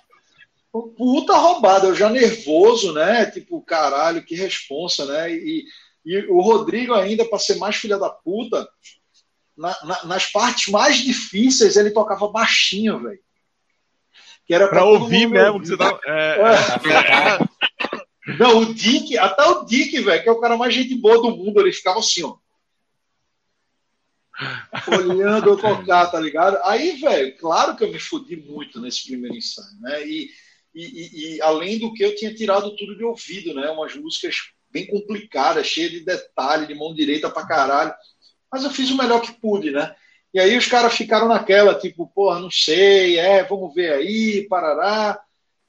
Puta 0.72 1.36
roubada, 1.36 1.88
eu 1.88 1.96
já 1.96 2.10
nervoso, 2.10 2.92
né? 2.94 3.26
Tipo, 3.26 3.62
caralho, 3.62 4.24
que 4.24 4.36
responsa, 4.36 5.06
né? 5.06 5.34
E, 5.34 5.66
e 6.06 6.18
o 6.30 6.42
Rodrigo 6.42 6.94
ainda, 6.94 7.26
para 7.26 7.40
ser 7.40 7.56
mais 7.56 7.76
filha 7.76 7.98
da 7.98 8.10
puta, 8.10 8.68
na, 9.58 9.76
na, 9.84 10.06
nas 10.06 10.26
partes 10.28 10.72
mais 10.72 10.98
difíceis 10.98 11.76
ele 11.76 11.92
tocava 11.92 12.28
baixinho, 12.28 13.00
velho. 13.00 13.20
Que 14.46 14.54
era 14.54 14.68
para 14.68 14.86
ouvir 14.86 15.28
mesmo. 15.28 15.60
Que 15.60 15.68
você 15.68 15.78
tá, 15.78 16.00
é, 16.06 16.40
é. 17.44 18.36
Não, 18.40 18.60
o 18.60 18.74
Dick, 18.74 19.18
até 19.18 19.44
o 19.44 19.66
Dick, 19.66 20.00
velho, 20.02 20.24
que 20.24 20.30
é 20.30 20.32
o 20.32 20.40
cara 20.40 20.58
mais 20.58 20.74
gente 20.74 20.96
boa 20.96 21.22
do 21.22 21.36
mundo, 21.36 21.60
ele 21.60 21.72
ficava 21.72 22.00
assim, 22.00 22.24
ó. 22.24 22.38
Olhando 24.88 25.50
eu 25.50 25.58
tocar, 25.58 26.08
tá 26.12 26.20
ligado? 26.20 26.60
Aí, 26.64 26.98
velho, 26.98 27.36
claro 27.38 27.76
que 27.76 27.84
eu 27.84 27.92
me 27.92 28.00
fodi 28.00 28.36
muito 28.36 28.80
nesse 28.80 29.08
primeiro 29.08 29.36
ensaio, 29.36 29.80
né? 29.82 30.06
E, 30.06 30.30
e, 30.76 30.84
e, 30.84 31.36
e, 31.36 31.42
além 31.42 31.80
do 31.80 31.92
que 31.94 32.04
eu 32.04 32.16
tinha 32.16 32.34
tirado 32.34 32.76
tudo 32.76 32.96
de 32.96 33.04
ouvido, 33.04 33.54
né? 33.54 33.70
Umas 33.72 33.96
músicas 33.96 34.36
bem 34.70 34.86
complicadas, 34.86 35.66
cheias 35.66 35.92
de 35.92 36.02
detalhe, 36.02 36.68
de 36.68 36.76
mão 36.76 36.94
direita 36.94 37.30
pra 37.30 37.48
caralho. 37.48 37.94
Mas 38.52 38.64
eu 38.64 38.70
fiz 38.70 38.90
o 38.90 38.98
melhor 38.98 39.22
que 39.22 39.34
pude, 39.34 39.72
né? 39.72 39.96
E 40.34 40.40
aí 40.40 40.58
os 40.58 40.68
caras 40.68 40.94
ficaram 40.94 41.28
naquela, 41.28 41.74
tipo, 41.76 42.08
porra, 42.08 42.40
não 42.40 42.52
sei, 42.52 43.18
é, 43.18 43.44
vamos 43.44 43.74
ver 43.74 43.94
aí, 43.94 44.48
parará. 44.48 45.20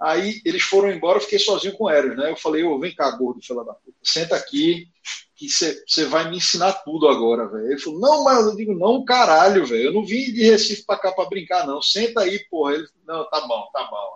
Aí 0.01 0.41
eles 0.45 0.63
foram 0.63 0.91
embora, 0.91 1.19
eu 1.19 1.23
fiquei 1.23 1.39
sozinho 1.39 1.77
com 1.77 1.91
Eros, 1.91 2.17
né? 2.17 2.31
Eu 2.31 2.37
falei, 2.37 2.63
ô, 2.63 2.79
vem 2.79 2.95
cá, 2.95 3.11
gordo, 3.13 3.43
filha 3.43 3.65
da 3.65 3.75
puta, 3.75 3.97
senta 4.03 4.37
aqui, 4.37 4.87
que 5.35 5.49
você 5.49 6.05
vai 6.07 6.31
me 6.31 6.37
ensinar 6.37 6.73
tudo 6.85 7.09
agora, 7.09 7.49
velho. 7.49 7.73
Ele 7.73 7.81
falou, 7.81 8.01
não, 8.01 8.25
mas 8.25 8.47
eu 8.47 8.57
digo, 8.57 8.75
não, 8.75 9.05
caralho, 9.05 9.67
velho, 9.67 9.85
eu 9.85 9.93
não 9.93 10.05
vim 10.05 10.33
de 10.33 10.45
Recife 10.45 10.85
pra 10.85 10.99
cá 10.99 11.13
pra 11.13 11.25
brincar, 11.25 11.67
não, 11.67 11.81
senta 11.83 12.21
aí, 12.21 12.39
porra. 12.49 12.75
Ele, 12.75 12.87
não, 13.07 13.29
tá 13.29 13.41
bom, 13.41 13.69
tá 13.73 13.85
bom. 13.85 14.15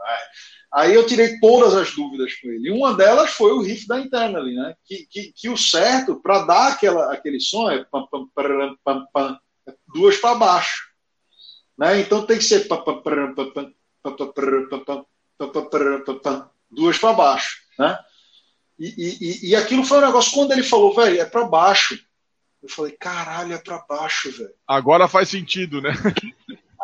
Aí 0.74 0.94
eu 0.94 1.06
tirei 1.06 1.38
todas 1.38 1.74
as 1.74 1.94
dúvidas 1.94 2.34
com 2.36 2.48
ele. 2.48 2.68
E 2.68 2.70
uma 2.70 2.94
delas 2.94 3.32
foi 3.32 3.52
o 3.52 3.60
riff 3.60 3.86
da 3.86 4.00
Internally, 4.00 4.54
né? 4.54 4.74
Que, 4.86 5.06
que, 5.06 5.32
que 5.32 5.48
o 5.50 5.56
certo, 5.56 6.16
para 6.16 6.44
dar 6.44 6.72
aquela, 6.72 7.12
aquele 7.12 7.38
som, 7.40 7.70
é 7.70 7.84
pam, 7.84 8.06
pam, 8.06 8.26
pam, 8.34 8.76
pam, 8.82 9.06
pam, 9.12 9.38
duas 9.94 10.16
para 10.16 10.34
baixo. 10.34 10.82
Né? 11.76 12.00
Então 12.00 12.24
tem 12.24 12.38
que 12.38 12.44
ser 12.44 12.66
duas 16.70 16.98
para 16.98 17.12
baixo. 17.12 17.58
Né? 17.78 17.98
E, 18.78 18.94
e, 18.96 19.50
e 19.50 19.56
aquilo 19.56 19.84
foi 19.84 19.98
um 19.98 20.06
negócio, 20.06 20.32
quando 20.32 20.52
ele 20.52 20.62
falou, 20.62 20.94
velho, 20.94 21.20
é 21.20 21.24
para 21.24 21.44
baixo. 21.44 21.98
Eu 22.62 22.68
falei, 22.68 22.92
caralho, 22.92 23.52
é 23.52 23.58
para 23.58 23.84
baixo, 23.88 24.30
velho. 24.30 24.54
Agora 24.66 25.08
faz 25.08 25.28
sentido, 25.28 25.82
né? 25.82 25.92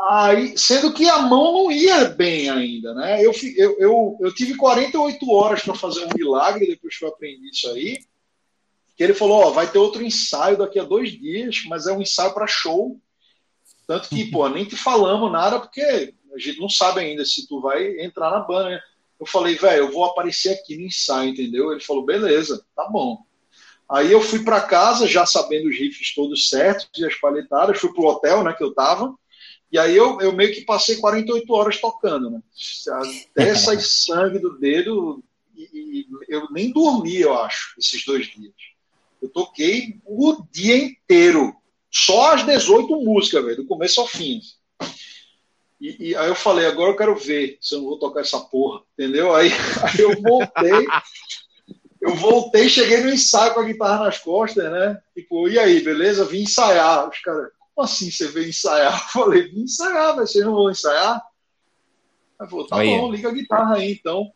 Aí, 0.09 0.57
sendo 0.57 0.93
que 0.93 1.07
a 1.09 1.19
mão 1.19 1.53
não 1.53 1.71
ia 1.71 2.07
bem 2.07 2.49
ainda, 2.49 2.95
né? 2.95 3.25
Eu, 3.25 3.33
eu, 3.57 3.77
eu, 3.79 4.19
eu 4.21 4.35
tive 4.35 4.57
48 4.57 5.31
horas 5.31 5.63
para 5.63 5.75
fazer 5.75 6.05
um 6.05 6.17
milagre 6.17 6.67
depois 6.67 6.97
que 6.97 7.05
eu 7.05 7.09
aprendi 7.09 7.51
isso 7.51 7.69
aí 7.69 7.99
que 8.99 9.05
ele 9.05 9.15
falou, 9.15 9.43
ó, 9.45 9.51
vai 9.51 9.71
ter 9.71 9.79
outro 9.79 10.03
ensaio 10.03 10.59
daqui 10.59 10.77
a 10.77 10.83
dois 10.83 11.13
dias, 11.13 11.63
mas 11.69 11.87
é 11.87 11.93
um 11.93 12.03
ensaio 12.03 12.35
para 12.35 12.49
show. 12.49 13.01
Tanto 13.87 14.09
que, 14.09 14.29
pô, 14.29 14.49
nem 14.49 14.65
te 14.65 14.75
falamos 14.75 15.31
nada, 15.31 15.61
porque 15.61 16.13
a 16.35 16.39
gente 16.39 16.59
não 16.59 16.69
sabe 16.69 17.01
ainda 17.01 17.25
se 17.25 17.47
tu 17.47 17.61
vai 17.61 18.01
entrar 18.01 18.33
na 18.33 18.41
banda, 18.41 18.71
né? 18.71 18.81
Eu 19.21 19.25
falei, 19.25 19.55
velho, 19.55 19.85
eu 19.85 19.93
vou 19.93 20.05
aparecer 20.05 20.51
aqui 20.51 20.77
no 20.77 20.83
ensaio, 20.83 21.31
entendeu? 21.31 21.71
Ele 21.71 21.81
falou, 21.81 22.05
beleza, 22.05 22.67
tá 22.75 22.89
bom. 22.89 23.25
Aí 23.89 24.11
eu 24.11 24.21
fui 24.21 24.43
para 24.43 24.61
casa, 24.61 25.07
já 25.07 25.25
sabendo 25.25 25.69
os 25.69 25.79
riffs 25.79 26.13
todos 26.13 26.49
certos 26.49 26.91
e 26.99 27.07
as 27.07 27.15
palhetadas, 27.15 27.79
fui 27.79 27.93
pro 27.93 28.05
hotel, 28.05 28.43
né, 28.43 28.53
que 28.53 28.65
eu 28.65 28.75
tava, 28.75 29.15
e 29.71 29.79
aí 29.79 29.97
eu, 29.97 30.21
eu 30.21 30.33
meio 30.33 30.53
que 30.55 30.63
passei 30.63 30.97
48 30.97 31.53
horas 31.53 31.81
tocando, 31.81 32.31
né? 32.31 32.43
Até 33.33 33.55
sangue 33.55 34.39
do 34.39 34.59
dedo, 34.59 35.23
e, 35.55 35.69
e 35.73 36.07
eu 36.29 36.49
nem 36.51 36.73
dormi, 36.73 37.21
eu 37.21 37.35
acho, 37.35 37.75
esses 37.79 38.05
dois 38.05 38.27
dias. 38.27 38.55
Eu 39.21 39.29
toquei 39.29 39.97
o 40.07 40.43
dia 40.51 40.77
inteiro. 40.77 41.55
Só 41.91 42.35
as 42.35 42.45
18 42.45 43.01
músicas, 43.03 43.45
velho, 43.45 43.57
do 43.57 43.67
começo 43.67 44.01
ao 44.01 44.07
fim. 44.07 44.41
E, 45.81 46.11
e, 46.11 46.17
aí 46.17 46.29
eu 46.29 46.35
falei, 46.35 46.67
agora 46.67 46.91
eu 46.91 46.97
quero 46.97 47.17
ver 47.17 47.59
se 47.61 47.75
eu 47.75 47.81
não 47.81 47.89
vou 47.89 47.99
tocar 47.99 48.21
essa 48.21 48.41
porra, 48.41 48.83
entendeu? 48.93 49.35
Aí, 49.35 49.51
aí 49.83 50.01
eu 50.01 50.21
voltei, 50.21 50.87
eu 52.01 52.15
voltei, 52.17 52.69
cheguei 52.69 53.01
no 53.01 53.11
ensaio 53.11 53.55
com 53.55 53.61
a 53.61 53.65
guitarra 53.65 54.05
nas 54.05 54.19
costas, 54.19 54.71
né? 54.71 55.01
Tipo, 55.15 55.49
e 55.49 55.59
aí, 55.59 55.81
beleza? 55.81 56.25
Vim 56.25 56.43
ensaiar. 56.43 57.09
Os 57.09 57.19
caras, 57.21 57.51
assim 57.81 58.11
você 58.11 58.29
veio 58.29 58.49
ensaiar? 58.49 58.93
Eu 59.15 59.23
falei, 59.23 59.49
vim 59.49 59.63
ensaiar, 59.63 60.17
mas 60.17 60.33
vocês 60.33 60.45
não 60.45 60.55
vão 60.55 60.71
ensaiar? 60.71 61.23
Aí 62.41 62.49
falou, 62.49 62.67
tá 62.67 62.77
bom, 62.77 63.11
liga 63.11 63.29
a 63.29 63.33
guitarra 63.33 63.77
aí 63.77 63.93
então. 63.93 64.33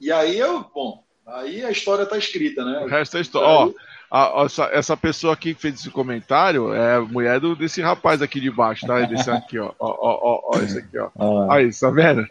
E 0.00 0.12
aí 0.12 0.38
eu, 0.38 0.60
bom, 0.74 1.04
Aí 1.26 1.64
a 1.64 1.70
história 1.70 2.02
está 2.02 2.18
escrita, 2.18 2.64
né? 2.64 2.80
O 2.80 2.86
resto 2.86 3.16
é 3.16 3.20
história. 3.20 3.48
Ó, 3.48 3.72
a, 4.10 4.44
essa, 4.44 4.64
essa 4.66 4.96
pessoa 4.96 5.32
aqui 5.32 5.54
que 5.54 5.60
fez 5.60 5.74
esse 5.76 5.90
comentário 5.90 6.72
é 6.74 6.96
a 6.96 7.00
mulher 7.00 7.40
do, 7.40 7.56
desse 7.56 7.80
rapaz 7.80 8.20
aqui 8.20 8.40
de 8.40 8.50
baixo, 8.50 8.86
tá? 8.86 9.00
Desse 9.00 9.30
aqui, 9.30 9.58
ó. 9.58 9.72
Ó, 9.78 9.88
ó, 9.88 10.20
ó, 10.22 10.40
ó 10.54 10.58
esse 10.60 10.78
aqui, 10.78 10.98
ó. 10.98 11.08
Ah. 11.18 11.54
Aí, 11.54 11.70
tá 11.72 11.90
vendo? 11.90 12.26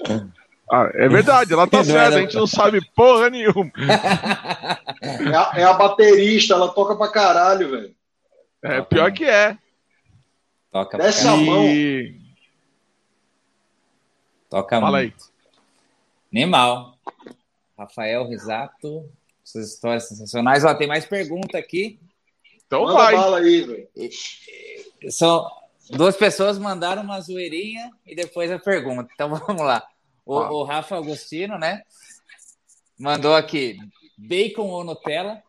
Ah, 0.72 0.90
é 0.94 1.10
verdade, 1.10 1.54
ela 1.54 1.68
tá 1.68 1.84
certa, 1.84 2.18
a 2.18 2.22
gente 2.22 2.36
não 2.36 2.46
sabe 2.46 2.82
porra 2.96 3.30
nenhuma. 3.32 3.72
É 5.02 5.36
a, 5.36 5.52
é 5.56 5.64
a 5.64 5.74
baterista, 5.74 6.54
ela 6.54 6.70
toca 6.70 6.96
pra 6.96 7.08
caralho, 7.08 7.72
velho. 7.72 7.96
É, 8.62 8.82
pior 8.82 9.12
que 9.12 9.26
é. 9.26 9.58
Toca 10.74 10.98
Desce 10.98 11.28
a 11.28 11.38
mão. 11.38 11.68
Toca 14.50 14.80
Fala 14.82 15.02
muito. 15.02 15.32
aí. 16.32 16.42
Animal. 16.42 16.98
Rafael 17.78 18.28
Risato, 18.28 19.08
suas 19.44 19.72
histórias 19.72 20.08
sensacionais. 20.08 20.66
Ó, 20.66 20.74
tem 20.74 20.88
mais 20.88 21.06
pergunta 21.06 21.60
aqui. 21.60 22.00
Então 22.66 22.86
Manda 22.86 22.94
vai. 22.96 23.16
Bala 23.16 23.38
aí, 23.38 23.62
velho. 23.62 23.88
São 25.12 25.48
duas 25.92 26.18
pessoas 26.18 26.58
mandaram 26.58 27.04
uma 27.04 27.22
zoeirinha 27.22 27.92
e 28.04 28.16
depois 28.16 28.50
a 28.50 28.58
pergunta. 28.58 29.12
Então 29.14 29.30
vamos 29.46 29.62
lá. 29.62 29.88
O, 30.26 30.40
ah. 30.40 30.52
o 30.52 30.64
Rafa 30.64 30.98
Agostino, 30.98 31.60
né? 31.60 31.84
Mandou 32.98 33.36
aqui 33.36 33.78
bacon 34.18 34.70
ou 34.70 34.84
Nutella? 34.84 35.44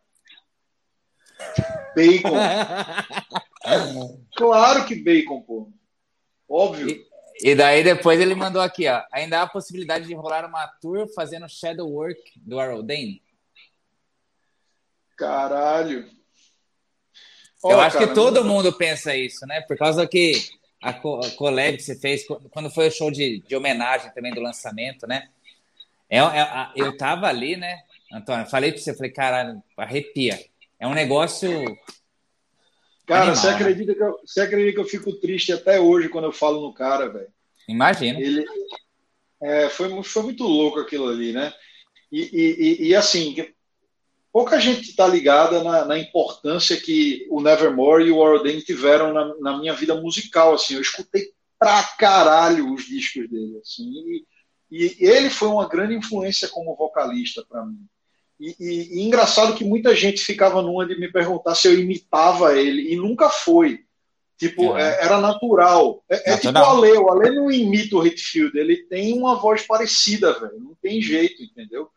bacon. 1.97 2.35
claro 4.37 4.87
que 4.87 4.95
bacon, 4.95 5.41
pô. 5.43 5.73
Óbvio. 6.49 6.89
E, 6.89 7.51
e, 7.51 7.55
daí 7.55 7.83
depois 7.83 8.21
ele 8.21 8.35
mandou 8.35 8.61
aqui, 8.61 8.87
ó. 8.89 9.03
Ainda 9.13 9.41
há 9.41 9.43
a 9.43 9.49
possibilidade 9.49 10.07
de 10.07 10.15
rolar 10.15 10.45
uma 10.45 10.67
tour 10.81 11.09
fazendo 11.15 11.49
shadow 11.49 11.89
work 11.89 12.21
do 12.37 12.61
Arrow 12.61 12.83
Dane. 12.83 13.23
Caralho. 15.17 16.09
Eu 17.65 17.81
acho 17.81 17.97
cara, 17.97 18.09
que 18.09 18.15
todo 18.15 18.45
não... 18.45 18.49
mundo 18.49 18.73
pensa 18.73 19.17
isso, 19.17 19.47
né? 19.47 19.63
Por 19.63 19.77
causa 19.77 20.07
que 20.07 20.35
a, 20.83 20.93
co 20.93 21.21
a 21.25 21.31
collab 21.31 21.77
que 21.77 21.83
você 21.83 21.99
fez 21.99 22.25
quando 22.51 22.71
foi 22.71 22.89
o 22.89 22.93
show 22.93 23.11
de, 23.11 23.41
de 23.41 23.57
homenagem 23.57 24.13
também 24.13 24.35
do 24.35 24.41
lançamento, 24.43 25.07
né? 25.07 25.29
É, 26.11 26.19
é, 26.19 26.71
eu 26.77 26.97
tava 26.97 27.27
ali, 27.27 27.57
né, 27.57 27.83
Antônio? 28.13 28.47
Falei 28.47 28.71
pra 28.71 28.81
você, 28.81 28.95
falei, 28.95 29.11
caralho, 29.11 29.63
arrepia. 29.77 30.39
É 30.79 30.87
um 30.87 30.93
negócio. 30.93 31.51
Cara, 33.07 33.23
animal, 33.23 33.37
você, 33.37 33.49
né? 33.49 33.55
acredita 33.55 33.93
né? 33.93 33.99
que 33.99 34.03
eu, 34.03 34.21
você 34.25 34.41
acredita 34.41 34.73
que 34.75 34.81
eu 34.81 34.89
fico 34.89 35.13
triste 35.21 35.53
até 35.53 35.79
hoje 35.79 36.09
quando 36.09 36.25
eu 36.25 36.33
falo 36.33 36.61
no 36.61 36.73
cara, 36.73 37.09
velho? 37.09 37.29
Imagina. 37.69 38.21
Ele, 38.21 38.45
é, 39.43 39.69
foi, 39.69 40.03
foi 40.03 40.23
muito 40.23 40.45
louco 40.45 40.81
aquilo 40.81 41.09
ali, 41.09 41.33
né? 41.33 41.53
E, 42.11 42.31
e, 42.33 42.89
e 42.89 42.95
assim, 42.95 43.35
pouca 44.33 44.59
gente 44.59 44.89
está 44.89 45.07
ligada 45.07 45.63
na, 45.63 45.85
na, 45.85 45.99
importância 45.99 46.81
que 46.81 47.27
o 47.31 47.41
Nevermore 47.41 48.05
e 48.05 48.11
o 48.11 48.17
Ordain 48.17 48.59
tiveram 48.61 49.13
na, 49.13 49.35
na, 49.39 49.59
minha 49.59 49.75
vida 49.75 49.95
musical. 49.95 50.55
Assim, 50.55 50.75
eu 50.75 50.81
escutei 50.81 51.33
pra 51.59 51.83
caralho 51.99 52.73
os 52.73 52.85
discos 52.85 53.29
dele. 53.29 53.59
Assim, 53.59 54.25
e, 54.71 54.97
e 54.99 55.07
ele 55.07 55.29
foi 55.29 55.49
uma 55.49 55.69
grande 55.69 55.95
influência 55.95 56.49
como 56.49 56.77
vocalista 56.77 57.45
para 57.49 57.65
mim. 57.67 57.85
E, 58.39 58.57
e, 58.59 58.99
e, 58.99 59.03
engraçado 59.03 59.55
que 59.55 59.65
muita 59.65 59.95
gente 59.95 60.25
ficava 60.25 60.61
numa 60.61 60.87
de 60.87 60.99
me 60.99 61.11
perguntar 61.11 61.55
se 61.55 61.69
eu 61.69 61.79
imitava 61.79 62.59
ele, 62.59 62.93
e 62.93 62.97
nunca 62.97 63.29
foi. 63.29 63.85
Tipo, 64.37 64.77
é. 64.77 64.83
É, 64.83 65.05
era 65.05 65.21
natural. 65.21 66.05
É, 66.09 66.33
é 66.33 66.37
tipo 66.37 66.59
o 66.59 66.65
Ale, 66.65 66.93
o 66.93 67.11
Ale 67.11 67.31
não 67.31 67.51
imita 67.51 67.97
o 67.97 68.07
Hitfield, 68.07 68.59
ele 68.59 68.77
tem 68.89 69.17
uma 69.17 69.37
voz 69.37 69.63
parecida, 69.67 70.39
velho. 70.39 70.59
Não 70.59 70.75
tem 70.83 71.01
jeito, 71.01 71.43
entendeu? 71.43 71.89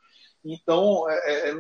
Então, 0.54 1.10
é, 1.10 1.50
é, 1.50 1.56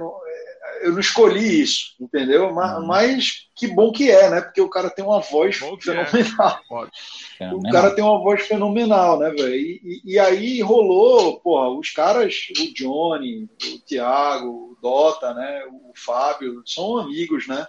eu 0.82 0.92
não 0.92 1.00
escolhi 1.00 1.62
isso, 1.62 1.96
entendeu? 2.00 2.54
Mas, 2.54 2.78
uhum. 2.78 2.86
mas, 2.86 3.48
que 3.56 3.68
bom 3.68 3.92
que 3.92 4.10
é, 4.10 4.30
né? 4.30 4.42
Porque 4.42 4.62
o 4.62 4.70
cara 4.70 4.90
tem 4.90 5.04
uma 5.04 5.20
voz 5.20 5.60
bom 5.60 5.78
fenomenal. 5.80 6.62
É. 7.40 7.54
O 7.54 7.62
cara 7.72 7.92
tem 7.94 8.04
uma 8.04 8.18
voz 8.18 8.48
fenomenal, 8.48 9.20
né, 9.20 9.30
velho? 9.30 9.54
E, 9.54 10.02
e, 10.04 10.18
aí 10.18 10.60
rolou, 10.60 11.40
porra, 11.40 11.70
os 11.70 11.92
caras, 11.92 12.48
o 12.60 12.74
Johnny, 12.74 13.48
o 13.76 13.80
Thiago, 13.86 14.48
o 14.48 14.78
Dota, 14.82 15.36
né? 15.36 15.64
O 15.70 15.94
Fábio, 15.96 16.64
são 16.66 16.98
amigos, 16.98 17.48
né? 17.48 17.68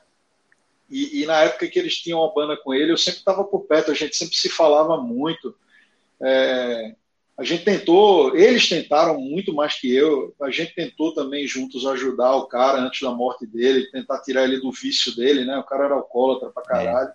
E, 0.88 1.22
e 1.22 1.26
na 1.26 1.42
época 1.42 1.68
que 1.68 1.78
eles 1.78 1.98
tinham 1.98 2.24
a 2.24 2.32
banda 2.32 2.56
com 2.56 2.72
ele, 2.72 2.92
eu 2.92 2.96
sempre 2.96 3.18
estava 3.18 3.44
por 3.44 3.66
perto, 3.66 3.90
a 3.90 3.94
gente 3.94 4.16
sempre 4.16 4.34
se 4.34 4.48
falava 4.48 4.96
muito. 4.96 5.54
É, 6.22 6.94
a 7.38 7.44
gente 7.44 7.62
tentou, 7.62 8.36
eles 8.36 8.68
tentaram 8.68 9.20
muito 9.20 9.54
mais 9.54 9.80
que 9.80 9.94
eu, 9.94 10.34
a 10.42 10.50
gente 10.50 10.74
tentou 10.74 11.14
também 11.14 11.46
juntos 11.46 11.86
ajudar 11.86 12.34
o 12.34 12.46
cara 12.46 12.80
antes 12.80 13.00
da 13.00 13.12
morte 13.12 13.46
dele, 13.46 13.88
tentar 13.92 14.20
tirar 14.22 14.42
ele 14.42 14.58
do 14.58 14.72
vício 14.72 15.14
dele, 15.14 15.44
né? 15.44 15.56
O 15.56 15.62
cara 15.62 15.84
era 15.84 15.94
alcoólatra 15.94 16.50
pra 16.50 16.64
caralho. 16.64 17.10
É. 17.10 17.12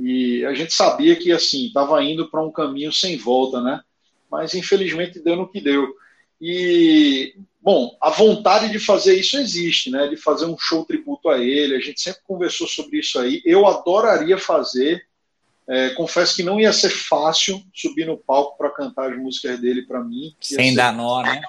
E 0.00 0.44
a 0.44 0.52
gente 0.52 0.74
sabia 0.74 1.14
que, 1.14 1.30
assim, 1.30 1.66
estava 1.66 2.02
indo 2.02 2.28
para 2.28 2.42
um 2.42 2.50
caminho 2.50 2.92
sem 2.92 3.16
volta, 3.16 3.60
né? 3.60 3.80
Mas 4.28 4.52
infelizmente 4.54 5.22
deu 5.22 5.36
no 5.36 5.48
que 5.48 5.60
deu. 5.60 5.94
E, 6.40 7.36
bom, 7.60 7.96
a 8.02 8.10
vontade 8.10 8.72
de 8.72 8.80
fazer 8.80 9.14
isso 9.14 9.36
existe, 9.36 9.90
né? 9.90 10.08
De 10.08 10.16
fazer 10.16 10.46
um 10.46 10.58
show 10.58 10.84
tributo 10.84 11.28
a 11.28 11.38
ele, 11.38 11.76
a 11.76 11.80
gente 11.80 12.00
sempre 12.00 12.20
conversou 12.24 12.66
sobre 12.66 12.98
isso 12.98 13.16
aí. 13.20 13.40
Eu 13.44 13.64
adoraria 13.64 14.38
fazer 14.38 15.04
é, 15.70 15.90
confesso 15.90 16.34
que 16.34 16.42
não 16.42 16.60
ia 16.60 16.72
ser 16.72 16.90
fácil 16.90 17.62
subir 17.72 18.04
no 18.04 18.18
palco 18.18 18.58
para 18.58 18.70
cantar 18.70 19.12
as 19.12 19.16
músicas 19.16 19.60
dele 19.60 19.82
para 19.82 20.02
mim. 20.02 20.34
Sem 20.40 20.70
ser, 20.70 20.76
dar 20.76 20.92
nó, 20.92 21.22
né? 21.22 21.40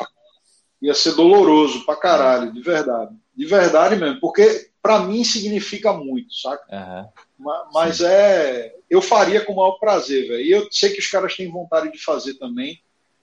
Ia 0.80 0.94
ser 0.94 1.16
doloroso 1.16 1.84
pra 1.88 1.96
caralho, 1.96 2.54
de 2.54 2.62
verdade. 2.62 3.16
De 3.36 3.46
verdade 3.48 3.96
mesmo, 3.96 4.20
porque 4.20 4.70
para 4.80 5.00
mim 5.00 5.24
significa 5.24 5.92
muito, 5.92 6.36
saca? 6.36 6.64
Uhum. 6.72 7.10
Mas, 7.40 7.68
mas 7.74 8.02
é. 8.02 8.76
Eu 8.88 9.02
faria 9.02 9.44
com 9.44 9.54
o 9.54 9.56
maior 9.56 9.80
prazer, 9.80 10.28
velho. 10.28 10.42
E 10.42 10.52
eu 10.52 10.68
sei 10.70 10.92
que 10.92 11.00
os 11.00 11.08
caras 11.08 11.36
têm 11.36 11.50
vontade 11.50 11.92
de 11.92 11.98
fazer 11.98 12.36
também. 12.36 12.80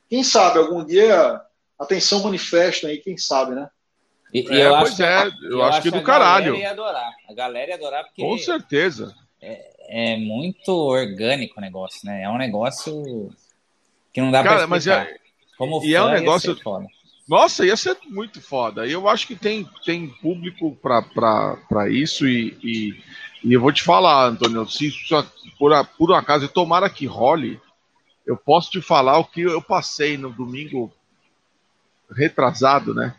Quem 0.08 0.24
sabe, 0.24 0.58
algum 0.58 0.84
dia, 0.84 1.40
atenção 1.78 2.24
manifesta 2.24 2.88
aí, 2.88 2.98
quem 2.98 3.16
sabe, 3.16 3.54
né? 3.54 3.70
E, 4.34 4.40
e 4.40 4.60
é, 4.60 4.66
eu 4.66 4.74
acho, 4.74 5.00
é, 5.00 5.28
eu, 5.44 5.50
eu 5.50 5.62
acho, 5.62 5.82
que 5.82 5.90
do 5.92 6.02
caralho. 6.02 6.54
A 6.54 6.56
galera 6.56 6.58
ia 6.58 6.70
adorar. 6.70 7.12
A 7.28 7.34
galera 7.34 7.70
ia 7.70 7.76
adorar 7.76 8.04
porque. 8.04 8.20
Com 8.22 8.36
certeza. 8.36 9.14
É, 9.40 9.77
é 9.88 10.16
muito 10.16 10.68
orgânico 10.68 11.58
o 11.58 11.60
negócio, 11.60 12.00
né? 12.04 12.22
É 12.22 12.28
um 12.28 12.36
negócio 12.36 13.30
que 14.12 14.20
não 14.20 14.30
dá 14.30 14.42
Cara, 14.42 14.66
pra 14.66 14.76
explicar. 14.76 15.04
Mas 15.04 15.10
é, 15.10 15.18
Como 15.56 15.84
e 15.84 15.94
é 15.94 16.02
um 16.02 16.10
negócio 16.10 16.54
Nossa, 17.26 17.64
ia 17.64 17.76
ser 17.76 17.96
muito 18.06 18.40
foda. 18.40 18.86
Eu 18.86 19.08
acho 19.08 19.26
que 19.26 19.34
tem, 19.34 19.68
tem 19.84 20.08
público 20.08 20.76
para 20.76 21.88
isso 21.90 22.26
e, 22.28 22.56
e, 22.62 23.02
e, 23.44 23.52
eu 23.52 23.60
vou 23.60 23.72
te 23.72 23.82
falar, 23.82 24.28
Antônio, 24.28 24.68
se 24.68 24.92
por, 25.58 25.72
por 25.96 26.14
acaso, 26.14 26.48
tomara 26.48 26.88
que 26.88 27.06
role, 27.06 27.60
eu 28.26 28.36
posso 28.36 28.70
te 28.70 28.80
falar 28.80 29.18
o 29.18 29.24
que 29.24 29.40
eu 29.40 29.62
passei 29.62 30.16
no 30.18 30.30
domingo 30.30 30.92
retrasado, 32.10 32.94
né? 32.94 33.14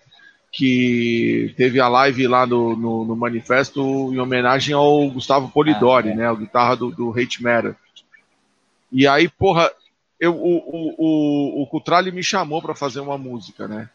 Que 0.51 1.53
teve 1.55 1.79
a 1.79 1.87
live 1.87 2.27
lá 2.27 2.45
no, 2.45 2.75
no, 2.75 3.05
no, 3.05 3.15
manifesto 3.15 3.81
em 4.13 4.19
homenagem 4.19 4.73
ao 4.73 5.09
Gustavo 5.09 5.49
Polidori, 5.49 6.09
ah, 6.09 6.11
é. 6.11 6.15
né? 6.15 6.31
O 6.31 6.37
guitarra 6.37 6.75
do, 6.75 6.91
do 6.91 7.11
Hate 7.11 7.41
Matter. 7.43 7.75
E 8.91 9.07
aí, 9.07 9.29
porra, 9.29 9.71
eu, 10.19 10.35
o, 10.35 10.57
o, 10.57 10.95
o, 10.97 11.63
o 11.63 11.67
Cutrali 11.67 12.11
me 12.11 12.23
chamou 12.23 12.61
para 12.61 12.73
fazer 12.73 12.99
uma 12.99 13.17
música, 13.17 13.67
né? 13.67 13.89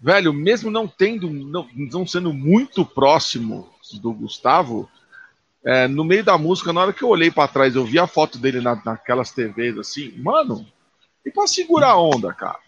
Velho, 0.00 0.32
mesmo 0.32 0.70
não 0.70 0.88
tendo, 0.88 1.30
não, 1.30 1.68
não 1.74 2.06
sendo 2.06 2.32
muito 2.32 2.84
próximo 2.84 3.68
do 4.00 4.12
Gustavo, 4.12 4.88
é, 5.64 5.86
no 5.86 6.04
meio 6.04 6.24
da 6.24 6.38
música, 6.38 6.72
na 6.72 6.80
hora 6.80 6.92
que 6.92 7.02
eu 7.02 7.08
olhei 7.08 7.30
para 7.30 7.46
trás, 7.46 7.76
eu 7.76 7.84
vi 7.84 7.98
a 7.98 8.06
foto 8.06 8.38
dele 8.38 8.60
na, 8.60 8.80
naquelas 8.84 9.30
TVs 9.30 9.78
assim, 9.78 10.12
mano, 10.18 10.66
e 11.24 11.30
pra 11.30 11.46
segurar 11.46 11.90
a 11.90 12.00
onda, 12.00 12.32
cara? 12.32 12.58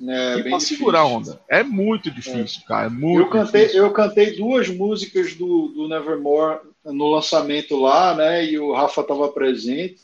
É, 0.00 0.38
e 0.38 0.42
pra 0.42 0.60
segurar 0.60 1.00
a 1.00 1.06
onda. 1.06 1.40
É 1.48 1.62
muito 1.62 2.10
difícil, 2.10 2.60
é. 2.64 2.68
cara. 2.68 2.86
É 2.86 2.90
muito 2.90 3.20
eu, 3.20 3.30
cantei, 3.30 3.62
difícil. 3.62 3.84
eu 3.84 3.92
cantei 3.92 4.36
duas 4.36 4.68
músicas 4.68 5.34
do, 5.34 5.68
do 5.68 5.88
Nevermore 5.88 6.60
no 6.84 7.08
lançamento 7.08 7.76
lá, 7.76 8.14
né? 8.14 8.44
E 8.44 8.58
o 8.58 8.74
Rafa 8.74 9.00
estava 9.00 9.28
presente. 9.28 10.00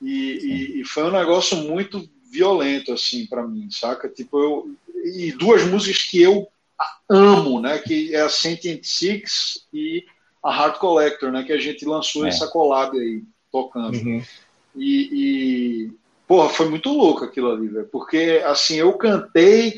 E, 0.00 0.08
e, 0.08 0.80
e, 0.80 0.84
foi 0.84 1.04
um 1.04 1.10
negócio 1.10 1.56
muito 1.56 2.08
violento, 2.30 2.92
assim, 2.92 3.26
para 3.26 3.46
mim, 3.46 3.68
saca? 3.70 4.08
Tipo, 4.08 4.38
eu. 4.38 4.76
E 5.04 5.32
duas 5.32 5.64
músicas 5.64 6.02
que 6.02 6.20
eu 6.20 6.48
amo, 7.08 7.60
né? 7.60 7.78
Que 7.78 8.14
é 8.14 8.20
a 8.20 8.28
Sentient 8.28 8.84
Six 8.84 9.66
e 9.72 10.04
a 10.42 10.54
Heart 10.54 10.78
Collector, 10.78 11.32
né? 11.32 11.42
Que 11.42 11.52
a 11.52 11.58
gente 11.58 11.84
lançou 11.84 12.24
é. 12.26 12.28
essa 12.28 12.46
collab 12.48 12.96
aí, 12.98 13.22
tocando. 13.50 13.96
Uhum. 13.96 14.22
E, 14.74 15.08
e, 15.12 15.90
Porra, 16.26 16.48
foi 16.48 16.68
muito 16.68 16.88
louco 16.90 17.24
aquilo 17.24 17.52
ali, 17.52 17.68
velho. 17.68 17.88
Porque, 17.90 18.42
assim, 18.44 18.76
eu 18.76 18.92
cantei 18.94 19.74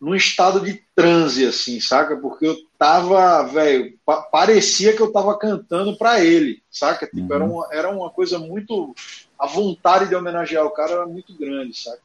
num 0.00 0.14
estado 0.14 0.60
de 0.60 0.80
transe, 0.94 1.44
assim, 1.44 1.80
saca? 1.80 2.16
Porque 2.16 2.46
eu 2.46 2.56
tava, 2.78 3.42
velho, 3.42 3.98
pa 4.06 4.22
parecia 4.22 4.94
que 4.94 5.02
eu 5.02 5.12
tava 5.12 5.36
cantando 5.36 5.96
para 5.96 6.24
ele, 6.24 6.62
saca? 6.70 7.06
Tipo, 7.06 7.22
uhum. 7.22 7.34
era, 7.34 7.44
uma, 7.44 7.68
era 7.72 7.90
uma 7.90 8.10
coisa 8.10 8.38
muito. 8.38 8.94
A 9.38 9.46
vontade 9.46 10.08
de 10.08 10.14
homenagear 10.14 10.64
o 10.64 10.70
cara 10.70 10.92
era 10.92 11.06
muito 11.06 11.36
grande, 11.36 11.76
saca? 11.76 12.00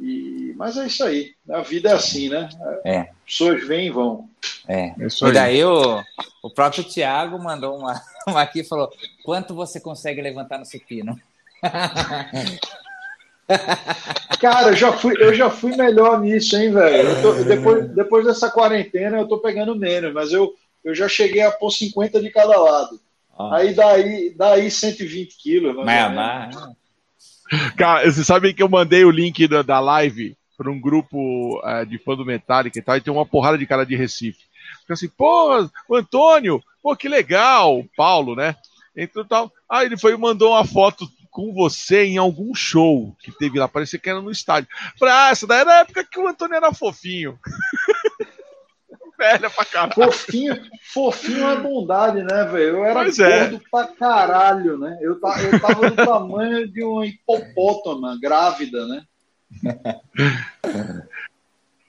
E, 0.00 0.54
mas 0.56 0.76
é 0.76 0.86
isso 0.86 1.04
aí. 1.04 1.34
A 1.48 1.60
vida 1.60 1.90
é 1.90 1.92
assim, 1.92 2.28
né? 2.28 2.48
É. 2.84 3.10
Pessoas 3.24 3.66
vêm 3.66 3.86
e 3.86 3.90
vão. 3.90 4.28
É. 4.66 4.88
é 4.88 4.94
e 5.28 5.32
daí 5.32 5.62
o, 5.62 6.02
o 6.42 6.50
próprio 6.50 6.82
Tiago 6.84 7.38
mandou 7.38 7.78
uma, 7.78 8.02
uma 8.26 8.42
aqui 8.42 8.60
e 8.60 8.68
falou: 8.68 8.90
quanto 9.22 9.54
você 9.54 9.78
consegue 9.78 10.22
levantar 10.22 10.58
no 10.58 10.64
supino? 10.64 11.20
Cara, 14.40 14.68
eu 14.68 14.76
já 14.76 14.92
fui, 14.92 15.14
eu 15.18 15.34
já 15.34 15.50
fui 15.50 15.76
melhor 15.76 16.20
nisso, 16.20 16.56
hein, 16.56 16.72
velho? 16.72 17.44
Depois, 17.44 17.88
depois 17.90 18.24
dessa 18.26 18.50
quarentena 18.50 19.18
eu 19.18 19.28
tô 19.28 19.38
pegando 19.38 19.76
menos, 19.76 20.12
mas 20.12 20.32
eu, 20.32 20.54
eu 20.84 20.94
já 20.94 21.08
cheguei 21.08 21.42
a 21.42 21.50
pôr 21.50 21.70
50 21.70 22.20
de 22.20 22.30
cada 22.30 22.58
lado. 22.58 23.00
Ah. 23.38 23.56
Aí 23.56 23.74
daí, 23.74 24.34
daí 24.36 24.70
120 24.70 25.36
quilos. 25.36 25.76
Mas, 25.76 26.14
mas... 26.14 26.56
Cara, 27.76 28.10
vocês 28.10 28.26
sabem 28.26 28.54
que 28.54 28.62
eu 28.62 28.68
mandei 28.68 29.04
o 29.04 29.10
link 29.10 29.46
da, 29.46 29.62
da 29.62 29.80
live 29.80 30.36
para 30.56 30.70
um 30.70 30.80
grupo 30.80 31.58
uh, 31.58 31.84
de 31.84 31.98
fã 31.98 32.16
do 32.16 32.24
Metallica 32.24 32.78
e 32.78 32.82
tal, 32.82 32.96
e 32.96 33.00
tem 33.00 33.12
uma 33.12 33.26
porrada 33.26 33.58
de 33.58 33.66
cara 33.66 33.84
de 33.84 33.96
Recife. 33.96 34.44
Fica 34.80 34.94
assim, 34.94 35.08
pô, 35.08 35.68
o 35.88 35.96
Antônio, 35.96 36.62
pô, 36.82 36.94
que 36.96 37.08
legal, 37.08 37.78
o 37.78 37.88
Paulo, 37.96 38.36
né? 38.36 38.54
Então 38.96 39.24
tal. 39.24 39.52
Aí 39.68 39.86
ele 39.86 39.98
foi 39.98 40.14
e 40.14 40.16
mandou 40.16 40.52
uma 40.52 40.64
foto 40.64 41.08
com 41.34 41.52
você 41.52 42.04
em 42.04 42.16
algum 42.16 42.54
show 42.54 43.16
que 43.18 43.32
teve 43.32 43.58
lá. 43.58 43.66
Parecia 43.66 43.98
que 43.98 44.08
era 44.08 44.22
no 44.22 44.30
estádio. 44.30 44.70
Falei, 44.96 45.12
ah, 45.12 45.30
essa 45.30 45.48
daí 45.48 45.62
era 45.62 45.72
a 45.72 45.80
época 45.80 46.04
que 46.04 46.20
o 46.20 46.28
Antônio 46.28 46.54
era 46.54 46.72
fofinho. 46.72 47.36
velha 49.18 49.50
pra 49.50 49.64
caralho. 49.64 49.94
Fofinho, 49.94 50.56
fofinho 50.92 51.48
é 51.48 51.56
bondade, 51.56 52.22
né, 52.22 52.44
velho? 52.44 52.76
Eu 52.76 52.84
era 52.84 53.00
pois 53.00 53.18
é. 53.18 53.40
gordo 53.40 53.56
é. 53.56 53.68
pra 53.68 53.86
caralho, 53.88 54.78
né? 54.78 54.96
Eu, 55.00 55.20
tá, 55.20 55.42
eu 55.42 55.60
tava 55.60 55.90
do 55.90 55.96
tamanho 55.96 56.68
de 56.68 56.84
uma 56.84 57.04
hipopótama 57.04 58.16
grávida, 58.20 58.86
né? 58.86 59.02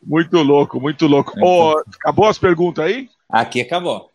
Muito 0.02 0.38
louco, 0.42 0.82
muito 0.82 1.06
louco. 1.06 1.34
Oh, 1.40 1.84
acabou 1.96 2.28
as 2.28 2.40
perguntas 2.40 2.84
aí? 2.84 3.10
Aqui 3.30 3.62
acabou. 3.62 4.12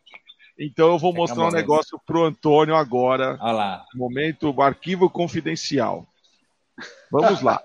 Então 0.62 0.88
eu 0.88 0.98
vou 0.98 1.14
mostrar 1.14 1.46
um 1.46 1.50
negócio 1.50 1.98
pro 2.04 2.22
Antônio 2.22 2.76
agora. 2.76 3.38
Olha 3.40 3.52
lá. 3.52 3.86
Momento 3.94 4.60
arquivo 4.60 5.08
confidencial. 5.08 6.06
Vamos 7.10 7.40
lá. 7.40 7.64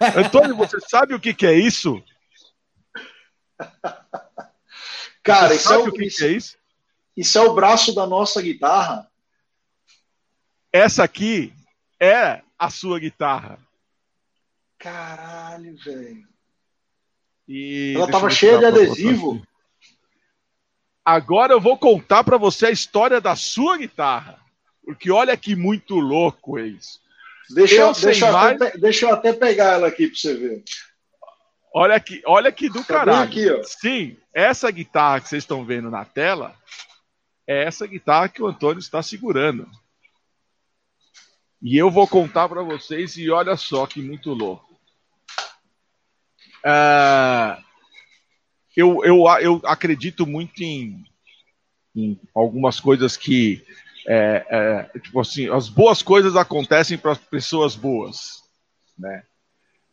Antônio, 0.16 0.56
você 0.56 0.80
sabe 0.80 1.12
o 1.12 1.20
que, 1.20 1.34
que 1.34 1.46
é 1.46 1.52
isso? 1.52 2.02
Cara, 5.22 5.54
isso 5.54 5.70
é, 5.70 5.76
o, 5.76 5.92
que, 5.92 6.08
que 6.08 6.24
é 6.24 6.28
isso? 6.28 6.56
Isso 7.14 7.38
é 7.38 7.42
o 7.42 7.54
braço 7.54 7.94
da 7.94 8.06
nossa 8.06 8.40
guitarra. 8.40 9.06
Essa 10.72 11.04
aqui 11.04 11.52
é 12.00 12.40
a 12.58 12.70
sua 12.70 12.98
guitarra. 12.98 13.58
Caralho, 14.78 15.76
velho. 15.76 16.26
Ela 17.94 18.10
tava 18.10 18.30
cheia 18.30 18.58
de 18.58 18.64
adesivo. 18.64 19.46
Agora 21.04 21.52
eu 21.52 21.60
vou 21.60 21.76
contar 21.76 22.22
para 22.22 22.36
você 22.36 22.66
a 22.66 22.70
história 22.70 23.20
da 23.20 23.34
sua 23.34 23.76
guitarra. 23.76 24.38
Porque 24.84 25.10
olha 25.10 25.36
que 25.36 25.54
muito 25.54 25.94
louco 25.96 26.58
é 26.58 26.66
isso. 26.66 27.00
Deixa 27.50 27.74
eu, 27.74 27.92
deixa, 27.92 28.28
eu 28.28 28.32
mais... 28.32 28.60
até, 28.60 28.78
deixa 28.78 29.06
eu 29.06 29.12
até 29.12 29.32
pegar 29.32 29.74
ela 29.74 29.88
aqui 29.88 30.08
para 30.08 30.16
você 30.16 30.34
ver. 30.34 30.64
Olha 31.74 31.96
aqui, 31.96 32.22
olha 32.26 32.48
aqui 32.48 32.68
do 32.68 32.80
tá 32.80 32.94
caralho. 32.94 33.22
Aqui. 33.22 33.64
Sim, 33.64 34.16
essa 34.32 34.70
guitarra 34.70 35.20
que 35.20 35.28
vocês 35.28 35.42
estão 35.42 35.64
vendo 35.64 35.90
na 35.90 36.04
tela 36.04 36.54
é 37.46 37.64
essa 37.64 37.86
guitarra 37.86 38.28
que 38.28 38.42
o 38.42 38.46
Antônio 38.46 38.78
está 38.78 39.02
segurando. 39.02 39.68
E 41.60 41.76
eu 41.76 41.90
vou 41.90 42.08
contar 42.08 42.48
para 42.48 42.62
vocês 42.62 43.16
e 43.16 43.30
olha 43.30 43.56
só 43.56 43.86
que 43.86 44.02
muito 44.02 44.32
louco. 44.32 44.72
Uh, 46.64 47.62
eu, 48.76 49.04
eu, 49.04 49.24
eu 49.40 49.60
acredito 49.64 50.26
muito 50.26 50.62
em, 50.62 51.04
em 51.94 52.18
algumas 52.34 52.80
coisas 52.80 53.16
que 53.16 53.64
é, 54.06 54.46
é, 54.48 54.98
tipo 54.98 55.20
assim, 55.20 55.48
as 55.48 55.68
boas 55.68 56.02
coisas 56.02 56.36
acontecem 56.36 56.98
para 56.98 57.14
pessoas 57.14 57.74
boas, 57.76 58.42
né? 58.98 59.22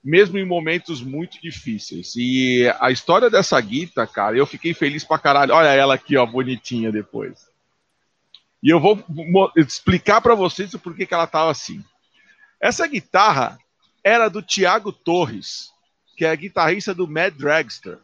Mesmo 0.03 0.37
em 0.37 0.45
momentos 0.45 1.01
muito 1.01 1.41
difíceis. 1.41 2.13
E 2.15 2.65
a 2.79 2.89
história 2.89 3.29
dessa 3.29 3.59
guita, 3.59 4.07
cara, 4.07 4.37
eu 4.37 4.45
fiquei 4.45 4.73
feliz 4.73 5.03
pra 5.03 5.19
caralho. 5.19 5.53
Olha 5.53 5.73
ela 5.73 5.95
aqui, 5.95 6.15
ó, 6.15 6.25
bonitinha 6.25 6.89
depois. 6.89 7.49
E 8.63 8.69
eu 8.69 8.79
vou 8.79 9.03
explicar 9.57 10.21
para 10.21 10.35
vocês 10.35 10.73
o 10.73 10.79
porquê 10.79 11.05
que 11.05 11.13
ela 11.13 11.27
tava 11.27 11.51
assim. 11.51 11.83
Essa 12.61 12.87
guitarra 12.87 13.57
era 14.03 14.29
do 14.29 14.41
Tiago 14.41 14.91
Torres, 14.91 15.69
que 16.17 16.25
é 16.25 16.35
guitarrista 16.35 16.93
do 16.93 17.07
Mad 17.07 17.33
Dragster. 17.33 17.99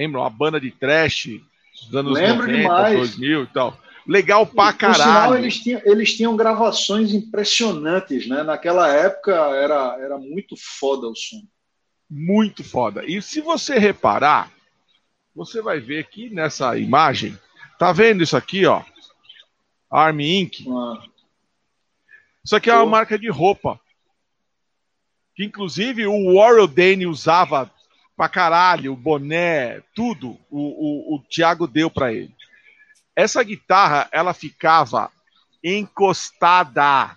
Lembra? 0.00 0.20
Uma 0.20 0.30
banda 0.30 0.58
de 0.58 0.70
trash 0.70 1.28
dos 1.82 1.94
anos 1.94 2.14
Lembro 2.14 2.46
90, 2.46 2.62
demais. 2.62 2.96
2000 2.96 3.42
e 3.42 3.46
tal. 3.48 3.78
Legal 4.06 4.46
pra 4.46 4.72
caralho. 4.72 5.02
Sinal, 5.02 5.36
eles 5.36 5.58
tinham, 5.58 5.82
eles 5.84 6.16
tinham 6.16 6.36
gravações 6.36 7.12
impressionantes, 7.12 8.26
né? 8.26 8.42
Naquela 8.42 8.88
época 8.88 9.32
era, 9.32 9.98
era 10.00 10.18
muito 10.18 10.56
foda 10.56 11.06
o 11.06 11.14
som. 11.14 11.42
Muito 12.08 12.64
foda. 12.64 13.04
E 13.04 13.20
se 13.20 13.42
você 13.42 13.78
reparar, 13.78 14.50
você 15.34 15.60
vai 15.60 15.78
ver 15.80 15.98
aqui 15.98 16.30
nessa 16.30 16.78
imagem, 16.78 17.38
tá 17.78 17.92
vendo 17.92 18.22
isso 18.22 18.36
aqui, 18.36 18.64
ó? 18.64 18.82
Army 19.90 20.40
Inc. 20.40 20.66
Ah. 20.66 21.02
Isso 22.42 22.56
aqui 22.56 22.70
é 22.70 22.74
uma 22.74 22.86
marca 22.86 23.18
de 23.18 23.28
roupa 23.28 23.78
que 25.34 25.44
inclusive 25.44 26.06
o 26.06 26.34
Warren 26.34 26.66
Dane 26.68 27.06
usava 27.06 27.70
pra 28.20 28.28
caralho, 28.28 28.92
o 28.92 28.96
boné, 28.96 29.80
tudo, 29.94 30.38
o, 30.50 31.14
o, 31.14 31.14
o 31.14 31.22
Thiago 31.22 31.66
deu 31.66 31.90
para 31.90 32.12
ele. 32.12 32.36
Essa 33.16 33.42
guitarra, 33.42 34.10
ela 34.12 34.34
ficava 34.34 35.10
encostada 35.64 37.16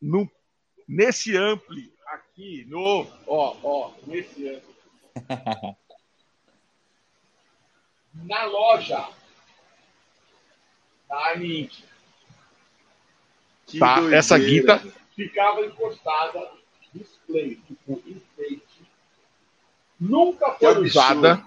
no, 0.00 0.26
nesse 0.88 1.36
ampli 1.36 1.92
aqui, 2.06 2.64
no, 2.70 3.06
ó, 3.26 3.54
ó, 3.62 3.92
nesse 4.06 4.48
ampli. 4.48 4.74
Na 8.14 8.44
loja 8.44 9.10
da 11.06 11.18
Armink. 11.18 11.84
Tá, 13.78 13.98
essa 14.10 14.38
guitarra 14.38 14.90
ficava 15.14 15.60
encostada 15.66 16.50
display, 16.94 17.56
tipo 17.56 18.02
enfeite, 18.06 18.61
nunca 20.02 20.52
foi 20.52 20.78
usada. 20.82 21.42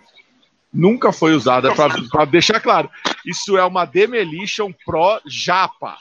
Nunca 0.74 1.14
foi 1.14 1.34
usada, 1.34 1.74
para 1.74 2.26
deixar 2.26 2.60
claro. 2.60 2.90
Isso 3.26 3.58
é 3.58 3.64
uma 3.64 3.86
Demolition 3.86 4.74
Pro 4.86 5.22
Japa. 5.26 5.98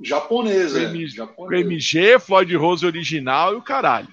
Japonesa. 0.00 0.82
M, 0.82 1.06
japonesa. 1.06 1.60
MG, 1.60 2.18
Floyd 2.18 2.56
Rose 2.56 2.86
original 2.86 3.52
e 3.52 3.56
o 3.56 3.62
caralho. 3.62 4.08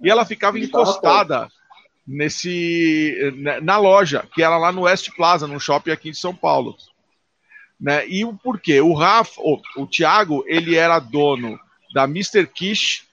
E 0.00 0.10
ela 0.10 0.24
ficava 0.24 0.58
encostada 0.58 1.48
nesse 2.06 3.32
na 3.62 3.76
loja, 3.76 4.28
que 4.34 4.42
era 4.42 4.56
lá 4.56 4.72
no 4.72 4.82
West 4.82 5.10
Plaza, 5.16 5.46
num 5.46 5.60
shopping 5.60 5.90
aqui 5.90 6.10
em 6.10 6.14
São 6.14 6.34
Paulo. 6.34 6.76
Né? 7.80 8.06
E 8.08 8.24
o 8.24 8.34
porquê? 8.34 8.80
O 8.80 8.94
Rafa, 8.94 9.40
o, 9.40 9.60
o 9.76 9.86
Thiago, 9.86 10.44
ele 10.46 10.76
era 10.76 10.98
dono 10.98 11.58
da 11.92 12.04
Mr. 12.04 12.46
Kish 12.46 13.04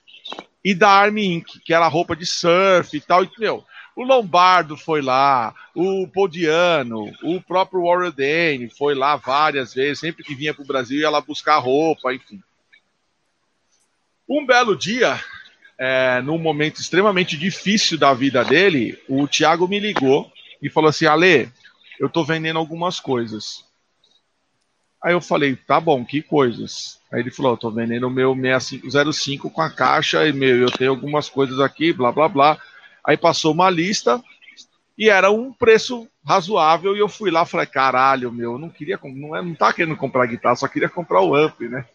e 0.64 0.74
da 0.74 0.90
Army 0.90 1.26
Inc., 1.26 1.60
que 1.64 1.72
era 1.72 1.88
roupa 1.88 2.14
de 2.14 2.26
surf 2.26 2.96
e 2.96 3.00
tal. 3.00 3.24
E, 3.24 3.30
meu, 3.38 3.64
o 3.96 4.04
Lombardo 4.04 4.76
foi 4.76 5.02
lá, 5.02 5.54
o 5.74 6.06
Podiano, 6.08 7.12
o 7.22 7.40
próprio 7.40 7.84
Warren 7.84 8.12
Dane 8.12 8.70
foi 8.70 8.94
lá 8.94 9.16
várias 9.16 9.74
vezes, 9.74 10.00
sempre 10.00 10.22
que 10.22 10.34
vinha 10.34 10.54
para 10.54 10.62
o 10.62 10.66
Brasil 10.66 11.00
ia 11.00 11.10
lá 11.10 11.20
buscar 11.20 11.58
roupa, 11.58 12.14
enfim. 12.14 12.40
Um 14.28 14.46
belo 14.46 14.76
dia, 14.76 15.18
é, 15.76 16.22
num 16.22 16.38
momento 16.38 16.80
extremamente 16.80 17.36
difícil 17.36 17.98
da 17.98 18.14
vida 18.14 18.44
dele, 18.44 18.98
o 19.08 19.26
Thiago 19.26 19.66
me 19.66 19.80
ligou 19.80 20.30
e 20.62 20.70
falou 20.70 20.90
assim: 20.90 21.06
Ale, 21.06 21.50
eu 21.98 22.08
tô 22.08 22.24
vendendo 22.24 22.58
algumas 22.58 23.00
coisas. 23.00 23.64
Aí 25.02 25.14
eu 25.14 25.20
falei, 25.20 25.56
tá 25.56 25.80
bom, 25.80 26.04
que 26.04 26.20
coisas? 26.20 27.00
Aí 27.10 27.20
ele 27.20 27.30
falou, 27.30 27.56
tô 27.56 27.70
vendendo 27.70 28.06
o 28.06 28.10
meu 28.10 28.34
6505 28.34 29.50
com 29.50 29.62
a 29.62 29.70
caixa 29.70 30.26
e 30.28 30.32
meu, 30.32 30.56
eu 30.58 30.70
tenho 30.70 30.90
algumas 30.90 31.28
coisas 31.28 31.58
aqui, 31.58 31.92
blá 31.92 32.12
blá 32.12 32.28
blá. 32.28 32.58
Aí 33.04 33.16
passou 33.16 33.52
uma 33.52 33.70
lista 33.70 34.22
e 34.98 35.08
era 35.08 35.30
um 35.30 35.52
preço 35.52 36.06
razoável 36.24 36.94
e 36.94 36.98
eu 36.98 37.08
fui 37.08 37.30
lá, 37.30 37.46
falei, 37.46 37.66
caralho, 37.66 38.30
meu, 38.30 38.52
eu 38.52 38.58
não 38.58 38.68
queria, 38.68 39.00
não, 39.02 39.34
é, 39.34 39.42
não 39.42 39.54
tá 39.54 39.72
querendo 39.72 39.96
comprar 39.96 40.26
guitarra, 40.26 40.56
só 40.56 40.68
queria 40.68 40.88
comprar 40.88 41.22
o 41.22 41.34
amp, 41.34 41.60
né? 41.62 41.86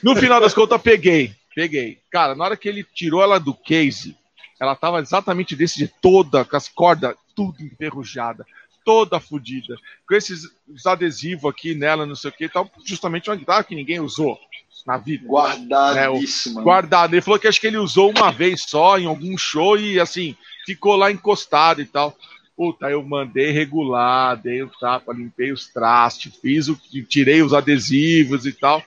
No 0.00 0.14
final 0.14 0.40
das 0.40 0.54
contas, 0.54 0.80
peguei, 0.80 1.34
peguei. 1.56 1.98
Cara, 2.08 2.36
na 2.36 2.44
hora 2.44 2.56
que 2.56 2.68
ele 2.68 2.84
tirou 2.84 3.20
ela 3.20 3.40
do 3.40 3.52
case, 3.52 4.16
ela 4.60 4.76
tava 4.76 5.00
exatamente 5.00 5.56
desse 5.56 5.78
de 5.78 5.88
toda, 5.88 6.44
com 6.44 6.56
as 6.56 6.68
cordas 6.68 7.16
tudo 7.34 7.62
enferrujada 7.62 8.46
toda 8.86 9.18
fodida, 9.18 9.76
com 10.08 10.14
esses 10.14 10.48
adesivos 10.86 11.50
aqui 11.50 11.74
nela, 11.74 12.06
não 12.06 12.14
sei 12.14 12.30
o 12.30 12.32
que, 12.32 12.48
tal, 12.48 12.70
justamente 12.84 13.28
uma 13.28 13.34
guitarra 13.34 13.64
que 13.64 13.74
ninguém 13.74 13.98
usou 13.98 14.38
na 14.86 14.96
vida. 14.96 15.26
Guardadíssima. 15.26 16.60
Né? 16.60 16.64
Guardado. 16.64 17.14
Ele 17.14 17.20
falou 17.20 17.40
que 17.40 17.48
acho 17.48 17.60
que 17.60 17.66
ele 17.66 17.78
usou 17.78 18.12
uma 18.16 18.30
vez 18.30 18.62
só 18.62 18.96
em 18.96 19.06
algum 19.06 19.36
show 19.36 19.76
e 19.76 19.98
assim, 19.98 20.36
ficou 20.64 20.94
lá 20.94 21.10
encostado 21.10 21.82
e 21.82 21.84
tal. 21.84 22.16
Puta, 22.56 22.88
eu 22.88 23.02
mandei 23.02 23.50
regular, 23.50 24.36
dei 24.36 24.62
o 24.62 24.70
tapa, 24.70 25.12
limpei 25.12 25.50
os 25.50 25.66
trastes, 25.66 26.36
fiz 26.36 26.68
o 26.68 26.76
tirei 27.08 27.42
os 27.42 27.52
adesivos 27.52 28.46
e 28.46 28.52
tal. 28.52 28.80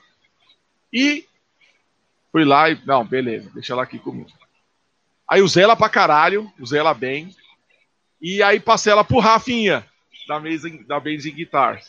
E 0.94 1.26
fui 2.32 2.46
lá 2.46 2.70
e. 2.70 2.80
Não, 2.86 3.06
beleza, 3.06 3.52
deixa 3.54 3.74
ela 3.74 3.84
aqui 3.84 4.00
comigo. 4.00 4.32
Aí 5.30 5.42
usei 5.42 5.64
ela 5.64 5.76
pra 5.76 5.90
caralho, 5.90 6.50
usei 6.58 6.80
ela 6.80 6.94
bem. 6.94 7.36
E 8.22 8.42
aí 8.42 8.62
passei 8.62 8.92
ela 8.92 9.04
pro 9.04 9.20
Rafinha 9.20 9.86
da 10.30 10.36
Amazing, 10.36 10.84
da 10.84 10.98
Amazing 10.98 11.34
Guitars. 11.34 11.88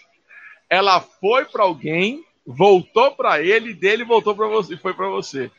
Ela 0.68 0.98
foi 0.98 1.44
para 1.44 1.62
alguém, 1.62 2.24
voltou 2.46 3.14
para 3.14 3.42
ele, 3.42 3.74
dele 3.74 4.02
voltou 4.02 4.34
para 4.34 4.46
você, 4.46 4.78
foi 4.78 4.94
para 4.94 5.08
você. 5.08 5.50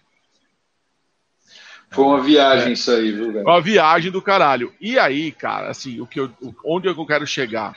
Foi 1.92 2.06
uma 2.06 2.22
viagem 2.22 2.70
é. 2.70 2.74
isso 2.74 2.90
aí, 2.90 3.12
viu, 3.12 3.32
velho? 3.32 3.46
Uma 3.46 3.62
viagem 3.62 4.10
do 4.10 4.22
caralho. 4.22 4.74
E 4.82 4.98
aí, 4.98 5.32
cara, 5.32 5.70
assim, 5.70 6.02
o 6.02 6.08
que 6.08 6.20
eu, 6.20 6.32
onde 6.66 6.88
eu 6.88 7.06
quero 7.06 7.28
chegar? 7.28 7.76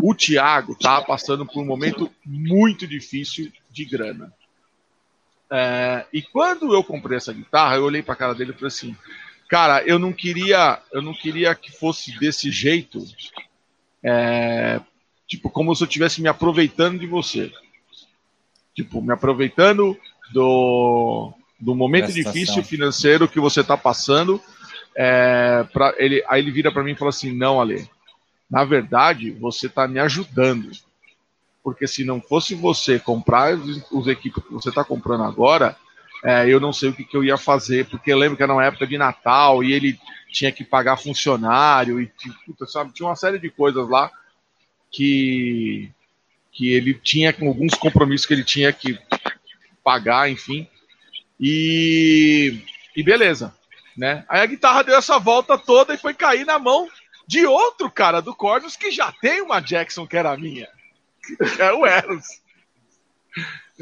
O 0.00 0.14
Thiago 0.14 0.78
tá 0.78 1.02
passando 1.02 1.44
por 1.44 1.60
um 1.60 1.66
momento 1.66 2.10
muito 2.24 2.86
difícil 2.86 3.52
de 3.70 3.84
grana. 3.84 4.32
É, 5.50 6.06
e 6.10 6.22
quando 6.22 6.72
eu 6.72 6.82
comprei 6.82 7.18
essa 7.18 7.32
guitarra, 7.32 7.76
eu 7.76 7.84
olhei 7.84 8.02
para 8.02 8.16
cara 8.16 8.34
dele 8.34 8.52
e 8.52 8.54
falei 8.54 8.68
assim: 8.68 8.96
cara, 9.50 9.82
eu 9.82 9.98
não 9.98 10.12
queria, 10.12 10.80
eu 10.92 11.02
não 11.02 11.12
queria 11.12 11.54
que 11.54 11.70
fosse 11.70 12.18
desse 12.18 12.50
jeito, 12.50 13.04
é, 14.02 14.80
tipo, 15.26 15.48
como 15.48 15.74
se 15.74 15.82
eu 15.82 15.86
estivesse 15.86 16.20
me 16.20 16.28
aproveitando 16.28 16.98
de 16.98 17.06
você. 17.06 17.52
Tipo, 18.74 19.02
me 19.02 19.12
aproveitando 19.12 19.96
do, 20.32 21.32
do 21.60 21.74
momento 21.74 22.12
difícil 22.12 22.64
financeiro 22.64 23.28
que 23.28 23.40
você 23.40 23.60
está 23.60 23.76
passando. 23.76 24.40
É, 24.96 25.64
pra, 25.72 25.94
ele, 25.96 26.24
aí 26.28 26.40
ele 26.40 26.50
vira 26.50 26.72
para 26.72 26.82
mim 26.82 26.92
e 26.92 26.96
fala 26.96 27.10
assim: 27.10 27.32
Não, 27.32 27.60
Ale, 27.60 27.88
na 28.50 28.64
verdade, 28.64 29.30
você 29.30 29.66
está 29.66 29.86
me 29.86 29.98
ajudando. 29.98 30.70
Porque 31.62 31.86
se 31.86 32.04
não 32.04 32.20
fosse 32.20 32.54
você 32.54 32.98
comprar 32.98 33.54
os, 33.54 33.90
os 33.90 34.06
equipes 34.08 34.42
que 34.42 34.52
você 34.52 34.68
está 34.68 34.84
comprando 34.84 35.22
agora, 35.22 35.76
é, 36.24 36.48
eu 36.48 36.60
não 36.60 36.72
sei 36.72 36.90
o 36.90 36.92
que, 36.92 37.04
que, 37.04 37.16
eu 37.16 37.24
ia 37.24 37.36
fazer, 37.36 37.86
porque 37.88 38.14
lembro 38.14 38.36
que 38.36 38.42
era 38.42 38.52
uma 38.52 38.64
época 38.64 38.86
de 38.86 38.96
Natal 38.96 39.62
e 39.64 39.72
ele 39.72 39.98
tinha 40.30 40.52
que 40.52 40.64
pagar 40.64 40.96
funcionário 40.96 42.00
e 42.00 42.10
puta, 42.46 42.66
sabe, 42.66 42.92
tinha 42.92 43.08
uma 43.08 43.16
série 43.16 43.38
de 43.38 43.50
coisas 43.50 43.88
lá 43.88 44.10
que, 44.90 45.90
que 46.52 46.72
ele 46.72 46.94
tinha 46.94 47.34
alguns 47.42 47.74
compromissos 47.74 48.26
que 48.26 48.34
ele 48.34 48.44
tinha 48.44 48.72
que 48.72 48.98
pagar, 49.82 50.30
enfim. 50.30 50.68
E, 51.40 52.62
e 52.94 53.02
beleza, 53.02 53.54
né? 53.96 54.24
Aí 54.28 54.40
a 54.40 54.46
guitarra 54.46 54.84
deu 54.84 54.96
essa 54.96 55.18
volta 55.18 55.58
toda 55.58 55.92
e 55.92 55.98
foi 55.98 56.14
cair 56.14 56.46
na 56.46 56.58
mão 56.58 56.88
de 57.26 57.44
outro 57.46 57.90
cara 57.90 58.20
do 58.20 58.34
Cornos 58.34 58.76
que 58.76 58.90
já 58.90 59.10
tem 59.12 59.40
uma 59.40 59.60
Jackson 59.60 60.06
que 60.06 60.16
era 60.16 60.36
minha. 60.36 60.68
É 61.58 61.72
o 61.72 61.86
Eros. 61.86 62.42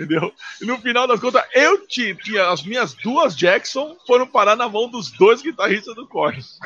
Entendeu? 0.01 0.32
E 0.61 0.64
no 0.64 0.78
final 0.78 1.07
das 1.07 1.20
contas, 1.20 1.42
eu 1.53 1.86
tinha, 1.86 2.14
tinha 2.14 2.48
as 2.48 2.62
minhas 2.62 2.94
duas 2.94 3.36
Jackson 3.36 3.96
foram 4.07 4.26
parar 4.26 4.57
na 4.57 4.68
mão 4.68 4.88
dos 4.88 5.11
dois 5.11 5.42
guitarristas 5.42 5.94
do 5.94 6.07
Cornos. 6.07 6.59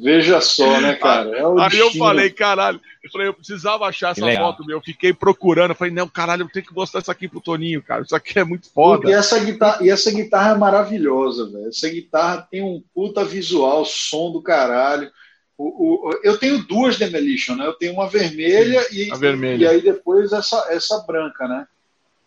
Veja 0.00 0.40
só, 0.40 0.80
né, 0.80 0.94
cara? 0.94 1.30
É 1.30 1.44
aí 1.44 1.54
destino. 1.70 1.84
eu 1.84 1.92
falei, 1.92 2.30
caralho, 2.30 2.80
eu 3.02 3.10
falei, 3.10 3.28
eu 3.28 3.34
precisava 3.34 3.86
achar 3.86 4.10
essa 4.12 4.36
foto 4.36 4.64
meu. 4.64 4.78
Eu 4.78 4.82
fiquei 4.82 5.12
procurando, 5.12 5.70
eu 5.70 5.76
falei, 5.76 5.92
não, 5.92 6.08
caralho, 6.08 6.42
eu 6.42 6.48
tenho 6.48 6.66
que 6.66 6.74
mostrar 6.74 7.00
isso 7.00 7.10
aqui 7.10 7.28
pro 7.28 7.40
Toninho, 7.40 7.82
cara. 7.82 8.02
Isso 8.02 8.14
aqui 8.14 8.38
é 8.38 8.44
muito 8.44 8.70
foda. 8.70 9.08
E 9.08 9.12
essa 9.12 9.38
guitarra, 9.38 9.84
e 9.84 9.90
essa 9.90 10.10
guitarra 10.10 10.54
é 10.54 10.58
maravilhosa, 10.58 11.50
velho. 11.50 11.68
Essa 11.68 11.88
guitarra 11.88 12.46
tem 12.50 12.62
um 12.62 12.82
puta 12.94 13.24
visual, 13.24 13.84
som 13.84 14.32
do 14.32 14.42
caralho. 14.42 15.10
O, 15.56 16.08
o, 16.08 16.20
eu 16.24 16.36
tenho 16.36 16.64
duas 16.64 16.98
Demolition, 16.98 17.54
né? 17.54 17.66
Eu 17.66 17.74
tenho 17.74 17.92
uma 17.92 18.08
vermelha, 18.08 18.82
Sim, 18.84 19.12
e, 19.12 19.18
vermelha. 19.18 19.64
e 19.64 19.68
aí 19.68 19.80
depois 19.80 20.32
essa, 20.32 20.66
essa 20.70 20.98
branca, 21.06 21.46
né? 21.46 21.66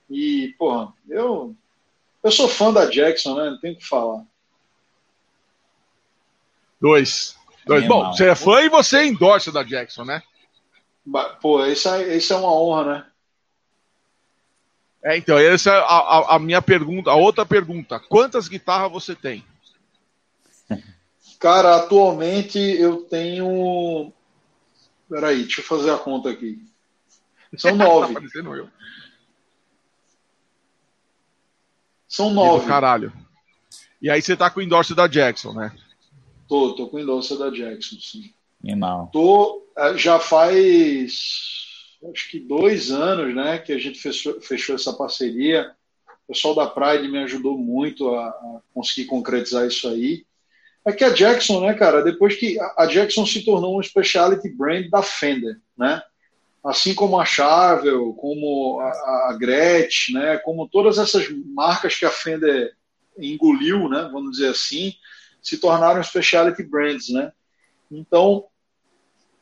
E, 0.09 0.55
porra, 0.57 0.93
eu, 1.09 1.55
eu 2.23 2.31
sou 2.31 2.47
fã 2.47 2.71
da 2.71 2.85
Jackson, 2.85 3.35
né? 3.35 3.49
Não 3.49 3.59
tem 3.59 3.73
o 3.73 3.77
que 3.77 3.85
falar. 3.85 4.23
Dois. 6.79 7.35
Dois. 7.65 7.85
Bom, 7.87 8.13
você 8.13 8.29
é 8.29 8.35
fã 8.35 8.61
e 8.61 8.69
você 8.69 9.05
endorsa 9.05 9.51
da 9.51 9.63
Jackson, 9.63 10.05
né? 10.05 10.21
Pô, 11.41 11.65
isso 11.65 11.89
é, 11.89 12.15
isso 12.15 12.33
é 12.33 12.35
uma 12.35 12.51
honra, 12.51 12.83
né? 12.85 13.05
É, 15.03 15.17
então, 15.17 15.37
essa 15.37 15.71
é 15.71 15.73
a, 15.73 15.83
a, 15.83 16.35
a 16.35 16.39
minha 16.39 16.61
pergunta. 16.61 17.09
A 17.11 17.15
outra 17.15 17.45
pergunta: 17.45 17.99
quantas 17.99 18.47
guitarras 18.47 18.91
você 18.91 19.15
tem? 19.15 19.43
Cara, 21.39 21.75
atualmente 21.75 22.59
eu 22.59 22.97
tenho. 23.03 24.11
Peraí, 25.09 25.43
deixa 25.43 25.61
eu 25.61 25.65
fazer 25.65 25.91
a 25.91 25.97
conta 25.97 26.29
aqui. 26.29 26.61
São 27.55 27.75
nove. 27.77 28.13
tá 28.13 28.39
eu. 28.39 28.69
São 32.17 32.31
nove. 32.31 32.65
Caralho. 32.65 33.13
E 34.01 34.09
aí 34.09 34.19
você 34.19 34.35
tá 34.35 34.49
com 34.49 34.59
o 34.59 34.63
endorse 34.63 34.95
da 34.95 35.05
Jackson, 35.05 35.53
né? 35.53 35.71
Tô, 36.47 36.73
tô 36.73 36.87
com 36.87 36.97
o 36.97 36.99
endorse 36.99 37.37
da 37.37 37.51
Jackson, 37.51 37.95
sim. 37.99 38.33
Animal. 38.63 39.11
Tô, 39.13 39.63
é, 39.77 39.95
já 39.95 40.17
faz 40.17 41.13
acho 42.11 42.31
que 42.31 42.39
dois 42.39 42.89
anos, 42.89 43.35
né, 43.35 43.59
que 43.59 43.71
a 43.71 43.77
gente 43.77 43.99
fechou, 43.99 44.41
fechou 44.41 44.75
essa 44.75 44.93
parceria. 44.93 45.71
O 46.27 46.33
pessoal 46.33 46.55
da 46.55 46.65
Pride 46.65 47.07
me 47.07 47.19
ajudou 47.19 47.55
muito 47.55 48.09
a, 48.15 48.29
a 48.29 48.61
conseguir 48.73 49.05
concretizar 49.05 49.67
isso 49.67 49.87
aí. 49.87 50.25
É 50.87 50.91
que 50.91 51.03
a 51.03 51.11
Jackson, 51.11 51.61
né, 51.61 51.75
cara, 51.75 52.01
depois 52.01 52.35
que 52.35 52.57
a 52.59 52.87
Jackson 52.87 53.27
se 53.27 53.45
tornou 53.45 53.77
um 53.77 53.83
specialty 53.83 54.49
brand 54.49 54.89
da 54.89 55.03
Fender, 55.03 55.59
né? 55.77 56.01
Assim 56.67 56.93
como 56.93 57.19
a 57.19 57.25
Charvel, 57.25 58.13
como 58.13 58.79
a, 58.81 59.29
a 59.29 59.37
Gretsch, 59.39 60.09
né, 60.11 60.37
como 60.39 60.67
todas 60.67 60.97
essas 60.97 61.27
marcas 61.45 61.95
que 61.95 62.05
a 62.05 62.11
Fender 62.11 62.73
engoliu, 63.17 63.87
né, 63.89 64.09
vamos 64.11 64.31
dizer 64.31 64.49
assim, 64.49 64.93
se 65.41 65.57
tornaram 65.57 66.03
specialty 66.03 66.61
brands, 66.63 67.09
né? 67.09 67.31
Então, 67.89 68.45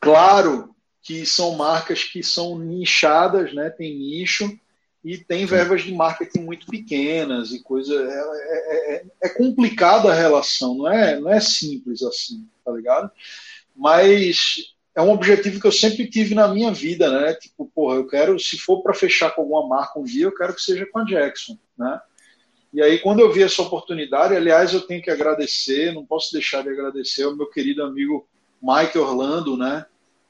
claro 0.00 0.74
que 1.02 1.26
são 1.26 1.56
marcas 1.56 2.04
que 2.04 2.22
são 2.22 2.58
nichadas, 2.58 3.52
né? 3.54 3.70
Tem 3.70 3.96
nicho 3.96 4.58
e 5.04 5.16
tem 5.18 5.46
verbas 5.46 5.82
de 5.82 5.92
marketing 5.92 6.40
muito 6.40 6.66
pequenas 6.66 7.52
e 7.52 7.62
coisa. 7.62 7.94
É, 7.94 8.94
é, 8.94 8.94
é, 8.94 9.04
é 9.22 9.28
complicada 9.28 10.10
a 10.10 10.14
relação, 10.14 10.76
não 10.76 10.92
é, 10.92 11.18
não 11.20 11.32
é 11.32 11.40
simples 11.40 12.02
assim, 12.02 12.48
tá 12.64 12.72
ligado? 12.72 13.10
Mas 13.74 14.75
é 14.96 15.02
um 15.02 15.10
objetivo 15.10 15.60
que 15.60 15.66
eu 15.66 15.72
sempre 15.72 16.08
tive 16.08 16.34
na 16.34 16.48
minha 16.48 16.72
vida, 16.72 17.10
né? 17.10 17.34
Tipo, 17.34 17.70
porra, 17.74 17.96
eu 17.96 18.06
quero, 18.06 18.40
se 18.40 18.56
for 18.56 18.82
para 18.82 18.94
fechar 18.94 19.30
com 19.30 19.42
alguma 19.42 19.68
marca 19.68 20.00
um 20.00 20.04
dia, 20.04 20.24
eu 20.24 20.34
quero 20.34 20.54
que 20.54 20.62
seja 20.62 20.86
com 20.86 21.00
a 21.00 21.04
Jackson, 21.04 21.58
né? 21.78 22.00
E 22.72 22.82
aí, 22.82 22.98
quando 22.98 23.20
eu 23.20 23.30
vi 23.30 23.42
essa 23.42 23.60
oportunidade, 23.60 24.34
aliás, 24.34 24.72
eu 24.72 24.80
tenho 24.80 25.02
que 25.02 25.10
agradecer, 25.10 25.92
não 25.92 26.04
posso 26.04 26.32
deixar 26.32 26.62
de 26.62 26.70
agradecer 26.70 27.24
ao 27.24 27.36
meu 27.36 27.46
querido 27.46 27.82
amigo 27.82 28.26
Mike 28.62 28.96
Orlando, 28.96 29.56
né? 29.56 29.84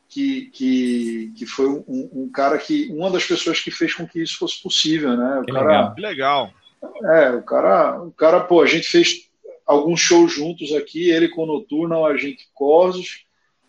Que, 0.08 0.50
que, 0.52 1.32
que 1.36 1.46
foi 1.46 1.68
um, 1.68 2.10
um, 2.12 2.30
cara 2.32 2.58
que, 2.58 2.88
uma 2.92 3.10
das 3.10 3.24
pessoas 3.24 3.60
que 3.60 3.70
fez 3.70 3.94
com 3.94 4.06
que 4.06 4.20
isso 4.20 4.36
fosse 4.36 4.60
possível, 4.60 5.16
né? 5.16 5.38
O 5.40 5.44
que 5.44 5.52
cara, 5.52 5.66
legal. 5.66 5.94
Que 5.94 6.00
legal. 6.00 6.50
É, 7.14 7.30
o 7.30 7.42
cara, 7.42 8.02
o 8.02 8.12
cara, 8.12 8.40
pô, 8.40 8.62
a 8.62 8.66
gente 8.66 8.86
fez 8.86 9.28
alguns 9.64 10.00
shows 10.00 10.32
juntos 10.32 10.72
aqui, 10.74 11.10
ele 11.10 11.28
com 11.28 11.42
o 11.42 11.46
Noturno, 11.46 12.04
a 12.04 12.16
gente 12.16 12.48
Corsos, 12.52 13.25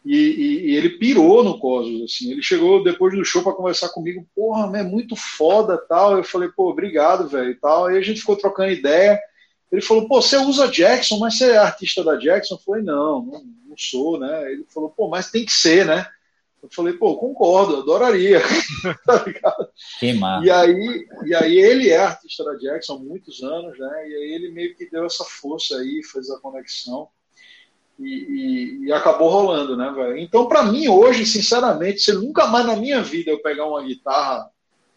e, 0.07 0.15
e, 0.15 0.71
e, 0.71 0.75
ele 0.75 0.91
pirou 0.91 1.43
no 1.43 1.59
Cosmos, 1.59 2.03
assim. 2.03 2.31
Ele 2.31 2.41
chegou 2.41 2.81
depois 2.81 3.13
do 3.13 3.25
show 3.25 3.43
para 3.43 3.51
conversar 3.51 3.89
comigo, 3.89 4.25
porra, 4.33 4.77
é 4.77 4.83
muito 4.83 5.15
foda, 5.15 5.77
tal. 5.77 6.15
Eu 6.15 6.23
falei, 6.23 6.47
pô, 6.49 6.69
obrigado, 6.69 7.27
velho, 7.27 7.57
tal. 7.59 7.87
Aí 7.87 7.97
a 7.97 8.01
gente 8.01 8.21
ficou 8.21 8.37
trocando 8.37 8.71
ideia. 8.71 9.19
Ele 9.69 9.81
falou, 9.81 10.07
pô, 10.07 10.21
você 10.21 10.37
usa 10.37 10.69
Jackson, 10.69 11.17
mas 11.19 11.37
você 11.37 11.51
é 11.51 11.57
artista 11.57 12.03
da 12.03 12.15
Jackson? 12.15 12.55
Eu 12.55 12.59
falei, 12.59 12.83
não, 12.83 13.21
não, 13.21 13.43
não 13.67 13.77
sou, 13.77 14.17
né? 14.17 14.51
Ele 14.51 14.65
falou, 14.73 14.89
pô, 14.89 15.09
mas 15.09 15.29
tem 15.29 15.43
que 15.43 15.51
ser, 15.51 15.85
né? 15.85 16.07
Eu 16.63 16.69
falei, 16.71 16.93
pô, 16.93 17.17
concordo, 17.17 17.77
adoraria. 17.77 18.41
tá 19.05 19.23
ligado? 19.25 19.69
Que 19.99 20.13
massa. 20.13 20.45
E 20.45 20.49
aí, 20.49 21.07
e 21.25 21.35
aí 21.35 21.57
ele 21.57 21.89
é 21.89 21.97
artista 21.97 22.45
da 22.45 22.55
Jackson 22.55 22.93
há 22.95 22.99
muitos 22.99 23.43
anos, 23.43 23.77
né? 23.77 24.09
E 24.09 24.15
aí 24.15 24.33
ele 24.35 24.51
meio 24.51 24.73
que 24.73 24.89
deu 24.89 25.05
essa 25.05 25.25
força 25.25 25.77
aí, 25.77 26.01
fez 26.03 26.29
a 26.29 26.39
conexão. 26.39 27.09
E, 27.99 28.05
e, 28.05 28.85
e, 28.85 28.93
acabou 28.93 29.29
rolando, 29.29 29.75
né, 29.75 29.91
velho? 29.91 30.17
Então, 30.17 30.47
para 30.47 30.63
mim, 30.63 30.87
hoje, 30.87 31.25
sinceramente, 31.25 31.99
se 31.99 32.13
nunca 32.13 32.45
mais 32.45 32.65
na 32.65 32.75
minha 32.75 33.01
vida 33.01 33.31
eu 33.31 33.41
pegar 33.41 33.65
uma 33.65 33.81
guitarra 33.81 34.49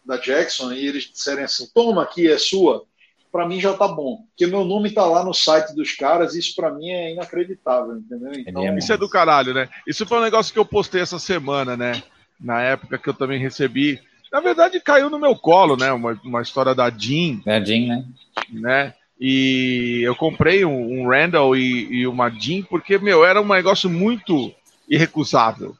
da 0.05 0.17
Jackson 0.17 0.71
e 0.71 0.85
eles 0.85 1.05
disserem 1.05 1.43
assim, 1.43 1.67
toma 1.73 2.03
aqui, 2.03 2.29
é 2.29 2.37
sua, 2.37 2.85
para 3.31 3.47
mim 3.47 3.59
já 3.59 3.73
tá 3.73 3.87
bom. 3.87 4.25
Porque 4.27 4.45
meu 4.45 4.65
nome 4.65 4.91
tá 4.91 5.05
lá 5.05 5.23
no 5.23 5.33
site 5.33 5.73
dos 5.73 5.93
caras, 5.93 6.35
isso 6.35 6.55
para 6.55 6.71
mim 6.71 6.89
é 6.89 7.13
inacreditável, 7.13 7.97
entendeu? 7.97 8.31
Então, 8.35 8.63
é 8.63 8.77
isso 8.77 8.93
é 8.93 8.97
do 8.97 9.09
caralho, 9.09 9.53
né? 9.53 9.69
Isso 9.87 10.05
foi 10.05 10.19
um 10.19 10.23
negócio 10.23 10.53
que 10.53 10.59
eu 10.59 10.65
postei 10.65 11.01
essa 11.01 11.17
semana, 11.17 11.77
né? 11.77 12.03
Na 12.39 12.61
época 12.61 12.97
que 12.97 13.07
eu 13.07 13.13
também 13.13 13.39
recebi. 13.39 13.99
Na 14.31 14.39
verdade, 14.41 14.79
caiu 14.79 15.09
no 15.09 15.19
meu 15.19 15.35
colo, 15.35 15.77
né? 15.77 15.91
Uma, 15.91 16.19
uma 16.23 16.41
história 16.41 16.75
da 16.75 16.89
Jean. 16.89 17.41
Da 17.45 17.63
Jean, 17.63 17.87
né? 17.87 18.05
né? 18.49 18.93
E 19.23 20.01
eu 20.03 20.15
comprei 20.15 20.65
um, 20.65 21.01
um 21.01 21.07
Randall 21.07 21.55
e, 21.55 21.99
e, 21.99 22.07
uma 22.07 22.27
Jean 22.27 22.63
porque, 22.63 22.97
meu, 22.97 23.23
era 23.23 23.39
um 23.39 23.47
negócio 23.47 23.87
muito 23.87 24.51
irrecusável. 24.89 25.77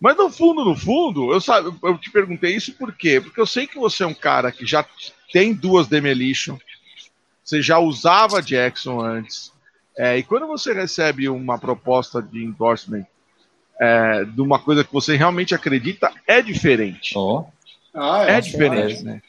Mas 0.00 0.16
no 0.16 0.30
fundo, 0.30 0.64
no 0.64 0.76
fundo, 0.76 1.32
eu, 1.32 1.40
sabe, 1.40 1.76
eu 1.82 1.98
te 1.98 2.08
perguntei 2.08 2.54
isso 2.54 2.72
por 2.74 2.94
quê? 2.94 3.20
Porque 3.20 3.40
eu 3.40 3.46
sei 3.46 3.66
que 3.66 3.76
você 3.76 4.04
é 4.04 4.06
um 4.06 4.14
cara 4.14 4.52
que 4.52 4.64
já 4.64 4.86
tem 5.32 5.52
duas 5.52 5.88
Demolition, 5.88 6.56
você 7.42 7.60
já 7.60 7.80
usava 7.80 8.40
Jackson 8.40 9.00
antes, 9.00 9.52
é, 9.98 10.16
e 10.16 10.22
quando 10.22 10.46
você 10.46 10.72
recebe 10.72 11.28
uma 11.28 11.58
proposta 11.58 12.22
de 12.22 12.44
endorsement 12.44 13.06
é, 13.80 14.24
de 14.24 14.40
uma 14.40 14.60
coisa 14.60 14.84
que 14.84 14.92
você 14.92 15.16
realmente 15.16 15.52
acredita, 15.52 16.12
é 16.28 16.40
diferente. 16.40 17.16
Oh. 17.16 17.44
Ah, 17.92 18.24
é, 18.24 18.36
é 18.36 18.40
diferente, 18.40 19.02
né? 19.02 19.20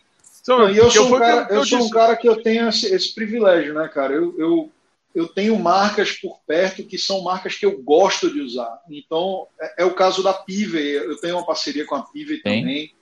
Então, 0.47 0.69
e 0.69 0.77
eu 0.77 0.89
sou, 0.89 1.13
um 1.13 1.19
cara, 1.19 1.47
eu, 1.49 1.57
eu 1.57 1.65
sou 1.65 1.83
um 1.83 1.89
cara 1.89 2.15
que 2.15 2.25
eu 2.27 2.41
tenho 2.41 2.69
esse, 2.69 2.85
esse 2.85 3.13
privilégio, 3.13 3.73
né, 3.73 3.85
cara? 3.89 4.13
Eu, 4.13 4.33
eu, 4.39 4.71
eu 5.13 5.27
tenho 5.27 5.59
marcas 5.59 6.13
por 6.13 6.39
perto 6.47 6.85
que 6.85 6.97
são 6.97 7.21
marcas 7.21 7.55
que 7.55 7.65
eu 7.65 7.81
gosto 7.83 8.31
de 8.31 8.39
usar. 8.39 8.79
Então, 8.89 9.45
é, 9.59 9.83
é 9.83 9.85
o 9.85 9.93
caso 9.93 10.23
da 10.23 10.31
Pivey. 10.31 10.93
Eu 10.93 11.17
tenho 11.17 11.35
uma 11.35 11.45
parceria 11.45 11.83
com 11.85 11.95
a 11.95 12.01
Pivey 12.01 12.41
também. 12.41 12.93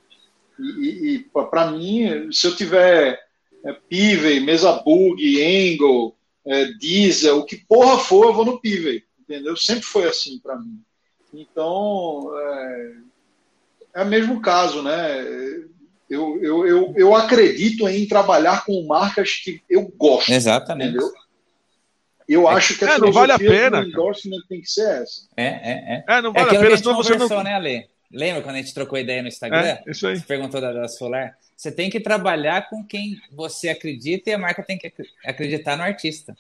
E, 0.58 0.64
e, 0.64 1.16
e 1.18 1.20
para 1.20 1.70
mim, 1.70 2.32
se 2.32 2.48
eu 2.48 2.56
tiver 2.56 3.24
é, 3.64 3.74
Pivey, 3.74 4.40
Mesa 4.40 4.74
Bug, 4.74 5.22
Angle, 5.22 6.16
é, 6.48 6.66
diesel, 6.66 7.38
o 7.38 7.46
que 7.46 7.58
porra 7.58 8.00
for, 8.00 8.26
eu 8.26 8.34
vou 8.34 8.46
no 8.46 8.60
Pivey, 8.60 9.04
entendeu? 9.20 9.56
Sempre 9.56 9.84
foi 9.84 10.06
assim 10.06 10.40
para 10.40 10.58
mim. 10.58 10.82
Então, 11.32 12.32
é, 12.40 12.96
é 13.98 14.02
o 14.02 14.08
mesmo 14.08 14.42
caso, 14.42 14.82
né? 14.82 15.68
Eu, 16.10 16.44
eu, 16.44 16.68
eu, 16.68 16.94
eu 16.96 17.16
acredito 17.16 17.88
em 17.88 18.08
trabalhar 18.08 18.64
com 18.66 18.86
marcas 18.86 19.34
que 19.36 19.62
eu 19.70 19.88
gosto. 19.98 20.32
Exatamente. 20.32 20.90
Entendeu? 20.90 21.12
Eu 22.28 22.48
acho 22.48 22.78
que 22.78 22.86
a 22.86 22.96
é, 22.96 22.98
não 22.98 23.12
vale 23.12 23.32
a 23.32 23.40
pena, 23.40 23.82
do 23.82 23.90
endorsement 23.90 24.42
tem 24.50 24.62
que 24.62 24.70
ser 24.70 25.04
essa. 25.04 25.28
É, 25.38 25.46
é, 25.46 25.96
é. 25.96 26.04
É, 26.08 26.22
não 26.22 26.34
vale 26.34 26.56
é 26.56 26.58
a 26.58 26.62
pena, 26.62 26.78
senão 26.78 26.96
você 26.96 27.16
não... 27.16 27.44
né, 27.44 27.54
Ale? 27.54 27.88
Lembra 28.12 28.42
quando 28.42 28.56
a 28.56 28.60
gente 28.60 28.74
trocou 28.74 28.98
ideia 28.98 29.22
no 29.22 29.28
Instagram? 29.28 29.60
É, 29.60 29.84
isso 29.88 30.08
aí. 30.08 30.18
Você 30.18 30.26
perguntou 30.26 30.62
da, 30.62 30.72
da 30.72 30.88
Solar. 30.88 31.38
Você 31.56 31.72
tem 31.72 31.90
que 31.90 32.00
trabalhar 32.00 32.70
com 32.70 32.84
quem 32.84 33.20
você 33.32 33.70
acredita 33.70 34.30
e 34.30 34.34
a 34.34 34.38
marca 34.38 34.64
tem 34.64 34.78
que 34.78 34.92
acreditar 35.24 35.76
no 35.76 35.84
artista. 35.84 36.36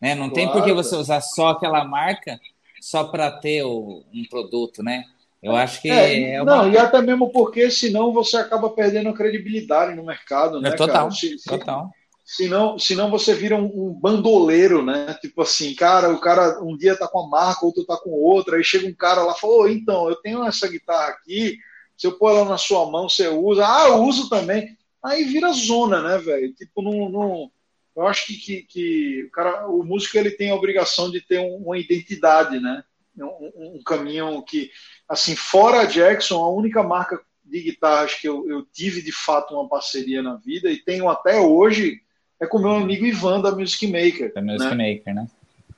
Né? 0.00 0.14
Não 0.14 0.30
claro, 0.30 0.34
tem 0.34 0.48
por 0.48 0.64
que 0.64 0.72
você 0.72 0.96
usar 0.96 1.20
só 1.20 1.50
aquela 1.50 1.84
marca 1.84 2.40
só 2.80 3.04
para 3.04 3.30
ter 3.30 3.62
o, 3.62 4.02
um 4.12 4.24
produto, 4.24 4.82
né? 4.82 5.04
Eu 5.42 5.56
acho 5.56 5.80
que 5.80 5.90
é, 5.90 6.34
é 6.34 6.42
uma... 6.42 6.56
Não, 6.56 6.70
e 6.70 6.76
até 6.76 7.00
mesmo 7.00 7.30
porque 7.30 7.70
senão 7.70 8.12
você 8.12 8.36
acaba 8.36 8.70
perdendo 8.70 9.14
credibilidade 9.14 9.94
no 9.94 10.04
mercado, 10.04 10.60
né, 10.60 10.72
total, 10.72 11.08
cara? 11.08 11.10
Se, 11.12 11.36
total. 11.44 11.90
Senão, 12.24 12.78
senão 12.78 13.10
você 13.10 13.34
vira 13.34 13.56
um, 13.56 13.64
um, 13.64 13.92
bandoleiro, 13.92 14.84
né? 14.84 15.16
Tipo 15.20 15.42
assim, 15.42 15.74
cara, 15.74 16.10
o 16.10 16.20
cara 16.20 16.62
um 16.62 16.76
dia 16.76 16.96
tá 16.96 17.08
com 17.08 17.20
a 17.20 17.28
marca, 17.28 17.66
outro 17.66 17.84
tá 17.84 17.96
com 17.96 18.10
outra, 18.10 18.56
aí 18.56 18.62
chega 18.62 18.86
um 18.86 18.94
cara 18.94 19.22
lá 19.22 19.34
e 19.36 19.40
fala, 19.40 19.52
oh, 19.54 19.68
então, 19.68 20.08
eu 20.08 20.14
tenho 20.16 20.44
essa 20.44 20.68
guitarra 20.68 21.08
aqui, 21.08 21.58
se 21.96 22.06
eu 22.06 22.12
pôr 22.12 22.30
ela 22.30 22.44
na 22.44 22.56
sua 22.56 22.88
mão, 22.90 23.08
você 23.08 23.28
usa, 23.28 23.66
ah, 23.66 23.88
eu 23.88 24.04
uso 24.04 24.28
também. 24.28 24.76
Aí 25.02 25.24
vira 25.24 25.50
zona, 25.52 26.02
né, 26.02 26.18
velho? 26.18 26.54
Tipo, 26.54 26.82
não, 26.82 27.08
não, 27.08 27.50
eu 27.96 28.06
acho 28.06 28.26
que, 28.26 28.36
que, 28.36 28.62
que, 28.62 29.24
o, 29.24 29.30
cara, 29.30 29.66
o 29.66 29.82
músico 29.82 30.16
ele 30.16 30.30
tem 30.30 30.50
a 30.50 30.54
obrigação 30.54 31.10
de 31.10 31.20
ter 31.20 31.38
uma 31.38 31.78
identidade, 31.78 32.60
né? 32.60 32.84
Um, 33.18 33.76
um, 33.76 33.82
caminho 33.82 34.42
que, 34.42 34.70
assim, 35.10 35.34
fora 35.34 35.80
a 35.80 35.84
Jackson, 35.86 36.36
a 36.36 36.48
única 36.48 36.84
marca 36.84 37.20
de 37.44 37.60
guitarras 37.60 38.14
que 38.14 38.28
eu, 38.28 38.48
eu 38.48 38.64
tive 38.72 39.02
de 39.02 39.10
fato 39.10 39.54
uma 39.54 39.68
parceria 39.68 40.22
na 40.22 40.36
vida 40.36 40.70
e 40.70 40.76
tenho 40.76 41.08
até 41.08 41.40
hoje 41.40 42.00
é 42.38 42.46
com 42.46 42.60
meu 42.60 42.70
amigo 42.70 43.04
Ivan 43.04 43.40
da 43.40 43.50
Music 43.50 43.84
Maker. 43.88 44.32
Da 44.32 44.40
Music 44.40 44.72
né? 44.72 44.94
Maker, 44.94 45.14
né? 45.14 45.26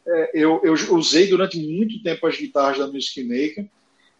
É, 0.06 0.30
eu, 0.34 0.60
eu 0.62 0.74
usei 0.94 1.28
durante 1.28 1.58
muito 1.58 2.02
tempo 2.02 2.26
as 2.26 2.36
guitarras 2.36 2.78
da 2.78 2.86
Music 2.86 3.24
Maker, 3.24 3.66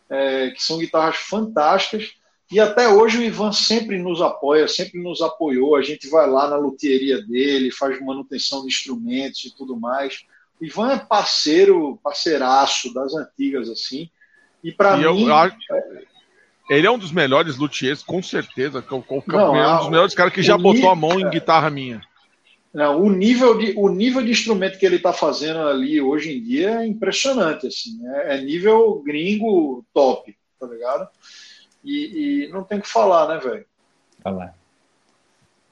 é, 0.09 0.51
que 0.51 0.63
são 0.63 0.79
guitarras 0.79 1.17
fantásticas. 1.17 2.15
E 2.51 2.59
até 2.59 2.89
hoje 2.89 3.19
o 3.19 3.23
Ivan 3.23 3.53
sempre 3.53 3.99
nos 3.99 4.23
apoia, 4.23 4.67
sempre 4.67 5.01
nos 5.01 5.21
apoiou. 5.21 5.77
A 5.77 5.83
gente 5.83 6.09
vai 6.09 6.29
lá 6.29 6.49
na 6.49 6.57
luthieria 6.57 7.21
dele, 7.23 7.71
faz 7.71 8.01
manutenção 8.01 8.63
de 8.63 8.69
instrumentos 8.69 9.45
e 9.45 9.55
tudo 9.55 9.77
mais. 9.77 10.25
O 10.59 10.65
Ivan 10.65 10.93
é 10.93 10.99
parceiro, 10.99 12.01
parceiraço 12.03 12.93
das 12.95 13.15
antigas, 13.15 13.69
assim. 13.69 14.11
E 14.63 14.73
para 14.73 14.97
mim. 14.97 15.05
Eu, 15.05 15.19
eu, 15.19 15.53
ele 16.71 16.87
é 16.87 16.91
um 16.91 16.99
dos 16.99 17.13
melhores 17.13 17.57
luthiers, 17.57 18.03
com 18.03 18.23
certeza. 18.23 18.85
O, 18.91 18.97
o, 18.97 19.23
Não, 19.27 19.57
é 19.57 19.75
um 19.75 19.79
dos 19.79 19.91
melhores 19.91 20.15
caras 20.15 20.33
que 20.33 20.43
já 20.43 20.57
botou 20.57 20.75
nível, 20.75 20.91
a 20.91 20.97
mão 20.97 21.21
em 21.21 21.29
guitarra 21.29 21.69
minha. 21.69 22.01
Não, 22.73 23.03
o 23.03 23.11
nível 23.11 23.59
de 23.59 23.75
o 23.77 23.89
nível 23.89 24.23
de 24.23 24.31
instrumento 24.31 24.79
que 24.79 24.87
ele 24.87 24.97
está 24.97 25.13
fazendo 25.13 25.61
ali 25.61 26.01
hoje 26.01 26.35
em 26.35 26.43
dia 26.43 26.81
é 26.81 26.87
impressionante, 26.87 27.67
assim, 27.67 28.01
é, 28.09 28.37
é 28.37 28.41
nível 28.41 29.03
gringo 29.05 29.85
top, 29.93 30.35
tá 30.59 30.67
ligado? 30.67 31.07
E, 31.85 32.47
e, 32.47 32.49
não 32.53 32.65
tem 32.65 32.79
o 32.79 32.83
que 32.83 32.89
falar, 32.89 33.29
né, 33.29 33.39
velho? 33.39 33.67
Falar. 34.23 34.55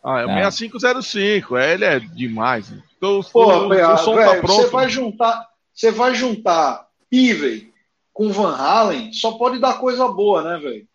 Ah, 0.02 0.20
é 0.20 0.26
o 0.26 0.50
6505, 0.50 1.56
é, 1.56 1.74
ele 1.74 1.84
é 1.84 2.00
demais. 2.00 2.70
Então, 2.96 3.20
Pô, 3.32 3.46
o, 3.46 3.68
o, 3.68 3.96
som 3.96 4.14
véio, 4.16 4.34
tá 4.34 4.40
pronto. 4.40 4.62
Você 4.62 4.66
vai 4.66 4.88
juntar, 4.88 5.48
você 5.72 5.90
vai 5.90 6.14
juntar 6.14 6.86
Pivey 7.08 7.69
com 8.20 8.30
Van 8.30 8.54
Halen, 8.54 9.14
só 9.14 9.32
pode 9.32 9.58
dar 9.58 9.80
coisa 9.80 10.06
boa, 10.06 10.42
né, 10.42 10.58
velho? 10.58 10.86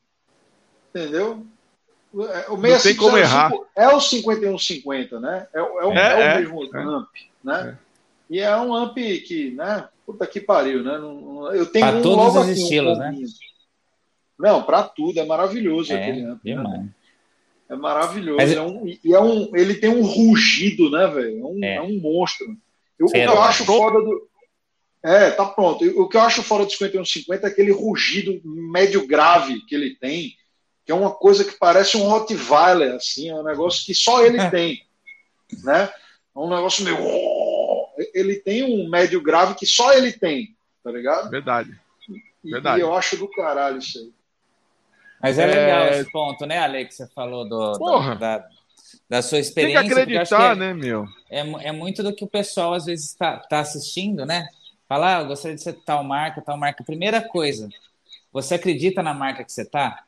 Entendeu? 0.92 1.44
É, 2.14 2.52
o 2.52 2.62
6505 2.62 3.68
é 3.76 3.88
o 3.88 4.00
5150, 4.00 5.20
né? 5.20 5.48
É, 5.52 5.58
é, 5.58 5.64
o, 5.64 5.72
é, 5.72 5.82
é 5.82 6.16
o 6.16 6.22
é, 6.22 6.40
mesmo 6.40 6.64
é. 6.64 6.84
amp, 6.84 7.10
né? 7.44 7.80
E 8.30 8.40
é 8.40 8.56
um 8.58 8.76
amp 8.76 8.96
que, 8.96 9.50
né? 9.56 9.90
Puta 10.06 10.28
que 10.28 10.40
pariu, 10.40 10.84
né? 10.84 10.98
Eu 11.58 11.66
tenho 11.66 11.88
pra 11.88 11.98
um 11.98 12.02
todos 12.04 12.36
os 12.36 12.44
aqui, 12.44 12.52
estilos, 12.52 12.96
um 12.96 13.02
né? 13.02 13.16
Não, 14.38 14.62
para 14.62 14.84
tudo, 14.84 15.20
é 15.20 15.26
maravilhoso 15.26 15.96
aquele 15.96 16.26
amp. 16.26 16.46
Né? 16.46 16.90
É 17.68 17.76
maravilhoso. 17.76 18.38
Mas... 18.38 18.52
É 18.52 18.62
um, 18.62 18.88
e 18.88 19.14
é 19.16 19.20
um, 19.20 19.50
ele 19.56 19.74
tem 19.74 19.90
um 19.90 20.04
rugido, 20.04 20.92
né, 20.92 21.08
velho? 21.08 21.40
É, 21.40 21.44
um, 21.44 21.64
é. 21.64 21.82
um 21.82 22.00
monstro. 22.00 22.56
Eu, 23.00 23.08
o 23.08 23.12
que 23.12 23.18
eu 23.18 23.42
acho 23.42 23.66
foda 23.66 24.00
do. 24.00 24.30
É, 25.06 25.32
tá 25.32 25.46
pronto. 25.46 25.86
O 26.02 26.10
que 26.10 26.18
eu 26.18 26.22
acho 26.22 26.42
fora 26.42 26.66
do 26.66 26.72
5150 26.72 27.46
é 27.46 27.50
aquele 27.50 27.72
rugido 27.72 28.42
médio 28.44 29.06
grave 29.06 29.62
que 29.68 29.76
ele 29.76 29.96
tem 29.96 30.36
que 30.86 30.92
é 30.92 30.96
uma 30.96 31.12
coisa 31.12 31.44
que 31.44 31.58
parece 31.58 31.98
um 31.98 32.08
Rottweiler, 32.08 32.94
assim, 32.94 33.30
é 33.30 33.36
um 33.36 33.44
negócio 33.44 33.84
que 33.84 33.96
só 33.96 34.24
ele 34.24 34.38
tem, 34.52 34.86
né? 35.64 35.86
É 36.36 36.40
um 36.40 36.48
negócio 36.48 36.86
meio... 36.86 36.98
Ele 38.14 38.36
tem 38.36 38.64
um 38.64 38.88
médio 38.88 39.20
grave 39.20 39.56
que 39.56 39.66
só 39.66 39.94
ele 39.94 40.14
tem, 40.14 40.56
tá 40.84 40.92
ligado? 40.92 41.30
Verdade. 41.32 41.76
E, 42.44 42.52
Verdade. 42.52 42.80
e 42.80 42.82
eu 42.82 42.94
acho 42.94 43.18
do 43.18 43.28
caralho 43.28 43.80
isso 43.80 43.98
aí. 43.98 44.12
Mas 45.24 45.40
é, 45.40 45.44
é... 45.44 45.48
legal 45.48 45.88
esse 45.88 46.12
ponto, 46.12 46.46
né, 46.46 46.60
Alex? 46.60 46.98
Você 46.98 47.08
falou 47.08 47.50
do, 47.50 47.80
Porra. 47.80 48.16
Da, 48.16 48.48
da 49.10 49.22
sua 49.24 49.40
experiência. 49.40 49.82
Tem 49.82 49.90
que 49.90 50.00
acreditar, 50.00 50.54
que 50.54 50.60
né, 50.60 50.74
meu? 50.74 51.08
É, 51.32 51.40
é 51.40 51.72
muito 51.72 52.04
do 52.04 52.14
que 52.14 52.24
o 52.24 52.30
pessoal 52.30 52.74
às 52.74 52.86
vezes 52.86 53.08
está 53.08 53.38
tá 53.38 53.60
assistindo, 53.62 54.24
né? 54.24 54.48
Falar, 54.88 55.18
ah, 55.18 55.22
eu 55.22 55.28
gostaria 55.28 55.56
de 55.56 55.64
ser 55.64 55.74
tal 55.86 56.04
marca, 56.04 56.42
tal 56.42 56.58
marca. 56.58 56.84
Primeira 56.84 57.22
coisa, 57.22 57.70
você 58.32 58.56
acredita 58.56 59.02
na 59.02 59.14
marca 59.14 59.44
que 59.44 59.52
você 59.52 59.64
está? 59.64 60.04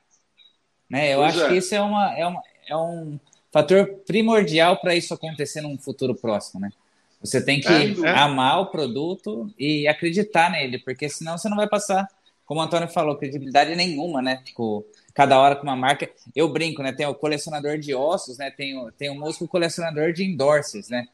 Né? 0.89 1.13
Eu 1.13 1.19
pois 1.19 1.35
acho 1.35 1.45
é. 1.45 1.47
que 1.49 1.55
isso 1.55 1.75
é, 1.75 1.81
uma, 1.81 2.17
é, 2.17 2.25
uma, 2.25 2.41
é 2.67 2.77
um 2.77 3.19
fator 3.51 3.87
primordial 4.05 4.77
para 4.77 4.95
isso 4.95 5.13
acontecer 5.13 5.61
num 5.61 5.77
futuro 5.77 6.13
próximo, 6.15 6.61
né? 6.61 6.71
Você 7.19 7.43
tem 7.43 7.59
que 7.59 7.67
é, 8.05 8.09
amar 8.09 8.61
o 8.61 8.67
produto 8.67 9.51
e 9.57 9.87
acreditar 9.87 10.51
nele, 10.51 10.77
porque 10.77 11.09
senão 11.09 11.37
você 11.37 11.49
não 11.49 11.57
vai 11.57 11.67
passar, 11.67 12.07
como 12.45 12.61
o 12.61 12.63
Antônio 12.63 12.87
falou, 12.87 13.17
credibilidade 13.17 13.75
nenhuma, 13.75 14.21
né? 14.21 14.41
Tipo, 14.45 14.85
cada 15.13 15.39
hora 15.39 15.55
com 15.55 15.63
uma 15.63 15.75
marca. 15.75 16.07
Eu 16.35 16.47
brinco, 16.47 16.83
né? 16.83 16.91
Tem 16.91 17.07
o 17.07 17.15
colecionador 17.15 17.79
de 17.79 17.95
ossos, 17.95 18.37
né? 18.37 18.51
Tem 18.51 18.77
o, 18.77 18.91
tem 18.91 19.09
o 19.09 19.15
músico 19.15 19.47
colecionador 19.47 20.13
de 20.13 20.23
endorses, 20.23 20.89
né? 20.89 21.07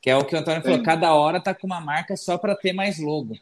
Que 0.00 0.10
é 0.10 0.16
o 0.16 0.24
que 0.24 0.34
o 0.34 0.38
Antônio 0.38 0.62
falou, 0.62 0.82
cada 0.82 1.14
hora 1.14 1.40
tá 1.40 1.54
com 1.54 1.66
uma 1.66 1.80
marca 1.80 2.16
só 2.16 2.38
para 2.38 2.56
ter 2.56 2.72
mais 2.72 2.98
logo. 2.98 3.36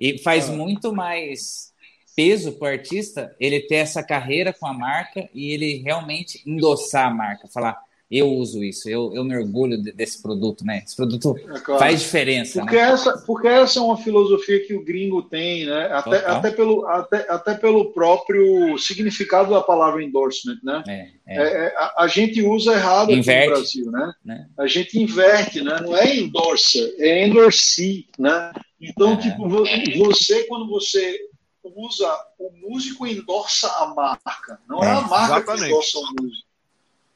E 0.00 0.18
faz 0.18 0.48
ah. 0.48 0.52
muito 0.52 0.92
mais 0.92 1.72
peso 2.14 2.52
para 2.52 2.64
o 2.66 2.70
artista 2.70 3.34
ele 3.40 3.60
ter 3.60 3.76
essa 3.76 4.02
carreira 4.02 4.52
com 4.52 4.66
a 4.66 4.72
marca 4.72 5.28
e 5.32 5.52
ele 5.52 5.82
realmente 5.82 6.42
endossar 6.46 7.06
a 7.06 7.14
marca, 7.14 7.48
falar 7.48 7.80
eu 8.18 8.28
uso 8.30 8.62
isso, 8.62 8.90
eu, 8.90 9.10
eu 9.14 9.24
me 9.24 9.34
orgulho 9.34 9.80
desse 9.80 10.20
produto, 10.20 10.66
né? 10.66 10.82
Esse 10.84 10.94
produto 10.94 11.34
é 11.38 11.60
claro. 11.60 11.78
faz 11.78 12.00
diferença. 12.00 12.60
Porque, 12.60 12.76
né? 12.76 12.82
essa, 12.82 13.18
porque 13.26 13.48
essa 13.48 13.78
é 13.78 13.82
uma 13.82 13.96
filosofia 13.96 14.66
que 14.66 14.74
o 14.74 14.84
gringo 14.84 15.22
tem, 15.22 15.64
né? 15.64 15.86
Até, 15.86 16.16
até, 16.26 16.50
pelo, 16.50 16.86
até, 16.86 17.26
até 17.30 17.54
pelo 17.54 17.90
próprio 17.92 18.76
significado 18.76 19.50
da 19.50 19.62
palavra 19.62 20.04
endorsement, 20.04 20.58
né? 20.62 20.82
É, 20.86 20.92
é. 21.26 21.36
é, 21.36 21.42
é 21.42 21.74
a, 21.74 22.02
a, 22.02 22.06
gente 22.06 22.42
usa 22.42 22.74
errado 22.74 23.12
inverte, 23.12 23.40
aqui 23.40 23.48
no 23.48 23.54
Brasil, 23.54 23.90
né? 23.90 24.12
né? 24.22 24.46
A 24.58 24.66
gente 24.66 25.02
inverte, 25.02 25.62
né? 25.62 25.80
Não 25.80 25.96
é 25.96 26.14
endorser, 26.14 26.94
é 26.98 27.26
endorsee, 27.26 28.08
né? 28.18 28.52
Então, 28.78 29.14
é. 29.14 29.16
tipo, 29.16 29.48
você, 29.48 30.44
quando 30.44 30.68
você 30.68 31.18
usa, 31.64 32.14
o 32.38 32.50
músico 32.68 33.06
endorsa 33.06 33.68
a 33.68 33.94
marca, 33.94 34.60
não 34.68 34.82
é, 34.82 34.88
é 34.88 34.90
a 34.90 35.00
marca 35.00 35.36
exatamente. 35.36 35.62
que 35.62 35.68
endorsa 35.68 35.98
o 35.98 36.02
músico. 36.20 36.51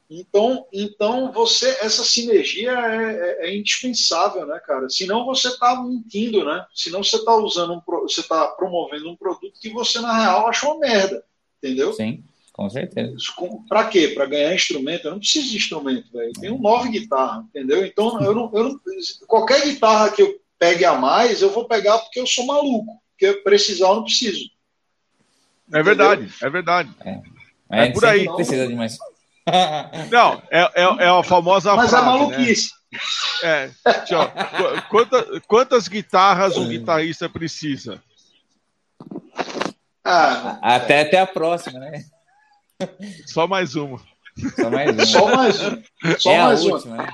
Então, 0.09 0.65
então 0.71 1.31
você 1.33 1.67
essa 1.81 2.03
sinergia 2.03 2.71
é, 2.71 3.45
é, 3.45 3.49
é 3.49 3.57
indispensável, 3.57 4.45
né, 4.45 4.59
cara? 4.65 4.89
Senão 4.89 5.25
você 5.25 5.49
está 5.49 5.83
mentindo, 5.83 6.45
né? 6.45 6.65
Senão 6.73 7.03
você 7.03 7.17
está 7.17 7.35
usando 7.35 7.73
um, 7.73 7.81
você 8.03 8.21
está 8.21 8.47
promovendo 8.47 9.09
um 9.09 9.17
produto 9.17 9.59
que 9.59 9.69
você 9.69 9.99
na 9.99 10.17
real 10.17 10.47
achou 10.47 10.71
uma 10.71 10.79
merda, 10.79 11.23
entendeu? 11.61 11.91
Sim, 11.91 12.23
com 12.53 12.69
certeza. 12.69 13.15
Para 13.67 13.87
quê? 13.87 14.09
Para 14.09 14.25
ganhar 14.27 14.55
instrumento? 14.55 15.05
Eu 15.05 15.11
não 15.11 15.19
preciso 15.19 15.49
de 15.49 15.57
instrumento, 15.57 16.09
velho. 16.13 16.29
Eu 16.29 16.41
tenho 16.41 16.57
nove 16.57 16.89
guitarras, 16.89 17.43
entendeu? 17.45 17.85
Então 17.85 18.21
eu 18.21 18.33
não, 18.33 18.51
eu 18.53 18.63
não, 18.63 18.79
qualquer 19.27 19.65
guitarra 19.65 20.11
que 20.11 20.21
eu 20.21 20.39
pegue 20.57 20.85
a 20.85 20.93
mais, 20.93 21.41
eu 21.41 21.49
vou 21.49 21.67
pegar 21.67 21.99
porque 21.99 22.19
eu 22.19 22.25
sou 22.25 22.45
maluco 22.45 22.97
porque 23.17 23.33
precisar 23.41 23.87
eu 23.87 23.95
não 23.95 24.03
preciso. 24.03 24.49
É 25.73 25.81
verdade, 25.81 26.31
é 26.41 26.49
verdade. 26.49 26.95
É, 27.03 27.21
é 27.69 27.91
por 27.91 28.05
aí. 28.05 28.25
Precisa 28.35 28.67
de 28.67 28.75
mais. 28.75 28.97
Não, 30.11 30.41
é, 30.51 30.59
é, 30.75 30.83
é 31.05 31.07
a 31.07 31.23
famosa 31.23 31.75
Mas 31.75 31.89
frase, 31.89 32.03
é 32.03 32.09
maluquice. 32.09 32.69
Né? 33.43 33.73
É, 33.85 33.93
tchau. 34.05 34.31
Quanta, 34.89 35.41
quantas 35.47 35.87
guitarras 35.87 36.57
um 36.57 36.67
guitarrista 36.67 37.29
precisa? 37.29 38.01
Ah, 40.03 40.57
até, 40.61 41.01
até 41.01 41.19
a 41.19 41.27
próxima, 41.27 41.79
né? 41.79 42.05
Só 43.25 43.47
mais 43.47 43.75
uma. 43.75 43.99
Só 44.55 44.69
mais 44.69 44.97
um. 44.97 45.05
Só 45.05 45.35
mais 45.35 45.61
um. 45.61 45.83
Só 46.17 46.31
é 46.31 46.37
mais 46.39 46.61
a 46.61 46.63
um. 46.63 46.71
última, 46.71 46.97
né? 46.97 47.09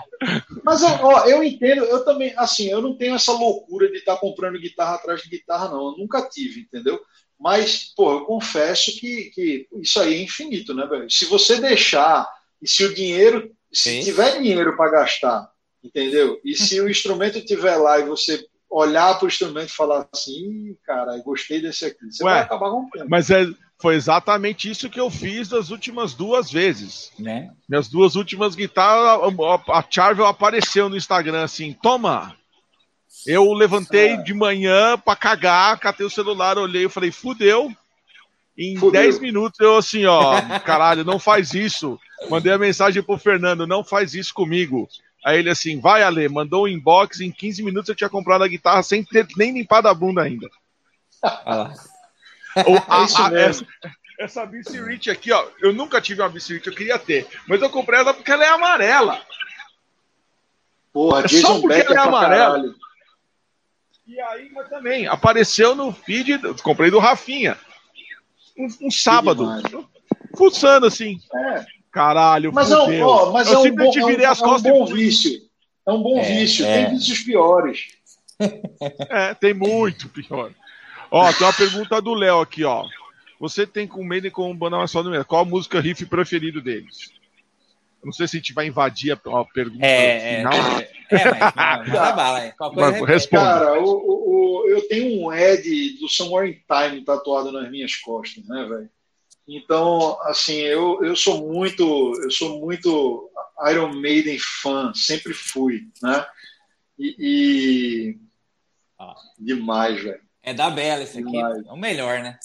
Mas 0.64 0.84
ó, 0.84 1.26
eu 1.26 1.44
entendo, 1.44 1.84
eu 1.86 2.06
também, 2.06 2.34
assim, 2.38 2.70
eu 2.70 2.82
não 2.82 2.96
tenho 2.96 3.16
essa 3.16 3.32
loucura 3.32 3.90
de 3.90 3.98
estar 3.98 4.18
comprando 4.18 4.60
guitarra 4.60 4.96
atrás 4.96 5.22
de 5.22 5.30
guitarra, 5.30 5.70
não. 5.70 5.92
Eu 5.92 5.98
nunca 5.98 6.28
tive, 6.30 6.62
entendeu? 6.62 7.00
Mas, 7.44 7.92
pô, 7.94 8.14
eu 8.14 8.22
confesso 8.22 8.98
que, 8.98 9.26
que 9.36 9.68
isso 9.82 10.00
aí 10.00 10.14
é 10.14 10.24
infinito, 10.24 10.74
né, 10.74 10.88
velho? 10.88 11.12
Se 11.12 11.26
você 11.26 11.60
deixar, 11.60 12.26
e 12.62 12.70
se 12.70 12.86
o 12.86 12.94
dinheiro, 12.96 13.52
se 13.72 13.90
Sim. 13.90 14.00
tiver 14.02 14.38
dinheiro 14.40 14.78
para 14.78 14.92
gastar, 14.92 15.50
entendeu? 15.84 16.40
E 16.46 16.56
se 16.56 16.80
o 16.80 16.90
instrumento 16.90 17.38
estiver 17.40 17.76
lá 17.76 18.00
e 18.00 18.06
você 18.06 18.48
olhar 18.70 19.16
para 19.16 19.26
o 19.26 19.28
instrumento 19.28 19.68
e 19.68 19.76
falar 19.76 20.08
assim, 20.14 20.70
"Ih, 20.70 20.78
cara, 20.86 21.18
eu 21.18 21.24
gostei 21.24 21.62
desse 21.62 21.84
aqui, 21.86 22.06
você 22.10 22.24
Ué, 22.24 22.32
vai 22.32 22.42
acabar 22.44 22.72
comprando. 22.72 23.10
Mas 23.10 23.30
é, 23.30 23.46
foi 23.78 23.96
exatamente 23.96 24.70
isso 24.70 24.90
que 24.90 25.00
eu 25.00 25.10
fiz 25.10 25.50
das 25.50 25.70
últimas 25.70 26.14
duas 26.14 26.50
vezes. 26.50 27.12
né? 27.20 27.52
Minhas 27.68 27.90
duas 27.90 28.16
últimas 28.16 28.56
guitarras, 28.56 29.22
a, 29.68 29.80
a 29.80 29.86
Charvel 29.90 30.26
apareceu 30.26 30.88
no 30.88 30.96
Instagram 30.96 31.44
assim, 31.44 31.74
toma. 31.74 32.38
Eu 33.28 33.54
levantei 33.54 34.10
É. 34.12 34.18
de 34.18 34.34
manhã 34.34 34.98
pra 34.98 35.16
cagar, 35.16 35.80
catei 35.80 36.06
o 36.06 36.10
celular, 36.10 36.58
olhei 36.58 36.86
e 36.86 36.90
falei, 36.90 37.12
fudeu. 37.12 37.72
Em 38.58 38.76
Fudeu. 38.78 39.02
10 39.02 39.20
minutos 39.20 39.60
eu 39.60 39.76
assim, 39.78 40.06
ó, 40.06 40.40
caralho, 40.64 41.04
não 41.04 41.18
faz 41.18 41.54
isso. 41.54 42.00
Mandei 42.30 42.54
a 42.54 42.58
mensagem 42.58 43.02
pro 43.02 43.18
Fernando, 43.18 43.66
não 43.66 43.84
faz 43.84 44.14
isso 44.14 44.32
comigo. 44.34 44.88
Aí 45.26 45.40
ele 45.40 45.50
assim, 45.50 45.80
vai 45.80 46.04
Ale, 46.04 46.28
mandou 46.30 46.66
um 46.66 46.68
inbox, 46.68 47.20
em 47.22 47.32
15 47.32 47.64
minutos 47.64 47.90
eu 47.90 47.96
tinha 47.96 48.10
comprado 48.10 48.44
a 48.44 48.48
guitarra 48.48 48.84
sem 48.84 49.04
ter 49.04 49.26
nem 49.38 49.54
limpado 49.54 49.88
a 49.88 49.94
bunda 49.94 50.22
ainda. 50.22 50.48
Olha 51.24 51.42
lá. 51.46 51.74
Ou 52.68 52.78
É 52.78 52.84
a- 52.88 53.04
isso 53.06 53.22
a- 53.24 53.34
essa, 53.40 53.66
essa 54.20 54.46
BC 54.46 54.84
Rich 54.86 55.10
aqui, 55.10 55.32
ó, 55.32 55.48
eu 55.60 55.74
nunca 55.74 56.00
tive 56.00 56.22
uma 56.22 56.30
BC 56.30 56.54
Rich, 56.56 56.68
eu 56.68 56.76
queria 56.76 57.00
ter, 57.00 57.26
mas 57.48 57.60
eu 57.62 57.70
comprei 57.72 58.00
ela 58.02 58.14
porque 58.14 58.32
ela 58.32 58.44
é 58.46 58.50
amarela. 58.50 59.20
Porra, 60.92 61.22
É 61.22 61.28
só 61.28 61.36
Jason 61.38 61.62
porque 61.62 61.76
Becker 61.78 61.92
ele 61.92 62.00
é 62.00 62.02
pra 62.02 62.04
amarelo. 62.04 62.54
caralho. 62.54 62.76
E 64.06 64.20
aí, 64.20 64.50
mas 64.54 64.68
também, 64.70 65.08
apareceu 65.08 65.76
no 65.76 65.92
feed, 65.94 66.40
comprei 66.62 66.92
do 66.92 67.00
Rafinha. 67.00 67.58
Um, 68.58 68.88
um 68.88 68.92
sábado, 68.92 69.48
fuçando 70.38 70.86
assim. 70.86 71.20
É. 71.34 71.66
Caralho, 71.92 72.52
Mas, 72.52 72.72
é 72.72 72.78
um, 72.78 73.02
ó, 73.04 73.32
mas 73.32 73.48
eu 73.48 73.54
é 73.54 73.58
um 73.58 73.62
bom, 73.62 73.64
simplesmente 73.64 74.00
é 74.00 74.04
um, 74.04 74.08
virei 74.08 74.26
as 74.26 74.42
é 74.42 74.44
um 74.44 74.50
costas 74.50 74.72
bom 74.72 74.88
e 74.90 74.94
vício. 74.94 75.40
É 75.88 75.92
um 75.92 76.02
bom 76.02 76.18
É, 76.18 76.24
vício. 76.24 76.66
é. 76.66 76.86
Tem 76.86 76.96
vícios 76.96 77.20
piores. 77.20 77.80
É, 79.10 79.34
tem 79.36 79.54
muito 79.54 80.10
pior. 80.10 80.52
Ó, 81.12 81.32
tem 81.32 81.46
uma 81.46 81.54
pergunta 81.54 82.02
do 82.02 82.16
Léo 82.16 82.42
aqui, 82.42 82.64
ó. 82.64 82.86
Você 83.40 83.68
tem 83.68 83.88
com 83.88 84.04
Maiden 84.04 84.32
como 84.32 84.54
banda 84.56 84.78
mais 84.78 84.92
foda 84.92 85.04
do 85.04 85.12
mesmo. 85.12 85.26
Qual 85.26 85.44
a 85.44 85.46
música 85.46 85.80
riff 85.80 86.04
preferido 86.08 86.62
deles? 86.62 87.12
Eu 88.04 88.08
Não 88.08 88.12
sei 88.12 88.28
se 88.28 88.36
a 88.36 88.40
gente 88.40 88.54
vai 88.54 88.68
invadir 88.68 89.12
a, 89.12 89.16
a 89.16 89.46
pergunta 89.46 89.86
É, 89.86 90.34
é, 90.34 90.38
final. 90.38 90.54
é, 90.54 91.32
mas 91.32 91.86
manda 91.86 92.12
bala 92.12 92.98
coisa, 93.00 93.14
Mas. 93.14 93.26
Cara, 93.28 93.80
o, 93.80 93.86
o- 93.86 94.64
o- 94.66 94.70
eu 94.70 94.86
tenho 94.90 95.26
um 95.26 95.34
Ed 95.34 95.98
do 96.00 96.10
Somewhere 96.10 96.50
in 96.52 96.62
Time 96.68 97.04
tatuado 97.06 97.52
nas 97.52 97.72
minhas 97.72 97.96
costas, 97.96 98.46
né, 98.46 98.66
velho? 98.66 98.90
Então, 99.48 100.18
assim, 100.24 100.56
eu, 100.58 101.04
eu 101.04 101.16
sou 101.16 101.50
muito, 101.50 102.14
eu 102.24 102.32
sou 102.32 102.60
muito 102.60 103.30
Iron 103.70 103.94
Maiden 103.94 104.38
fã, 104.40 104.92
sempre 104.94 105.34
fui, 105.34 105.84
né? 106.02 106.26
E, 107.00 107.16
e- 107.20 108.18
Ah. 109.00 109.16
demais, 109.40 110.02
velho, 110.02 110.22
É 110.42 110.54
da 110.54 110.70
Bela 110.70 111.04
esse 111.04 111.20
aqui. 111.20 111.32
Demais. 111.32 111.66
É 111.66 111.72
o 111.72 111.78
melhor, 111.78 112.20
né? 112.22 112.38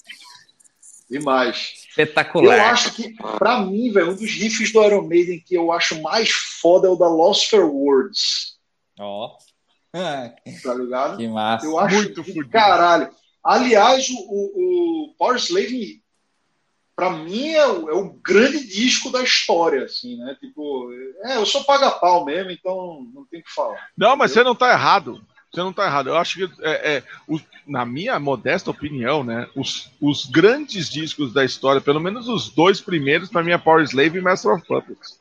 Demais. 1.09 1.73
Eu 1.97 2.03
Espetacular. 2.03 2.71
acho 2.71 2.93
que, 2.93 3.13
pra 3.37 3.59
mim, 3.61 3.91
velho, 3.91 4.11
um 4.11 4.15
dos 4.15 4.29
riffs 4.31 4.71
do 4.71 4.83
Iron 4.83 5.01
Maiden 5.07 5.39
que 5.39 5.55
eu 5.55 5.71
acho 5.71 6.01
mais 6.01 6.29
foda 6.29 6.87
é 6.87 6.91
o 6.91 6.95
da 6.95 7.07
Lost 7.07 7.49
for 7.49 7.65
Words, 7.65 8.57
Ó. 8.99 9.37
Ah, 9.93 10.29
tá 10.61 10.73
ligado? 10.75 11.17
que 11.17 11.27
massa. 11.27 11.65
Eu 11.65 11.79
acho 11.79 11.95
Muito 11.95 12.23
que, 12.23 12.33
fudido. 12.33 12.49
caralho. 12.49 13.09
Aliás, 13.43 14.07
o, 14.09 14.13
o, 14.19 15.05
o 15.09 15.15
Power 15.17 15.37
Slave, 15.37 16.03
pra 16.95 17.09
mim, 17.09 17.49
é 17.53 17.65
o, 17.65 17.89
é 17.89 17.93
o 17.93 18.09
grande 18.21 18.67
disco 18.67 19.09
da 19.09 19.23
história, 19.23 19.85
assim, 19.85 20.17
né? 20.17 20.35
Tipo, 20.39 20.91
é, 21.23 21.37
eu 21.37 21.45
sou 21.45 21.63
paga-pau 21.63 22.23
mesmo, 22.25 22.51
então 22.51 23.07
não 23.13 23.25
tem 23.25 23.39
o 23.39 23.43
que 23.43 23.51
falar. 23.51 23.89
Não, 23.97 24.15
mas 24.15 24.31
você 24.31 24.43
não 24.43 24.53
tá 24.53 24.71
errado. 24.71 25.25
Você 25.51 25.61
não 25.61 25.73
tá 25.73 25.85
errado. 25.85 26.09
Eu 26.09 26.17
acho 26.17 26.35
que, 26.35 26.53
é, 26.61 26.97
é, 26.97 27.03
o- 27.27 27.39
na 27.65 27.85
minha 27.85 28.19
modesta 28.19 28.69
opinião, 28.69 29.23
né, 29.23 29.47
os, 29.55 29.89
os 29.99 30.25
grandes 30.25 30.89
discos 30.89 31.33
da 31.33 31.43
história, 31.43 31.81
pelo 31.81 31.99
menos 31.99 32.27
os 32.27 32.49
dois 32.49 32.79
primeiros, 32.79 33.29
pra 33.29 33.43
mim 33.43 33.51
é 33.51 33.57
Power 33.57 33.83
Slave 33.83 34.17
e 34.17 34.21
Master 34.21 34.53
of 34.53 34.65
Puppets. 34.65 35.19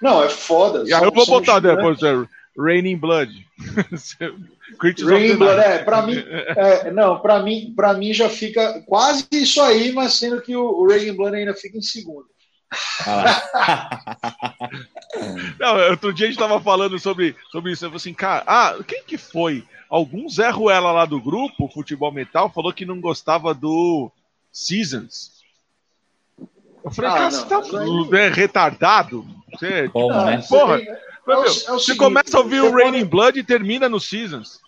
Não, 0.00 0.22
é 0.22 0.28
foda. 0.28 0.84
E 0.86 0.92
aí 0.92 1.02
eu 1.02 1.12
vou 1.12 1.26
botar 1.26 1.60
depois, 1.60 2.02
é, 2.02 2.26
Raining 2.58 2.96
Blood. 2.96 3.46
Creatures 4.78 5.06
of 5.10 5.14
Rain 5.14 5.28
the 5.28 5.36
Blood, 5.36 5.60
é, 5.60 5.78
pra 5.78 6.02
mim, 6.02 6.16
é, 6.16 6.90
não, 6.90 7.20
pra 7.20 7.42
mim, 7.42 7.72
pra 7.76 7.94
mim 7.94 8.12
já 8.12 8.28
fica 8.28 8.82
quase 8.86 9.26
isso 9.32 9.60
aí, 9.62 9.92
mas 9.92 10.14
sendo 10.14 10.40
que 10.40 10.56
o, 10.56 10.86
Rain 10.88 11.12
Blood 11.14 11.36
ainda 11.36 11.54
fica 11.54 11.76
em 11.76 11.82
segundo. 11.82 12.26
Não, 15.58 15.90
outro 15.90 16.12
dia 16.12 16.26
a 16.26 16.30
gente 16.30 16.38
tava 16.38 16.60
falando 16.60 16.98
sobre, 16.98 17.36
sobre 17.50 17.72
isso. 17.72 17.84
Eu 17.84 17.90
falei 17.90 17.96
assim, 17.96 18.14
cara, 18.14 18.42
ah, 18.46 18.76
quem 18.86 19.02
que 19.04 19.16
foi? 19.16 19.64
Algum 19.88 20.28
Zé 20.28 20.50
Ruela 20.50 20.92
lá 20.92 21.04
do 21.04 21.20
grupo, 21.20 21.70
Futebol 21.72 22.12
Metal, 22.12 22.50
falou 22.52 22.72
que 22.72 22.84
não 22.84 23.00
gostava 23.00 23.54
do 23.54 24.10
Seasons. 24.52 25.32
Eu 26.84 26.90
falei, 26.90 27.10
Ah, 27.10 27.14
cara, 27.14 27.30
não, 27.30 27.30
você 27.30 27.46
tá 27.70 27.80
aí- 27.80 28.08
é 28.24 28.28
retardado? 28.28 29.26
Você, 29.52 29.88
Como, 29.88 30.08
Não, 30.08 30.24
né? 30.26 30.40
você 30.40 30.48
Porra, 30.48 30.78
tem- 30.78 30.88
é 30.88 30.92
o- 30.92 31.32
é 31.32 31.36
o 31.38 31.42
você 31.44 31.60
seguinte, 31.86 31.96
começa 31.98 32.36
a 32.36 32.40
ouvir 32.40 32.60
você 32.60 32.68
o 32.68 32.72
Raining 32.74 32.98
pode- 33.00 33.10
Blood 33.10 33.38
e 33.38 33.44
termina 33.44 33.88
no 33.88 34.00
Seasons. 34.00 34.60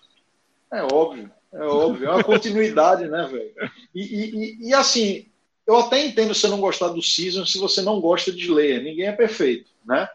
É 0.73 0.83
óbvio, 0.83 1.31
é 1.53 1.63
óbvio, 1.63 2.09
é 2.09 2.13
uma 2.13 2.25
continuidade, 2.25 3.07
né, 3.09 3.29
velho? 3.31 3.51
E, 3.95 4.03
e- 4.03 4.35
e- 4.35 4.69
e, 4.71 4.75
assim, 4.75 5.27
eu 5.67 5.77
até 5.79 6.05
entendo 6.07 6.35
você 6.35 6.49
não 6.49 6.61
gostar 6.61 6.89
do 6.89 7.03
Season 7.03 7.45
se 7.45 7.59
você 7.59 7.83
não 7.83 8.01
gosta 8.01 8.31
de 8.33 8.43
Slayer, 8.45 8.83
ninguém 8.83 9.07
é 9.07 9.13
perfeito, 9.13 9.71
né? 9.85 10.09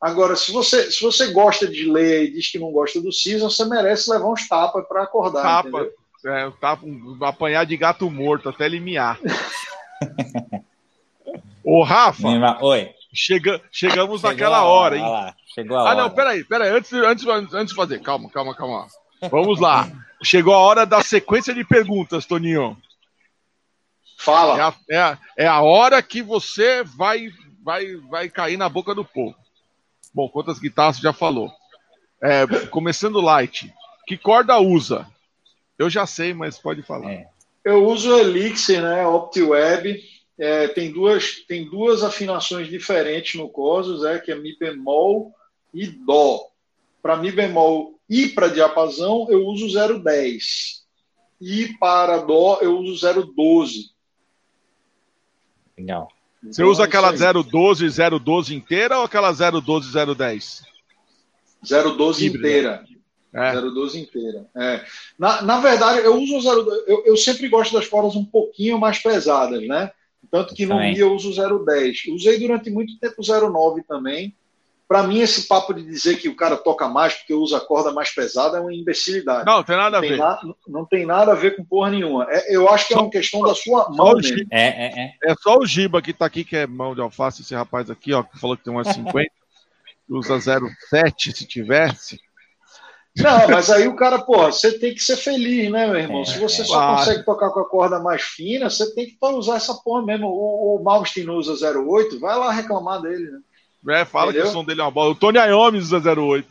Agora, 0.00 0.36
se 0.36 0.52
você, 0.52 0.90
se 0.92 1.02
você 1.02 1.32
gosta 1.32 1.66
de 1.66 1.82
Slayer 1.82 2.22
e 2.24 2.30
diz 2.32 2.50
que 2.52 2.58
não 2.58 2.70
gosta 2.70 3.00
do 3.00 3.12
Season, 3.12 3.50
você 3.50 3.64
merece 3.64 4.10
levar 4.10 4.28
uns 4.30 4.46
tapas 4.46 4.86
para 4.86 5.02
acordar, 5.02 5.42
Tapa, 5.42 5.88
é, 6.26 6.50
tapa, 6.60 6.84
um- 6.86 7.16
apanhar 7.22 7.64
de 7.66 7.76
gato 7.76 8.08
morto 8.10 8.48
até 8.48 8.66
ele 8.66 8.78
miar. 8.80 9.18
Ô, 11.64 11.82
Rafa, 11.82 12.28
Mima- 12.30 12.58
Oi. 12.62 12.90
chega, 13.12 13.60
chegamos 13.70 14.20
Chegou 14.20 14.30
naquela 14.32 14.58
a 14.58 14.64
hora, 14.64 14.96
hein? 14.96 15.02
Lá. 15.02 15.34
Chegou 15.54 15.76
a 15.76 15.82
hora. 15.82 15.90
Ah, 15.90 15.94
não, 15.94 16.10
peraí, 16.10 16.44
peraí. 16.44 16.70
Antes, 16.70 16.92
antes, 16.92 17.26
antes 17.26 17.68
de 17.68 17.74
fazer, 17.74 18.00
calma, 18.00 18.30
calma, 18.30 18.54
calma. 18.54 18.86
Vamos 19.30 19.60
lá. 19.60 19.90
Chegou 20.22 20.54
a 20.54 20.58
hora 20.58 20.86
da 20.86 21.02
sequência 21.02 21.52
de 21.52 21.64
perguntas, 21.64 22.24
Toninho. 22.24 22.76
É 24.18 24.22
Fala. 24.24 24.68
a, 24.68 24.74
é 24.90 24.98
a- 24.98 25.18
é 25.36 25.46
a 25.46 25.60
hora 25.60 26.02
que 26.02 26.22
você 26.22 26.82
vai, 26.82 27.30
vai, 27.62 27.96
vai 27.96 28.28
cair 28.28 28.56
na 28.56 28.68
boca 28.68 28.94
do 28.94 29.04
povo. 29.04 29.36
Bom, 30.12 30.28
quantas 30.28 30.58
guitarras 30.58 30.96
você 30.96 31.02
já 31.02 31.12
falou? 31.12 31.50
É, 32.20 32.46
começando 32.70 33.20
light. 33.20 33.72
Que 34.06 34.16
corda 34.16 34.58
usa? 34.58 35.06
Eu 35.78 35.88
já 35.88 36.04
sei, 36.06 36.34
mas 36.34 36.58
pode 36.58 36.82
falar. 36.82 37.12
É. 37.12 37.28
Eu 37.64 37.86
uso 37.86 38.10
o 38.12 38.18
Elixir, 38.18 38.82
né? 38.82 39.06
OptiWeb. 39.06 40.02
É, 40.36 40.68
tem, 40.68 40.90
duas, 40.92 41.44
tem 41.46 41.68
duas 41.68 42.02
afinações 42.02 42.68
diferentes 42.68 43.34
no 43.34 43.48
Corsos, 43.48 44.04
é, 44.04 44.18
que 44.18 44.30
é 44.32 44.34
Mi 44.34 44.56
bemol 44.58 45.32
e 45.74 45.86
Dó. 45.86 46.40
Para 47.02 47.16
Mi 47.16 47.30
bemol 47.30 47.98
e 48.08 48.28
para 48.28 48.48
diapasão, 48.48 49.26
eu 49.30 49.44
uso 49.46 49.68
010. 50.02 50.84
E 51.40 51.68
para 51.78 52.18
Dó, 52.18 52.58
eu 52.62 52.78
uso 52.78 52.98
012. 53.34 53.90
Legal. 55.78 56.08
Você 56.42 56.62
Então, 56.62 56.70
usa 56.72 56.82
é 56.82 56.86
aquela 56.86 57.12
isso 57.14 57.24
aí. 57.24 57.32
012, 57.44 57.88
012 58.20 58.54
inteira 58.54 58.98
ou 58.98 59.04
aquela 59.04 59.32
012, 59.32 59.90
010? 59.92 60.62
012 61.96 62.26
Híbrida. 62.26 62.48
inteira. 62.48 62.84
É. 63.32 63.52
012 63.60 64.00
inteira. 64.00 64.46
É. 64.56 64.84
Na, 65.18 65.42
na 65.42 65.60
verdade, 65.60 65.98
eu 66.00 66.16
uso 66.16 66.36
o 66.38 66.40
012. 66.40 66.84
Eu, 66.86 67.04
eu 67.06 67.16
sempre 67.16 67.48
gosto 67.48 67.72
das 67.74 67.86
cordas 67.86 68.14
um 68.16 68.24
pouquinho 68.24 68.78
mais 68.78 68.98
pesadas, 68.98 69.66
né? 69.66 69.90
Tanto 70.30 70.54
que 70.54 70.66
no. 70.66 70.78
Mi 70.78 70.98
eu 70.98 71.12
uso 71.14 71.30
o 71.30 71.64
010. 71.64 72.06
Usei 72.10 72.38
durante 72.38 72.70
muito 72.70 72.98
tempo 72.98 73.16
o 73.18 73.50
09 73.50 73.82
também. 73.82 74.34
Para 74.88 75.02
mim, 75.02 75.20
esse 75.20 75.46
papo 75.46 75.74
de 75.74 75.84
dizer 75.84 76.16
que 76.16 76.30
o 76.30 76.34
cara 76.34 76.56
toca 76.56 76.88
mais 76.88 77.12
porque 77.12 77.34
usa 77.34 77.58
a 77.58 77.60
corda 77.60 77.92
mais 77.92 78.08
pesada 78.10 78.56
é 78.56 78.60
uma 78.60 78.72
imbecilidade. 78.74 79.44
Não, 79.44 79.62
tem 79.62 79.76
nada 79.76 79.98
a 79.98 80.00
tem 80.00 80.10
ver. 80.12 80.16
na- 80.16 80.40
não 80.66 80.84
tem 80.86 81.04
nada 81.04 81.32
a 81.32 81.34
ver 81.34 81.56
com 81.56 81.62
porra 81.64 81.90
nenhuma. 81.90 82.26
É- 82.30 82.56
eu 82.56 82.66
acho 82.70 82.86
que 82.88 82.94
é 82.94 82.96
Só- 82.96 83.02
uma 83.02 83.10
questão 83.10 83.42
da 83.42 83.54
sua 83.54 83.90
mão 83.90 84.14
mesmo. 84.14 84.46
É, 84.50 84.66
é, 84.86 85.00
é. 85.26 85.32
é 85.32 85.34
só 85.42 85.58
o 85.58 85.66
Giba 85.66 86.00
que 86.00 86.14
tá 86.14 86.24
aqui, 86.24 86.42
que 86.42 86.56
é 86.56 86.66
mão 86.66 86.94
de 86.94 87.02
alface, 87.02 87.42
esse 87.42 87.54
rapaz 87.54 87.90
aqui, 87.90 88.14
ó, 88.14 88.22
que 88.22 88.38
falou 88.40 88.56
que 88.56 88.64
tem 88.64 88.72
umas 88.72 88.88
50, 88.88 89.30
que 90.06 90.08
usa 90.14 90.40
07 90.40 91.32
se 91.36 91.46
tivesse. 91.46 92.18
Não, 93.14 93.48
mas 93.48 93.68
aí 93.70 93.86
o 93.88 93.96
cara, 93.96 94.20
pô, 94.20 94.46
você 94.50 94.78
tem 94.78 94.94
que 94.94 95.00
ser 95.02 95.16
feliz, 95.16 95.70
né, 95.70 95.86
meu 95.86 95.96
irmão? 96.00 96.22
É, 96.22 96.24
Se 96.24 96.38
você 96.38 96.62
é. 96.62 96.64
só 96.64 96.96
consegue 96.96 97.24
tocar 97.24 97.50
com 97.50 97.60
a 97.60 97.68
corda 97.68 97.98
mais 97.98 98.22
fina, 98.22 98.70
você 98.70 98.94
tem 98.94 99.06
que 99.06 99.18
usar 99.22 99.56
essa 99.56 99.74
porra 99.74 100.02
mesmo. 100.06 100.28
O, 100.28 100.76
o 100.80 100.82
Malmsteen 100.84 101.28
usa 101.28 101.52
08, 101.78 102.18
vai 102.20 102.38
lá 102.38 102.50
reclamar 102.52 103.02
dele, 103.02 103.30
né? 103.30 103.40
É, 103.90 104.04
fala 104.04 104.30
Entendeu? 104.30 104.44
que 104.44 104.50
o 104.50 104.52
som 104.52 104.64
dele 104.64 104.80
é 104.80 104.84
uma 104.84 104.90
bola. 104.90 105.10
O 105.10 105.14
Tony 105.14 105.38
Iommi 105.38 105.78
usa 105.78 105.98
08. 105.98 106.48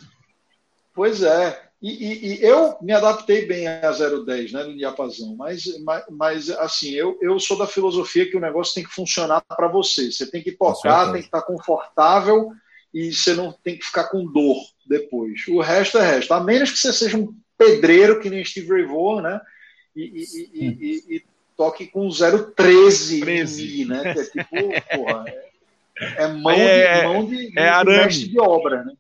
Pois 0.94 1.22
é. 1.22 1.68
E, 1.82 1.92
e, 1.92 2.28
e, 2.34 2.44
eu 2.44 2.76
me 2.82 2.92
adaptei 2.92 3.46
bem 3.46 3.68
a 3.68 3.92
010, 3.92 4.52
né, 4.52 4.64
no 4.64 4.76
diapasão, 4.76 5.36
mas, 5.36 5.64
mas, 5.84 6.04
mas, 6.10 6.50
assim, 6.50 6.90
eu, 6.96 7.20
eu 7.22 7.40
sou 7.40 7.56
da 7.56 7.68
filosofia 7.68 8.28
que 8.28 8.36
o 8.36 8.40
negócio 8.40 8.74
tem 8.74 8.84
que 8.84 8.94
funcionar 8.94 9.42
para 9.42 9.68
você. 9.68 10.12
Você 10.12 10.30
tem 10.30 10.42
que 10.42 10.52
tocar, 10.52 11.12
tem 11.12 11.22
que 11.22 11.28
estar 11.28 11.44
confortável 11.44 12.52
e 12.92 13.14
você 13.14 13.36
não 13.36 13.52
tem 13.52 13.78
que 13.78 13.86
ficar 13.86 14.06
com 14.06 14.26
dor 14.26 14.58
depois. 14.88 15.48
O 15.50 15.62
resto 15.62 16.00
é 16.00 16.14
resto. 16.16 16.34
A 16.34 16.40
menos 16.40 16.72
que 16.72 16.80
você 16.80 16.92
seja 16.92 17.16
um 17.16 17.36
pedreiro, 17.56 18.20
que 18.20 18.30
nem 18.30 18.44
Steve 18.44 18.70
Ray 18.70 18.86
Vaughan, 18.86 19.22
né, 19.22 19.42
e, 19.96 20.24
e, 20.54 21.16
e 21.16 21.24
toque 21.56 21.86
com 21.88 22.10
013 22.10 23.20
13. 23.20 23.86
né, 23.86 24.14
que 24.14 24.20
é 24.20 24.24
tipo, 24.24 24.96
porra, 24.96 25.26
é, 25.28 25.47
é 26.00 26.28
mão, 26.28 26.52
é, 26.52 27.02
de, 27.02 27.08
mão 27.08 27.26
de, 27.26 27.60
é, 27.60 27.64
é 27.64 27.70
arame. 27.70 28.14
de 28.14 28.40
obra, 28.40 28.84
né? 28.84 28.94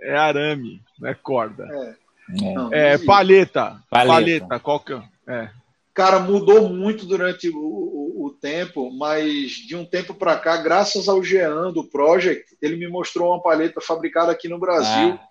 É 0.00 0.16
arame, 0.16 0.82
não 0.98 1.08
é 1.08 1.14
corda. 1.14 1.64
É. 1.64 1.94
Não, 2.28 2.72
é, 2.72 2.98
palheta. 2.98 3.82
palheta. 3.90 4.12
Palheta, 4.12 4.60
qual 4.60 4.80
que 4.80 4.92
é? 4.92 5.50
Cara, 5.94 6.18
mudou 6.18 6.68
muito 6.68 7.06
durante 7.06 7.48
o, 7.48 7.56
o, 7.56 8.26
o 8.26 8.30
tempo, 8.30 8.90
mas 8.90 9.52
de 9.52 9.76
um 9.76 9.84
tempo 9.84 10.12
para 10.12 10.36
cá, 10.36 10.56
graças 10.56 11.08
ao 11.08 11.22
Jean 11.22 11.72
do 11.72 11.84
Project, 11.84 12.56
ele 12.60 12.76
me 12.76 12.88
mostrou 12.88 13.30
uma 13.30 13.42
palheta 13.42 13.80
fabricada 13.80 14.32
aqui 14.32 14.48
no 14.48 14.58
Brasil, 14.58 15.12
ah. 15.12 15.28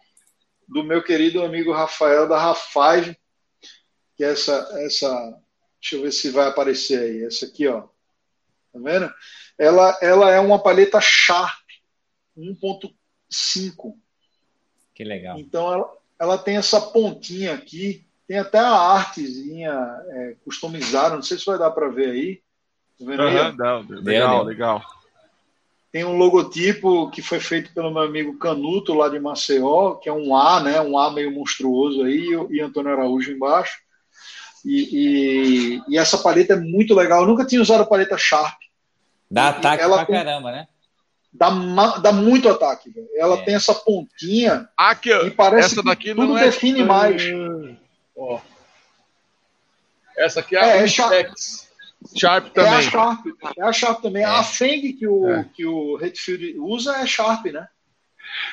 do 0.67 0.83
meu 0.83 1.03
querido 1.03 1.43
amigo 1.43 1.73
Rafael 1.73 2.29
da 2.29 2.39
Rafage, 2.39 3.17
que 4.15 4.23
é 4.23 4.31
essa, 4.31 4.69
essa. 4.79 5.09
Deixa 5.81 5.97
eu 5.97 6.03
ver 6.03 6.13
se 6.13 6.29
vai 6.29 6.47
aparecer 6.47 6.99
aí. 6.99 7.25
Essa 7.25 7.45
aqui, 7.45 7.67
ó. 7.67 7.81
Tá 7.81 8.79
vendo? 8.79 9.13
Ela, 9.57 9.97
ela 10.01 10.31
é 10.31 10.39
uma 10.39 10.59
palheta 10.59 10.99
Sharp 11.01 11.63
1.5. 12.37 13.95
Que 14.93 15.03
legal. 15.03 15.37
Então 15.39 15.71
ela, 15.71 15.93
ela 16.19 16.37
tem 16.37 16.57
essa 16.57 16.79
pontinha 16.79 17.53
aqui, 17.53 18.05
tem 18.27 18.37
até 18.37 18.59
a 18.59 18.69
artezinha 18.69 19.71
é, 20.09 20.35
customizada, 20.43 21.15
não 21.15 21.21
sei 21.21 21.37
se 21.37 21.45
vai 21.45 21.57
dar 21.57 21.71
para 21.71 21.89
ver 21.89 22.09
aí. 22.09 22.35
Tá 22.99 23.05
vendo 23.05 23.21
aí? 23.23 23.37
Uhum, 23.37 23.55
não, 23.55 23.81
legal, 24.01 24.43
legal. 24.43 24.81
Tem 25.91 26.03
um 26.03 26.17
logotipo 26.17 27.11
que 27.11 27.21
foi 27.21 27.39
feito 27.39 27.71
pelo 27.71 27.91
meu 27.91 28.01
amigo 28.01 28.39
Canuto, 28.39 28.95
lá 28.95 29.09
de 29.09 29.19
Maceió, 29.19 29.93
que 29.95 30.09
é 30.09 30.13
um 30.13 30.35
A, 30.35 30.59
né? 30.59 30.81
Um 30.81 30.97
A 30.97 31.11
meio 31.11 31.31
monstruoso 31.31 32.03
aí, 32.03 32.29
e 32.49 32.59
Antônio 32.59 32.91
Araújo 32.91 33.31
embaixo. 33.31 33.77
E, 34.65 34.89
e, 34.91 35.81
e, 35.89 35.97
essa 35.97 36.17
paleta 36.17 36.53
é 36.53 36.59
muito 36.59 36.95
legal. 36.95 37.21
Eu 37.21 37.27
nunca 37.27 37.45
tinha 37.45 37.61
usado 37.61 37.83
a 37.83 37.85
paleta 37.85 38.17
Sharp. 38.17 38.62
Dá 39.33 39.49
ataque 39.49 39.83
ela 39.83 39.97
pra 39.97 40.05
tem, 40.05 40.15
caramba, 40.15 40.51
né? 40.51 40.67
dá, 41.33 41.49
dá 41.97 42.11
muito 42.11 42.47
ataque. 42.47 42.91
Véio. 42.91 43.07
Ela 43.15 43.35
é. 43.35 43.41
tem 43.41 43.55
essa 43.55 43.73
pontinha 43.73 44.69
Aqui, 44.77 45.11
e 45.11 45.31
parece 45.31 45.73
essa 45.73 45.83
daqui 45.83 46.09
que 46.09 46.15
tudo 46.15 46.27
não 46.27 46.37
é... 46.37 46.45
define 46.45 46.83
mais. 46.83 47.23
Ó. 48.15 48.39
Essa 50.15 50.41
aqui 50.41 50.55
é, 50.55 50.59
é 50.59 50.63
a 50.73 50.75
é 50.83 50.87
Sharp. 50.87 51.33
Sharp 52.15 52.53
também. 52.53 52.71
É 52.71 52.75
a 52.75 52.81
Sharp, 52.81 53.25
é 53.57 53.63
a 53.63 53.73
Sharp 53.73 54.01
também. 54.01 54.23
É. 54.23 54.25
A 54.25 54.43
Feng 54.43 54.93
que 54.93 55.07
o, 55.07 55.29
é. 55.29 55.45
que 55.55 55.65
o 55.65 55.95
Redfield 55.95 56.59
usa 56.59 56.97
é 56.97 57.07
Sharp, 57.07 57.45
né? 57.45 57.67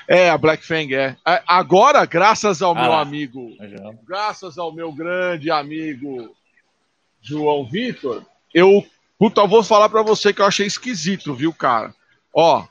É, 0.06 0.28
a 0.28 0.36
Black 0.36 0.64
Fang, 0.64 0.94
é. 0.94 1.16
Agora, 1.46 2.04
graças 2.04 2.60
ao 2.60 2.76
ah, 2.76 2.82
meu 2.82 2.92
amigo, 2.92 3.56
graças 4.06 4.58
ao 4.58 4.72
meu 4.72 4.92
grande 4.92 5.50
amigo 5.50 6.34
João 7.22 7.64
Vitor, 7.64 8.22
eu, 8.52 8.84
puta, 9.20 9.42
eu 9.42 9.48
vou 9.48 9.62
falar 9.62 9.90
para 9.90 10.02
você 10.02 10.32
que 10.32 10.40
eu 10.40 10.46
achei 10.46 10.66
esquisito, 10.66 11.34
viu, 11.34 11.52
cara? 11.52 11.94
Ó, 12.34 12.66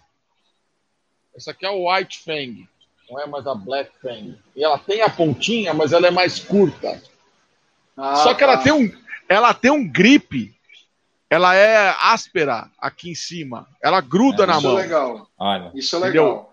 essa 1.35 1.51
aqui 1.51 1.63
é 1.63 1.69
o 1.69 1.93
White 1.93 2.23
Fang, 2.23 2.67
não 3.07 3.21
é 3.21 3.27
mais 3.27 3.45
a 3.45 3.53
Black 3.53 3.91
Fang. 4.01 4.35
E 4.55 4.63
ela 4.63 4.79
tem 4.79 5.03
a 5.03 5.09
pontinha, 5.09 5.75
mas 5.75 5.93
ela 5.93 6.07
é 6.07 6.11
mais 6.11 6.39
curta. 6.39 6.99
Ah, 7.95 8.15
Só 8.15 8.33
que 8.33 8.43
ela 8.43 8.57
tá. 8.57 8.63
tem 8.63 8.73
um, 8.73 8.91
ela 9.29 9.53
tem 9.53 9.69
um 9.69 9.87
grip. 9.87 10.55
Ela 11.29 11.53
é 11.53 11.95
áspera 11.99 12.71
aqui 12.79 13.11
em 13.11 13.15
cima. 13.15 13.67
Ela 13.79 14.01
gruda 14.01 14.43
é, 14.43 14.47
na 14.47 14.57
isso 14.57 14.63
mão. 14.63 14.71
Isso 14.71 14.79
é 14.79 14.83
legal. 14.83 15.29
Olha. 15.37 15.71
Isso 15.75 15.95
é 15.95 15.99
legal. 15.99 16.25
Entendeu? 16.25 16.49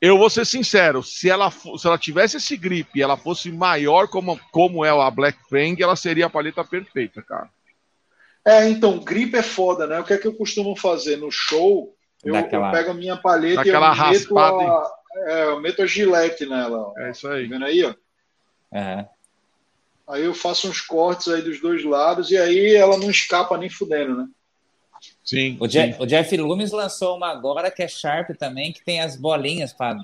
Eu 0.00 0.16
vou 0.16 0.30
ser 0.30 0.46
sincero, 0.46 1.02
se 1.02 1.28
ela, 1.28 1.50
se 1.50 1.84
ela 1.84 1.98
tivesse 1.98 2.36
esse 2.36 2.56
grip 2.56 2.88
e 2.94 3.02
ela 3.02 3.16
fosse 3.16 3.50
maior 3.50 4.06
como, 4.06 4.40
como 4.52 4.84
é 4.84 4.90
a 4.90 5.10
Black 5.10 5.38
Fang, 5.50 5.82
ela 5.82 5.96
seria 5.96 6.26
a 6.26 6.30
paleta 6.30 6.64
perfeita, 6.64 7.20
cara. 7.20 7.50
É, 8.48 8.66
então, 8.66 8.98
grip 8.98 9.36
é 9.36 9.42
foda, 9.42 9.86
né? 9.86 10.00
O 10.00 10.04
que 10.04 10.14
é 10.14 10.16
que 10.16 10.26
eu 10.26 10.34
costumo 10.34 10.74
fazer 10.74 11.16
no 11.16 11.30
show? 11.30 11.94
Eu, 12.24 12.32
daquela, 12.32 12.68
eu 12.68 12.72
pego 12.72 12.90
a 12.92 12.94
minha 12.94 13.14
paleta 13.14 13.62
e 13.62 13.68
eu 13.68 13.78
meto 13.78 14.38
a, 14.38 14.90
é, 15.26 15.44
eu 15.44 15.60
meto 15.60 15.82
a 15.82 15.86
gilete 15.86 16.46
nela. 16.46 16.78
Ó. 16.78 16.94
É 16.98 17.10
isso 17.10 17.28
aí. 17.28 17.46
Tá 17.46 17.52
vendo 17.52 17.64
aí, 17.66 17.84
ó? 17.84 17.94
Uhum. 18.72 19.06
Aí 20.08 20.24
eu 20.24 20.32
faço 20.32 20.66
uns 20.66 20.80
cortes 20.80 21.28
aí 21.28 21.42
dos 21.42 21.60
dois 21.60 21.84
lados 21.84 22.30
e 22.30 22.38
aí 22.38 22.74
ela 22.74 22.96
não 22.96 23.10
escapa 23.10 23.58
nem 23.58 23.68
fudendo, 23.68 24.16
né? 24.16 24.26
Sim. 25.22 25.58
O, 25.60 25.66
Jeff, 25.66 25.92
sim. 25.92 26.02
o 26.02 26.06
Jeff 26.06 26.36
Loomis 26.38 26.72
lançou 26.72 27.18
uma 27.18 27.30
agora 27.30 27.70
que 27.70 27.82
é 27.82 27.88
Sharp 27.88 28.30
também, 28.38 28.72
que 28.72 28.82
tem 28.82 29.02
as 29.02 29.14
bolinhas 29.14 29.74
para 29.74 29.98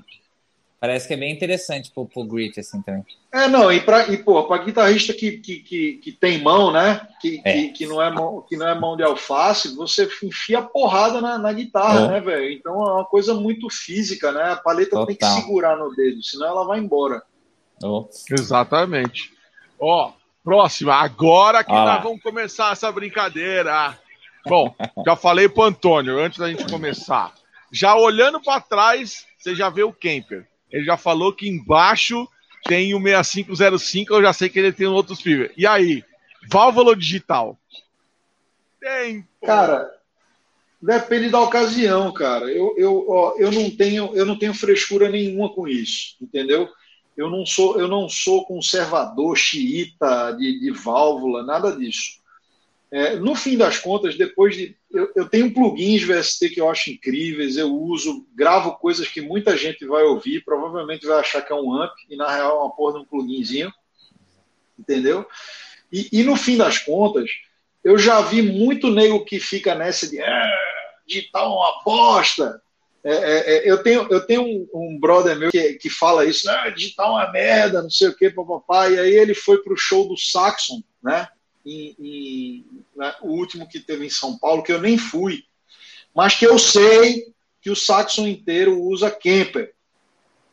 Parece 0.85 1.09
que 1.09 1.15
é 1.15 1.17
bem 1.17 1.33
interessante 1.33 1.91
pro, 1.91 2.05
pro 2.05 2.25
Grit, 2.25 2.61
assim, 2.61 2.83
também. 2.83 3.07
É, 3.33 3.49
não, 3.49 3.73
e 3.73 3.81
para 3.81 4.07
e, 4.13 4.19
pô, 4.19 4.45
pra 4.45 4.59
guitarrista 4.59 5.15
que, 5.15 5.39
que, 5.39 5.61
que, 5.61 5.93
que, 5.95 6.13
tem 6.13 6.43
mão, 6.43 6.71
né? 6.71 7.09
Que, 7.23 7.41
é. 7.43 7.53
que, 7.55 7.69
que, 7.71 7.87
não 7.87 8.03
é 8.03 8.11
mão, 8.11 8.45
que 8.47 8.55
não 8.55 8.69
é 8.69 8.79
mão 8.79 8.95
de 8.95 9.03
alface, 9.03 9.75
você 9.75 10.07
enfia 10.23 10.61
porrada 10.61 11.23
na, 11.23 11.39
na 11.39 11.55
guitarra, 11.55 12.01
é. 12.01 12.09
né, 12.09 12.21
velho? 12.21 12.53
Então 12.53 12.75
é 12.87 12.93
uma 12.97 13.05
coisa 13.07 13.33
muito 13.33 13.71
física, 13.71 14.31
né? 14.31 14.53
A 14.53 14.57
paleta 14.57 14.91
Total. 14.91 15.07
tem 15.07 15.17
que 15.17 15.25
segurar 15.25 15.75
no 15.75 15.89
dedo, 15.97 16.23
senão 16.23 16.49
ela 16.49 16.67
vai 16.67 16.81
embora. 16.81 17.23
Oh. 17.83 18.07
Exatamente. 18.31 19.33
Ó, 19.81 20.13
próxima. 20.45 20.97
Agora 20.97 21.65
que 21.65 21.73
nós 21.73 22.03
vamos 22.03 22.23
começar 22.23 22.73
essa 22.73 22.93
brincadeira. 22.93 23.99
Bom, 24.47 24.75
já 25.07 25.17
falei 25.17 25.49
pro 25.49 25.63
Antônio 25.63 26.19
antes 26.19 26.39
da 26.39 26.51
gente 26.51 26.71
começar. 26.71 27.33
Já 27.73 27.95
olhando 27.95 28.39
para 28.39 28.61
trás, 28.61 29.25
você 29.39 29.55
já 29.55 29.71
vê 29.71 29.83
o 29.83 29.95
Kemper. 29.95 30.47
Ele 30.75 30.85
já 30.85 30.97
falou 30.97 31.33
que 31.33 31.49
embaixo 31.49 32.29
tem 32.65 32.97
o 32.97 33.01
6505, 33.01 34.13
eu 34.13 34.23
já 34.23 34.33
sei 34.33 34.49
que 34.49 34.59
ele 34.59 34.73
tem 34.73 34.89
outros 34.89 35.21
fibras. 35.21 35.53
E 35.57 35.65
aí, 35.65 36.03
válvula 36.51 36.97
digital? 36.97 37.57
Tem. 38.81 39.25
Cara, 39.47 39.89
depende 40.83 41.29
da 41.29 41.41
ocasião, 41.41 42.13
cara. 42.13 42.47
Eu, 42.51 42.75
eu, 42.77 43.09
ó, 43.09 43.37
eu, 43.39 43.53
não 43.53 43.71
tenho, 43.71 44.11
eu 44.17 44.27
não 44.27 44.37
tenho 44.37 44.53
frescura 44.53 45.09
nenhuma 45.09 45.49
com 45.55 45.69
isso, 45.69 46.17
entendeu? 46.21 46.69
Eu 47.17 47.31
não 47.31 47.47
sou, 47.47 47.79
eu 47.79 47.87
não 47.87 48.09
sou 48.09 48.45
conservador, 48.45 49.37
xiita 49.37 50.33
de, 50.33 50.59
de 50.59 50.73
válvula, 50.73 51.45
nada 51.45 51.71
disso. 51.71 52.19
É, 52.95 53.17
no 53.17 53.35
fim 53.35 53.59
das 53.59 53.77
contas, 53.77 54.17
depois 54.17 54.55
de. 54.55 54.77
Eu, 54.89 55.11
eu, 55.17 55.29
tenho 55.29 55.53
plugins 55.53 56.05
VST 56.05 56.51
que 56.51 56.61
eu 56.61 56.71
acho 56.71 56.93
incríveis, 56.93 57.57
eu 57.57 57.75
uso, 57.75 58.25
gravo 58.37 58.77
coisas 58.77 59.09
que 59.09 59.21
muita 59.21 59.57
gente 59.57 59.85
vai 59.85 60.05
ouvir, 60.05 60.45
provavelmente 60.45 61.05
vai 61.05 61.19
achar 61.19 61.43
que 61.43 61.53
é 61.53 61.57
um 61.57 61.75
amp, 61.75 61.91
e 62.09 62.15
na 62.15 62.33
real 62.33 62.53
é 62.53 62.61
uma 62.61 62.71
porra 62.71 62.93
de 62.93 62.99
um 63.01 63.05
pluginzinho. 63.05 63.73
Entendeu? 64.79 65.27
E, 65.91 66.09
e 66.13 66.23
no 66.23 66.37
fim 66.37 66.57
das 66.57 66.79
contas, 66.79 67.29
eu 67.83 67.99
já 67.99 68.21
vi 68.21 68.43
muito 68.43 68.89
nego 68.89 69.25
que 69.25 69.41
fica 69.41 69.75
nessa 69.75 70.09
de. 70.09 70.23
Ah, 70.23 70.61
digital 71.05 71.47
é 71.47 71.49
uma 71.49 71.83
bosta. 71.85 72.63
É, 73.03 73.13
é, 73.13 73.57
é, 73.57 73.71
eu 73.73 73.83
tenho, 73.83 74.07
eu 74.09 74.25
tenho 74.25 74.43
um, 74.43 74.69
um 74.73 75.01
brother 75.01 75.37
meu 75.37 75.51
que, 75.51 75.75
que 75.75 75.91
fala 75.91 76.25
isso, 76.25 76.49
ah, 76.49 76.71
digital 76.71 77.09
é 77.19 77.25
uma 77.25 77.33
merda, 77.33 77.83
não 77.83 77.91
sei 77.91 78.07
o 78.07 78.17
que, 78.17 78.31
papapá. 78.31 78.89
E 78.89 79.01
aí 79.01 79.17
ele 79.17 79.35
foi 79.35 79.59
para 79.59 79.73
o 79.73 79.77
show 79.77 80.07
do 80.07 80.17
Saxon, 80.17 80.81
né? 81.03 81.27
Em, 81.65 81.97
em 81.99 82.67
né, 82.97 83.15
o 83.23 83.29
último 83.29 83.69
que 83.69 83.81
teve 83.81 84.07
em 84.07 84.11
São 84.11 84.39
Paulo, 84.39 84.63
que 84.63 84.73
eu 84.73 84.81
nem 84.81 84.99
fui, 84.99 85.45
mas 86.15 86.35
que 86.35 86.47
eu 86.47 86.59
sei 86.59 87.33
que 87.61 87.71
o 87.71 87.77
Saxon 87.77 88.27
inteiro 88.27 88.81
usa 88.83 89.11
Kemper, 89.11 89.73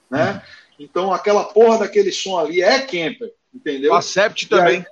né? 0.09 0.33
Uhum. 0.33 0.41
Então 0.79 1.13
aquela 1.13 1.43
porra 1.43 1.79
daquele 1.79 2.11
som 2.11 2.39
ali 2.39 2.61
é 2.61 2.79
Kemper, 2.79 3.31
entendeu? 3.53 3.93
A 3.93 4.01
Sept 4.01 4.47
também. 4.47 4.85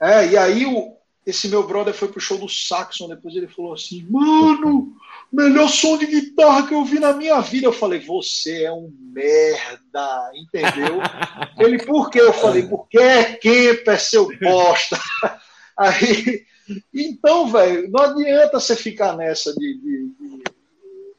Aí, 0.00 0.10
é, 0.10 0.28
e 0.28 0.36
aí 0.36 0.66
o, 0.66 0.96
esse 1.26 1.48
meu 1.48 1.66
brother 1.66 1.92
foi 1.92 2.08
pro 2.08 2.20
show 2.20 2.38
do 2.38 2.48
Saxon, 2.48 3.08
depois 3.08 3.34
ele 3.34 3.48
falou 3.48 3.74
assim, 3.74 4.06
mano, 4.08 4.96
melhor 5.34 5.68
som 5.68 5.98
de 5.98 6.06
guitarra 6.06 6.66
que 6.66 6.74
eu 6.74 6.84
vi 6.84 6.98
na 6.98 7.12
minha 7.12 7.40
vida. 7.40 7.66
Eu 7.66 7.72
falei, 7.72 8.00
você 8.00 8.64
é 8.64 8.72
um 8.72 8.92
merda, 9.12 10.32
entendeu? 10.34 11.00
Ele, 11.58 11.84
por 11.84 12.10
quê? 12.10 12.20
Eu 12.20 12.32
falei, 12.32 12.62
porque 12.66 12.98
é 12.98 13.34
Kemper, 13.34 14.00
seu 14.00 14.28
bosta. 14.38 14.98
Aí, 15.76 16.44
então, 16.92 17.50
velho, 17.50 17.90
não 17.90 18.02
adianta 18.02 18.60
você 18.60 18.76
ficar 18.76 19.16
nessa 19.16 19.52
de, 19.54 19.74
de, 19.74 20.08
de, 20.18 20.44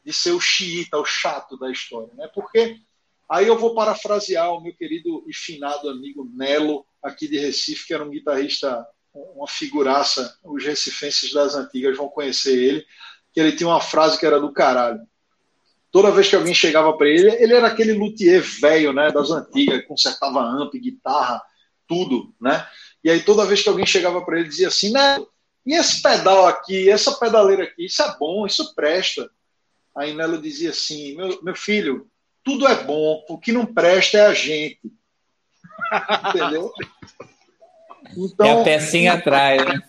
de, 0.05 0.13
ser 0.13 0.31
o 0.31 0.39
xiita, 0.39 0.97
o 0.97 1.05
chato 1.05 1.57
da 1.57 1.69
história, 1.69 2.09
né? 2.15 2.29
Porque 2.33 2.77
Aí 3.29 3.47
eu 3.47 3.57
vou 3.57 3.73
parafrasear 3.73 4.51
o 4.53 4.61
meu 4.61 4.73
querido 4.75 5.23
e 5.27 5.33
finado 5.33 5.89
amigo 5.89 6.29
Nelo, 6.35 6.85
aqui 7.01 7.27
de 7.27 7.39
Recife, 7.39 7.87
que 7.87 7.93
era 7.93 8.05
um 8.05 8.11
guitarrista, 8.11 8.85
uma 9.13 9.47
figuraça, 9.47 10.37
os 10.43 10.63
recifenses 10.63 11.33
das 11.33 11.55
antigas 11.55 11.97
vão 11.97 12.07
conhecer 12.07 12.55
ele, 12.55 12.85
que 13.35 13.41
ele 13.41 13.51
tinha 13.51 13.67
uma 13.67 13.81
frase 13.81 14.17
que 14.17 14.25
era 14.25 14.39
do 14.39 14.53
caralho. 14.53 15.01
Toda 15.91 16.09
vez 16.09 16.29
que 16.29 16.37
alguém 16.37 16.53
chegava 16.53 16.97
para 16.97 17.09
ele, 17.09 17.29
ele 17.35 17.53
era 17.53 17.67
aquele 17.67 17.91
luthier 17.91 18.41
velho, 18.61 18.93
né, 18.93 19.11
das 19.11 19.29
antigas, 19.29 19.85
consertava 19.85 20.39
amp, 20.39 20.73
guitarra, 20.73 21.41
tudo, 21.85 22.33
né? 22.39 22.65
E 23.03 23.09
aí 23.09 23.19
toda 23.21 23.45
vez 23.45 23.61
que 23.61 23.67
alguém 23.67 23.85
chegava 23.85 24.23
para 24.23 24.39
ele 24.39 24.47
dizia 24.47 24.69
assim, 24.69 24.91
né, 24.91 25.17
e 25.65 25.73
esse 25.73 26.01
pedal 26.01 26.47
aqui, 26.47 26.89
essa 26.89 27.11
pedaleira 27.13 27.63
aqui, 27.63 27.85
isso 27.85 28.01
é 28.01 28.17
bom, 28.17 28.45
isso 28.45 28.73
presta. 28.73 29.29
Aí 29.93 30.13
Nelo 30.13 30.41
dizia 30.41 30.69
assim, 30.69 31.15
meu, 31.17 31.41
meu 31.43 31.55
filho, 31.55 32.07
tudo 32.41 32.65
é 32.67 32.83
bom, 32.83 33.25
o 33.27 33.37
que 33.37 33.51
não 33.51 33.65
presta 33.65 34.17
é 34.17 34.25
a 34.27 34.33
gente. 34.33 34.79
Entendeu? 36.29 36.71
Então, 38.15 38.45
é 38.45 38.61
a 38.61 38.63
pecinha 38.63 39.13
atrás, 39.13 39.65
né? 39.65 39.81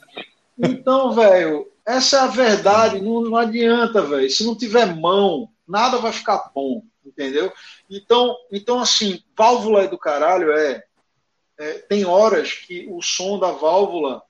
Então, 0.59 1.13
velho, 1.13 1.71
essa 1.87 2.17
é 2.17 2.21
a 2.21 2.27
verdade, 2.27 3.01
não, 3.01 3.21
não 3.21 3.37
adianta, 3.37 4.03
velho. 4.03 4.29
Se 4.29 4.45
não 4.45 4.57
tiver 4.57 4.97
mão, 4.97 5.49
nada 5.67 5.99
vai 5.99 6.13
ficar 6.13 6.51
bom, 6.55 6.83
entendeu? 7.05 7.53
Então, 7.89 8.37
então 8.51 8.81
assim, 8.81 9.23
válvula 9.37 9.87
do 9.87 9.97
caralho 9.97 10.51
é, 10.53 10.83
é 11.59 11.73
tem 11.75 12.05
horas 12.05 12.53
que 12.53 12.89
o 12.91 13.01
som 13.01 13.39
da 13.39 13.53
válvula 13.53 14.23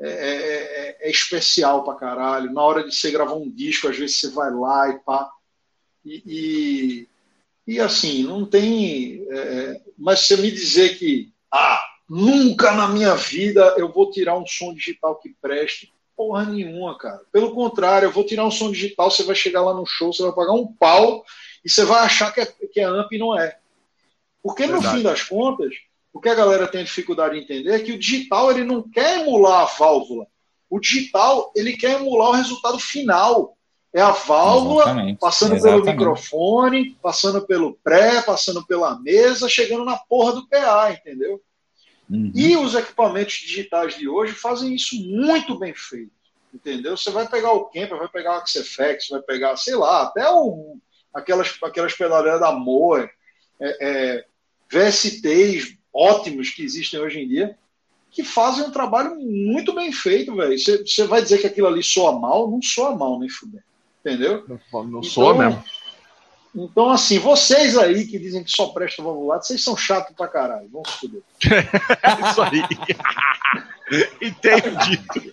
é, 0.00 0.08
é, 0.08 0.10
é, 0.10 0.96
é, 1.00 1.10
especial 1.10 1.84
pra 1.84 1.94
caralho. 1.94 2.52
Na 2.52 2.62
hora 2.62 2.82
de 2.82 2.92
você 2.92 3.10
gravar 3.10 3.34
um 3.34 3.48
disco, 3.48 3.86
às 3.86 3.96
vezes 3.96 4.18
você 4.18 4.30
vai 4.30 4.50
lá 4.50 4.88
e 4.88 4.98
pá. 4.98 5.30
E, 6.04 6.22
e, 6.26 7.74
e 7.74 7.80
assim, 7.80 8.24
não 8.24 8.44
tem. 8.44 9.24
É, 9.30 9.36
é, 9.36 9.80
mas 9.96 10.26
você 10.26 10.36
me 10.38 10.50
dizer 10.50 10.98
que, 10.98 11.32
ah, 11.52 11.80
nunca 12.08 12.72
na 12.72 12.88
minha 12.88 13.14
vida 13.14 13.76
eu 13.78 13.92
vou 13.92 14.10
tirar 14.10 14.36
um 14.36 14.46
som 14.46 14.74
digital 14.74 15.20
que 15.20 15.36
preste. 15.40 15.92
Porra 16.22 16.44
nenhuma, 16.44 16.96
cara. 16.96 17.20
Pelo 17.32 17.52
contrário, 17.52 18.06
eu 18.06 18.12
vou 18.12 18.24
tirar 18.24 18.46
um 18.46 18.50
som 18.50 18.70
digital, 18.70 19.10
você 19.10 19.24
vai 19.24 19.34
chegar 19.34 19.60
lá 19.60 19.74
no 19.74 19.84
show, 19.84 20.12
você 20.12 20.22
vai 20.22 20.30
pagar 20.30 20.52
um 20.52 20.72
pau 20.72 21.24
e 21.64 21.68
você 21.68 21.84
vai 21.84 22.04
achar 22.04 22.32
que 22.32 22.40
é, 22.40 22.46
que 22.46 22.78
é 22.78 22.84
amp 22.84 23.10
e 23.10 23.18
não 23.18 23.36
é. 23.36 23.58
Porque 24.40 24.64
no 24.64 24.74
Verdade. 24.74 24.96
fim 24.96 25.02
das 25.02 25.24
contas, 25.24 25.74
o 26.12 26.20
que 26.20 26.28
a 26.28 26.34
galera 26.36 26.68
tem 26.68 26.84
dificuldade 26.84 27.34
de 27.34 27.40
entender 27.40 27.70
é 27.72 27.80
que 27.80 27.90
o 27.90 27.98
digital 27.98 28.52
ele 28.52 28.62
não 28.62 28.88
quer 28.88 29.18
emular 29.18 29.62
a 29.62 29.64
válvula. 29.64 30.28
O 30.70 30.78
digital 30.78 31.50
ele 31.56 31.76
quer 31.76 32.00
emular 32.00 32.28
o 32.28 32.34
resultado 32.34 32.78
final. 32.78 33.56
É 33.92 34.00
a 34.00 34.12
válvula 34.12 34.82
Exatamente. 34.84 35.18
passando 35.18 35.54
Exatamente. 35.56 35.84
pelo 35.84 35.96
microfone, 35.96 36.96
passando 37.02 37.44
pelo 37.44 37.74
pré, 37.82 38.22
passando 38.22 38.64
pela 38.64 38.96
mesa, 39.00 39.48
chegando 39.48 39.84
na 39.84 39.96
porra 39.96 40.34
do 40.34 40.48
PA, 40.48 40.92
entendeu? 40.92 41.42
Uhum. 42.08 42.32
E 42.34 42.56
os 42.56 42.74
equipamentos 42.74 43.34
digitais 43.34 43.96
de 43.96 44.08
hoje 44.08 44.32
fazem 44.34 44.74
isso 44.74 44.96
muito 45.08 45.58
bem 45.58 45.74
feito, 45.74 46.12
entendeu? 46.52 46.96
Você 46.96 47.10
vai 47.10 47.28
pegar 47.28 47.52
o 47.52 47.66
Kemper, 47.66 47.98
vai 47.98 48.08
pegar 48.08 48.32
o 48.32 48.38
Axefx, 48.38 49.08
vai 49.08 49.22
pegar, 49.22 49.56
sei 49.56 49.74
lá, 49.74 50.02
até 50.02 50.28
o, 50.30 50.76
aquelas, 51.14 51.56
aquelas 51.62 51.94
pedaleiras 51.94 52.40
da 52.40 52.52
Moe, 52.52 53.08
é, 53.60 53.76
é, 53.80 54.24
VSTs 54.70 55.76
ótimos 55.92 56.50
que 56.50 56.62
existem 56.62 57.00
hoje 57.00 57.20
em 57.20 57.28
dia, 57.28 57.56
que 58.10 58.22
fazem 58.22 58.64
um 58.64 58.70
trabalho 58.70 59.16
muito 59.16 59.74
bem 59.74 59.90
feito, 59.90 60.34
velho. 60.36 60.58
Você 60.58 61.06
vai 61.06 61.22
dizer 61.22 61.38
que 61.38 61.46
aquilo 61.46 61.66
ali 61.66 61.82
soa 61.82 62.18
mal? 62.18 62.50
Não 62.50 62.60
soa 62.60 62.94
mal, 62.94 63.18
nem 63.18 63.28
fuder. 63.28 63.64
Entendeu? 64.04 64.44
Não, 64.46 64.60
não 64.72 64.88
então, 64.98 65.02
soa 65.02 65.34
mesmo. 65.34 65.62
Então, 66.54 66.90
assim, 66.90 67.18
vocês 67.18 67.78
aí 67.78 68.06
que 68.06 68.18
dizem 68.18 68.44
que 68.44 68.50
só 68.50 68.68
presta 68.68 69.02
valvulado, 69.02 69.44
vocês 69.44 69.62
são 69.62 69.76
chatos 69.76 70.14
pra 70.14 70.28
caralho. 70.28 70.68
Vamos 70.70 70.90
se 70.90 70.98
fuder. 70.98 71.22
Isso 72.30 72.42
aí. 72.42 72.62
Entendi. 74.20 75.32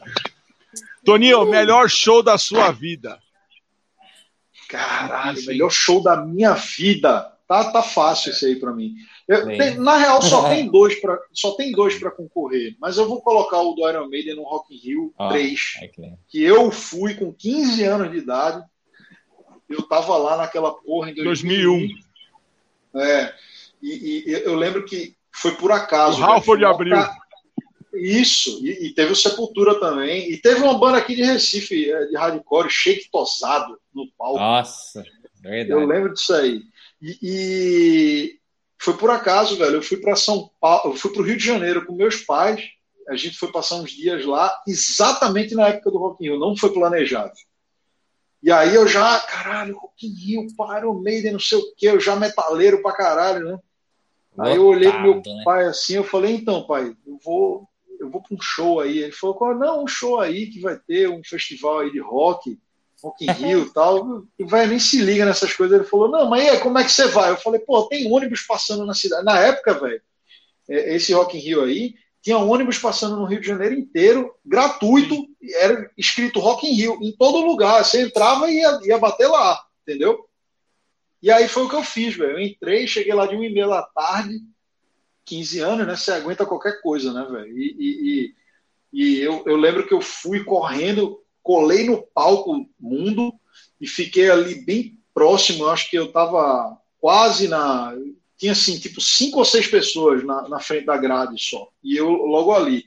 Toninho, 1.04 1.46
melhor 1.46 1.90
show 1.90 2.24
da 2.24 2.38
sua 2.38 2.72
vida. 2.72 3.20
Caralho, 4.70 5.44
melhor 5.46 5.72
show 5.72 6.02
da 6.02 6.18
minha 6.18 6.54
vida. 6.54 7.34
Tá, 7.48 7.72
tá 7.72 7.82
fácil 7.82 8.32
isso 8.32 8.46
aí 8.46 8.58
pra 8.58 8.72
mim. 8.72 8.94
Eu, 9.28 9.44
tem, 9.48 9.76
na 9.80 9.98
real, 9.98 10.22
só 10.22 10.50
tem 10.50 10.70
dois 10.70 11.02
para 11.02 11.20
só 11.34 11.56
tem 11.56 11.72
dois 11.72 11.98
para 11.98 12.12
concorrer, 12.12 12.76
mas 12.80 12.98
eu 12.98 13.08
vou 13.08 13.24
colocar 13.24 13.60
o 13.60 13.74
do 13.74 13.90
Iron 13.90 14.08
Maiden 14.08 14.36
no 14.36 14.44
Rock 14.44 14.72
in 14.72 14.78
Rio 14.78 15.14
oh, 15.18 15.30
3, 15.30 15.60
que 16.28 16.44
eu 16.44 16.70
fui 16.70 17.16
com 17.16 17.34
15 17.34 17.84
anos 17.84 18.12
de 18.12 18.20
idade. 18.20 18.64
Eu 19.70 19.84
tava 19.84 20.18
lá 20.18 20.38
naquela 20.38 20.74
porra 20.74 21.12
em 21.12 21.16
2001. 21.16 21.88
2001. 22.94 23.02
É. 23.02 23.34
E, 23.82 24.24
e, 24.28 24.32
eu 24.44 24.56
lembro 24.56 24.84
que 24.86 25.16
foi 25.32 25.52
por 25.56 25.72
acaso. 25.72 26.22
O 26.22 26.26
Halford 26.26 26.66
abriu. 26.66 26.98
Isso, 27.94 28.60
e, 28.66 28.88
e, 28.88 28.94
teve 28.94 29.12
o 29.12 29.16
Sepultura 29.16 29.80
também. 29.80 30.32
E 30.32 30.38
teve 30.38 30.62
uma 30.62 30.78
banda 30.78 30.98
aqui 30.98 31.16
de 31.16 31.24
Recife, 31.24 31.92
é, 31.92 32.06
de 32.06 32.16
hardcore, 32.16 32.70
Shake 32.70 33.10
Tosado, 33.12 33.78
no 33.94 34.08
palco. 34.18 34.40
Nossa, 34.40 35.04
verdade. 35.42 35.72
Eu 35.72 35.86
lembro 35.86 36.14
disso 36.14 36.34
aí. 36.34 36.62
E, 37.02 37.18
e, 37.22 38.40
foi 38.78 38.96
por 38.96 39.10
acaso, 39.10 39.58
velho. 39.58 39.76
Eu 39.76 39.82
fui 39.82 39.98
para 39.98 40.16
São 40.16 40.50
Paulo, 40.60 40.94
eu 40.94 40.98
fui 40.98 41.12
para 41.12 41.22
o 41.22 41.26
Rio 41.26 41.38
de 41.38 41.46
Janeiro 41.46 41.86
com 41.86 41.94
meus 41.94 42.18
pais. 42.18 42.64
A 43.10 43.16
gente 43.16 43.38
foi 43.38 43.52
passar 43.52 43.76
uns 43.76 43.92
dias 43.92 44.24
lá, 44.24 44.54
exatamente 44.68 45.56
na 45.56 45.70
época 45.70 45.90
do 45.90 45.98
Rock 45.98 46.24
in 46.24 46.30
Rio, 46.30 46.40
não 46.40 46.56
foi 46.56 46.72
planejado. 46.72 47.34
E 48.42 48.52
aí 48.52 48.74
eu 48.74 48.88
já, 48.88 49.20
caralho, 49.20 49.78
Rock 49.78 50.08
in 50.08 50.14
Rio, 50.14 50.48
Iron 50.78 51.02
Maiden, 51.02 51.34
não 51.34 51.40
sei 51.40 51.58
o 51.58 51.76
quê, 51.76 51.90
eu 51.90 52.00
já 52.00 52.16
metaleiro 52.16 52.82
pra 52.82 52.94
caralho, 52.94 53.46
né? 53.46 53.60
Aí 54.38 54.56
eu 54.56 54.66
olhei 54.66 54.90
pro 54.90 55.02
meu 55.02 55.16
né? 55.16 55.42
pai 55.44 55.66
assim, 55.66 55.96
eu 55.96 56.04
falei, 56.04 56.36
então, 56.36 56.66
pai, 56.66 56.96
eu 57.06 57.20
vou, 57.24 57.68
eu 58.00 58.10
vou 58.10 58.22
para 58.22 58.36
um 58.36 58.42
show 58.42 58.80
aí. 58.80 59.00
Ele 59.00 59.12
falou, 59.12 59.56
não, 59.56 59.84
um 59.84 59.88
show 59.88 60.20
aí 60.20 60.48
que 60.48 60.62
vai 60.62 60.78
ter, 60.78 61.10
um 61.10 61.22
festival 61.24 61.80
aí 61.80 61.92
de 61.92 62.00
rock. 62.00 62.58
Rock 63.04 63.26
in 63.26 63.32
Rio 63.34 63.64
e 63.64 63.74
tal, 63.74 64.24
e 64.38 64.46
vai 64.46 64.68
nem 64.68 64.80
se 64.80 65.02
liga 65.02 65.26
nessas 65.26 65.54
coisas. 65.54 65.78
Ele 65.78 65.88
falou, 65.88 66.10
não, 66.10 66.30
mas 66.30 66.48
aí, 66.48 66.60
como 66.60 66.78
é 66.78 66.84
que 66.84 66.92
você 66.92 67.08
vai? 67.08 67.32
Eu 67.32 67.38
falei, 67.38 67.60
pô, 67.60 67.84
tem 67.84 68.12
ônibus 68.12 68.42
passando 68.42 68.86
na 68.86 68.94
cidade. 68.94 69.26
Na 69.26 69.40
época, 69.40 69.74
velho, 69.74 70.02
é, 70.70 70.96
esse 70.96 71.12
Rock 71.14 71.38
in 71.38 71.42
Rio 71.42 71.64
aí, 71.64 71.96
tinha 72.30 72.38
ônibus 72.38 72.78
passando 72.78 73.16
no 73.16 73.26
Rio 73.26 73.42
de 73.42 73.48
Janeiro 73.48 73.74
inteiro, 73.74 74.36
gratuito, 74.46 75.28
era 75.56 75.90
escrito 75.98 76.40
Rock 76.40 76.68
in 76.68 76.74
Rio, 76.74 77.00
em 77.02 77.12
todo 77.12 77.44
lugar. 77.44 77.84
Você 77.84 78.04
entrava 78.04 78.52
e 78.52 78.60
ia, 78.60 78.80
ia 78.84 78.98
bater 79.00 79.28
lá, 79.28 79.60
entendeu? 79.82 80.30
E 81.24 81.32
aí 81.32 81.48
foi 81.48 81.64
o 81.64 81.70
que 81.70 81.76
eu 81.76 81.82
fiz, 81.82 82.16
velho. 82.16 82.34
Eu 82.34 82.40
entrei, 82.40 82.86
cheguei 82.86 83.16
lá 83.16 83.26
de 83.26 83.34
uma 83.34 83.48
e 83.48 83.52
meia 83.52 83.68
da 83.68 83.82
tarde, 83.82 84.36
15 85.26 85.60
anos, 85.60 85.88
né? 85.88 85.96
Você 85.96 86.12
aguenta 86.12 86.46
qualquer 86.46 86.80
coisa, 86.84 87.12
né, 87.12 87.28
velho? 87.32 87.58
E, 87.58 87.76
e, 87.80 88.34
e, 88.94 89.18
e 89.18 89.20
eu, 89.22 89.44
eu 89.48 89.58
lembro 89.58 89.88
que 89.88 89.94
eu 89.94 90.00
fui 90.00 90.44
correndo 90.44 91.20
colei 91.42 91.88
no 91.88 92.04
palco 92.14 92.64
mundo 92.80 93.34
e 93.82 93.88
fiquei 93.88 94.30
ali 94.30 94.64
bem 94.64 95.00
próximo. 95.16 95.64
Eu 95.64 95.72
acho 95.72 95.90
que 95.90 95.98
eu 95.98 96.06
estava 96.06 96.78
quase 97.00 97.48
na. 97.48 97.92
Tinha 98.40 98.54
assim, 98.54 98.80
tipo, 98.80 99.02
cinco 99.02 99.40
ou 99.40 99.46
seis 99.46 99.68
pessoas 99.68 100.24
na, 100.24 100.48
na 100.48 100.60
frente 100.62 100.86
da 100.86 100.98
grade 100.98 101.36
só. 101.38 101.68
E 101.84 101.96
eu 101.96 102.10
logo 102.10 102.54
ali. 102.54 102.86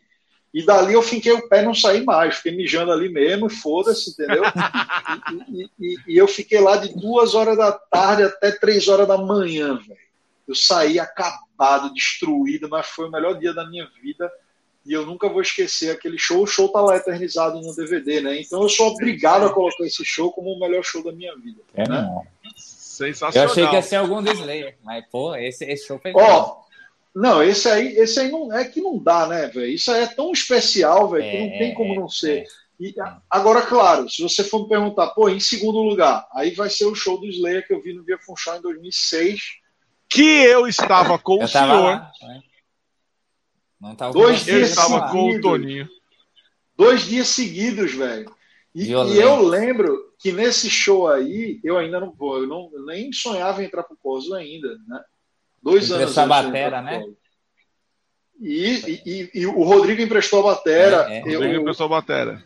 E 0.53 0.65
dali 0.65 0.95
eu 0.95 1.03
finquei 1.03 1.33
o 1.33 1.47
pé 1.49 1.63
e 1.63 1.65
não 1.65 1.75
saí 1.75 2.05
mais, 2.05 2.37
fiquei 2.37 2.57
mijando 2.57 2.91
ali 2.91 3.09
mesmo, 3.09 3.49
foda-se, 3.49 4.11
entendeu? 4.11 4.43
E, 5.49 5.71
e, 5.79 5.97
e, 6.09 6.17
eu 6.17 6.27
fiquei 6.27 6.61
lá 6.61 6.77
de 6.77 6.95
duas 6.99 7.35
horas 7.35 7.57
da 7.57 7.73
tarde 7.73 8.25
até 8.25 8.51
três 8.51 8.89
horas 8.89 9.07
da 9.07 9.17
manhã, 9.17 9.77
velho. 9.77 10.01
Eu 10.49 10.55
saí 10.55 10.99
acabado, 10.99 11.93
destruído, 11.95 12.69
mas 12.69 12.87
foi 12.87 13.09
o 13.09 13.11
melhor 13.11 13.39
dia 13.39 13.55
da 13.55 13.69
minha 13.69 13.89
vida 14.03 14.31
e 14.85 14.93
eu 14.93 15.07
nunca 15.07 15.29
vou 15.29 15.41
esquecer 15.41 15.91
aquele 15.91 16.19
show. 16.19 16.43
O 16.43 16.47
show 16.47 16.69
tá 16.69 16.81
lá 16.81 16.97
eternizado 16.97 17.61
no 17.61 17.75
DVD, 17.75 18.21
né? 18.21 18.41
Então 18.41 18.63
eu 18.63 18.69
sou 18.69 18.89
obrigado 18.89 19.47
a 19.47 19.53
colocar 19.53 19.85
esse 19.85 20.05
show 20.05 20.33
como 20.33 20.53
o 20.53 20.59
melhor 20.59 20.83
show 20.83 21.03
da 21.03 21.13
minha 21.13 21.35
vida. 21.37 21.61
É, 21.75 21.89
né? 21.89 22.03
não. 22.03 22.27
Sensacional. 23.07 23.47
Eu 23.47 23.53
achei 23.53 23.67
que 23.67 23.75
ia 23.75 23.83
ser 23.83 23.97
algum 23.97 24.23
do 24.23 24.33
Slayer, 24.33 24.79
mas 24.83 25.05
pô, 25.11 25.35
esse, 25.35 25.65
esse 25.65 25.87
show 25.87 25.99
foi. 25.99 26.13
Ó, 26.15 26.63
não, 27.15 27.43
esse 27.43 27.69
aí, 27.69 27.89
esse 27.97 28.21
aí 28.21 28.31
não 28.31 28.53
é 28.53 28.65
que 28.65 28.81
não 28.81 28.99
dá, 28.99 29.27
né, 29.27 29.47
velho? 29.49 29.67
Isso 29.67 29.91
aí 29.91 30.05
é 30.05 30.07
tão 30.07 30.33
especial, 30.33 31.11
velho, 31.11 31.25
é, 31.25 31.31
que 31.31 31.39
não 31.39 31.59
tem 31.59 31.75
como 31.75 31.95
não 31.95 32.09
ser. 32.09 32.41
É. 32.41 32.45
E, 32.81 32.95
agora, 33.31 33.63
claro, 33.63 34.09
se 34.09 34.23
você 34.23 34.43
for 34.43 34.63
me 34.63 34.69
perguntar, 34.69 35.09
pô, 35.09 35.29
em 35.29 35.39
segundo 35.39 35.79
lugar, 35.79 36.27
aí 36.35 36.51
vai 36.53 36.69
ser 36.69 36.87
o 36.87 36.95
show 36.95 37.21
do 37.21 37.27
Slayer 37.27 37.67
que 37.67 37.73
eu 37.73 37.83
vi 37.83 37.93
no 37.93 38.03
Via 38.03 38.19
Funchal 38.19 38.57
em 38.57 38.63
2006. 38.63 39.41
Que 40.09 40.45
eu 40.45 40.67
estava 40.67 41.19
com 41.19 41.39
eu 41.39 41.45
o 41.45 41.49
senhor. 41.49 41.67
Lá, 41.67 42.13
né? 42.23 42.43
Não 43.81 43.95
tava 43.95 44.13
dois 44.13 44.45
dias 44.45 44.71
estava 44.71 45.11
com 45.11 45.31
o 45.31 45.41
Toninho. 45.41 45.89
Dois 46.77 47.03
dias 47.03 47.29
seguidos, 47.29 47.93
velho. 47.95 48.35
E, 48.75 48.87
e, 48.87 48.93
eu 48.93 49.43
lembro 49.43 50.12
que 50.23 50.31
nesse 50.31 50.71
show 50.71 51.09
aí, 51.09 51.59
eu 51.65 51.77
ainda 51.77 51.99
não 51.99 52.13
vou, 52.13 52.39
eu, 52.39 52.47
não, 52.47 52.71
eu 52.73 52.85
nem 52.87 53.13
sonhava 53.13 53.61
em 53.61 53.67
entrar 53.67 53.83
pro 53.83 53.97
Coso 53.97 54.33
ainda, 54.35 54.69
né? 54.87 55.03
Dois 55.61 55.91
Emprestou 55.91 55.97
anos. 55.97 56.11
Essa 56.13 56.27
batera, 56.27 56.81
né? 56.81 57.05
E, 58.41 59.01
e, 59.05 59.31
e, 59.35 59.47
o 59.47 59.63
Rodrigo 59.65 60.01
emprestou 60.01 60.41
a 60.41 60.55
batera. 60.55 61.13
É, 61.13 61.19
é. 61.19 61.23
O 61.23 61.41
Rodrigo 61.41 61.63
emprestou 61.63 61.87
a 61.87 62.01
batera. 62.01 62.45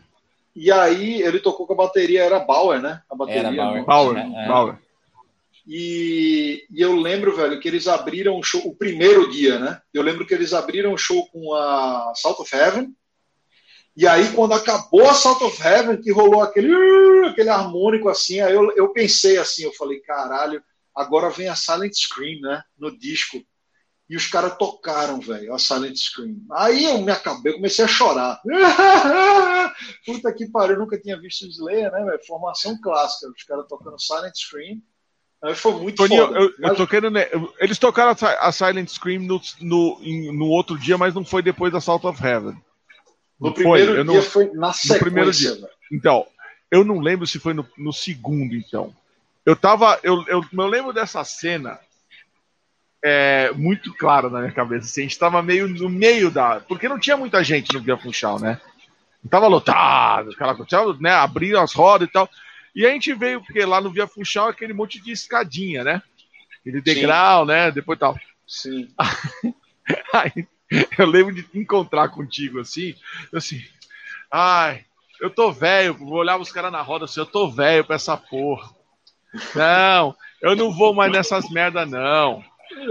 E 0.55 0.71
aí 0.71 1.21
ele 1.21 1.39
tocou 1.39 1.67
com 1.67 1.73
a 1.73 1.77
bateria, 1.77 2.23
era 2.23 2.39
Bauer, 2.39 2.81
né? 2.81 3.01
A 3.07 3.15
bateria. 3.15 3.41
Era 3.41 3.51
Bauer. 3.51 3.85
Bauer, 3.85 4.17
é. 4.17 4.47
Bauer. 4.47 4.79
E, 5.67 6.65
e, 6.71 6.81
eu 6.81 6.95
lembro, 6.95 7.35
velho, 7.35 7.59
que 7.59 7.67
eles 7.67 7.87
abriram 7.87 8.39
o 8.39 8.43
show, 8.43 8.61
o 8.65 8.75
primeiro 8.75 9.29
dia, 9.29 9.59
né? 9.59 9.79
Eu 9.93 10.01
lembro 10.01 10.25
que 10.25 10.33
eles 10.33 10.51
abriram 10.51 10.93
o 10.93 10.97
show 10.97 11.27
com 11.27 11.53
a 11.53 12.11
Salt 12.15 12.39
of 12.39 12.55
Heaven. 12.55 12.91
E 13.97 14.05
aí, 14.05 14.31
quando 14.33 14.53
acabou 14.53 15.09
a 15.09 15.13
Salt 15.15 15.41
of 15.41 15.59
Heaven, 15.59 15.99
que 15.99 16.11
rolou 16.11 16.43
aquele, 16.43 16.71
aquele 17.25 17.49
harmônico 17.49 18.07
assim, 18.07 18.39
aí 18.39 18.53
eu, 18.53 18.71
eu 18.75 18.89
pensei 18.89 19.39
assim, 19.39 19.63
eu 19.63 19.73
falei, 19.73 19.99
caralho, 20.01 20.63
agora 20.95 21.31
vem 21.31 21.49
a 21.49 21.55
Silent 21.55 21.95
Scream, 21.95 22.39
né? 22.41 22.61
No 22.77 22.95
disco. 22.95 23.41
E 24.07 24.15
os 24.15 24.27
caras 24.27 24.55
tocaram, 24.55 25.19
velho, 25.19 25.51
a 25.51 25.57
Silent 25.57 25.97
Scream. 25.97 26.35
Aí 26.51 26.85
eu 26.85 27.01
me 27.01 27.11
acabei, 27.11 27.53
comecei 27.53 27.85
a 27.85 27.87
chorar. 27.87 28.39
Puta 30.05 30.31
que 30.31 30.47
pariu, 30.47 30.77
nunca 30.77 31.01
tinha 31.01 31.19
visto 31.19 31.47
Slayer, 31.47 31.91
né, 31.91 32.05
velho? 32.05 32.25
Formação 32.27 32.79
clássica, 32.79 33.31
os 33.35 33.43
caras 33.45 33.65
tocando 33.67 33.99
Silent 33.99 34.35
Scream. 34.35 34.79
Aí 35.43 35.55
foi 35.55 35.71
muito 35.71 35.95
Toninho, 35.97 36.27
foda. 36.27 36.39
Eu, 36.39 36.53
mas... 36.59 36.69
eu 36.69 36.75
tô 36.75 36.87
querendo, 36.87 37.17
eles 37.59 37.79
tocaram 37.79 38.15
a 38.21 38.51
Silent 38.51 38.89
Scream 38.89 39.23
no, 39.23 39.41
no, 39.59 39.99
no 40.33 40.45
outro 40.49 40.77
dia, 40.77 40.99
mas 40.99 41.15
não 41.15 41.25
foi 41.25 41.41
depois 41.41 41.73
da 41.73 41.81
Salt 41.81 42.03
of 42.03 42.23
Heaven. 42.23 42.61
No 43.39 43.53
primeiro 43.53 43.93
foi, 43.93 43.95
dia 43.95 44.03
não, 44.03 44.21
foi 44.21 44.51
na 44.53 44.73
sequência. 44.73 44.99
Primeiro 44.99 45.31
dia. 45.31 45.53
Velho. 45.53 45.69
Então, 45.91 46.25
eu 46.71 46.83
não 46.83 46.99
lembro 46.99 47.27
se 47.27 47.39
foi 47.39 47.53
no, 47.53 47.67
no 47.77 47.93
segundo, 47.93 48.55
então. 48.55 48.93
Eu 49.45 49.55
tava. 49.55 49.99
Eu, 50.03 50.25
eu, 50.27 50.43
eu 50.51 50.67
lembro 50.67 50.91
dessa 50.91 51.23
cena 51.23 51.79
é, 53.03 53.51
muito 53.53 53.93
clara 53.93 54.29
na 54.29 54.39
minha 54.39 54.51
cabeça. 54.51 54.85
Assim, 54.85 55.01
a 55.01 55.03
gente 55.03 55.11
estava 55.11 55.41
meio 55.41 55.67
no 55.67 55.89
meio 55.89 56.29
da. 56.29 56.59
Porque 56.61 56.89
não 56.89 56.99
tinha 56.99 57.15
muita 57.15 57.43
gente 57.43 57.73
no 57.73 57.81
Via 57.81 57.97
Funchal, 57.97 58.39
né? 58.39 58.59
Não 59.23 59.29
tava 59.29 59.47
lotado, 59.47 60.31
aquela 60.31 60.55
coisa, 60.55 60.97
né? 60.99 61.11
Abriram 61.11 61.61
as 61.61 61.73
rodas 61.73 62.07
e 62.07 62.11
tal. 62.11 62.29
E 62.75 62.85
a 62.85 62.89
gente 62.89 63.13
veio, 63.13 63.41
porque 63.41 63.63
lá 63.65 63.81
no 63.81 63.89
Via 63.89 64.07
Funchal 64.07 64.47
é 64.47 64.51
aquele 64.51 64.73
monte 64.73 65.01
de 65.01 65.11
escadinha, 65.11 65.83
né? 65.83 66.01
Aquele 66.59 66.81
degrau, 66.81 67.45
Sim. 67.45 67.47
né? 67.47 67.71
Depois 67.71 67.97
tal. 67.97 68.19
Sim. 68.45 68.89
Aí, 70.13 70.47
eu 70.97 71.05
lembro 71.05 71.33
de 71.33 71.45
encontrar 71.53 72.09
contigo 72.09 72.59
assim, 72.59 72.95
assim, 73.33 73.63
ai, 74.31 74.85
eu 75.19 75.29
tô 75.29 75.51
velho, 75.51 75.93
vou 75.93 76.19
olhar 76.19 76.37
os 76.37 76.51
caras 76.51 76.71
na 76.71 76.81
roda 76.81 77.05
assim, 77.05 77.19
eu 77.19 77.25
tô 77.25 77.49
velho 77.49 77.83
pra 77.83 77.95
essa 77.95 78.15
porra. 78.15 78.69
Não, 79.55 80.15
eu 80.41 80.55
não 80.55 80.71
vou 80.71 80.93
mais 80.93 81.11
nessas 81.11 81.49
merda, 81.49 81.85
não. 81.85 82.43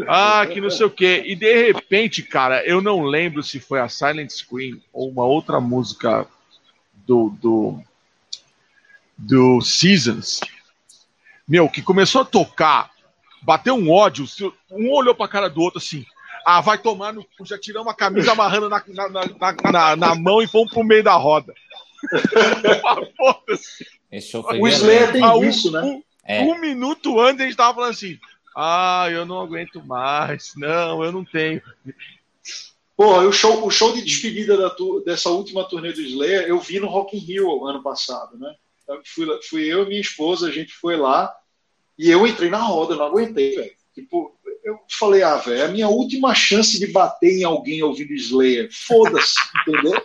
Ah, 0.08 0.46
que 0.46 0.60
não 0.60 0.70
sei 0.70 0.86
o 0.86 0.90
quê. 0.90 1.22
E 1.26 1.34
de 1.36 1.66
repente, 1.66 2.22
cara, 2.22 2.64
eu 2.66 2.80
não 2.80 3.02
lembro 3.02 3.42
se 3.42 3.60
foi 3.60 3.80
a 3.80 3.88
Silent 3.88 4.30
Scream 4.30 4.80
ou 4.92 5.10
uma 5.10 5.24
outra 5.24 5.60
música 5.60 6.26
do, 7.06 7.30
do, 7.40 7.80
do 9.16 9.60
Seasons. 9.60 10.40
Meu, 11.46 11.68
que 11.68 11.82
começou 11.82 12.22
a 12.22 12.24
tocar, 12.24 12.90
bateu 13.42 13.74
um 13.74 13.90
ódio, 13.90 14.26
um 14.70 14.90
olhou 14.90 15.14
pra 15.14 15.28
cara 15.28 15.48
do 15.48 15.60
outro 15.60 15.78
assim. 15.78 16.04
Ah, 16.48 16.60
vai 16.60 16.78
tomar 16.78 17.12
no 17.12 17.24
cu, 17.24 17.44
já 17.44 17.58
tiramos 17.58 17.92
a 17.92 17.96
camisa 17.96 18.30
amarrando 18.30 18.68
na, 18.68 18.80
na, 18.86 19.08
na, 19.08 19.26
na, 19.72 19.96
na 19.96 20.14
mão 20.14 20.40
e 20.40 20.46
fomos 20.46 20.72
pro 20.72 20.84
meio 20.84 21.02
da 21.02 21.16
roda. 21.16 21.52
o 24.60 24.68
Slayer 24.68 25.10
tem 25.10 25.24
ah, 25.24 25.36
isso, 25.44 25.72
né? 25.72 25.82
Um, 25.82 26.00
é. 26.24 26.42
um 26.42 26.56
minuto 26.60 27.18
antes 27.18 27.40
a 27.40 27.44
gente 27.46 27.56
tava 27.56 27.74
falando 27.74 27.90
assim: 27.90 28.16
ah, 28.56 29.08
eu 29.10 29.26
não 29.26 29.40
aguento 29.40 29.84
mais. 29.84 30.52
Não, 30.56 31.02
eu 31.02 31.10
não 31.10 31.24
tenho. 31.24 31.60
Pô, 32.96 33.18
o 33.22 33.32
show, 33.32 33.66
o 33.66 33.70
show 33.70 33.92
de 33.92 34.02
despedida 34.02 34.56
da 34.56 34.70
tu, 34.70 35.02
dessa 35.04 35.30
última 35.30 35.64
turnê 35.64 35.92
do 35.92 36.00
Slayer, 36.00 36.42
eu 36.42 36.60
vi 36.60 36.78
no 36.78 36.86
Rock 36.86 37.16
in 37.16 37.20
Rio 37.20 37.66
ano 37.66 37.82
passado, 37.82 38.38
né? 38.38 38.54
Fui, 39.04 39.26
fui 39.50 39.64
eu 39.64 39.82
e 39.82 39.88
minha 39.88 40.00
esposa, 40.00 40.46
a 40.46 40.52
gente 40.52 40.72
foi 40.72 40.96
lá 40.96 41.34
e 41.98 42.08
eu 42.08 42.24
entrei 42.24 42.50
na 42.50 42.62
roda, 42.62 42.94
não 42.94 43.06
aguentei, 43.06 43.56
velho. 43.56 43.72
Tipo, 43.92 44.35
eu 44.66 44.80
falei, 44.90 45.22
ah, 45.22 45.36
velho, 45.36 45.60
é 45.60 45.64
a 45.64 45.68
minha 45.68 45.88
última 45.88 46.34
chance 46.34 46.76
de 46.76 46.88
bater 46.88 47.38
em 47.38 47.44
alguém 47.44 47.84
ouvindo 47.84 48.12
Slayer. 48.12 48.68
Foda-se, 48.72 49.36
entendeu? 49.62 50.02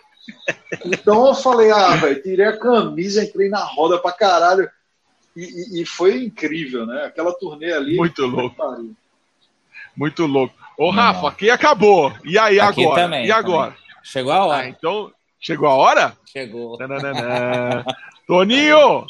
Então 0.85 1.27
eu 1.27 1.33
falei, 1.33 1.71
ah, 1.71 1.95
velho, 1.95 2.21
tirei 2.21 2.45
a 2.45 2.57
camisa, 2.57 3.23
entrei 3.23 3.49
na 3.49 3.63
roda 3.63 3.97
pra 3.97 4.11
caralho. 4.11 4.69
E, 5.35 5.41
e, 5.41 5.81
e, 5.81 5.85
foi 5.85 6.23
incrível, 6.23 6.85
né? 6.85 7.05
Aquela 7.05 7.33
turnê 7.33 7.73
ali. 7.73 7.97
Muito 7.97 8.23
louco. 8.27 8.55
Muito 9.97 10.25
louco. 10.27 10.53
Ô, 10.77 10.91
Rafa, 10.91 11.29
aqui 11.29 11.49
acabou. 11.49 12.13
E 12.23 12.37
aí 12.37 12.59
aqui 12.59 12.83
agora? 12.83 13.01
Também, 13.01 13.25
e 13.25 13.31
agora? 13.31 13.71
Também. 13.71 13.85
Chegou 14.03 14.31
a 14.31 14.45
hora. 14.45 14.61
Ah, 14.61 14.67
então, 14.67 15.11
chegou 15.39 15.67
a 15.67 15.73
hora? 15.73 16.17
Chegou. 16.25 16.77
Toninho! 18.27 19.07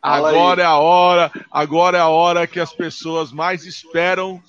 Agora 0.00 0.62
é 0.62 0.66
a 0.66 0.76
hora, 0.76 1.32
agora 1.50 1.98
é 1.98 2.00
a 2.00 2.08
hora 2.08 2.46
que 2.46 2.60
as 2.60 2.72
pessoas 2.72 3.32
mais 3.32 3.64
esperam. 3.64 4.42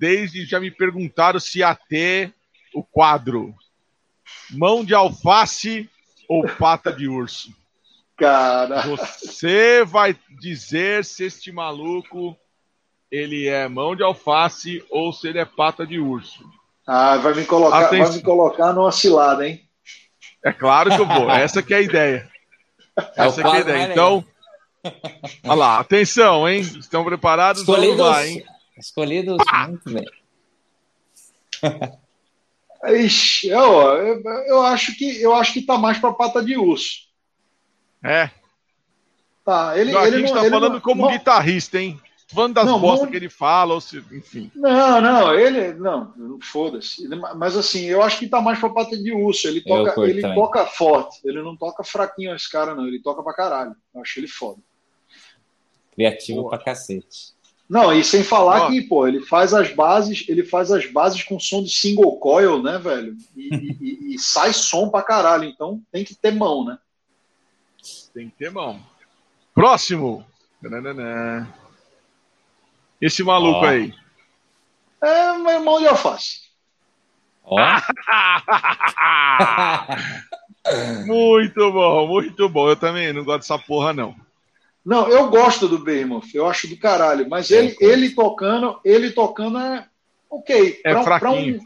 Desde 0.00 0.46
já 0.46 0.58
me 0.58 0.70
perguntaram 0.70 1.38
se 1.38 1.58
ia 1.58 1.74
ter 1.74 2.32
o 2.74 2.82
quadro 2.82 3.54
mão 4.50 4.82
de 4.82 4.94
alface 4.94 5.90
ou 6.26 6.48
pata 6.48 6.90
de 6.90 7.06
urso. 7.06 7.54
Cara. 8.16 8.80
Você 8.86 9.84
vai 9.84 10.16
dizer 10.40 11.04
se 11.04 11.24
este 11.24 11.52
maluco 11.52 12.34
ele 13.10 13.46
é 13.46 13.68
mão 13.68 13.94
de 13.94 14.02
alface 14.02 14.82
ou 14.88 15.12
se 15.12 15.28
ele 15.28 15.38
é 15.38 15.44
pata 15.44 15.86
de 15.86 15.98
urso. 15.98 16.48
Ah, 16.86 17.18
vai 17.18 17.34
me 17.34 17.44
colocar, 17.44 17.86
Atenção. 17.86 18.06
vai 18.06 18.16
me 18.16 18.22
colocar 18.22 18.72
numa 18.72 18.92
cilada, 18.92 19.46
hein? 19.46 19.60
É 20.42 20.50
claro 20.50 20.88
que 20.88 21.00
eu 21.00 21.06
vou. 21.06 21.30
Essa 21.30 21.62
que 21.62 21.74
é 21.74 21.76
a 21.76 21.82
ideia. 21.82 22.30
É 22.96 23.26
Essa 23.26 23.42
que 23.42 23.48
é 23.48 23.52
a 23.52 23.60
ideia. 23.60 23.92
Então, 23.92 24.24
olha 25.44 25.54
lá, 25.54 25.78
atenção, 25.78 26.48
hein? 26.48 26.60
Estão 26.60 27.04
preparados? 27.04 27.60
Escolhidos, 27.60 27.98
Vamos 27.98 28.12
lá, 28.12 28.26
hein? 28.26 28.42
Escolhidos 28.80 29.38
ah! 29.48 29.68
muito 29.68 29.92
bem. 29.92 30.06
Ixi, 33.04 33.48
eu, 33.48 33.60
eu, 33.60 34.22
eu, 34.46 34.62
acho 34.62 34.96
que 34.96 35.20
eu 35.20 35.34
acho 35.34 35.52
que 35.52 35.62
tá 35.62 35.76
mais 35.76 35.98
para 35.98 36.14
pata 36.14 36.42
de 36.42 36.56
urso. 36.56 37.08
É. 38.02 38.30
Tá, 39.44 39.78
ele, 39.78 39.92
não, 39.92 40.06
ele 40.06 40.16
a 40.16 40.18
gente 40.20 40.32
não, 40.32 40.42
tá 40.42 40.48
falando 40.48 40.72
não, 40.74 40.80
como 40.80 41.02
não, 41.02 41.10
guitarrista, 41.10 41.78
hein? 41.78 42.00
Falando 42.32 42.54
das 42.54 42.70
bostas 42.80 43.10
que 43.10 43.16
ele 43.16 43.28
fala, 43.28 43.74
ou 43.74 43.80
se, 43.80 43.98
enfim. 44.12 44.50
Não, 44.54 45.00
não, 45.00 45.34
ele. 45.34 45.74
Não, 45.74 46.38
foda-se. 46.40 47.06
Mas 47.36 47.56
assim, 47.56 47.86
eu 47.86 48.00
acho 48.02 48.18
que 48.20 48.28
tá 48.28 48.40
mais 48.40 48.58
pra 48.58 48.70
pata 48.70 48.96
de 48.96 49.12
urso. 49.12 49.48
Ele 49.48 49.60
toca, 49.60 50.00
ele 50.02 50.22
toca 50.22 50.64
forte. 50.64 51.20
Ele 51.24 51.42
não 51.42 51.56
toca 51.56 51.82
fraquinho 51.82 52.34
esse 52.34 52.48
cara, 52.48 52.74
não. 52.74 52.86
Ele 52.86 53.02
toca 53.02 53.22
pra 53.22 53.34
caralho. 53.34 53.74
Eu 53.92 54.00
acho 54.00 54.20
ele 54.20 54.28
foda. 54.28 54.60
Criativo 55.92 56.42
Boa. 56.42 56.50
pra 56.50 56.64
cacete. 56.64 57.34
Não, 57.70 57.90
e 57.92 58.02
sem 58.02 58.24
falar 58.24 58.68
que, 58.68 58.82
pô, 58.82 59.06
ele 59.06 59.24
faz 59.24 59.54
as 59.54 59.72
bases, 59.72 60.24
ele 60.26 60.44
faz 60.44 60.72
as 60.72 60.86
bases 60.86 61.22
com 61.22 61.38
som 61.38 61.62
de 61.62 61.70
single 61.70 62.18
coil, 62.18 62.60
né, 62.60 62.78
velho? 62.78 63.16
E, 63.36 63.76
e, 63.80 64.14
e 64.14 64.18
sai 64.18 64.52
som 64.52 64.90
pra 64.90 65.04
caralho. 65.04 65.44
Então 65.44 65.80
tem 65.92 66.04
que 66.04 66.16
ter 66.16 66.32
mão, 66.32 66.64
né? 66.64 66.76
Tem 68.12 68.28
que 68.28 68.36
ter 68.36 68.50
mão. 68.50 68.84
Próximo. 69.54 70.26
Esse 73.00 73.22
maluco 73.22 73.60
oh. 73.60 73.66
aí. 73.66 73.94
É 75.00 75.38
meu 75.38 75.52
irmão 75.52 75.78
de 75.78 75.86
alface. 75.86 76.40
Oh. 77.44 77.54
muito 81.06 81.70
bom, 81.70 82.08
muito 82.08 82.48
bom. 82.48 82.68
Eu 82.68 82.74
também 82.74 83.12
não 83.12 83.22
gosto 83.22 83.42
dessa 83.42 83.60
porra, 83.60 83.92
não. 83.92 84.16
Não, 84.84 85.08
eu 85.08 85.28
gosto 85.28 85.68
do 85.68 85.78
Behemoth, 85.78 86.34
eu 86.34 86.46
acho 86.46 86.68
do 86.68 86.76
caralho, 86.76 87.28
mas 87.28 87.50
ele, 87.50 87.76
ele 87.80 88.10
tocando, 88.10 88.80
ele 88.84 89.10
tocando 89.10 89.58
é 89.58 89.86
ok. 90.28 90.80
É 90.84 90.94
pra, 90.94 91.18
pra 91.18 91.30
um, 91.30 91.60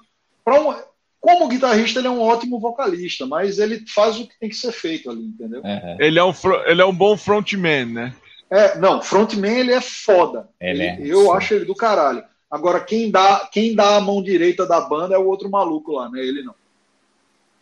pra 0.45 0.61
um, 0.61 0.75
como 1.21 1.49
guitarrista, 1.49 2.01
ele 2.01 2.09
é 2.09 2.11
um 2.11 2.21
ótimo 2.21 2.61
vocalista, 2.61 3.25
mas 3.25 3.59
ele 3.59 3.85
faz 3.87 4.19
o 4.19 4.27
que 4.27 4.39
tem 4.39 4.49
que 4.49 4.57
ser 4.57 4.73
feito 4.73 5.11
ali, 5.11 5.25
entendeu? 5.25 5.63
É. 5.65 5.97
Ele, 6.01 6.19
é 6.19 6.25
um, 6.25 6.35
ele 6.67 6.83
é 6.83 6.85
um 6.85 6.95
bom 6.95 7.17
frontman, 7.17 7.87
né? 7.87 8.15
É, 8.51 8.79
não, 8.79 9.01
frontman 9.01 9.59
ele 9.59 9.73
é 9.73 9.81
foda. 9.81 10.49
Ele 10.61 10.83
é, 10.83 10.99
eu 11.01 11.23
sim. 11.23 11.33
acho 11.33 11.55
ele 11.55 11.65
do 11.65 11.75
caralho. 11.75 12.23
Agora, 12.51 12.79
quem 12.81 13.11
dá, 13.11 13.49
quem 13.51 13.75
dá 13.75 13.97
a 13.97 14.01
mão 14.01 14.23
direita 14.23 14.67
da 14.67 14.81
banda 14.81 15.15
é 15.15 15.19
o 15.19 15.27
outro 15.27 15.51
maluco 15.51 15.93
lá, 15.93 16.11
né? 16.11 16.21
Ele 16.21 16.43
não. 16.43 16.55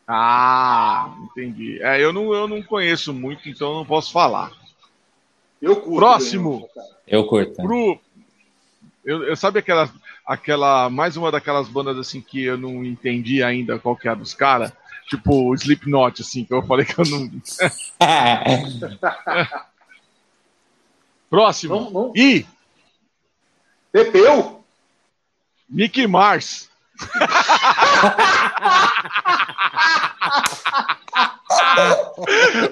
Ah, 0.07 1.15
entendi. 1.23 1.81
É, 1.83 2.03
eu 2.03 2.13
não, 2.13 2.35
eu 2.35 2.49
não 2.49 2.63
conheço 2.63 3.15
muito, 3.15 3.49
então 3.49 3.75
não 3.75 3.87
posso 3.87 4.13
falar. 4.13 4.51
Eu 5.63 5.77
curto. 5.77 5.97
Próximo. 5.97 6.69
eu 7.07 7.25
curto. 7.25 7.63
Pro, 7.63 7.99
eu, 9.05 9.23
eu 9.23 9.37
sabe 9.37 9.61
aquela 9.61 9.89
aquela 10.27 10.91
mais 10.91 11.17
uma 11.17 11.31
daquelas 11.31 11.69
bandas 11.69 11.97
assim 11.97 12.21
que 12.21 12.43
eu 12.43 12.59
não 12.59 12.85
entendi 12.85 13.43
ainda 13.43 13.79
qual 13.79 13.97
que 13.97 14.09
é 14.09 14.11
a 14.11 14.15
dos 14.15 14.35
caras, 14.35 14.73
tipo 15.09 15.55
Slipknot 15.55 16.21
assim, 16.21 16.45
que 16.45 16.53
eu 16.53 16.67
falei 16.67 16.85
que 16.85 16.99
eu 16.99 17.05
não 17.05 17.31
Próximo. 21.31 21.77
Não, 21.77 21.91
não. 21.91 22.13
E 22.15 22.45
Pepeu? 23.93 24.65
Mickey 25.69 26.07
Mars. 26.07 26.69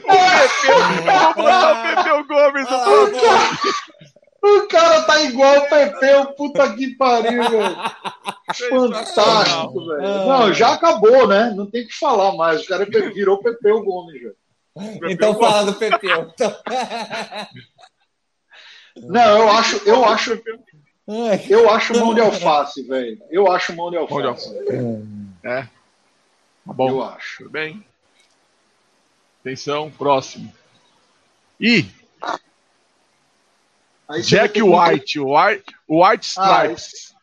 o 0.04 0.14
Pepeu, 1.82 2.20
o 2.20 2.24
Pepeu 2.24 2.26
Gomes. 2.26 2.66
O 2.66 3.10
cara, 3.20 3.40
o 4.42 4.66
cara 4.68 5.02
tá 5.02 5.20
igual 5.22 5.58
o 5.58 5.68
Pepeu, 5.68 6.26
puta 6.34 6.72
que 6.74 6.96
pariu, 6.96 7.42
velho. 7.48 7.76
Fantástico, 8.70 9.86
velho. 9.86 10.02
Não, 10.02 10.52
já 10.52 10.72
acabou, 10.74 11.26
né? 11.26 11.52
Não 11.54 11.66
tem 11.66 11.86
que 11.86 11.94
falar 11.94 12.34
mais. 12.34 12.62
O 12.62 12.66
cara 12.66 12.84
virou 12.84 13.42
Pepeu 13.42 13.82
Gomes, 13.82 14.20
velho. 14.20 14.36
Então 15.10 15.38
fala 15.38 15.64
do 15.64 15.74
Pepeu. 15.74 16.32
Não, 18.96 19.38
eu 19.38 19.50
acho, 19.50 19.76
eu 19.88 20.04
acho, 20.04 20.42
eu 21.48 21.70
acho 21.70 21.98
mão 21.98 22.14
de 22.14 22.20
alface, 22.20 22.82
velho. 22.86 23.18
Eu 23.30 23.50
acho 23.50 23.74
mão 23.76 23.90
de 23.90 23.96
alface. 23.96 24.48
É. 25.44 25.66
Tá 26.66 26.72
bom. 26.72 26.88
Eu 26.90 27.02
acho. 27.02 27.38
Tudo 27.38 27.50
bem. 27.50 27.84
Atenção, 29.40 29.90
próximo. 29.90 30.52
E 31.58 31.86
Jack 34.22 34.60
White, 34.62 35.20
o 35.20 35.36
White, 35.36 35.64
White 35.88 36.34
Ah, 36.36 36.66
Stripes. 36.66 37.14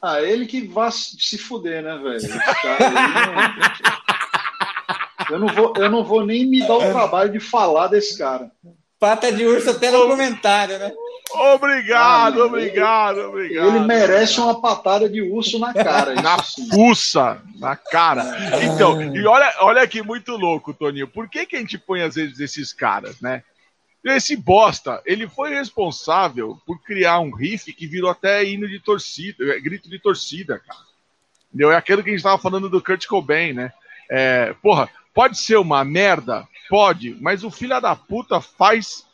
Ah, 0.00 0.20
ele 0.22 0.46
que 0.46 0.66
vá 0.66 0.90
se 0.90 1.38
fuder, 1.38 1.82
né, 1.82 1.96
velho? 1.98 2.22
Não- 2.28 2.42
Eu 5.30 5.38
não, 5.38 5.48
vou, 5.48 5.72
eu 5.76 5.90
não 5.90 6.04
vou 6.04 6.26
nem 6.26 6.44
me 6.46 6.66
dar 6.66 6.74
o 6.76 6.80
trabalho 6.90 7.30
de 7.32 7.38
falar 7.40 7.86
desse 7.88 8.18
cara. 8.18 8.50
Pata 8.98 9.32
de 9.32 9.46
urso 9.46 9.70
até 9.70 9.90
no 9.90 10.06
comentário, 10.08 10.78
né? 10.78 10.92
Obrigado, 11.34 12.42
Ah, 12.42 12.46
obrigado, 12.46 13.18
obrigado. 13.20 13.68
Ele 13.68 13.80
merece 13.80 14.40
uma 14.40 14.60
patada 14.60 15.08
de 15.08 15.22
urso 15.22 15.58
na 15.58 15.72
cara. 15.72 16.14
Na 16.14 16.36
fuça, 16.42 17.40
na 17.58 17.76
cara. 17.76 18.24
Então, 18.62 19.14
e 19.14 19.26
olha, 19.26 19.54
olha 19.60 19.86
que 19.86 20.02
muito 20.02 20.32
louco, 20.36 20.74
Toninho. 20.74 21.08
Por 21.08 21.28
que, 21.28 21.46
que 21.46 21.56
a 21.56 21.58
gente 21.58 21.78
põe 21.78 22.02
às 22.02 22.14
vezes 22.14 22.38
esses 22.38 22.72
caras, 22.72 23.20
né? 23.20 23.42
Esse 24.04 24.36
bosta, 24.36 25.00
ele 25.06 25.28
foi 25.28 25.54
responsável 25.54 26.60
por 26.66 26.82
criar 26.82 27.20
um 27.20 27.32
riff 27.32 27.72
que 27.72 27.86
virou 27.86 28.10
até 28.10 28.44
hino 28.44 28.68
de 28.68 28.80
torcida, 28.80 29.54
é, 29.54 29.60
grito 29.60 29.88
de 29.88 29.98
torcida, 29.98 30.58
cara. 30.58 30.80
Entendeu? 31.48 31.70
É 31.70 31.76
aquilo 31.76 32.02
que 32.02 32.10
a 32.10 32.12
gente 32.12 32.22
tava 32.22 32.38
falando 32.38 32.68
do 32.68 32.82
Kurt 32.82 33.06
Cobain, 33.06 33.52
né? 33.52 33.72
É, 34.10 34.54
porra, 34.60 34.88
pode 35.14 35.38
ser 35.38 35.56
uma 35.56 35.84
merda? 35.84 36.46
Pode, 36.68 37.16
mas 37.20 37.44
o 37.44 37.50
filho 37.50 37.80
da 37.80 37.94
puta 37.94 38.40
faz 38.40 39.06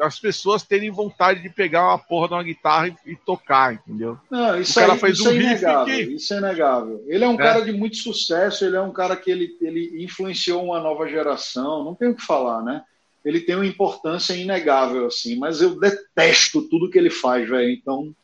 as 0.00 0.18
pessoas 0.20 0.62
terem 0.62 0.90
vontade 0.90 1.40
de 1.40 1.48
pegar 1.48 1.84
uma 1.88 1.98
porra 1.98 2.28
de 2.28 2.34
uma 2.34 2.42
guitarra 2.42 2.88
e, 2.88 3.12
e 3.12 3.16
tocar, 3.16 3.74
entendeu? 3.74 4.18
Não, 4.30 4.60
isso, 4.60 4.72
O 4.72 4.74
cara 4.82 4.92
aí, 4.92 4.98
fez 4.98 5.18
isso 5.18 5.28
um 5.28 5.32
é 5.32 5.36
inegável. 5.36 5.84
que- 5.86 6.02
Isso 6.14 6.34
é 6.34 6.38
inegável. 6.38 7.04
Ele 7.06 7.24
é 7.24 7.28
um 7.28 7.34
É. 7.34 7.38
cara 7.38 7.60
de 7.62 7.72
muito 7.72 7.96
sucesso, 7.96 8.64
ele 8.64 8.76
é 8.76 8.80
um 8.82 8.92
cara 8.92 9.16
que 9.16 9.30
ele, 9.30 9.56
ele 9.60 10.04
influenciou 10.04 10.62
uma 10.64 10.78
nova 10.80 11.08
geração, 11.08 11.82
não 11.84 11.94
tem 11.94 12.08
o 12.08 12.14
que 12.14 12.22
falar, 12.22 12.62
né? 12.62 12.84
Ele 13.24 13.40
tem 13.40 13.56
uma 13.56 13.66
importância 13.66 14.34
inegável, 14.34 15.06
assim, 15.06 15.36
mas 15.36 15.60
eu 15.60 15.78
detesto 15.80 16.62
tudo 16.62 16.90
que 16.90 16.98
ele 16.98 17.10
faz, 17.10 17.48
velho. 17.48 17.70
Então, 17.70 18.14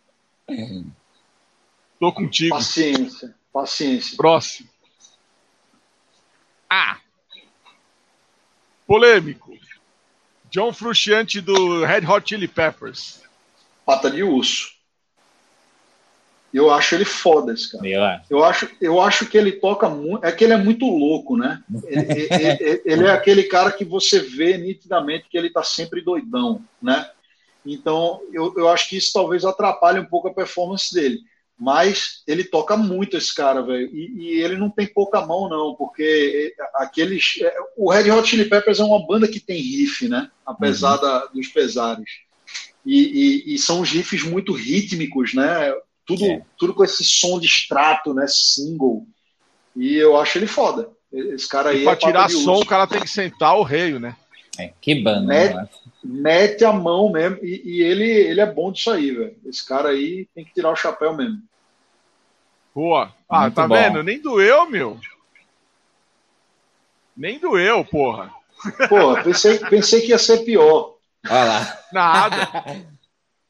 Tô 1.98 2.12
contigo. 2.12 2.54
paciência, 2.54 3.34
paciência. 3.52 4.16
Próximo. 4.16 4.68
Ah. 6.68 6.98
Polêmico. 8.86 9.52
John 10.52 10.72
Frusciante 10.72 11.40
do 11.40 11.84
Red 11.84 12.06
Hot 12.06 12.28
Chili 12.28 12.46
Peppers. 12.46 13.20
Pata 13.86 14.10
de 14.10 14.22
urso. 14.22 14.70
Eu 16.52 16.70
acho 16.70 16.94
ele 16.94 17.06
foda, 17.06 17.54
esse 17.54 17.72
cara. 17.72 17.88
Eu 17.88 18.04
acho. 18.04 18.26
Eu 18.28 18.44
acho, 18.44 18.70
eu 18.80 19.00
acho 19.00 19.26
que 19.26 19.38
ele 19.38 19.52
toca 19.52 19.88
muito. 19.88 20.22
É 20.24 20.30
que 20.30 20.44
ele 20.44 20.52
é 20.52 20.58
muito 20.58 20.84
louco, 20.84 21.36
né? 21.38 21.62
Ele, 21.86 22.28
ele- 22.30 22.82
ele 22.84 23.04
é 23.06 23.10
aquele 23.10 23.44
cara 23.44 23.72
que 23.72 23.84
você 23.86 24.20
vê 24.20 24.58
nitidamente 24.58 25.26
que 25.30 25.38
ele 25.38 25.48
tá 25.48 25.62
sempre 25.62 26.02
doidão, 26.02 26.62
né? 26.80 27.10
Então, 27.64 28.20
eu, 28.32 28.52
eu 28.58 28.68
acho 28.68 28.88
que 28.90 28.96
isso 28.98 29.12
talvez 29.14 29.44
atrapalhe 29.46 29.98
um 30.00 30.04
pouco 30.04 30.28
a 30.28 30.34
performance 30.34 30.92
dele. 30.92 31.20
Mas 31.58 32.22
ele 32.26 32.42
toca 32.44 32.76
muito 32.76 33.16
esse 33.16 33.32
cara, 33.34 33.62
velho. 33.62 33.88
E, 33.94 34.12
e 34.18 34.40
ele 34.42 34.56
não 34.56 34.68
tem 34.70 34.86
pouca 34.86 35.24
mão, 35.24 35.48
não, 35.48 35.74
porque 35.74 36.54
aqueles. 36.74 37.34
é, 37.40 37.54
O 37.76 37.90
Red 37.92 38.10
Hot 38.10 38.28
Chili 38.28 38.46
Peppers 38.46 38.80
é 38.80 38.84
uma 38.84 39.06
banda 39.06 39.28
que 39.28 39.38
tem 39.38 39.60
riff, 39.60 40.08
né? 40.08 40.30
Apesar 40.44 40.96
da- 40.96 41.26
dos 41.26 41.46
pesares. 41.48 42.08
E, 42.84 42.96
e- 43.50 43.54
e 43.54 43.58
são 43.58 43.80
uns 43.80 43.90
riffs 43.90 44.24
muito 44.24 44.52
rítmicos, 44.52 45.34
né? 45.34 45.72
Tudo, 46.04 46.24
É. 46.24 46.42
tudo 46.58 46.74
com 46.74 46.82
esse 46.82 47.04
som 47.04 47.38
de 47.38 47.46
extrato, 47.46 48.12
né? 48.12 48.24
Single. 48.26 49.06
E 49.76 49.94
eu 49.94 50.16
acho 50.18 50.38
ele 50.38 50.48
foda. 50.48 50.90
Esse 51.12 51.46
cara 51.48 51.70
aí 51.70 51.82
E 51.82 51.84
pra 51.84 51.92
é 51.92 51.96
tirar 51.96 52.28
som, 52.30 52.52
urso. 52.52 52.62
o 52.62 52.66
cara 52.66 52.86
tem 52.88 53.00
que 53.00 53.08
sentar 53.08 53.56
o 53.56 53.62
reio, 53.62 54.00
né? 54.00 54.16
É, 54.58 54.72
que 54.80 54.94
banda, 55.02 55.26
Né? 55.26 55.54
né? 55.54 55.68
mete 56.04 56.64
a 56.64 56.72
mão 56.72 57.10
mesmo. 57.10 57.38
E, 57.42 57.62
e 57.64 57.82
ele, 57.82 58.04
ele 58.04 58.40
é 58.40 58.46
bom 58.46 58.70
disso 58.70 58.90
aí, 58.90 59.10
velho. 59.10 59.36
Esse 59.46 59.66
cara 59.66 59.88
aí 59.90 60.26
tem 60.34 60.44
que 60.44 60.52
tirar 60.52 60.70
o 60.70 60.76
chapéu 60.76 61.16
mesmo. 61.16 61.40
Boa. 62.74 63.14
Ah, 63.28 63.42
Muito 63.42 63.54
tá 63.54 63.66
bom. 63.66 63.74
vendo? 63.74 64.02
Nem 64.02 64.20
doeu, 64.20 64.68
meu. 64.68 64.98
Nem 67.16 67.38
doeu, 67.38 67.84
porra. 67.84 68.30
Pô, 68.88 69.14
pensei, 69.22 69.58
pensei 69.58 70.00
que 70.02 70.08
ia 70.08 70.18
ser 70.18 70.38
pior. 70.44 70.96
Olha 71.28 71.44
lá. 71.44 71.78
Nada. 71.92 72.92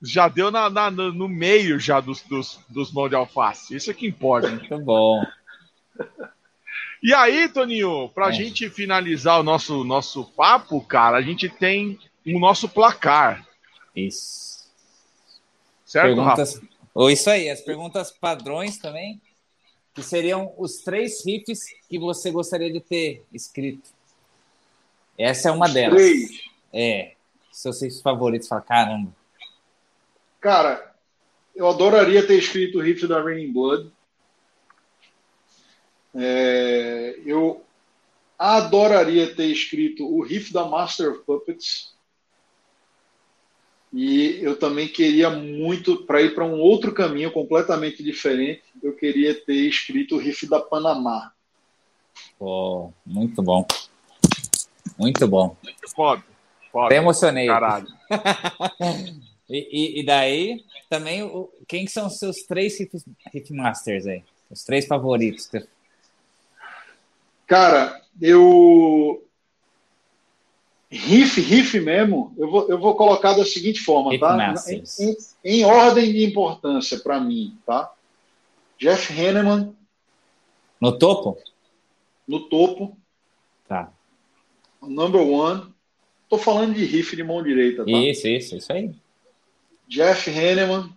Já 0.04 0.26
deu 0.26 0.50
na, 0.50 0.68
na- 0.68 0.90
no 0.90 1.12
no 1.12 1.28
meio 1.28 1.78
já 1.78 2.00
dos, 2.00 2.22
dos, 2.22 2.58
dos 2.68 2.90
mãos 2.92 3.08
de 3.08 3.14
alface. 3.14 3.76
Isso 3.76 3.88
é 3.88 3.94
que 3.94 4.04
importa. 4.04 4.48
Muito 4.48 4.78
bom. 4.80 5.24
E 7.02 7.12
aí, 7.12 7.48
Toninho, 7.48 8.08
pra 8.10 8.28
É. 8.28 8.32
gente 8.32 8.70
finalizar 8.70 9.40
o 9.40 9.42
nosso, 9.42 9.82
nosso 9.84 10.24
papo, 10.24 10.80
cara, 10.80 11.16
a 11.18 11.22
gente 11.22 11.48
tem 11.48 11.98
o 12.26 12.38
nosso 12.38 12.68
placar, 12.68 13.46
Isso. 13.96 14.70
certo, 15.84 16.20
Rafa? 16.20 16.36
perguntas. 16.44 16.62
Ou 16.94 17.10
isso 17.10 17.28
aí, 17.30 17.48
as 17.50 17.60
perguntas 17.60 18.10
padrões 18.12 18.78
também, 18.78 19.20
que 19.94 20.02
seriam 20.02 20.54
os 20.56 20.78
três 20.78 21.24
riffs 21.26 21.64
que 21.88 21.98
você 21.98 22.30
gostaria 22.30 22.72
de 22.72 22.80
ter 22.80 23.24
escrito. 23.32 23.90
Essa 25.18 25.48
é 25.48 25.52
uma 25.52 25.68
delas. 25.68 25.96
Três. 26.00 26.40
É. 26.72 27.14
Seus 27.50 27.82
riffs 27.82 28.00
favoritos, 28.00 28.46
fala, 28.48 28.60
caramba. 28.62 29.12
Cara, 30.40 30.94
eu 31.54 31.68
adoraria 31.68 32.26
ter 32.26 32.38
escrito 32.38 32.78
o 32.78 32.82
riff 32.82 33.06
da 33.06 33.20
Raining 33.22 33.52
Blood. 33.52 33.90
É, 36.14 37.20
eu 37.24 37.64
adoraria 38.38 39.34
ter 39.34 39.46
escrito 39.46 40.04
o 40.06 40.22
riff 40.22 40.52
da 40.52 40.64
Master 40.64 41.12
of 41.12 41.24
Puppets. 41.24 41.92
E 43.92 44.38
eu 44.42 44.58
também 44.58 44.88
queria 44.88 45.28
muito, 45.28 46.04
para 46.06 46.22
ir 46.22 46.34
para 46.34 46.44
um 46.44 46.58
outro 46.58 46.92
caminho 46.92 47.30
completamente 47.30 48.02
diferente, 48.02 48.62
eu 48.82 48.94
queria 48.96 49.34
ter 49.34 49.68
escrito 49.68 50.16
o 50.16 50.18
riff 50.18 50.46
da 50.48 50.58
Panamá. 50.60 51.32
Pô, 52.38 52.92
muito 53.04 53.42
bom. 53.42 53.66
Muito 54.98 55.28
bom. 55.28 55.56
Foda. 55.94 56.22
Foda. 56.70 56.86
Até 56.86 56.96
emocionei. 56.96 57.46
Caralho. 57.46 57.86
E, 59.50 59.98
e- 59.98 60.00
e 60.00 60.06
daí, 60.06 60.64
também, 60.88 61.28
quem 61.68 61.84
que 61.84 61.90
são 61.90 62.06
os 62.06 62.16
seus 62.18 62.36
três 62.46 62.78
riff, 62.78 62.96
riff 63.34 63.52
masters 63.52 64.06
aí? 64.06 64.24
Os 64.50 64.64
três 64.64 64.86
favoritos. 64.86 65.50
Cara, 67.46 68.00
eu. 68.20 69.26
Riff, 70.90 71.40
riff 71.40 71.80
mesmo, 71.80 72.34
eu 72.36 72.50
vou, 72.50 72.68
eu 72.68 72.78
vou 72.78 72.94
colocar 72.94 73.32
da 73.32 73.44
seguinte 73.46 73.80
forma, 73.80 74.18
tá? 74.18 74.54
Em, 74.68 74.82
em- 75.00 75.16
em 75.42 75.64
ordem 75.64 76.12
de 76.12 76.22
importância 76.24 77.00
para 77.00 77.18
mim, 77.18 77.58
tá? 77.64 77.90
Jeff 78.78 79.10
Hanneman 79.18 79.74
No 80.80 80.98
topo? 80.98 81.38
no 82.28 82.48
topo, 82.48 82.96
Tá. 83.66 83.90
number 84.82 85.20
one. 85.22 85.72
Tô 86.28 86.36
falando 86.38 86.74
de 86.74 86.84
riff 86.84 87.16
de 87.16 87.22
mão 87.24 87.42
direita, 87.42 87.84
tá? 87.84 87.90
Isso, 87.90 88.28
isso, 88.28 88.56
isso 88.56 88.72
aí. 88.72 88.94
Jeff 89.88 90.30
Hanneman, 90.30 90.94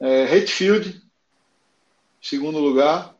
é, 0.00 0.24
Hatfield, 0.24 1.00
segundo 2.20 2.58
lugar. 2.58 3.15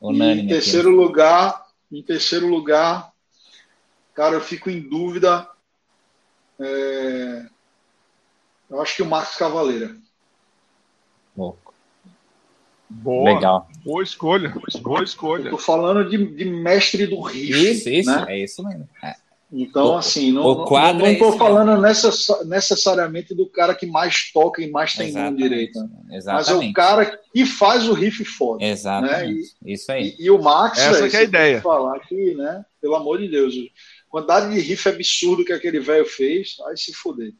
Unânime. 0.00 0.42
em 0.42 0.44
aqui. 0.44 0.48
terceiro 0.54 0.90
lugar, 0.90 1.66
em 1.90 2.02
terceiro 2.02 2.46
lugar, 2.46 3.12
cara, 4.14 4.34
eu 4.36 4.40
fico 4.40 4.68
em 4.70 4.80
dúvida. 4.80 5.48
é, 6.60 7.46
eu 8.70 8.80
acho 8.80 8.96
que 8.96 9.02
o 9.02 9.06
Marcos 9.06 9.36
Cavaleira. 9.36 9.96
Louco. 11.36 11.74
Boa. 12.88 13.34
Legal. 13.34 13.68
Boa 13.84 14.02
escolha. 14.02 14.50
Boa 14.82 14.98
Eu 15.00 15.04
escolha. 15.04 15.50
tô 15.50 15.58
falando 15.58 16.08
de, 16.08 16.16
de 16.36 16.44
mestre 16.44 17.06
do 17.06 17.20
riff. 17.20 17.50
Isso, 17.72 17.88
isso, 17.88 18.10
né? 18.10 18.24
é 18.28 18.38
isso 18.44 18.62
mesmo. 18.62 18.88
É. 19.02 19.14
Então, 19.56 19.92
O- 19.92 19.96
assim, 19.96 20.32
não, 20.32 20.42
o 20.44 20.54
não- 20.58 20.64
quadro 20.64 21.02
não, 21.04 21.06
é 21.06 21.14
tô 21.14 21.28
esse 21.28 21.38
falando 21.38 21.80
necessa- 21.80 22.44
necessariamente 22.44 23.32
do 23.36 23.46
cara 23.48 23.72
que 23.72 23.86
mais 23.86 24.32
toca 24.32 24.60
e 24.60 24.68
mais 24.68 24.94
tem 24.94 25.12
mão 25.12 25.32
direita. 25.32 25.88
Mas 26.08 26.48
é 26.48 26.54
o 26.54 26.72
cara 26.72 27.20
que 27.32 27.46
faz 27.46 27.88
o 27.88 27.92
riff 27.92 28.24
foda. 28.24 28.64
Exatamente. 28.64 29.54
Isso 29.64 29.92
aí. 29.92 30.16
E, 30.18 30.24
e 30.24 30.30
o 30.30 30.42
Max, 30.42 30.78
Essa 30.80 30.98
velho, 30.98 31.10
que 31.10 31.16
é 31.16 31.20
a 31.20 31.22
ideia. 31.22 31.60
falar 31.62 32.00
que, 32.00 32.34
né, 32.34 32.64
pelo 32.80 32.96
amor 32.96 33.18
de 33.20 33.28
Deus, 33.28 33.54
a 33.54 34.10
quantidade 34.10 34.52
de 34.52 34.58
riff 34.60 34.88
absurdo 34.88 35.44
que 35.44 35.52
aquele 35.52 35.78
velho 35.78 36.04
fez, 36.04 36.56
aí 36.66 36.76
se 36.76 36.92
fuder. 36.92 37.32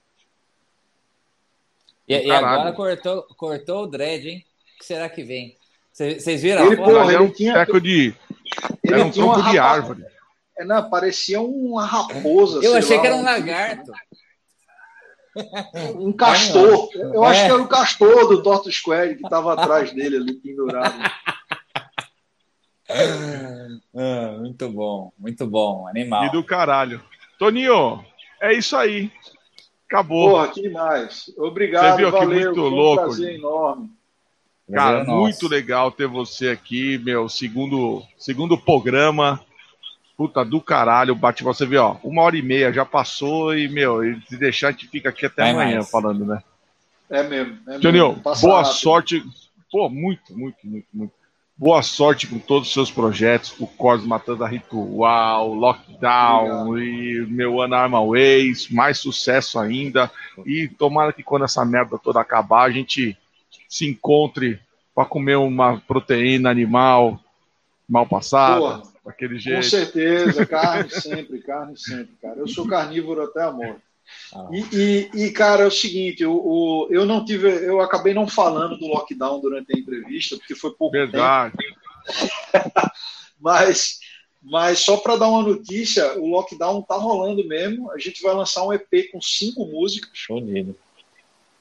E, 2.08 2.14
e 2.26 2.30
agora 2.30 2.72
cortou, 2.72 3.22
cortou 3.36 3.82
o 3.82 3.86
dread, 3.88 4.28
hein? 4.28 4.44
O 4.76 4.78
que 4.78 4.84
será 4.84 5.08
que 5.08 5.24
vem? 5.24 5.56
Vocês 5.92 6.42
viram 6.42 6.66
Ele, 6.66 6.76
porra, 6.76 7.10
é 7.12 7.14
ele 7.14 7.22
um 7.24 7.30
tinha- 7.30 7.64
de. 7.64 8.14
Ele 8.84 8.94
Era 8.94 9.04
um 9.04 9.10
tinha 9.10 9.24
uma 9.24 9.34
tronco 9.34 9.50
de 9.50 9.58
árvore. 9.58 10.04
É, 10.56 10.64
não, 10.64 10.88
parecia 10.88 11.40
uma 11.40 11.84
raposa. 11.84 12.58
Eu 12.58 12.72
sei 12.72 12.78
achei 12.78 12.96
lá, 12.96 13.02
que 13.02 13.06
era 13.08 13.16
um 13.16 13.22
lagarto. 13.24 13.92
Um 15.98 16.12
castor. 16.12 16.88
Eu 16.94 17.24
acho 17.24 17.40
É. 17.40 17.46
que 17.46 17.52
era 17.52 17.62
o 17.62 17.66
castor 17.68 18.28
do 18.28 18.40
Torto 18.42 18.70
Square 18.70 19.16
que 19.16 19.24
estava 19.24 19.52
atrás 19.54 19.92
dele 19.92 20.16
ali, 20.16 20.34
pendurado. 20.34 20.94
Ah, 23.96 24.36
muito 24.38 24.68
bom, 24.68 25.12
muito 25.18 25.46
bom, 25.46 25.88
animal. 25.88 26.26
E 26.26 26.32
do 26.32 26.44
caralho. 26.44 27.02
Toninho, 27.38 28.04
é 28.40 28.52
isso 28.52 28.76
aí. 28.76 29.10
Acabou. 29.88 30.30
Porra, 30.30 30.48
que 30.48 30.62
demais. 30.62 31.32
Obrigado, 31.38 31.92
Você 31.92 31.96
viu 31.96 32.12
que 32.12 32.18
valeu. 32.18 32.40
muito 32.40 32.54
foi 32.60 32.70
um 32.70 32.74
louco, 32.74 33.02
prazer 33.04 33.34
enorme. 33.36 33.90
Cara, 34.72 35.00
é 35.00 35.04
muito 35.04 35.42
nosso. 35.42 35.48
legal 35.48 35.90
ter 35.92 36.06
você 36.06 36.48
aqui, 36.50 36.98
meu 36.98 37.28
segundo, 37.28 38.02
segundo 38.18 38.56
programa. 38.58 39.40
Puta 40.16 40.44
do 40.44 40.60
caralho, 40.60 41.14
bate 41.14 41.42
você 41.42 41.66
vê, 41.66 41.76
ó, 41.76 41.96
uma 42.04 42.22
hora 42.22 42.36
e 42.36 42.42
meia 42.42 42.72
já 42.72 42.84
passou 42.84 43.56
e, 43.56 43.68
meu, 43.68 44.04
e 44.04 44.20
se 44.28 44.36
deixar 44.36 44.68
a 44.68 44.70
gente 44.70 44.86
fica 44.86 45.08
aqui 45.08 45.26
até 45.26 45.42
Vai 45.42 45.50
amanhã 45.50 45.76
mais. 45.76 45.90
falando, 45.90 46.24
né? 46.24 46.42
É 47.10 47.22
mesmo. 47.22 47.58
É. 47.66 48.14
Passa 48.22 48.46
boa 48.46 48.62
rápido. 48.62 48.74
sorte. 48.74 49.24
Pô, 49.70 49.88
muito, 49.88 50.36
muito, 50.38 50.58
muito, 50.64 50.86
muito. 50.92 51.12
Boa 51.56 51.82
sorte 51.82 52.26
com 52.26 52.38
todos 52.38 52.68
os 52.68 52.74
seus 52.74 52.90
projetos, 52.90 53.54
o 53.60 53.66
Cos 53.66 54.04
Matando 54.04 54.44
a 54.44 54.48
Ritual, 54.48 55.54
Lockdown 55.54 56.76
e 56.78 57.24
meu 57.28 57.56
Unarma 57.56 58.04
Ways, 58.04 58.68
mais 58.70 58.98
sucesso 58.98 59.60
ainda. 59.60 60.10
E 60.44 60.66
tomara 60.66 61.12
que 61.12 61.22
quando 61.22 61.44
essa 61.44 61.64
merda 61.64 61.96
toda 61.96 62.20
acabar, 62.20 62.64
a 62.64 62.70
gente 62.72 63.16
se 63.68 63.88
encontre 63.88 64.58
para 64.92 65.04
comer 65.04 65.36
uma 65.36 65.80
proteína 65.80 66.50
animal 66.50 67.20
mal 67.88 68.06
passada, 68.06 68.60
Porra, 68.60 68.82
daquele 69.04 69.34
Com 69.34 69.40
jeito. 69.40 69.64
certeza, 69.66 70.44
carne 70.46 70.90
sempre, 70.90 71.40
carne 71.40 71.76
sempre, 71.76 72.14
cara. 72.22 72.38
Eu 72.38 72.48
sou 72.48 72.66
carnívoro 72.66 73.22
até 73.22 73.42
a 73.42 73.52
morte. 73.52 73.82
Ah. 74.34 74.48
E, 74.52 75.10
e, 75.14 75.24
e, 75.24 75.30
cara, 75.32 75.64
é 75.64 75.66
o 75.66 75.70
seguinte, 75.70 76.24
o, 76.26 76.34
o- 76.34 76.88
eu 76.90 77.06
não 77.06 77.24
tive, 77.24 77.48
eu 77.48 77.80
acabei 77.80 78.12
não 78.12 78.28
falando 78.28 78.76
do 78.76 78.86
lockdown 78.86 79.40
durante 79.40 79.74
a 79.74 79.78
entrevista, 79.78 80.36
porque 80.36 80.54
foi 80.54 80.72
pouco 80.72 80.92
tempo, 80.92 81.12
Verdade. 81.12 81.54
mas, 83.40 83.98
mas 84.42 84.80
só 84.80 84.98
para 84.98 85.16
dar 85.16 85.28
uma 85.28 85.42
notícia, 85.42 86.18
o 86.18 86.26
lockdown 86.28 86.82
tá 86.82 86.96
rolando 86.96 87.46
mesmo. 87.48 87.90
A 87.92 87.98
gente 87.98 88.22
vai 88.22 88.34
lançar 88.34 88.64
um 88.66 88.72
EP 88.72 89.10
com 89.10 89.20
cinco 89.22 89.64
músicas 89.66 90.18
Fodido. 90.26 90.76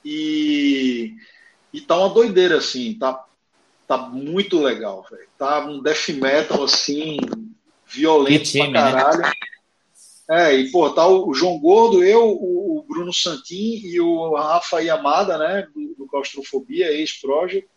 e, 0.03 1.15
e 1.71 1.81
tá 1.81 1.97
uma 1.97 2.09
doideira 2.13 2.57
assim, 2.57 2.93
tá, 2.99 3.25
tá 3.87 3.97
muito 3.97 4.59
legal, 4.61 5.05
velho. 5.09 5.27
Tá 5.37 5.65
um 5.65 5.81
death 5.81 6.09
metal 6.09 6.63
assim, 6.63 7.17
violento 7.85 8.45
time, 8.51 8.71
pra 8.71 8.85
né? 8.85 8.91
caralho. 8.91 9.33
É, 10.29 10.55
e 10.55 10.71
pô, 10.71 10.89
tá 10.89 11.05
o 11.05 11.33
João 11.33 11.59
Gordo, 11.59 12.03
eu, 12.03 12.29
o, 12.29 12.85
Bruno 12.87 13.13
Santin 13.13 13.81
e 13.83 13.99
o 13.99 14.35
Rafa 14.35 14.81
Yamada, 14.81 15.37
né, 15.37 15.67
do, 15.73 15.95
do 15.95 16.07
Claustrofobia, 16.07 16.91
ex-project. 16.91 17.67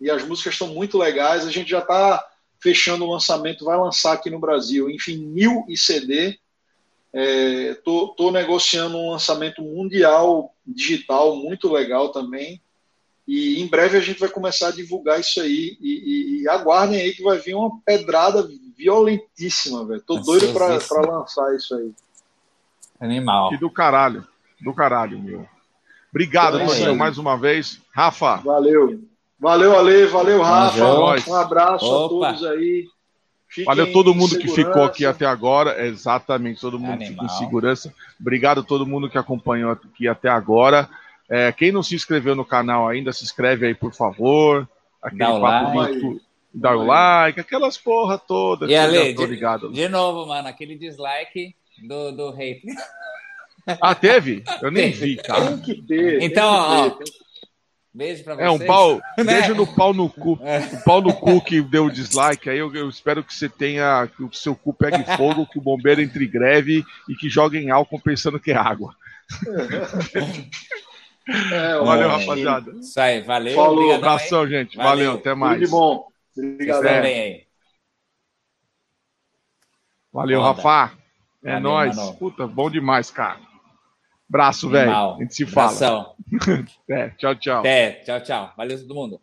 E 0.00 0.10
as 0.10 0.24
músicas 0.24 0.54
estão 0.54 0.68
muito 0.68 0.98
legais. 0.98 1.46
A 1.46 1.50
gente 1.50 1.70
já 1.70 1.80
tá 1.80 2.24
fechando 2.60 3.04
o 3.04 3.12
lançamento, 3.12 3.64
vai 3.64 3.76
lançar 3.76 4.12
aqui 4.12 4.30
no 4.30 4.38
Brasil, 4.38 4.90
em 4.90 4.96
vinil 4.96 5.64
e 5.68 5.76
CD. 5.76 6.38
É, 7.12 7.74
tô, 7.84 8.08
tô 8.08 8.30
negociando 8.30 8.96
um 8.96 9.10
lançamento 9.10 9.62
mundial 9.62 10.54
digital 10.66 11.36
muito 11.36 11.70
legal 11.72 12.10
também. 12.10 12.60
E 13.28 13.60
em 13.62 13.66
breve 13.68 13.98
a 13.98 14.00
gente 14.00 14.18
vai 14.18 14.30
começar 14.30 14.68
a 14.68 14.72
divulgar 14.72 15.20
isso 15.20 15.38
aí. 15.40 15.76
E, 15.82 16.40
e- 16.40 16.42
e 16.42 16.48
aguardem 16.48 16.98
aí 16.98 17.12
que 17.12 17.22
vai 17.22 17.36
vir 17.38 17.54
uma 17.54 17.78
pedrada 17.84 18.48
violentíssima, 18.74 19.84
velho. 19.84 20.00
Tô 20.00 20.16
doido 20.16 20.50
pra, 20.54 20.78
pra 20.78 21.00
lançar 21.02 21.54
isso 21.54 21.74
aí. 21.74 21.92
Animal. 22.98 23.52
E 23.52 23.58
do 23.58 23.70
caralho. 23.70 24.26
Do 24.60 24.72
caralho, 24.74 25.18
meu. 25.20 25.46
Obrigado, 26.10 26.58
É 26.58 26.64
Toninho, 26.66 26.96
mais 26.96 27.18
uma 27.18 27.36
vez. 27.36 27.80
Rafa, 27.94 28.36
Valeu. 28.36 29.00
Valeu, 29.38 29.78
Ale. 29.78 30.06
Valeu, 30.06 30.40
Rafa. 30.42 30.84
Um 31.30 31.34
abraço 31.34 31.84
Opa. 31.84 32.30
a 32.30 32.32
todos 32.32 32.44
aí. 32.46 32.86
Fiquem 33.46 33.64
Valeu 33.64 33.92
todo 33.92 34.14
mundo 34.14 34.38
que 34.38 34.48
ficou 34.48 34.82
aqui 34.84 35.06
até 35.06 35.26
agora. 35.26 35.86
Exatamente, 35.86 36.60
todo 36.60 36.78
mundo 36.78 36.98
que 36.98 37.06
ficou 37.06 37.24
em 37.24 37.28
Animal. 37.28 37.38
segurança. 37.38 37.94
Obrigado 38.20 38.60
a 38.60 38.64
todo 38.64 38.86
mundo 38.86 39.08
que 39.08 39.16
acompanhou 39.18 39.70
aqui 39.70 40.08
até 40.08 40.28
agora. 40.28 40.88
É, 41.30 41.52
quem 41.52 41.70
não 41.72 41.82
se 41.82 41.94
inscreveu 41.94 42.34
no 42.34 42.44
canal 42.44 42.88
ainda, 42.88 43.12
se 43.12 43.22
inscreve 43.24 43.66
aí, 43.66 43.74
por 43.74 43.92
favor. 43.94 44.68
Aquele 45.02 45.18
Dá 45.20 45.34
o 45.34 45.40
papo 45.40 45.76
like. 45.78 46.00
do- 46.00 46.20
Dá 46.54 46.74
o 46.76 46.84
like, 46.84 47.38
aquelas 47.40 47.76
porra 47.76 48.18
toda. 48.18 48.66
E 48.66 48.74
Ale, 48.74 49.10
já 49.10 49.14
tô 49.16 49.26
de- 49.26 49.30
ligado. 49.34 49.70
De 49.72 49.88
novo, 49.88 50.26
mano, 50.26 50.48
aquele 50.48 50.76
dislike 50.76 51.54
do, 51.86 52.10
do 52.12 52.28
hate. 52.30 52.62
Ah, 53.82 53.94
teve? 53.94 54.42
Eu 54.62 54.70
nem 54.70 54.90
Teve. 54.90 55.04
vi, 55.08 55.16
cara. 55.16 55.48
Tem 55.48 55.58
que 55.58 55.82
ter. 55.82 56.22
Então, 56.22 56.48
ó, 56.50 56.88
ter, 56.88 57.04
Beijo 57.92 58.24
pra 58.24 58.34
vocês. 58.34 58.46
É 58.46 58.50
um 58.50 58.58
pau. 58.66 58.98
Né? 59.18 59.24
Beijo 59.24 59.54
no 59.54 59.66
pau 59.66 59.92
no 59.92 60.08
cu. 60.08 60.38
É. 60.42 60.58
O 60.60 60.84
pau 60.84 61.02
no 61.02 61.12
cu 61.12 61.38
que 61.44 61.60
deu 61.60 61.84
o 61.84 61.90
dislike. 61.90 62.48
Aí 62.48 62.56
eu, 62.56 62.74
eu 62.74 62.88
espero 62.88 63.22
que 63.22 63.34
você 63.34 63.46
tenha. 63.46 64.08
Que 64.16 64.22
o 64.22 64.32
seu 64.32 64.56
cu 64.56 64.72
pegue 64.72 65.04
fogo, 65.18 65.46
que 65.46 65.58
o 65.58 65.62
bombeiro 65.62 66.00
entre 66.00 66.26
greve 66.26 66.82
e 67.10 67.14
que 67.14 67.28
joguem 67.28 67.70
álcool 67.70 68.00
pensando 68.00 68.40
que 68.40 68.52
é 68.52 68.56
água. 68.56 68.94
É, 71.52 71.76
ó, 71.76 71.84
Valeu, 71.84 72.10
É. 72.10 72.16
rapaziada. 72.16 72.72
Isso 72.78 73.00
aí, 73.00 73.20
valeu. 73.20 73.54
Falou? 73.54 73.94
Abração, 73.94 74.48
gente. 74.48 74.76
Valeu. 74.76 74.90
Valeu, 74.90 75.12
até 75.12 75.30
Tudo 75.30 75.36
mais. 75.40 75.60
de 75.60 75.66
bom. 75.68 76.06
Obrigado. 76.36 76.86
aí. 76.86 77.46
Valeu, 80.12 80.40
Foda. 80.40 80.62
Rafa. 80.62 80.98
É 81.44 81.52
Valeu, 81.52 81.60
nóis. 81.60 81.96
mano. 81.96 82.14
Puta, 82.16 82.46
bom 82.46 82.70
demais, 82.70 83.10
cara. 83.10 83.40
Braço, 84.28 84.68
velho. 84.68 84.90
A 84.92 85.16
gente 85.18 85.34
se 85.34 85.46
fala. 85.46 85.66
Abração. 85.68 86.14
É, 86.90 87.10
tchau, 87.10 87.34
tchau. 87.34 87.60
Até. 87.60 87.92
Tchau, 88.04 88.20
tchau. 88.22 88.52
Valeu 88.56 88.78
todo 88.80 88.94
mundo. 88.94 89.20